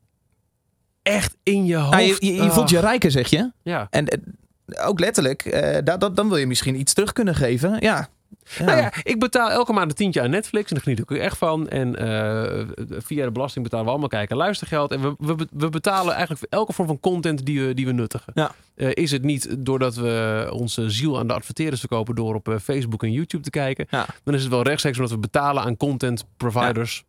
echt 1.01 1.35
in 1.43 1.65
je 1.65 1.75
hoofd... 1.75 1.91
Nou, 1.91 2.03
je, 2.03 2.15
je, 2.19 2.33
je 2.33 2.51
voelt 2.51 2.69
je 2.69 2.79
rijker, 2.79 3.11
zeg 3.11 3.29
je. 3.29 3.51
Ja. 3.63 3.87
En 3.89 4.07
eh, 4.07 4.87
ook 4.87 4.99
letterlijk, 4.99 5.45
eh, 5.45 5.77
dat, 5.83 5.99
dat, 5.99 6.15
dan 6.15 6.29
wil 6.29 6.37
je 6.37 6.47
misschien 6.47 6.79
iets 6.79 6.93
terug 6.93 7.13
kunnen 7.13 7.35
geven. 7.35 7.77
Ja. 7.79 8.09
Ja. 8.57 8.65
Nou 8.65 8.77
ja, 8.77 8.93
ik 9.03 9.19
betaal 9.19 9.51
elke 9.51 9.73
maand 9.73 9.89
een 9.89 9.95
tientje 9.95 10.21
aan 10.21 10.29
Netflix 10.29 10.69
en 10.69 10.73
daar 10.73 10.83
geniet 10.83 10.99
ik 10.99 11.11
ook 11.11 11.17
echt 11.17 11.37
van. 11.37 11.69
En 11.69 11.95
eh, 11.95 12.65
via 12.89 13.25
de 13.25 13.31
belasting 13.31 13.63
betalen 13.63 13.85
we 13.85 13.91
allemaal 13.91 14.09
kijken 14.09 14.29
en 14.29 14.37
luistergeld. 14.37 14.91
En 14.91 15.01
we, 15.01 15.15
we, 15.17 15.47
we 15.51 15.69
betalen 15.69 16.11
eigenlijk 16.11 16.39
voor 16.39 16.59
elke 16.59 16.73
vorm 16.73 16.87
van 16.87 16.99
content 16.99 17.45
die 17.45 17.65
we, 17.65 17.73
die 17.73 17.85
we 17.85 17.91
nuttigen. 17.91 18.31
Ja. 18.35 18.51
Eh, 18.75 18.89
is 18.93 19.11
het 19.11 19.23
niet 19.23 19.55
doordat 19.59 19.95
we 19.95 20.47
onze 20.51 20.89
ziel 20.89 21.19
aan 21.19 21.27
de 21.27 21.33
adverteerders 21.33 21.79
verkopen 21.79 22.15
door 22.15 22.35
op 22.35 22.47
eh, 22.47 22.55
Facebook 22.57 23.03
en 23.03 23.11
YouTube 23.11 23.43
te 23.43 23.49
kijken. 23.49 23.87
Ja. 23.89 24.05
Dan 24.23 24.33
is 24.33 24.41
het 24.41 24.51
wel 24.51 24.61
rechtstreeks 24.61 24.97
omdat 24.97 25.13
we 25.13 25.19
betalen 25.19 25.63
aan 25.63 25.77
content 25.77 26.25
providers. 26.37 27.03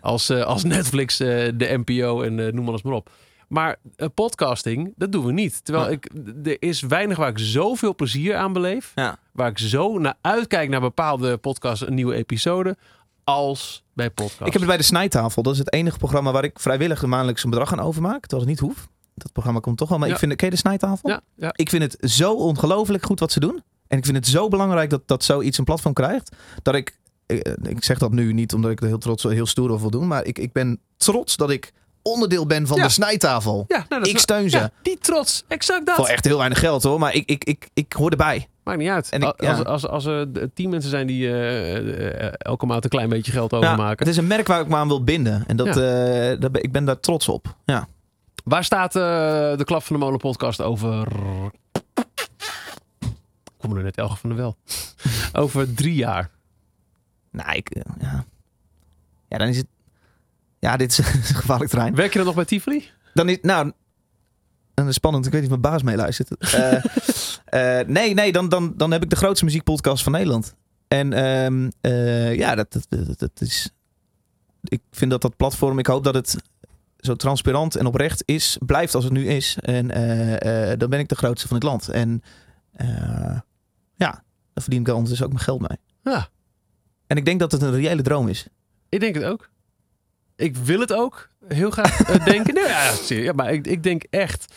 Als, 0.00 0.30
als 0.30 0.64
Netflix, 0.64 1.16
de 1.16 1.82
NPO 1.84 2.22
en 2.22 2.54
noem 2.54 2.68
alles 2.68 2.82
maar 2.82 2.92
op. 2.92 3.10
Maar 3.54 3.76
eh, 3.96 4.08
podcasting, 4.14 4.92
dat 4.96 5.12
doen 5.12 5.24
we 5.24 5.32
niet. 5.32 5.64
Terwijl 5.64 5.84
Ja. 5.86 5.90
ik, 5.92 6.10
er 6.44 6.56
is 6.62 6.80
weinig 6.80 7.16
waar 7.16 7.28
ik 7.28 7.38
zoveel 7.38 7.94
plezier 7.94 8.36
aan 8.36 8.52
beleef 8.52 8.92
Ja. 8.94 9.18
waar 9.32 9.50
ik 9.50 9.58
zo 9.58 9.98
naar 9.98 10.14
uitkijk 10.20 10.68
naar 10.68 10.80
bepaalde 10.80 11.36
podcasts, 11.36 11.86
een 11.86 11.94
nieuwe 11.94 12.14
episode, 12.14 12.76
als 13.24 13.84
bij 13.92 14.10
podcasts. 14.10 14.38
Ik 14.40 14.52
heb 14.52 14.54
het 14.54 14.66
bij 14.66 14.76
de 14.76 14.82
Snijtafel. 14.82 15.42
Dat 15.42 15.52
is 15.52 15.58
het 15.58 15.72
enige 15.72 15.98
programma 15.98 16.32
waar 16.32 16.44
ik 16.44 16.60
vrijwillig 16.60 17.02
maandelijks 17.06 17.44
een 17.44 17.50
bedrag 17.50 17.72
aan 17.72 17.80
overmaak. 17.80 18.20
Terwijl 18.26 18.40
het 18.40 18.50
niet 18.50 18.58
hoeft. 18.70 18.88
Dat 19.14 19.32
programma 19.32 19.60
komt 19.60 19.76
toch 19.78 19.88
wel. 19.88 19.98
Maar 19.98 20.08
Ja. 20.08 20.14
ik 20.14 20.20
vind, 20.20 20.34
ken 20.36 20.46
je 20.46 20.52
de 20.52 20.58
Snijtafel? 20.60 21.18
Ik 21.52 21.68
vind 21.70 21.82
het 21.82 22.10
zo 22.12 22.32
ongelooflijk 22.34 23.04
goed 23.04 23.20
wat 23.20 23.32
ze 23.32 23.40
doen. 23.40 23.62
En 23.86 23.98
ik 23.98 24.04
vind 24.04 24.16
het 24.16 24.26
zo 24.26 24.48
belangrijk 24.48 24.90
dat, 24.90 25.08
dat 25.08 25.24
zoiets 25.24 25.58
een 25.58 25.64
platform 25.64 25.94
krijgt. 25.94 26.36
Dat 26.62 26.74
ik, 26.74 26.98
ik, 27.26 27.56
ik 27.62 27.84
zeg 27.84 27.98
dat 27.98 28.10
nu 28.12 28.32
niet 28.32 28.54
omdat 28.54 28.70
ik 28.70 28.80
er 28.80 28.86
heel 28.86 28.98
trots, 28.98 29.22
heel 29.22 29.46
stoer 29.46 29.70
over 29.70 29.90
wil 29.90 30.00
doen. 30.00 30.08
Maar 30.08 30.24
ik, 30.24 30.38
ik 30.38 30.52
ben 30.52 30.80
trots 30.96 31.36
dat 31.36 31.50
ik 31.50 31.72
onderdeel 32.04 32.46
ben 32.46 32.66
van 32.66 32.76
Ja. 32.76 32.82
de 32.82 32.88
Snijtafel. 32.88 33.64
Ja, 33.68 33.76
nou, 33.88 34.00
dat 34.02 34.10
Ik 34.10 34.18
steun 34.18 34.50
ze. 34.50 34.56
Ja, 34.58 34.70
die 34.82 34.98
trots, 34.98 35.44
exact 35.48 35.86
dat. 35.86 35.94
Voor 35.96 36.06
echt 36.06 36.24
heel 36.24 36.36
weinig 36.38 36.58
geld 36.58 36.82
hoor. 36.82 36.98
Maar 36.98 37.14
ik, 37.14 37.28
ik, 37.28 37.44
ik, 37.44 37.68
ik 37.74 37.92
hoor 37.92 38.10
erbij. 38.10 38.48
Maakt 38.64 38.78
niet 38.78 38.88
uit. 38.88 39.08
En 39.08 39.22
ik- 39.22 39.26
als, 39.28 39.36
ja. 39.38 39.52
als, 39.52 39.64
als, 39.64 39.86
als 39.88 40.04
er 40.04 40.32
de- 40.32 40.50
tien 40.54 40.70
mensen 40.70 40.90
zijn 40.90 41.06
die 41.06 41.26
eh, 41.28 42.26
eh, 42.26 42.32
elke 42.38 42.66
maand 42.66 42.84
een 42.84 42.90
klein 42.90 43.08
beetje 43.08 43.32
geld 43.32 43.50
Ja, 43.50 43.56
overmaken. 43.56 43.98
het 43.98 44.08
is 44.08 44.16
een 44.16 44.26
merk 44.26 44.46
waar 44.46 44.60
ik 44.60 44.68
me 44.68 44.76
aan 44.76 44.88
wil 44.88 45.04
binden. 45.04 45.44
En 45.46 45.56
dat, 45.56 45.74
Ja. 45.74 46.30
eh, 46.32 46.40
dat 46.40 46.52
ben, 46.52 46.62
ik 46.62 46.72
ben 46.72 46.84
daar 46.84 47.00
trots 47.00 47.28
op. 47.28 47.56
Ja. 47.64 47.88
Waar 48.44 48.64
staat 48.64 48.96
eh, 48.96 49.02
de 49.56 49.64
Klap 49.64 49.82
van 49.82 49.96
de 49.98 50.02
Molen 50.04 50.18
podcast 50.18 50.60
over... 50.62 51.06
Ik 53.04 53.70
kom 53.70 53.76
er 53.76 53.82
net 53.82 53.96
Elge 53.96 54.16
van 54.16 54.30
de 54.30 54.36
Wel. 54.36 54.56
over 55.42 55.74
drie 55.74 55.94
jaar. 55.94 56.30
Nou, 57.30 57.52
ik, 57.56 57.76
ja. 58.00 58.24
ja, 59.28 59.38
dan 59.38 59.48
is 59.48 59.56
het... 59.56 59.66
Ja, 60.64 60.76
dit 60.76 60.90
is 60.90 60.98
een 61.14 61.22
gevaarlijk 61.22 61.70
terrein. 61.70 61.94
Werk 61.94 62.12
je 62.12 62.18
dan 62.18 62.26
nog 62.26 62.34
bij 62.34 62.44
Tivoli? 62.44 62.90
Dan 63.14 63.28
is, 63.28 63.38
nou, 63.42 63.64
en 63.66 63.74
dat 64.74 64.86
is 64.86 64.94
spannend. 64.94 65.26
Ik 65.26 65.32
weet 65.32 65.42
niet 65.42 65.50
of 65.50 65.58
mijn 65.60 65.72
baas 65.72 65.82
meeluistert. 65.82 66.36
Eh 66.36 66.84
eh, 67.80 67.86
nee, 67.86 68.14
nee, 68.14 68.32
dan, 68.32 68.48
dan, 68.48 68.72
dan 68.76 68.90
heb 68.90 69.02
ik 69.02 69.10
de 69.10 69.16
grootste 69.16 69.44
muziekpodcast 69.44 70.02
van 70.02 70.12
Nederland. 70.12 70.54
En 70.88 71.12
ehm, 71.12 71.70
eh, 71.80 72.34
ja, 72.34 72.54
dat, 72.54 72.72
dat, 72.72 72.86
dat, 72.88 73.18
dat 73.18 73.40
is... 73.40 73.70
Ik 74.62 74.80
vind 74.90 75.10
dat 75.10 75.22
dat 75.22 75.36
platform, 75.36 75.78
ik 75.78 75.86
hoop 75.86 76.04
dat 76.04 76.14
het 76.14 76.36
zo 76.98 77.14
transparant 77.14 77.76
en 77.76 77.86
oprecht 77.86 78.22
is, 78.24 78.58
blijft 78.66 78.94
als 78.94 79.04
het 79.04 79.12
nu 79.12 79.26
is. 79.26 79.56
En 79.60 79.88
dan 80.78 80.90
ben 80.90 80.98
ik 80.98 81.08
de 81.08 81.16
grootste 81.16 81.48
van 81.48 81.56
het 81.56 81.66
land. 81.66 81.88
En 81.88 82.22
ja, 83.96 84.24
daar 84.52 84.62
verdien 84.62 84.80
ik 84.80 84.88
ondertussen 84.88 85.26
ook 85.26 85.32
mijn 85.32 85.44
geld 85.44 85.68
mee. 85.68 85.78
Ja, 86.02 86.28
En 87.06 87.16
ik 87.16 87.24
denk 87.24 87.40
dat 87.40 87.52
het 87.52 87.62
een 87.62 87.74
reële 87.74 88.02
droom 88.02 88.28
is. 88.28 88.46
ik 88.88 89.00
denk 89.00 89.14
het 89.14 89.24
ook. 89.24 89.52
Ik 90.36 90.56
wil 90.56 90.80
het 90.80 90.92
ook 90.92 91.28
heel 91.48 91.70
graag 91.70 92.00
eh, 92.00 92.24
denken. 92.32 92.54
Nou 92.54 92.66
ja, 92.68 92.92
ja, 93.08 93.32
maar 93.32 93.52
ik, 93.52 93.66
ik 93.66 93.82
denk 93.82 94.02
echt 94.10 94.54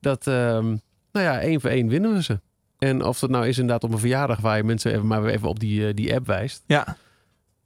dat, 0.00 0.26
ehm, 0.26 0.66
nou 1.12 1.26
ja, 1.26 1.40
één 1.40 1.60
voor 1.60 1.70
één 1.70 1.88
winnen 1.88 2.12
we 2.14 2.22
ze. 2.22 2.40
En 2.78 3.04
of 3.04 3.18
dat 3.18 3.30
nou 3.30 3.46
is 3.48 3.58
inderdaad 3.58 3.84
op 3.84 3.92
een 3.92 3.98
verjaardag 3.98 4.40
waar 4.40 4.56
je 4.56 4.64
mensen 4.64 4.92
even, 4.92 5.06
maar 5.06 5.24
even 5.24 5.48
op 5.48 5.60
die, 5.60 5.86
eh, 5.86 5.94
die 5.94 6.14
app 6.14 6.26
wijst. 6.26 6.62
Ja, 6.66 6.96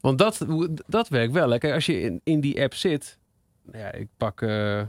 Want 0.01 0.19
dat, 0.19 0.47
dat 0.87 1.09
werkt 1.09 1.33
wel. 1.33 1.51
hè. 1.51 1.59
Kijk, 1.59 1.75
als 1.75 1.87
je 1.87 2.01
in, 2.01 2.21
in 2.25 2.41
die 2.41 2.63
app 2.63 2.75
zit. 2.75 3.19
Nou 3.63 3.79
ja, 3.79 3.93
ik 3.93 4.09
pak. 4.17 4.43
eh, 4.43 4.83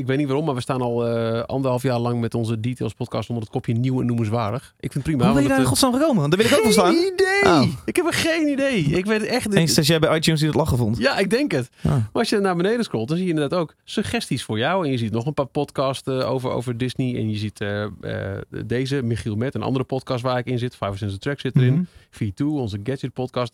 ik 0.00 0.06
weet 0.06 0.18
niet 0.18 0.26
waarom, 0.26 0.44
maar 0.44 0.54
we 0.54 0.60
staan 0.60 0.80
al 0.80 1.08
eh, 1.08 1.42
anderhalf 1.42 1.82
jaar 1.82 1.98
lang 1.98 2.20
met 2.20 2.34
onze 2.34 2.60
details 2.60 2.92
podcast 2.92 3.28
onder 3.28 3.44
het 3.44 3.52
kopje 3.52 3.72
nieuw 3.72 4.00
en 4.00 4.06
noemenswaardig. 4.06 4.74
Ik 4.80 4.92
vind 4.92 4.94
het 4.94 5.02
prima. 5.02 5.24
hoe 5.24 5.32
ben 5.32 5.42
je 5.42 5.48
daar 5.48 5.56
in 5.56 5.62
het, 5.62 5.72
godsnaam 5.72 5.92
gekomen? 5.92 6.30
Daar 6.30 6.38
wil 6.38 6.48
ik 6.48 6.56
ook 6.56 6.62
wel 6.62 6.72
staan. 6.72 6.94
Geen 6.94 7.12
idee! 7.12 7.52
Oh. 7.52 7.62
Ik 7.84 7.96
heb 7.96 8.06
er 8.06 8.12
geen 8.12 8.48
idee. 8.48 8.78
Ik 8.84 9.06
weet 9.06 9.22
echt 9.22 9.54
Eens 9.54 9.74
dat 9.74 9.86
jij 9.86 9.98
bij 9.98 10.16
iTunes 10.16 10.40
die 10.40 10.48
het 10.48 10.58
lachen 10.58 10.76
vond. 10.76 10.98
Ja, 10.98 11.18
ik 11.18 11.30
denk 11.30 11.52
het. 11.52 11.70
Ah. 11.82 11.90
Maar 11.90 12.08
als 12.12 12.28
je 12.28 12.38
naar 12.38 12.56
beneden 12.56 12.84
scrolt, 12.84 13.08
dan 13.08 13.16
zie 13.16 13.26
je 13.26 13.32
inderdaad 13.32 13.58
ook 13.58 13.74
suggesties 13.84 14.44
voor 14.44 14.58
jou. 14.58 14.84
En 14.84 14.90
je 14.90 14.98
ziet 14.98 15.12
nog 15.12 15.26
een 15.26 15.34
paar 15.34 15.46
podcasts 15.46 16.08
eh, 16.08 16.30
over, 16.30 16.50
over 16.50 16.76
Disney. 16.76 17.16
En 17.16 17.30
je 17.30 17.36
ziet 17.36 17.60
eh, 17.60 17.82
eh, 17.82 17.90
deze, 18.64 19.02
Michiel 19.02 19.36
Met, 19.36 19.54
een 19.54 19.62
andere 19.62 19.84
podcast 19.84 20.22
waar 20.22 20.38
ik 20.38 20.46
in 20.46 20.58
zit. 20.58 20.76
Five 20.76 20.96
Sense 20.96 21.18
Track 21.18 21.40
zit 21.40 21.56
erin. 21.56 21.88
Mhm. 22.10 22.24
V2, 22.24 22.46
onze 22.46 22.80
Gadget 22.82 23.12
podcast. 23.12 23.52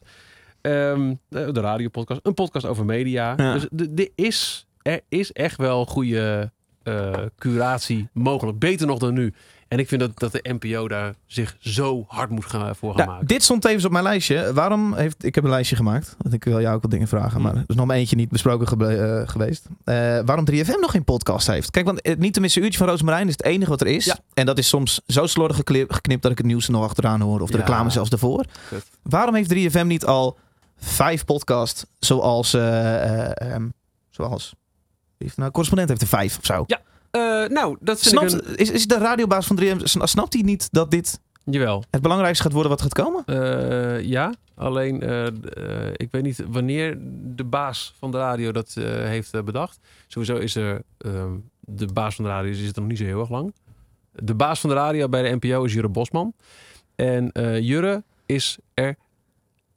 Ehm, 0.60 1.14
de 1.28 1.52
de 1.52 1.60
radio 1.60 1.88
podcast. 1.88 2.20
Een 2.22 2.34
podcast 2.34 2.66
over 2.66 2.84
media. 2.84 3.34
Ja. 3.36 3.52
Dus 3.52 3.66
de 3.70 4.12
is, 4.14 4.65
er 4.86 5.00
is 5.08 5.32
echt 5.32 5.56
wel 5.56 5.84
goede 5.86 6.50
eh, 6.82 7.12
curatie 7.38 8.08
mogelijk. 8.12 8.58
Beter 8.58 8.86
nog 8.86 8.98
dan 8.98 9.14
nu. 9.14 9.34
En 9.68 9.78
ik 9.78 9.88
vind 9.88 10.00
dat, 10.00 10.18
dat 10.18 10.32
de 10.32 10.44
NPO 10.60 10.88
daar 10.88 11.14
zich 11.26 11.56
zo 11.58 12.04
hard 12.08 12.30
moet 12.30 12.44
gaan, 12.44 12.76
voor 12.76 12.94
gaan 12.94 13.04
Ja, 13.06 13.10
maken. 13.12 13.26
dit 13.26 13.42
stond 13.42 13.62
tevens 13.62 13.84
op 13.84 13.90
mijn 13.90 14.04
lijstje. 14.04 14.52
Waarom 14.52 14.94
heeft... 14.94 15.24
Ik 15.24 15.34
heb 15.34 15.44
een 15.44 15.50
lijstje 15.50 15.76
gemaakt. 15.76 16.14
Want 16.18 16.34
ik 16.34 16.44
wil 16.44 16.60
jou 16.60 16.74
ook 16.76 16.82
wat 16.82 16.90
dingen 16.90 17.08
vragen. 17.08 17.42
Maar 17.42 17.54
er 17.54 17.64
is 17.66 17.74
nog 17.76 17.86
maar 17.86 17.96
eentje 17.96 18.16
niet 18.16 18.28
besproken 18.28 18.66
eh, 18.90 19.28
geweest. 19.28 19.66
Eh, 19.84 19.94
waarom 20.24 20.44
3FM 20.50 20.80
nog 20.80 20.90
geen 20.90 21.04
podcast 21.04 21.46
heeft. 21.46 21.70
Kijk, 21.70 21.86
want 21.86 21.98
het 22.02 22.18
niet 22.18 22.32
tenminste 22.32 22.60
uurtje 22.60 22.78
van 22.78 22.88
Roosmarijn 22.88 23.26
is 23.26 23.32
het 23.32 23.44
enige 23.44 23.70
wat 23.70 23.80
er 23.80 23.86
is. 23.86 24.04
Ja. 24.04 24.18
En 24.34 24.46
dat 24.46 24.58
is 24.58 24.68
soms 24.68 25.00
zo 25.06 25.26
slordig 25.26 25.56
geknipt 25.56 26.22
dat 26.22 26.30
ik 26.32 26.38
het 26.38 26.46
nieuws 26.46 26.66
er 26.66 26.72
nog 26.72 26.84
achteraan 26.84 27.20
hoor. 27.20 27.40
Of 27.40 27.50
de 27.50 27.56
Ja. 27.58 27.62
reclame 27.64 27.90
zelfs 27.90 28.10
ervoor. 28.10 28.44
Kut. 28.68 28.84
Waarom 29.02 29.34
heeft 29.34 29.54
3FM 29.54 29.86
niet 29.86 30.04
al 30.04 30.38
vijf 30.76 31.24
podcasts 31.24 31.86
zoals... 31.98 32.54
eh, 32.54 33.30
eh, 33.30 33.52
ehm, 33.54 33.68
zoals... 34.10 34.54
heeft 35.18 35.36
nou, 35.36 35.50
correspondent 35.50 35.88
heeft 35.88 36.02
er 36.02 36.08
vijf 36.08 36.38
of 36.38 36.44
zo. 36.44 36.64
Ja, 36.66 36.80
Eh, 37.10 37.48
nou, 37.48 37.76
dat 37.80 38.00
vind 38.00 38.22
ik 38.22 38.30
een... 38.30 38.56
is, 38.56 38.70
is 38.70 38.86
de 38.86 38.98
radiobaas 38.98 39.46
van 39.46 39.58
3FM... 39.60 39.76
sna- 39.82 40.06
Snapt 40.06 40.32
hij 40.32 40.42
niet 40.42 40.68
dat 40.72 40.90
dit 40.90 41.20
Jawel. 41.44 41.84
het 41.90 42.02
belangrijkste 42.02 42.42
gaat 42.42 42.52
worden 42.52 42.70
wat 42.70 42.82
gaat 42.82 42.92
komen? 42.92 43.22
Eh, 43.26 44.00
ja, 44.02 44.34
alleen 44.54 44.94
ik 45.96 46.08
weet 46.10 46.22
niet 46.22 46.42
wanneer 46.48 46.96
de 47.34 47.44
baas 47.44 47.94
van 47.98 48.10
de 48.10 48.18
radio 48.18 48.52
dat 48.52 48.74
heeft 48.74 49.44
bedacht. 49.44 49.78
Sowieso 50.06 50.36
is 50.36 50.54
er 50.54 50.82
ehm, 50.98 51.32
de 51.60 51.86
baas 51.86 52.14
van 52.14 52.24
de 52.24 52.30
radio 52.30 52.50
is 52.50 52.60
het 52.66 52.76
nog 52.76 52.86
niet 52.86 52.98
zo 52.98 53.04
heel 53.04 53.20
erg 53.20 53.30
lang. 53.30 53.54
De 54.12 54.34
baas 54.34 54.60
van 54.60 54.70
de 54.70 54.76
radio 54.76 55.08
bij 55.08 55.22
de 55.22 55.36
NPO 55.40 55.64
is 55.64 55.72
Jurre 55.72 55.88
Bosman. 55.88 56.34
En 56.94 57.30
Jurre 57.62 58.02
is 58.26 58.58
er 58.74 58.96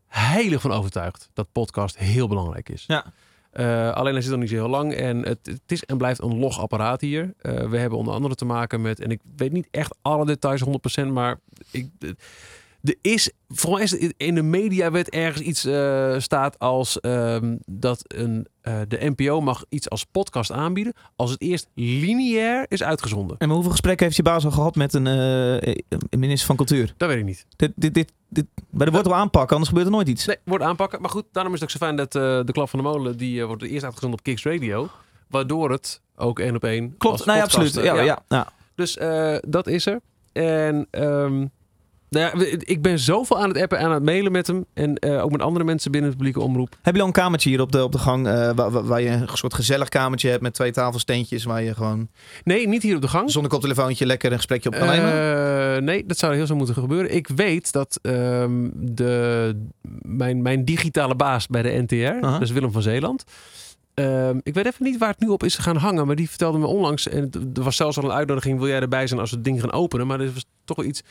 heilig 0.08 0.62
van 0.62 0.72
overtuigd 0.72 1.30
dat 1.34 1.48
podcast 1.52 1.98
heel 1.98 2.28
belangrijk 2.28 2.70
is. 2.70 2.84
Ja. 2.88 3.06
Eh, 3.50 3.92
alleen 3.92 4.14
hij 4.14 4.22
zit 4.22 4.32
nog 4.32 4.40
niet 4.40 4.50
zo 4.50 4.56
heel 4.56 4.70
lang 4.70 4.94
en 4.94 5.26
het, 5.26 5.40
het 5.44 5.62
is 5.68 5.86
en 5.86 5.98
blijft 5.98 6.22
een 6.22 6.40
log 6.40 6.60
apparaat 6.60 7.02
hier. 7.02 7.34
Eh, 7.38 7.70
we 7.70 7.78
hebben 7.78 7.98
onder 7.98 8.14
andere 8.14 8.36
te 8.36 8.46
maken 8.46 8.82
met, 8.82 9.00
en 9.00 9.12
ik 9.12 9.20
weet 9.36 9.52
niet 9.52 9.68
echt 9.72 9.96
alle 10.02 10.26
details 10.26 10.64
100%, 11.02 11.08
maar 11.08 11.40
ik, 11.72 11.90
er 12.84 12.96
is, 13.02 13.32
volgens 13.48 13.92
mij 13.92 14.00
is 14.02 14.14
in 14.18 14.36
de 14.36 14.42
mediawet 14.42 15.10
ergens 15.10 15.46
iets 15.46 15.66
eh, 15.66 16.20
staat 16.20 16.60
als 16.60 17.00
ehm, 17.00 17.56
dat 17.66 18.04
een, 18.08 18.48
eh, 18.62 18.80
de 18.88 19.14
NPO 19.16 19.42
mag 19.42 19.66
iets 19.70 19.90
als 19.90 20.04
podcast 20.04 20.52
aanbieden 20.52 20.94
als 21.16 21.32
het 21.32 21.42
eerst 21.42 21.68
lineair 21.74 22.66
is 22.68 22.84
uitgezonden. 22.84 23.38
En 23.38 23.50
hoeveel 23.50 23.72
gesprekken 23.72 24.06
heeft 24.06 24.18
je 24.18 24.24
baas 24.24 24.46
al 24.46 24.52
gehad 24.52 24.76
met 24.76 24.94
een, 24.94 25.08
eh, 25.08 25.76
een 26.10 26.20
minister 26.20 26.48
van 26.48 26.56
Cultuur? 26.56 26.94
Dat 26.98 27.10
weet 27.10 27.18
ik 27.18 27.26
niet. 27.26 27.46
Dit, 27.56 27.72
dit, 27.76 27.94
dit, 27.94 28.12
dit, 28.30 28.46
bij 28.70 28.86
de 28.86 28.92
wortel 28.92 29.16
aanpakken, 29.16 29.52
anders 29.52 29.68
gebeurt 29.70 29.88
er 29.88 29.94
nooit 29.94 30.08
iets. 30.08 30.26
Nee, 30.26 30.38
wordt 30.44 30.64
aanpakken. 30.64 31.02
Maar 31.02 31.10
goed, 31.10 31.26
daarom 31.32 31.54
is 31.54 31.60
het 31.60 31.70
ook 31.70 31.78
zo 31.78 31.86
fijn 31.86 31.96
dat 31.96 32.12
de 32.12 32.52
Klap 32.52 32.70
van 32.70 32.80
de 32.80 32.86
Molen, 32.86 33.18
die 33.18 33.46
wordt 33.46 33.64
eerst 33.64 33.84
uitgezonden 33.84 34.20
op 34.20 34.26
Kicks 34.26 34.44
Radio. 34.44 34.90
Waardoor 35.28 35.72
het 35.72 36.02
ook 36.16 36.40
één 36.40 36.56
op 36.56 36.64
één 36.64 36.98
Klopt, 36.98 37.26
nee, 37.26 37.40
podcast, 37.40 37.58
absoluut. 37.58 37.86
Ja, 37.86 38.02
ja. 38.02 38.24
Ja, 38.28 38.48
Dus 38.76 38.98
dat 39.42 39.68
is 39.68 39.86
er. 39.86 40.00
En 40.32 40.88
ehm, 40.92 41.46
nou 42.10 42.26
ja, 42.46 42.56
ik 42.60 42.82
ben 42.82 43.00
zoveel 43.00 43.40
aan 43.40 43.50
het 43.50 43.58
appen 43.62 43.78
en 43.78 43.86
aan 43.86 43.92
het 43.92 44.04
mailen 44.04 44.32
met 44.32 44.48
hem. 44.48 44.66
En 44.74 44.96
eh, 44.96 45.24
ook 45.24 45.32
met 45.32 45.42
andere 45.42 45.66
mensen 45.66 45.92
binnen 45.92 46.10
de 46.10 46.16
publieke 46.16 46.40
omroep. 46.42 46.76
Heb 46.82 46.96
je 46.96 47.02
al 47.02 47.08
een 47.08 47.14
kamertje 47.14 47.50
hier 47.50 47.62
op 47.62 47.72
de, 47.72 47.84
op 47.84 47.92
de 47.92 47.98
gang 47.98 48.28
eh, 48.28 48.52
waar, 48.84 49.02
je 49.02 49.10
een 49.10 49.28
soort 49.34 49.54
gezellig 49.54 49.90
kamertje 49.90 50.30
hebt 50.30 50.42
met 50.42 50.54
twee 50.54 50.72
tafelsteentjes 50.72 51.44
waar 51.44 51.64
je 51.64 51.74
gewoon 51.76 52.08
Nee, 52.44 52.68
niet 52.68 52.84
hier 52.84 52.96
op 52.96 53.02
de 53.02 53.08
gang. 53.08 53.32
zonder 53.32 53.52
koptelefoontje 53.52 54.06
lekker 54.06 54.32
een 54.32 54.38
gesprekje 54.38 54.70
op 54.70 54.76
kan 54.76 54.88
nemen? 54.88 55.12
Eh, 55.76 55.82
nee, 55.82 56.06
dat 56.06 56.18
zou 56.18 56.36
heel 56.36 56.46
zo 56.46 56.56
moeten 56.56 56.76
gebeuren. 56.76 57.16
Ik 57.16 57.28
weet 57.28 57.72
dat 57.72 58.00
ehm, 58.02 58.70
de, 58.74 59.56
mijn, 60.02 60.42
mijn 60.42 60.66
digitale 60.66 61.16
baas 61.16 61.48
bij 61.48 61.62
de 61.62 61.84
NTR, 61.88 62.26
Aha. 62.26 62.40
dus 62.40 62.52
Willem 62.52 62.72
van 62.72 62.82
Zeeland. 62.82 63.24
ehm, 63.94 64.38
ik 64.44 64.54
weet 64.54 64.66
even 64.66 64.86
niet 64.86 64.98
waar 64.98 65.10
het 65.10 65.20
nu 65.20 65.28
op 65.28 65.44
is 65.44 65.56
gaan 65.58 65.76
hangen, 65.78 66.08
maar 66.08 66.16
die 66.16 66.30
vertelde 66.30 66.58
me 66.58 66.66
onlangs. 66.66 67.08
En 67.08 67.22
het- 67.22 67.58
er 67.58 67.64
was 67.64 67.76
zelfs 67.76 67.98
al 67.98 68.04
een 68.04 68.12
uitnodiging: 68.12 68.60
wil 68.60 68.68
jij 68.68 68.80
erbij 68.80 69.08
zijn 69.08 69.20
als 69.20 69.30
we 69.30 69.36
het 69.36 69.46
ding 69.46 69.60
gaan 69.60 69.72
openen? 69.72 70.08
Maar 70.08 70.20
er 70.20 70.34
was 70.34 70.46
toch 70.66 70.78
wel 70.78 70.86
iets. 70.86 71.02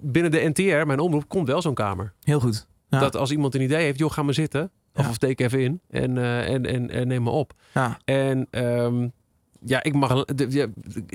Binnen 0.00 0.30
de 0.30 0.50
NTR, 0.54 0.86
mijn 0.86 0.98
omroep, 0.98 1.28
komt 1.28 1.46
wel 1.46 1.62
zo'n 1.62 1.74
kamer. 1.74 2.12
Heel 2.22 2.40
goed. 2.40 2.66
Ja. 2.88 2.98
Dat 2.98 3.16
als 3.16 3.30
iemand 3.30 3.54
een 3.54 3.60
idee 3.60 3.84
heeft, 3.84 3.98
joh, 3.98 4.10
ga 4.10 4.22
maar 4.22 4.34
zitten. 4.34 4.70
Of, 4.94 5.08
of 5.08 5.18
teken 5.18 5.46
even 5.46 5.60
in 5.60 5.80
en, 5.90 6.18
eh, 6.18 6.48
en, 6.48 6.66
en, 6.66 6.90
en 6.90 7.08
neem 7.08 7.22
me 7.22 7.30
op. 7.30 7.52
Ja. 7.74 7.98
En 8.04 8.46
ehm, 8.50 9.08
ja, 9.64 9.82
ik 9.82 9.94
mag. 9.94 10.24
De, 10.24 10.46
ja, 10.50 10.66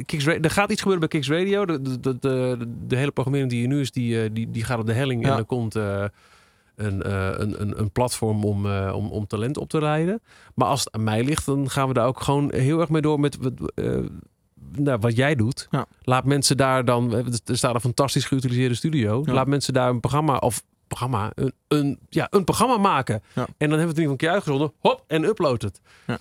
Kicks 0.06 0.26
er 0.26 0.50
gaat 0.50 0.72
iets 0.72 0.82
gebeuren 0.82 1.10
bij 1.10 1.20
Kicks 1.20 1.30
Radio. 1.30 1.66
De, 1.66 2.00
de, 2.00 2.58
de, 2.88 2.96
hele 2.96 3.12
programmering 3.12 3.50
die 3.50 3.60
hier 3.60 3.68
nu 3.68 3.80
is, 3.80 3.92
die, 3.92 4.24
eh, 4.24 4.30
die, 4.34 4.52
die 4.52 4.64
gaat 4.64 4.80
op 4.80 4.86
de 4.86 4.94
helling. 4.94 5.26
Ja. 5.26 5.32
En 5.32 5.38
er 5.38 5.46
komt 5.46 5.76
eh, 5.76 6.06
een, 6.76 7.12
een, 7.42 7.62
een, 7.62 7.80
een 7.80 7.92
platform 7.92 8.44
om, 8.44 8.66
om, 8.72 9.12
om 9.12 9.28
talent 9.28 9.58
op 9.58 9.70
te 9.70 9.80
leiden. 9.80 10.22
Maar 10.56 10.68
als 10.68 10.84
het 10.84 10.94
aan 10.94 11.04
mij 11.04 11.24
ligt, 11.24 11.46
dan 11.46 11.70
gaan 11.70 11.88
we 11.88 11.94
daar 11.94 12.08
ook 12.08 12.22
gewoon 12.22 12.54
heel 12.54 12.80
erg 12.80 12.90
mee 12.90 13.02
door 13.02 13.20
met 13.20 13.38
nou, 14.72 15.00
wat 15.00 15.16
jij 15.16 15.36
doet. 15.36 15.68
Ja. 15.72 15.86
Laat 16.02 16.26
mensen 16.26 16.58
daar 16.58 16.86
dan. 16.86 17.14
Er 17.46 17.58
staat 17.58 17.74
een 17.74 17.82
fantastisch 17.82 18.26
geutiliseerde 18.26 18.76
studio. 18.76 19.22
Ja. 19.26 19.34
Laat 19.34 19.48
mensen 19.48 19.74
daar 19.74 19.90
een 19.90 20.00
programma 20.00 20.38
of 20.38 20.64
programma, 20.88 21.32
een, 21.36 21.54
een, 21.68 22.00
ja, 22.10 22.28
een 22.30 22.44
programma 22.44 22.78
maken. 22.78 23.22
Ja. 23.34 23.42
En 23.58 23.70
dan 23.70 23.80
hebben 23.80 23.80
we 23.80 23.88
het 23.88 23.98
in 23.98 24.02
ieder 24.02 24.02
geval 24.02 24.12
een 24.12 24.18
keer 24.18 24.30
uitgezonden. 24.30 24.74
Hop, 24.80 25.04
en 25.08 25.24
upload 25.24 25.62
het. 25.62 25.82
Ja. 26.08 26.18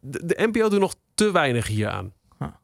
De, 0.00 0.26
de 0.26 0.48
NPO 0.52 0.68
doet 0.68 0.80
nog 0.80 0.94
te 1.14 1.30
weinig 1.30 1.66
hieraan. 1.66 2.12
Ja. 2.38 2.60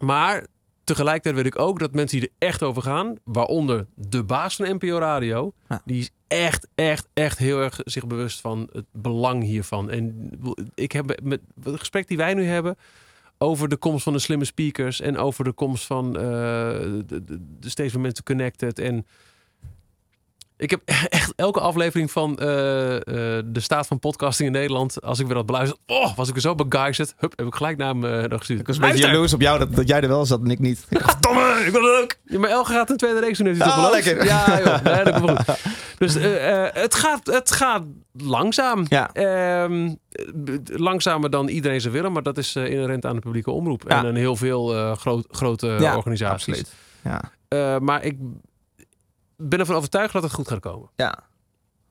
Maar 0.00 0.46
tegelijkertijd 0.84 1.34
weet 1.34 1.54
ik 1.54 1.58
ook 1.58 1.78
dat 1.78 1.94
mensen 1.94 2.20
die 2.20 2.28
er 2.38 2.48
echt 2.48 2.62
over 2.62 2.82
gaan, 2.82 3.14
waaronder 3.24 3.86
de 3.94 4.24
baas 4.24 4.56
van 4.56 4.74
NPO 4.74 4.98
Radio, 4.98 5.52
Ja. 5.68 5.82
die 5.84 6.00
is 6.00 6.10
echt, 6.26 6.68
echt, 6.74 7.08
echt 7.14 7.38
heel 7.38 7.60
erg 7.60 7.80
zich 7.84 8.06
bewust 8.06 8.40
van 8.40 8.68
het 8.72 8.86
belang 8.92 9.42
hiervan. 9.42 9.90
En 9.90 10.30
ik 10.74 10.92
heb 10.92 11.20
met 11.22 11.40
het 11.62 11.78
gesprek 11.78 12.08
die 12.08 12.16
wij 12.16 12.34
nu 12.34 12.44
hebben 12.44 12.76
over 13.38 13.68
de 13.68 13.76
komst 13.76 14.02
van 14.04 14.12
de 14.12 14.18
slimme 14.18 14.44
speakers 14.44 15.00
en 15.00 15.16
over 15.16 15.44
de 15.44 15.52
komst 15.52 15.84
van 15.84 16.16
eh, 16.16 16.22
de, 16.22 17.04
de, 17.24 17.38
de 17.60 17.70
steeds 17.70 17.92
meer 17.92 18.02
mensen 18.02 18.24
connected 18.24 18.78
en 18.78 19.06
ik 20.58 20.70
heb 20.70 20.80
echt 21.08 21.32
elke 21.36 21.60
aflevering 21.60 22.10
van 22.10 22.38
eh, 22.38 22.96
eh, 22.96 23.02
de 23.46 23.60
staat 23.60 23.86
van 23.86 23.98
podcasting 23.98 24.48
in 24.48 24.54
Nederland, 24.54 25.02
als 25.02 25.18
ik 25.18 25.26
weer 25.26 25.34
dat 25.34 25.46
beluister, 25.46 25.78
oh, 25.86 26.16
was 26.16 26.28
ik 26.28 26.34
er 26.34 26.40
zo 26.40 26.54
begeisterd. 26.54 27.14
Hup, 27.16 27.32
heb 27.36 27.46
ik 27.46 27.54
gelijk 27.54 27.76
naar 27.76 27.88
hem 27.88 28.00
nog 28.00 28.38
gestuurd. 28.38 28.60
Ik 28.60 28.66
was 28.66 28.76
een 28.76 28.82
beetje 28.82 29.06
jaloers 29.06 29.32
op 29.32 29.40
jou 29.40 29.58
dat, 29.58 29.74
dat 29.74 29.88
jij 29.88 30.00
er 30.00 30.08
wel 30.08 30.26
zat 30.26 30.40
en 30.40 30.50
ik 30.50 30.58
niet. 30.58 30.86
Domme, 31.20 31.62
ik 31.66 31.72
wil 31.72 31.82
het 31.82 32.02
ook. 32.02 32.14
Ja, 32.24 32.38
maar 32.38 32.50
Elge 32.50 32.72
gaat 32.72 32.90
een 32.90 32.96
tweede 32.96 33.20
reeks 33.20 33.38
doen, 33.38 33.46
heeft 33.46 33.62
hij 33.62 33.68
toch 33.68 33.84
Ah, 33.84 33.90
lekker. 33.90 34.24
Ja, 34.24 34.58
joh. 34.58 34.82
Nee, 34.82 35.04
dat 35.04 35.14
komt 35.14 35.26
wel 35.26 35.36
goed. 35.36 35.56
Dus 35.98 36.14
het, 36.72 36.94
gaat, 36.94 37.26
het 37.26 37.50
gaat 37.50 37.82
langzaam. 38.12 38.84
Ja. 38.88 39.12
Ehm, 39.12 39.94
eh, 40.10 40.54
langzamer 40.64 41.30
dan 41.30 41.48
iedereen 41.48 41.80
zou 41.80 41.94
willen, 41.94 42.12
maar 42.12 42.22
dat 42.22 42.38
is 42.38 42.56
inherent 42.56 43.06
aan 43.06 43.14
de 43.14 43.20
publieke 43.20 43.50
omroep. 43.50 43.84
Ja. 43.88 43.98
En 43.98 44.06
een 44.06 44.16
heel 44.16 44.36
veel 44.36 44.94
groot, 44.96 45.26
grote 45.30 45.66
Ja, 45.66 45.96
organisaties. 45.96 46.58
Absoluut. 46.58 46.72
Ja. 47.48 47.78
Maar 47.78 48.04
ik 48.04 48.16
ben 49.38 49.58
ervan 49.58 49.76
overtuigd 49.76 50.12
dat 50.12 50.22
het 50.22 50.32
goed 50.32 50.48
gaat 50.48 50.60
komen. 50.60 50.88
ja. 50.96 51.18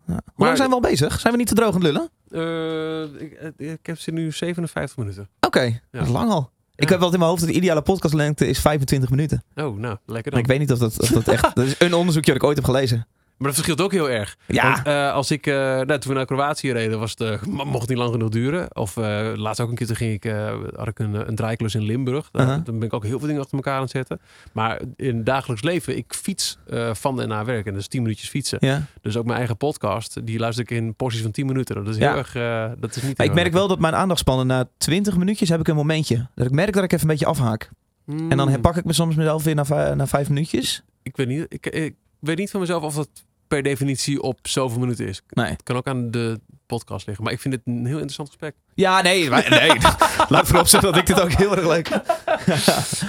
ja. 0.05 0.21
Hoe 0.33 0.45
lang 0.45 0.57
zijn 0.57 0.69
we 0.69 0.75
al 0.75 0.81
bezig? 0.81 1.19
Zijn 1.19 1.33
we 1.33 1.39
niet 1.39 1.47
te 1.47 1.55
droog 1.55 1.75
aan 1.75 1.81
het 1.81 1.83
lullen? 1.83 2.09
Eh, 2.29 3.21
ik, 3.21 3.53
ik 3.57 3.85
heb 3.85 3.99
ze 3.99 4.11
nu 4.11 4.31
57 4.31 4.97
minuten. 4.97 5.29
Oké, 5.39 5.79
dat 5.91 6.05
is 6.05 6.09
lang 6.11 6.31
al. 6.31 6.51
Ik 6.75 6.89
heb 6.89 6.99
wel 6.99 7.11
in 7.11 7.17
mijn 7.19 7.29
hoofd 7.29 7.41
dat 7.41 7.49
de 7.51 7.55
ideale 7.55 7.81
podcastlengte 7.81 8.47
is 8.47 8.59
25 8.59 9.09
minuten. 9.09 9.43
Oh, 9.55 9.77
nou, 9.77 9.77
lekker 9.77 9.97
Maar 10.05 10.23
dan. 10.23 10.39
ik 10.39 10.47
weet 10.47 10.59
niet 10.59 10.71
of 10.71 10.79
dat, 10.79 10.99
of 11.01 11.09
dat 11.09 11.27
echt... 11.27 11.41
Dat 11.55 11.65
is 11.65 11.75
een 11.79 11.93
onderzoekje 11.93 12.31
dat 12.31 12.41
ik 12.41 12.47
ooit 12.47 12.55
heb 12.57 12.65
gelezen. 12.65 13.07
Maar 13.37 13.47
dat 13.47 13.55
verschilt 13.55 13.81
ook 13.81 13.91
heel 13.91 14.09
erg. 14.09 14.37
Ja. 14.45 14.71
Want, 14.73 14.85
eh, 14.87 15.13
als 15.13 15.31
ik, 15.31 15.47
eh, 15.47 15.53
nou, 15.55 15.85
toen 15.99 16.11
we 16.11 16.13
naar 16.13 16.25
Kroatië 16.25 16.71
reden, 16.71 16.99
was 16.99 17.11
het, 17.11 17.21
eh, 17.21 17.41
mo- 17.43 17.65
mocht 17.65 17.79
het 17.79 17.89
niet 17.89 17.97
lang 17.97 18.11
genoeg 18.11 18.29
duren. 18.29 18.75
Of 18.75 18.95
laatst 19.35 19.61
ook 19.61 19.69
een 19.69 19.75
keer, 19.75 19.87
toen 19.87 19.95
ging 19.95 20.13
ik, 20.13 20.33
had 20.75 20.87
ik 20.87 20.99
een, 20.99 21.27
een 21.27 21.35
draaiklus 21.35 21.75
in 21.75 21.81
Limburg. 21.83 22.29
Uh-huh. 22.33 22.49
Dan 22.63 22.79
ben 22.79 22.87
ik 22.87 22.93
ook 22.93 23.03
heel 23.03 23.17
veel 23.17 23.27
dingen 23.27 23.41
achter 23.41 23.57
elkaar 23.57 23.75
aan 23.75 23.81
het 23.81 23.91
zetten. 23.91 24.19
Maar 24.51 24.81
in 24.95 25.15
het 25.15 25.25
dagelijks 25.25 25.63
leven, 25.63 25.97
ik 25.97 26.13
fiets 26.13 26.57
van 26.91 27.21
en 27.21 27.27
naar 27.27 27.45
werk. 27.45 27.65
En 27.65 27.71
dat 27.71 27.81
is 27.81 27.87
10 27.87 28.01
minuutjes 28.01 28.29
fietsen. 28.29 28.57
Ja. 28.61 28.81
Dus 29.01 29.17
ook 29.17 29.25
mijn 29.25 29.37
eigen 29.37 29.57
podcast, 29.57 30.25
die 30.25 30.39
luister 30.39 30.63
ik 30.63 30.71
in 30.71 30.95
porties 30.95 31.21
van 31.21 31.31
10 31.31 31.45
minuten. 31.45 31.75
Dat 31.75 31.87
is 31.87 31.97
Ja. 31.97 32.09
heel 32.09 32.17
erg, 32.17 32.31
dat 32.79 32.95
is 32.95 33.01
niet 33.01 33.21
ik 33.21 33.33
merk 33.33 33.53
wel 33.53 33.67
dat 33.67 33.79
mijn 33.79 33.95
aandachtspannen 33.95 34.47
na 34.47 34.69
20 34.77 35.17
minuutjes 35.17 35.49
heb 35.49 35.59
ik 35.59 35.67
een 35.67 35.75
momentje. 35.75 36.27
Dat 36.35 36.45
ik 36.45 36.51
merk 36.51 36.73
dat 36.73 36.83
ik 36.83 36.91
even 36.91 37.03
een 37.03 37.11
beetje 37.11 37.25
afhaak. 37.25 37.69
Mm, 38.05 38.31
En 38.31 38.37
dan 38.37 38.49
herpak 38.49 38.75
ik 38.77 38.85
me 38.85 38.93
soms 38.93 39.15
mezelf 39.15 39.43
weer 39.43 39.55
na, 39.55 39.93
na 39.93 40.07
vijf 40.07 40.29
minuutjes. 40.29 40.83
ik, 41.03 41.17
weet 41.17 41.27
niet, 41.27 41.45
ik, 41.49 41.65
ik 41.65 41.95
weet 42.19 42.37
niet 42.37 42.51
van 42.51 42.59
mezelf 42.59 42.83
of 42.83 42.95
dat 42.95 43.09
per 43.47 43.63
definitie 43.63 44.21
op 44.21 44.39
zoveel 44.41 44.79
minuten 44.79 45.07
is. 45.07 45.21
Nee. 45.29 45.49
Het 45.49 45.63
kan 45.63 45.75
ook 45.75 45.87
aan 45.87 46.11
de 46.11 46.39
podcast 46.65 47.05
liggen. 47.05 47.23
Maar 47.25 47.33
ik 47.33 47.39
vind 47.39 47.53
het 47.53 47.63
een 47.65 47.85
heel 47.85 47.93
interessant 47.93 48.27
gesprek. 48.27 48.55
Ja, 48.73 49.01
nee. 49.01 49.29
maar- 49.29 49.47
nee. 49.49 49.69
Laat 50.29 50.47
voorop 50.47 50.67
zeggen 50.67 50.91
dat 50.91 50.99
ik 51.01 51.05
dit 51.07 51.21
ook 51.21 51.31
heel 51.31 51.55
erg 51.57 51.67
leuk 51.67 51.89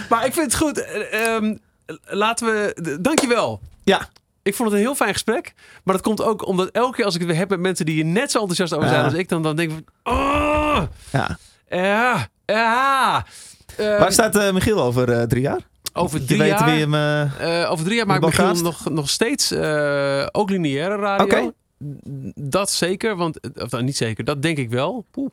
Maar 0.08 0.26
ik 0.26 0.32
vind 0.32 0.52
het 0.52 0.54
goed. 0.54 0.82
Eh, 0.84 1.34
ehm, 1.34 1.56
laten 2.04 2.46
we. 2.46 2.98
Dankjewel. 3.00 3.60
Ja. 3.84 4.08
Ik 4.42 4.54
vond 4.54 4.68
het 4.68 4.78
een 4.78 4.84
heel 4.84 4.94
fijn 4.94 5.12
gesprek. 5.12 5.52
Maar 5.84 5.94
dat 5.94 6.04
komt 6.04 6.22
ook 6.22 6.46
omdat 6.46 6.68
elke 6.70 6.96
keer 6.96 7.04
als 7.04 7.14
ik 7.14 7.20
het 7.20 7.30
weer 7.30 7.38
heb 7.38 7.48
met 7.48 7.60
mensen 7.60 7.86
die 7.86 7.94
hier 7.94 8.04
net 8.04 8.30
zo 8.30 8.38
enthousiast 8.38 8.72
over 8.74 8.88
zijn 8.88 9.00
Ja. 9.00 9.04
als 9.06 9.14
ik, 9.14 9.28
dan, 9.28 9.42
dan 9.42 9.56
denk 9.56 9.70
ik 9.72 9.84
van. 10.02 10.14
Oh, 10.14 10.82
Ja. 11.12 11.38
ja, 11.68 12.28
ja. 12.46 13.24
Eh, 13.76 13.98
Waar 13.98 14.12
staat 14.12 14.36
eh, 14.36 14.52
Michiel 14.52 14.82
over 14.82 15.12
eh, 15.12 15.22
drie 15.22 15.42
jaar? 15.42 15.60
Over 15.98 16.26
drie 16.26 16.38
weet 16.38 16.48
jaar. 16.48 16.68
hem... 16.76 16.94
eh, 16.94 17.62
eh, 17.62 17.70
over 17.70 17.84
drie 17.84 17.96
jaar 17.96 18.06
maakt 18.06 18.20
Wie 18.20 18.28
Michiel 18.28 18.44
Balkaast? 18.44 18.84
nog, 18.84 18.94
nog 18.94 19.08
steeds 19.10 19.50
eh, 19.50 20.26
ook 20.32 20.50
lineaire 20.50 20.96
radio. 20.96 21.24
Oké. 21.24 21.52
Dat 22.34 22.70
zeker, 22.70 23.16
want 23.16 23.40
of, 23.62 23.70
nou, 23.70 23.84
niet 23.84 23.96
zeker, 23.96 24.24
dat 24.24 24.42
denk 24.42 24.58
ik 24.58 24.70
wel. 24.70 25.06
Poeh, 25.10 25.30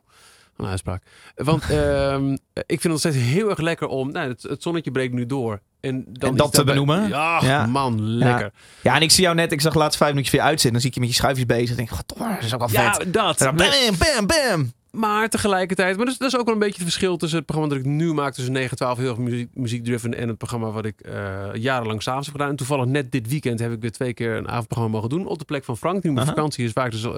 een 0.57 0.65
uitspraak. 0.65 1.03
Want 1.35 1.63
ehm, 1.69 2.31
ik 2.53 2.65
vind 2.67 2.83
het 2.83 2.91
nog 2.91 2.99
steeds 2.99 3.15
heel 3.17 3.49
erg 3.49 3.59
lekker 3.59 3.87
om. 3.87 4.11
Nou, 4.11 4.27
het, 4.29 4.43
het 4.43 4.61
zonnetje 4.63 4.91
breekt 4.91 5.13
nu 5.13 5.25
door. 5.25 5.59
En, 5.79 6.05
dan 6.11 6.29
En 6.29 6.35
dat 6.35 6.53
te 6.53 6.63
benoemen? 6.63 7.07
Ja, 7.07 7.39
Ja. 7.43 7.65
man, 7.65 8.01
lekker. 8.17 8.51
Ja, 8.81 8.95
en 8.95 9.01
ik 9.01 9.11
zie 9.11 9.23
jou 9.23 9.35
net, 9.35 9.51
ik 9.51 9.61
zag 9.61 9.73
laatst 9.73 9.97
vijf 9.97 10.09
minuutjes 10.11 10.35
weer 10.35 10.43
uitzitten. 10.45 10.71
Dan 10.71 10.79
zie 10.81 10.89
ik 10.89 10.95
je 10.95 11.01
met 11.01 11.09
je 11.09 11.15
schuifjes 11.15 11.45
bezig. 11.45 11.67
Dan 11.67 11.77
denk 11.77 11.89
god, 11.89 12.13
dat 12.17 12.43
is 12.43 12.53
ook 12.53 12.59
wel 12.59 12.69
Ja, 12.71 12.93
vet. 12.93 13.13
dat. 13.13 13.41
En 13.41 13.57
dan 13.57 13.67
bam, 13.67 13.97
bam, 13.97 14.25
bam. 14.27 14.71
Maar 14.95 15.29
tegelijkertijd, 15.29 15.95
maar 15.95 16.05
dat 16.05 16.13
is, 16.13 16.19
dat 16.19 16.33
is 16.33 16.37
ook 16.39 16.45
wel 16.45 16.53
een 16.53 16.59
beetje 16.59 16.73
het 16.75 16.83
verschil 16.83 17.17
tussen 17.17 17.37
het 17.37 17.47
programma 17.47 17.75
dat 17.75 17.85
ik 17.85 17.91
nu 17.91 18.13
maak 18.13 18.33
tussen 18.33 18.53
9 18.53 18.69
en 18.69 18.75
12, 18.75 18.97
heel 18.97 19.09
erg 19.09 19.17
muziek, 19.17 19.49
muziekdriven, 19.53 20.13
en 20.17 20.27
het 20.27 20.37
programma 20.37 20.69
wat 20.71 20.85
ik 20.85 20.99
eh, 21.01 21.13
jarenlang 21.53 22.01
s'avonds 22.03 22.25
heb 22.27 22.35
gedaan. 22.35 22.49
En 22.51 22.55
toevallig 22.57 22.85
net 22.85 23.11
dit 23.11 23.27
weekend 23.29 23.59
heb 23.59 23.71
ik 23.71 23.81
weer 23.81 23.91
twee 23.91 24.13
keer 24.13 24.35
een 24.35 24.47
avondprogramma 24.49 24.95
mogen 24.95 25.09
doen 25.09 25.27
op 25.27 25.39
de 25.39 25.45
plek 25.45 25.63
van 25.63 25.77
Frank, 25.77 26.01
die 26.01 26.11
nu 26.11 26.17
op 26.19 26.23
vakantie 26.27 26.65
is, 26.65 26.73
waar 26.73 26.85
ik 26.85 26.91
dus 26.91 27.03
eh, 27.03 27.11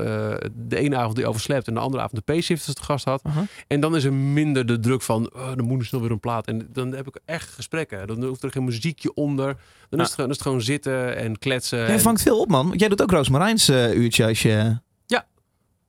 de 0.53 0.77
ene 0.77 0.95
avond 0.95 1.15
die 1.15 1.27
overslept 1.27 1.67
en 1.67 1.73
de 1.73 1.79
andere 1.79 2.03
avond 2.03 2.25
de 2.25 2.33
P-shifters 2.33 2.75
te 2.75 2.83
gast 2.83 3.05
had. 3.05 3.21
En 3.67 3.79
dan 3.79 3.95
is 3.95 4.03
er 4.03 4.13
minder 4.13 4.65
de 4.65 4.79
druk 4.79 5.01
van, 5.01 5.33
oh, 5.33 5.47
dan 5.55 5.65
moet 5.65 5.79
er 5.79 5.85
snel 5.85 6.01
weer 6.01 6.11
een 6.11 6.19
plaat. 6.19 6.47
En 6.47 6.67
dan 6.73 6.91
heb 6.93 7.07
ik 7.07 7.19
echt 7.25 7.49
gesprekken. 7.49 8.07
Dan 8.07 8.23
hoeft 8.23 8.43
er 8.43 8.51
geen 8.51 8.63
muziekje 8.63 9.13
onder. 9.13 9.45
Dan, 9.89 9.99
is, 9.99 10.05
het, 10.05 10.13
gewoon- 10.13 10.15
dan 10.15 10.29
is 10.29 10.35
het 10.35 10.41
gewoon 10.41 10.61
zitten 10.61 11.17
en 11.17 11.39
kletsen. 11.39 11.77
Jij 11.77 11.87
en- 11.87 11.99
vangt 11.99 12.21
veel 12.21 12.39
op, 12.39 12.49
man. 12.49 12.73
Jij 12.75 12.87
doet 12.87 13.01
ook 13.01 13.11
Roosmarijns 13.11 13.69
eh, 13.69 13.93
uurtje 13.93 14.25
als 14.25 14.41
je... 14.41 14.77
Ja. 15.05 15.25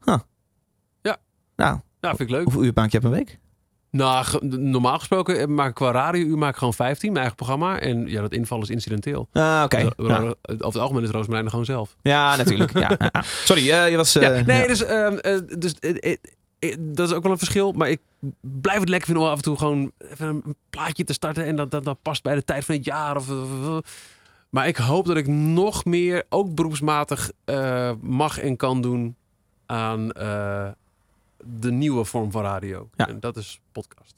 Huh. 0.04 0.18
Nou, 1.58 1.78
Nou, 2.00 2.16
vind 2.16 2.28
ik 2.28 2.34
leuk. 2.34 2.44
hoeveel 2.44 2.64
uur 2.64 2.72
maak 2.74 2.90
je 2.90 3.00
per 3.00 3.10
week? 3.10 3.38
Nou, 3.90 4.46
normaal 4.56 4.98
gesproken 4.98 5.38
eh, 5.38 5.46
maak 5.46 5.68
ik 5.68 5.74
qua 5.74 5.90
radiouur 5.90 6.38
maak 6.38 6.50
ik 6.52 6.56
gewoon 6.58 6.74
15, 6.74 7.08
mijn 7.08 7.18
eigen 7.20 7.36
programma. 7.36 7.78
En 7.80 8.06
ja, 8.06 8.20
dat 8.20 8.32
inval 8.32 8.62
is 8.62 8.70
incidenteel. 8.70 9.28
Ah, 9.32 9.62
oké. 9.64 9.88
Ro- 9.96 10.06
Ja. 10.08 10.16
Ro- 10.18 10.26
Over 10.42 10.64
het 10.64 10.76
algemeen 10.76 11.02
is 11.02 11.10
Roosmarijn 11.10 11.44
er 11.44 11.50
gewoon 11.50 11.64
zelf. 11.64 11.96
Ja, 12.02 12.36
natuurlijk. 12.36 12.78
ja. 12.78 12.96
Sorry, 13.44 13.70
eh, 13.70 13.90
je 13.90 13.96
was... 13.96 14.16
eh, 14.16 14.22
ja, 14.22 14.44
nee, 14.44 14.60
ja. 14.60 14.66
dus, 14.66 14.84
ehm, 14.84 15.14
eh, 15.16 15.38
dus 15.58 15.74
eh, 15.78 15.96
eh, 16.12 16.16
eh, 16.58 16.76
dat 16.78 17.08
is 17.08 17.14
ook 17.14 17.22
wel 17.22 17.32
een 17.32 17.38
verschil. 17.38 17.72
Maar 17.72 17.90
ik 17.90 18.00
blijf 18.40 18.80
het 18.80 18.88
lekker 18.88 19.06
vinden 19.08 19.24
om 19.26 19.30
af 19.30 19.36
en 19.36 19.42
toe 19.42 19.56
gewoon 19.58 19.92
even 20.12 20.26
een, 20.26 20.42
een 20.46 20.56
plaatje 20.70 21.04
te 21.04 21.12
starten. 21.12 21.44
En 21.44 21.56
dat, 21.56 21.70
dat, 21.70 21.84
dat 21.84 21.98
past 22.02 22.22
bij 22.22 22.34
de 22.34 22.44
tijd 22.44 22.64
van 22.64 22.74
het 22.74 22.84
jaar. 22.84 23.16
Of, 23.16 23.28
maar 24.50 24.68
ik 24.68 24.76
hoop 24.76 25.06
dat 25.06 25.16
ik 25.16 25.26
nog 25.26 25.84
meer, 25.84 26.24
ook 26.28 26.54
beroepsmatig, 26.54 27.30
eh, 27.44 27.90
mag 28.00 28.38
en 28.38 28.56
kan 28.56 28.80
doen 28.82 29.16
aan 29.66 30.12
eh, 30.12 30.68
de 31.44 31.70
nieuwe 31.70 32.04
vorm 32.04 32.30
van 32.30 32.42
radio. 32.42 32.90
Ja. 32.96 33.08
En 33.08 33.20
dat 33.20 33.36
is 33.36 33.60
podcast. 33.72 34.16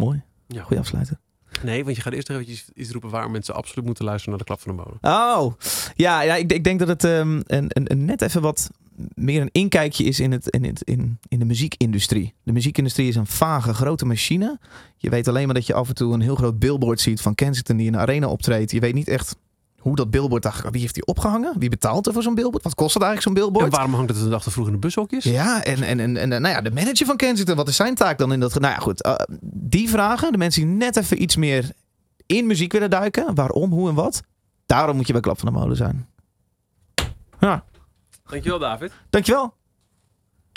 Mooi. 0.00 0.22
Ja. 0.46 0.62
Goeie 0.62 0.80
afsluiter. 0.80 1.18
Nee, 1.62 1.84
want 1.84 1.96
je 1.96 2.02
gaat 2.02 2.12
eerst 2.12 2.28
nog 2.28 2.38
eventjes 2.38 2.70
iets 2.74 2.90
roepen 2.90 3.10
waar 3.10 3.30
mensen 3.30 3.54
absoluut 3.54 3.84
moeten 3.84 4.04
luisteren 4.04 4.30
naar 4.30 4.46
de 4.46 4.54
klap 4.54 4.60
van 4.60 4.76
de 4.76 4.82
molen. 4.82 4.98
Oh, 5.00 5.54
ja, 5.94 6.20
ja 6.20 6.34
ik, 6.34 6.52
ik 6.52 6.64
denk 6.64 6.78
dat 6.78 6.88
het 6.88 7.04
ehm, 7.04 7.40
een, 7.46 7.66
een, 7.68 7.90
een 7.92 8.04
net 8.04 8.22
even 8.22 8.42
wat 8.42 8.70
meer 9.14 9.40
een 9.40 9.50
inkijkje 9.52 10.04
is 10.04 10.20
in, 10.20 10.32
het, 10.32 10.48
in, 10.48 10.64
het, 10.64 10.82
in, 10.82 11.18
in 11.28 11.38
de 11.38 11.44
muziekindustrie. 11.44 12.34
De 12.42 12.52
muziekindustrie 12.52 13.08
is 13.08 13.16
een 13.16 13.26
vage, 13.26 13.74
grote 13.74 14.06
machine. 14.06 14.58
Je 14.96 15.10
weet 15.10 15.28
alleen 15.28 15.44
maar 15.44 15.54
dat 15.54 15.66
je 15.66 15.74
af 15.74 15.88
en 15.88 15.94
toe 15.94 16.14
een 16.14 16.20
heel 16.20 16.34
groot 16.34 16.58
billboard 16.58 17.00
ziet 17.00 17.20
van 17.20 17.34
Kensington 17.34 17.76
die 17.76 17.86
in 17.86 17.92
de 17.92 17.98
arena 17.98 18.28
optreedt. 18.28 18.70
Je 18.70 18.80
weet 18.80 18.94
niet 18.94 19.08
echt 19.08 19.36
hoe 19.80 19.96
dat 19.96 20.10
billboard, 20.10 20.42
daar- 20.42 20.66
wie 20.70 20.80
heeft 20.80 20.94
die 20.94 21.04
opgehangen? 21.06 21.52
Wie 21.58 21.68
betaalt 21.68 22.06
er 22.06 22.12
voor 22.12 22.22
zo'n 22.22 22.34
billboard? 22.34 22.62
Wat 22.62 22.74
kost 22.74 22.94
het 22.94 23.02
eigenlijk 23.02 23.36
zo'n 23.36 23.44
En 23.46 23.50
billboard? 23.52 23.72
waarom 23.76 23.94
hangt 23.94 24.10
het 24.10 24.20
de 24.22 24.28
dag 24.28 24.42
te 24.42 24.50
vroeg 24.50 24.66
in 24.66 24.72
de 24.72 24.78
bushokjes? 24.78 25.24
Ja, 25.24 25.62
en, 25.64 25.82
en, 25.82 26.00
en, 26.00 26.16
en 26.16 26.28
nou 26.28 26.48
ja, 26.48 26.60
de 26.60 26.70
manager 26.70 27.06
van 27.06 27.16
Kensington, 27.16 27.56
wat 27.56 27.68
is 27.68 27.76
zijn 27.76 27.94
taak 27.94 28.18
dan 28.18 28.32
in 28.32 28.40
dat... 28.40 28.52
ge- 28.52 28.60
Nou 28.60 28.72
ja, 28.74 28.78
goed, 28.80 29.02
eh, 29.02 29.14
die 29.52 29.88
vragen, 29.88 30.32
de 30.32 30.38
mensen 30.38 30.62
die 30.66 30.70
net 30.70 30.96
even 30.96 31.22
iets 31.22 31.36
meer 31.36 31.70
in 32.26 32.46
muziek 32.46 32.72
willen 32.72 32.90
duiken. 32.90 33.34
Waarom, 33.34 33.70
hoe 33.72 33.88
en 33.88 33.94
wat. 33.94 34.22
Daarom 34.66 34.96
moet 34.96 35.06
je 35.06 35.12
bij 35.12 35.22
Klap 35.22 35.38
van 35.38 35.52
de 35.52 35.58
Molen 35.58 35.76
zijn. 35.76 36.08
Ja, 37.40 37.64
Dankjewel, 38.26 38.58
David. 38.58 38.92
dankjewel. 39.10 39.54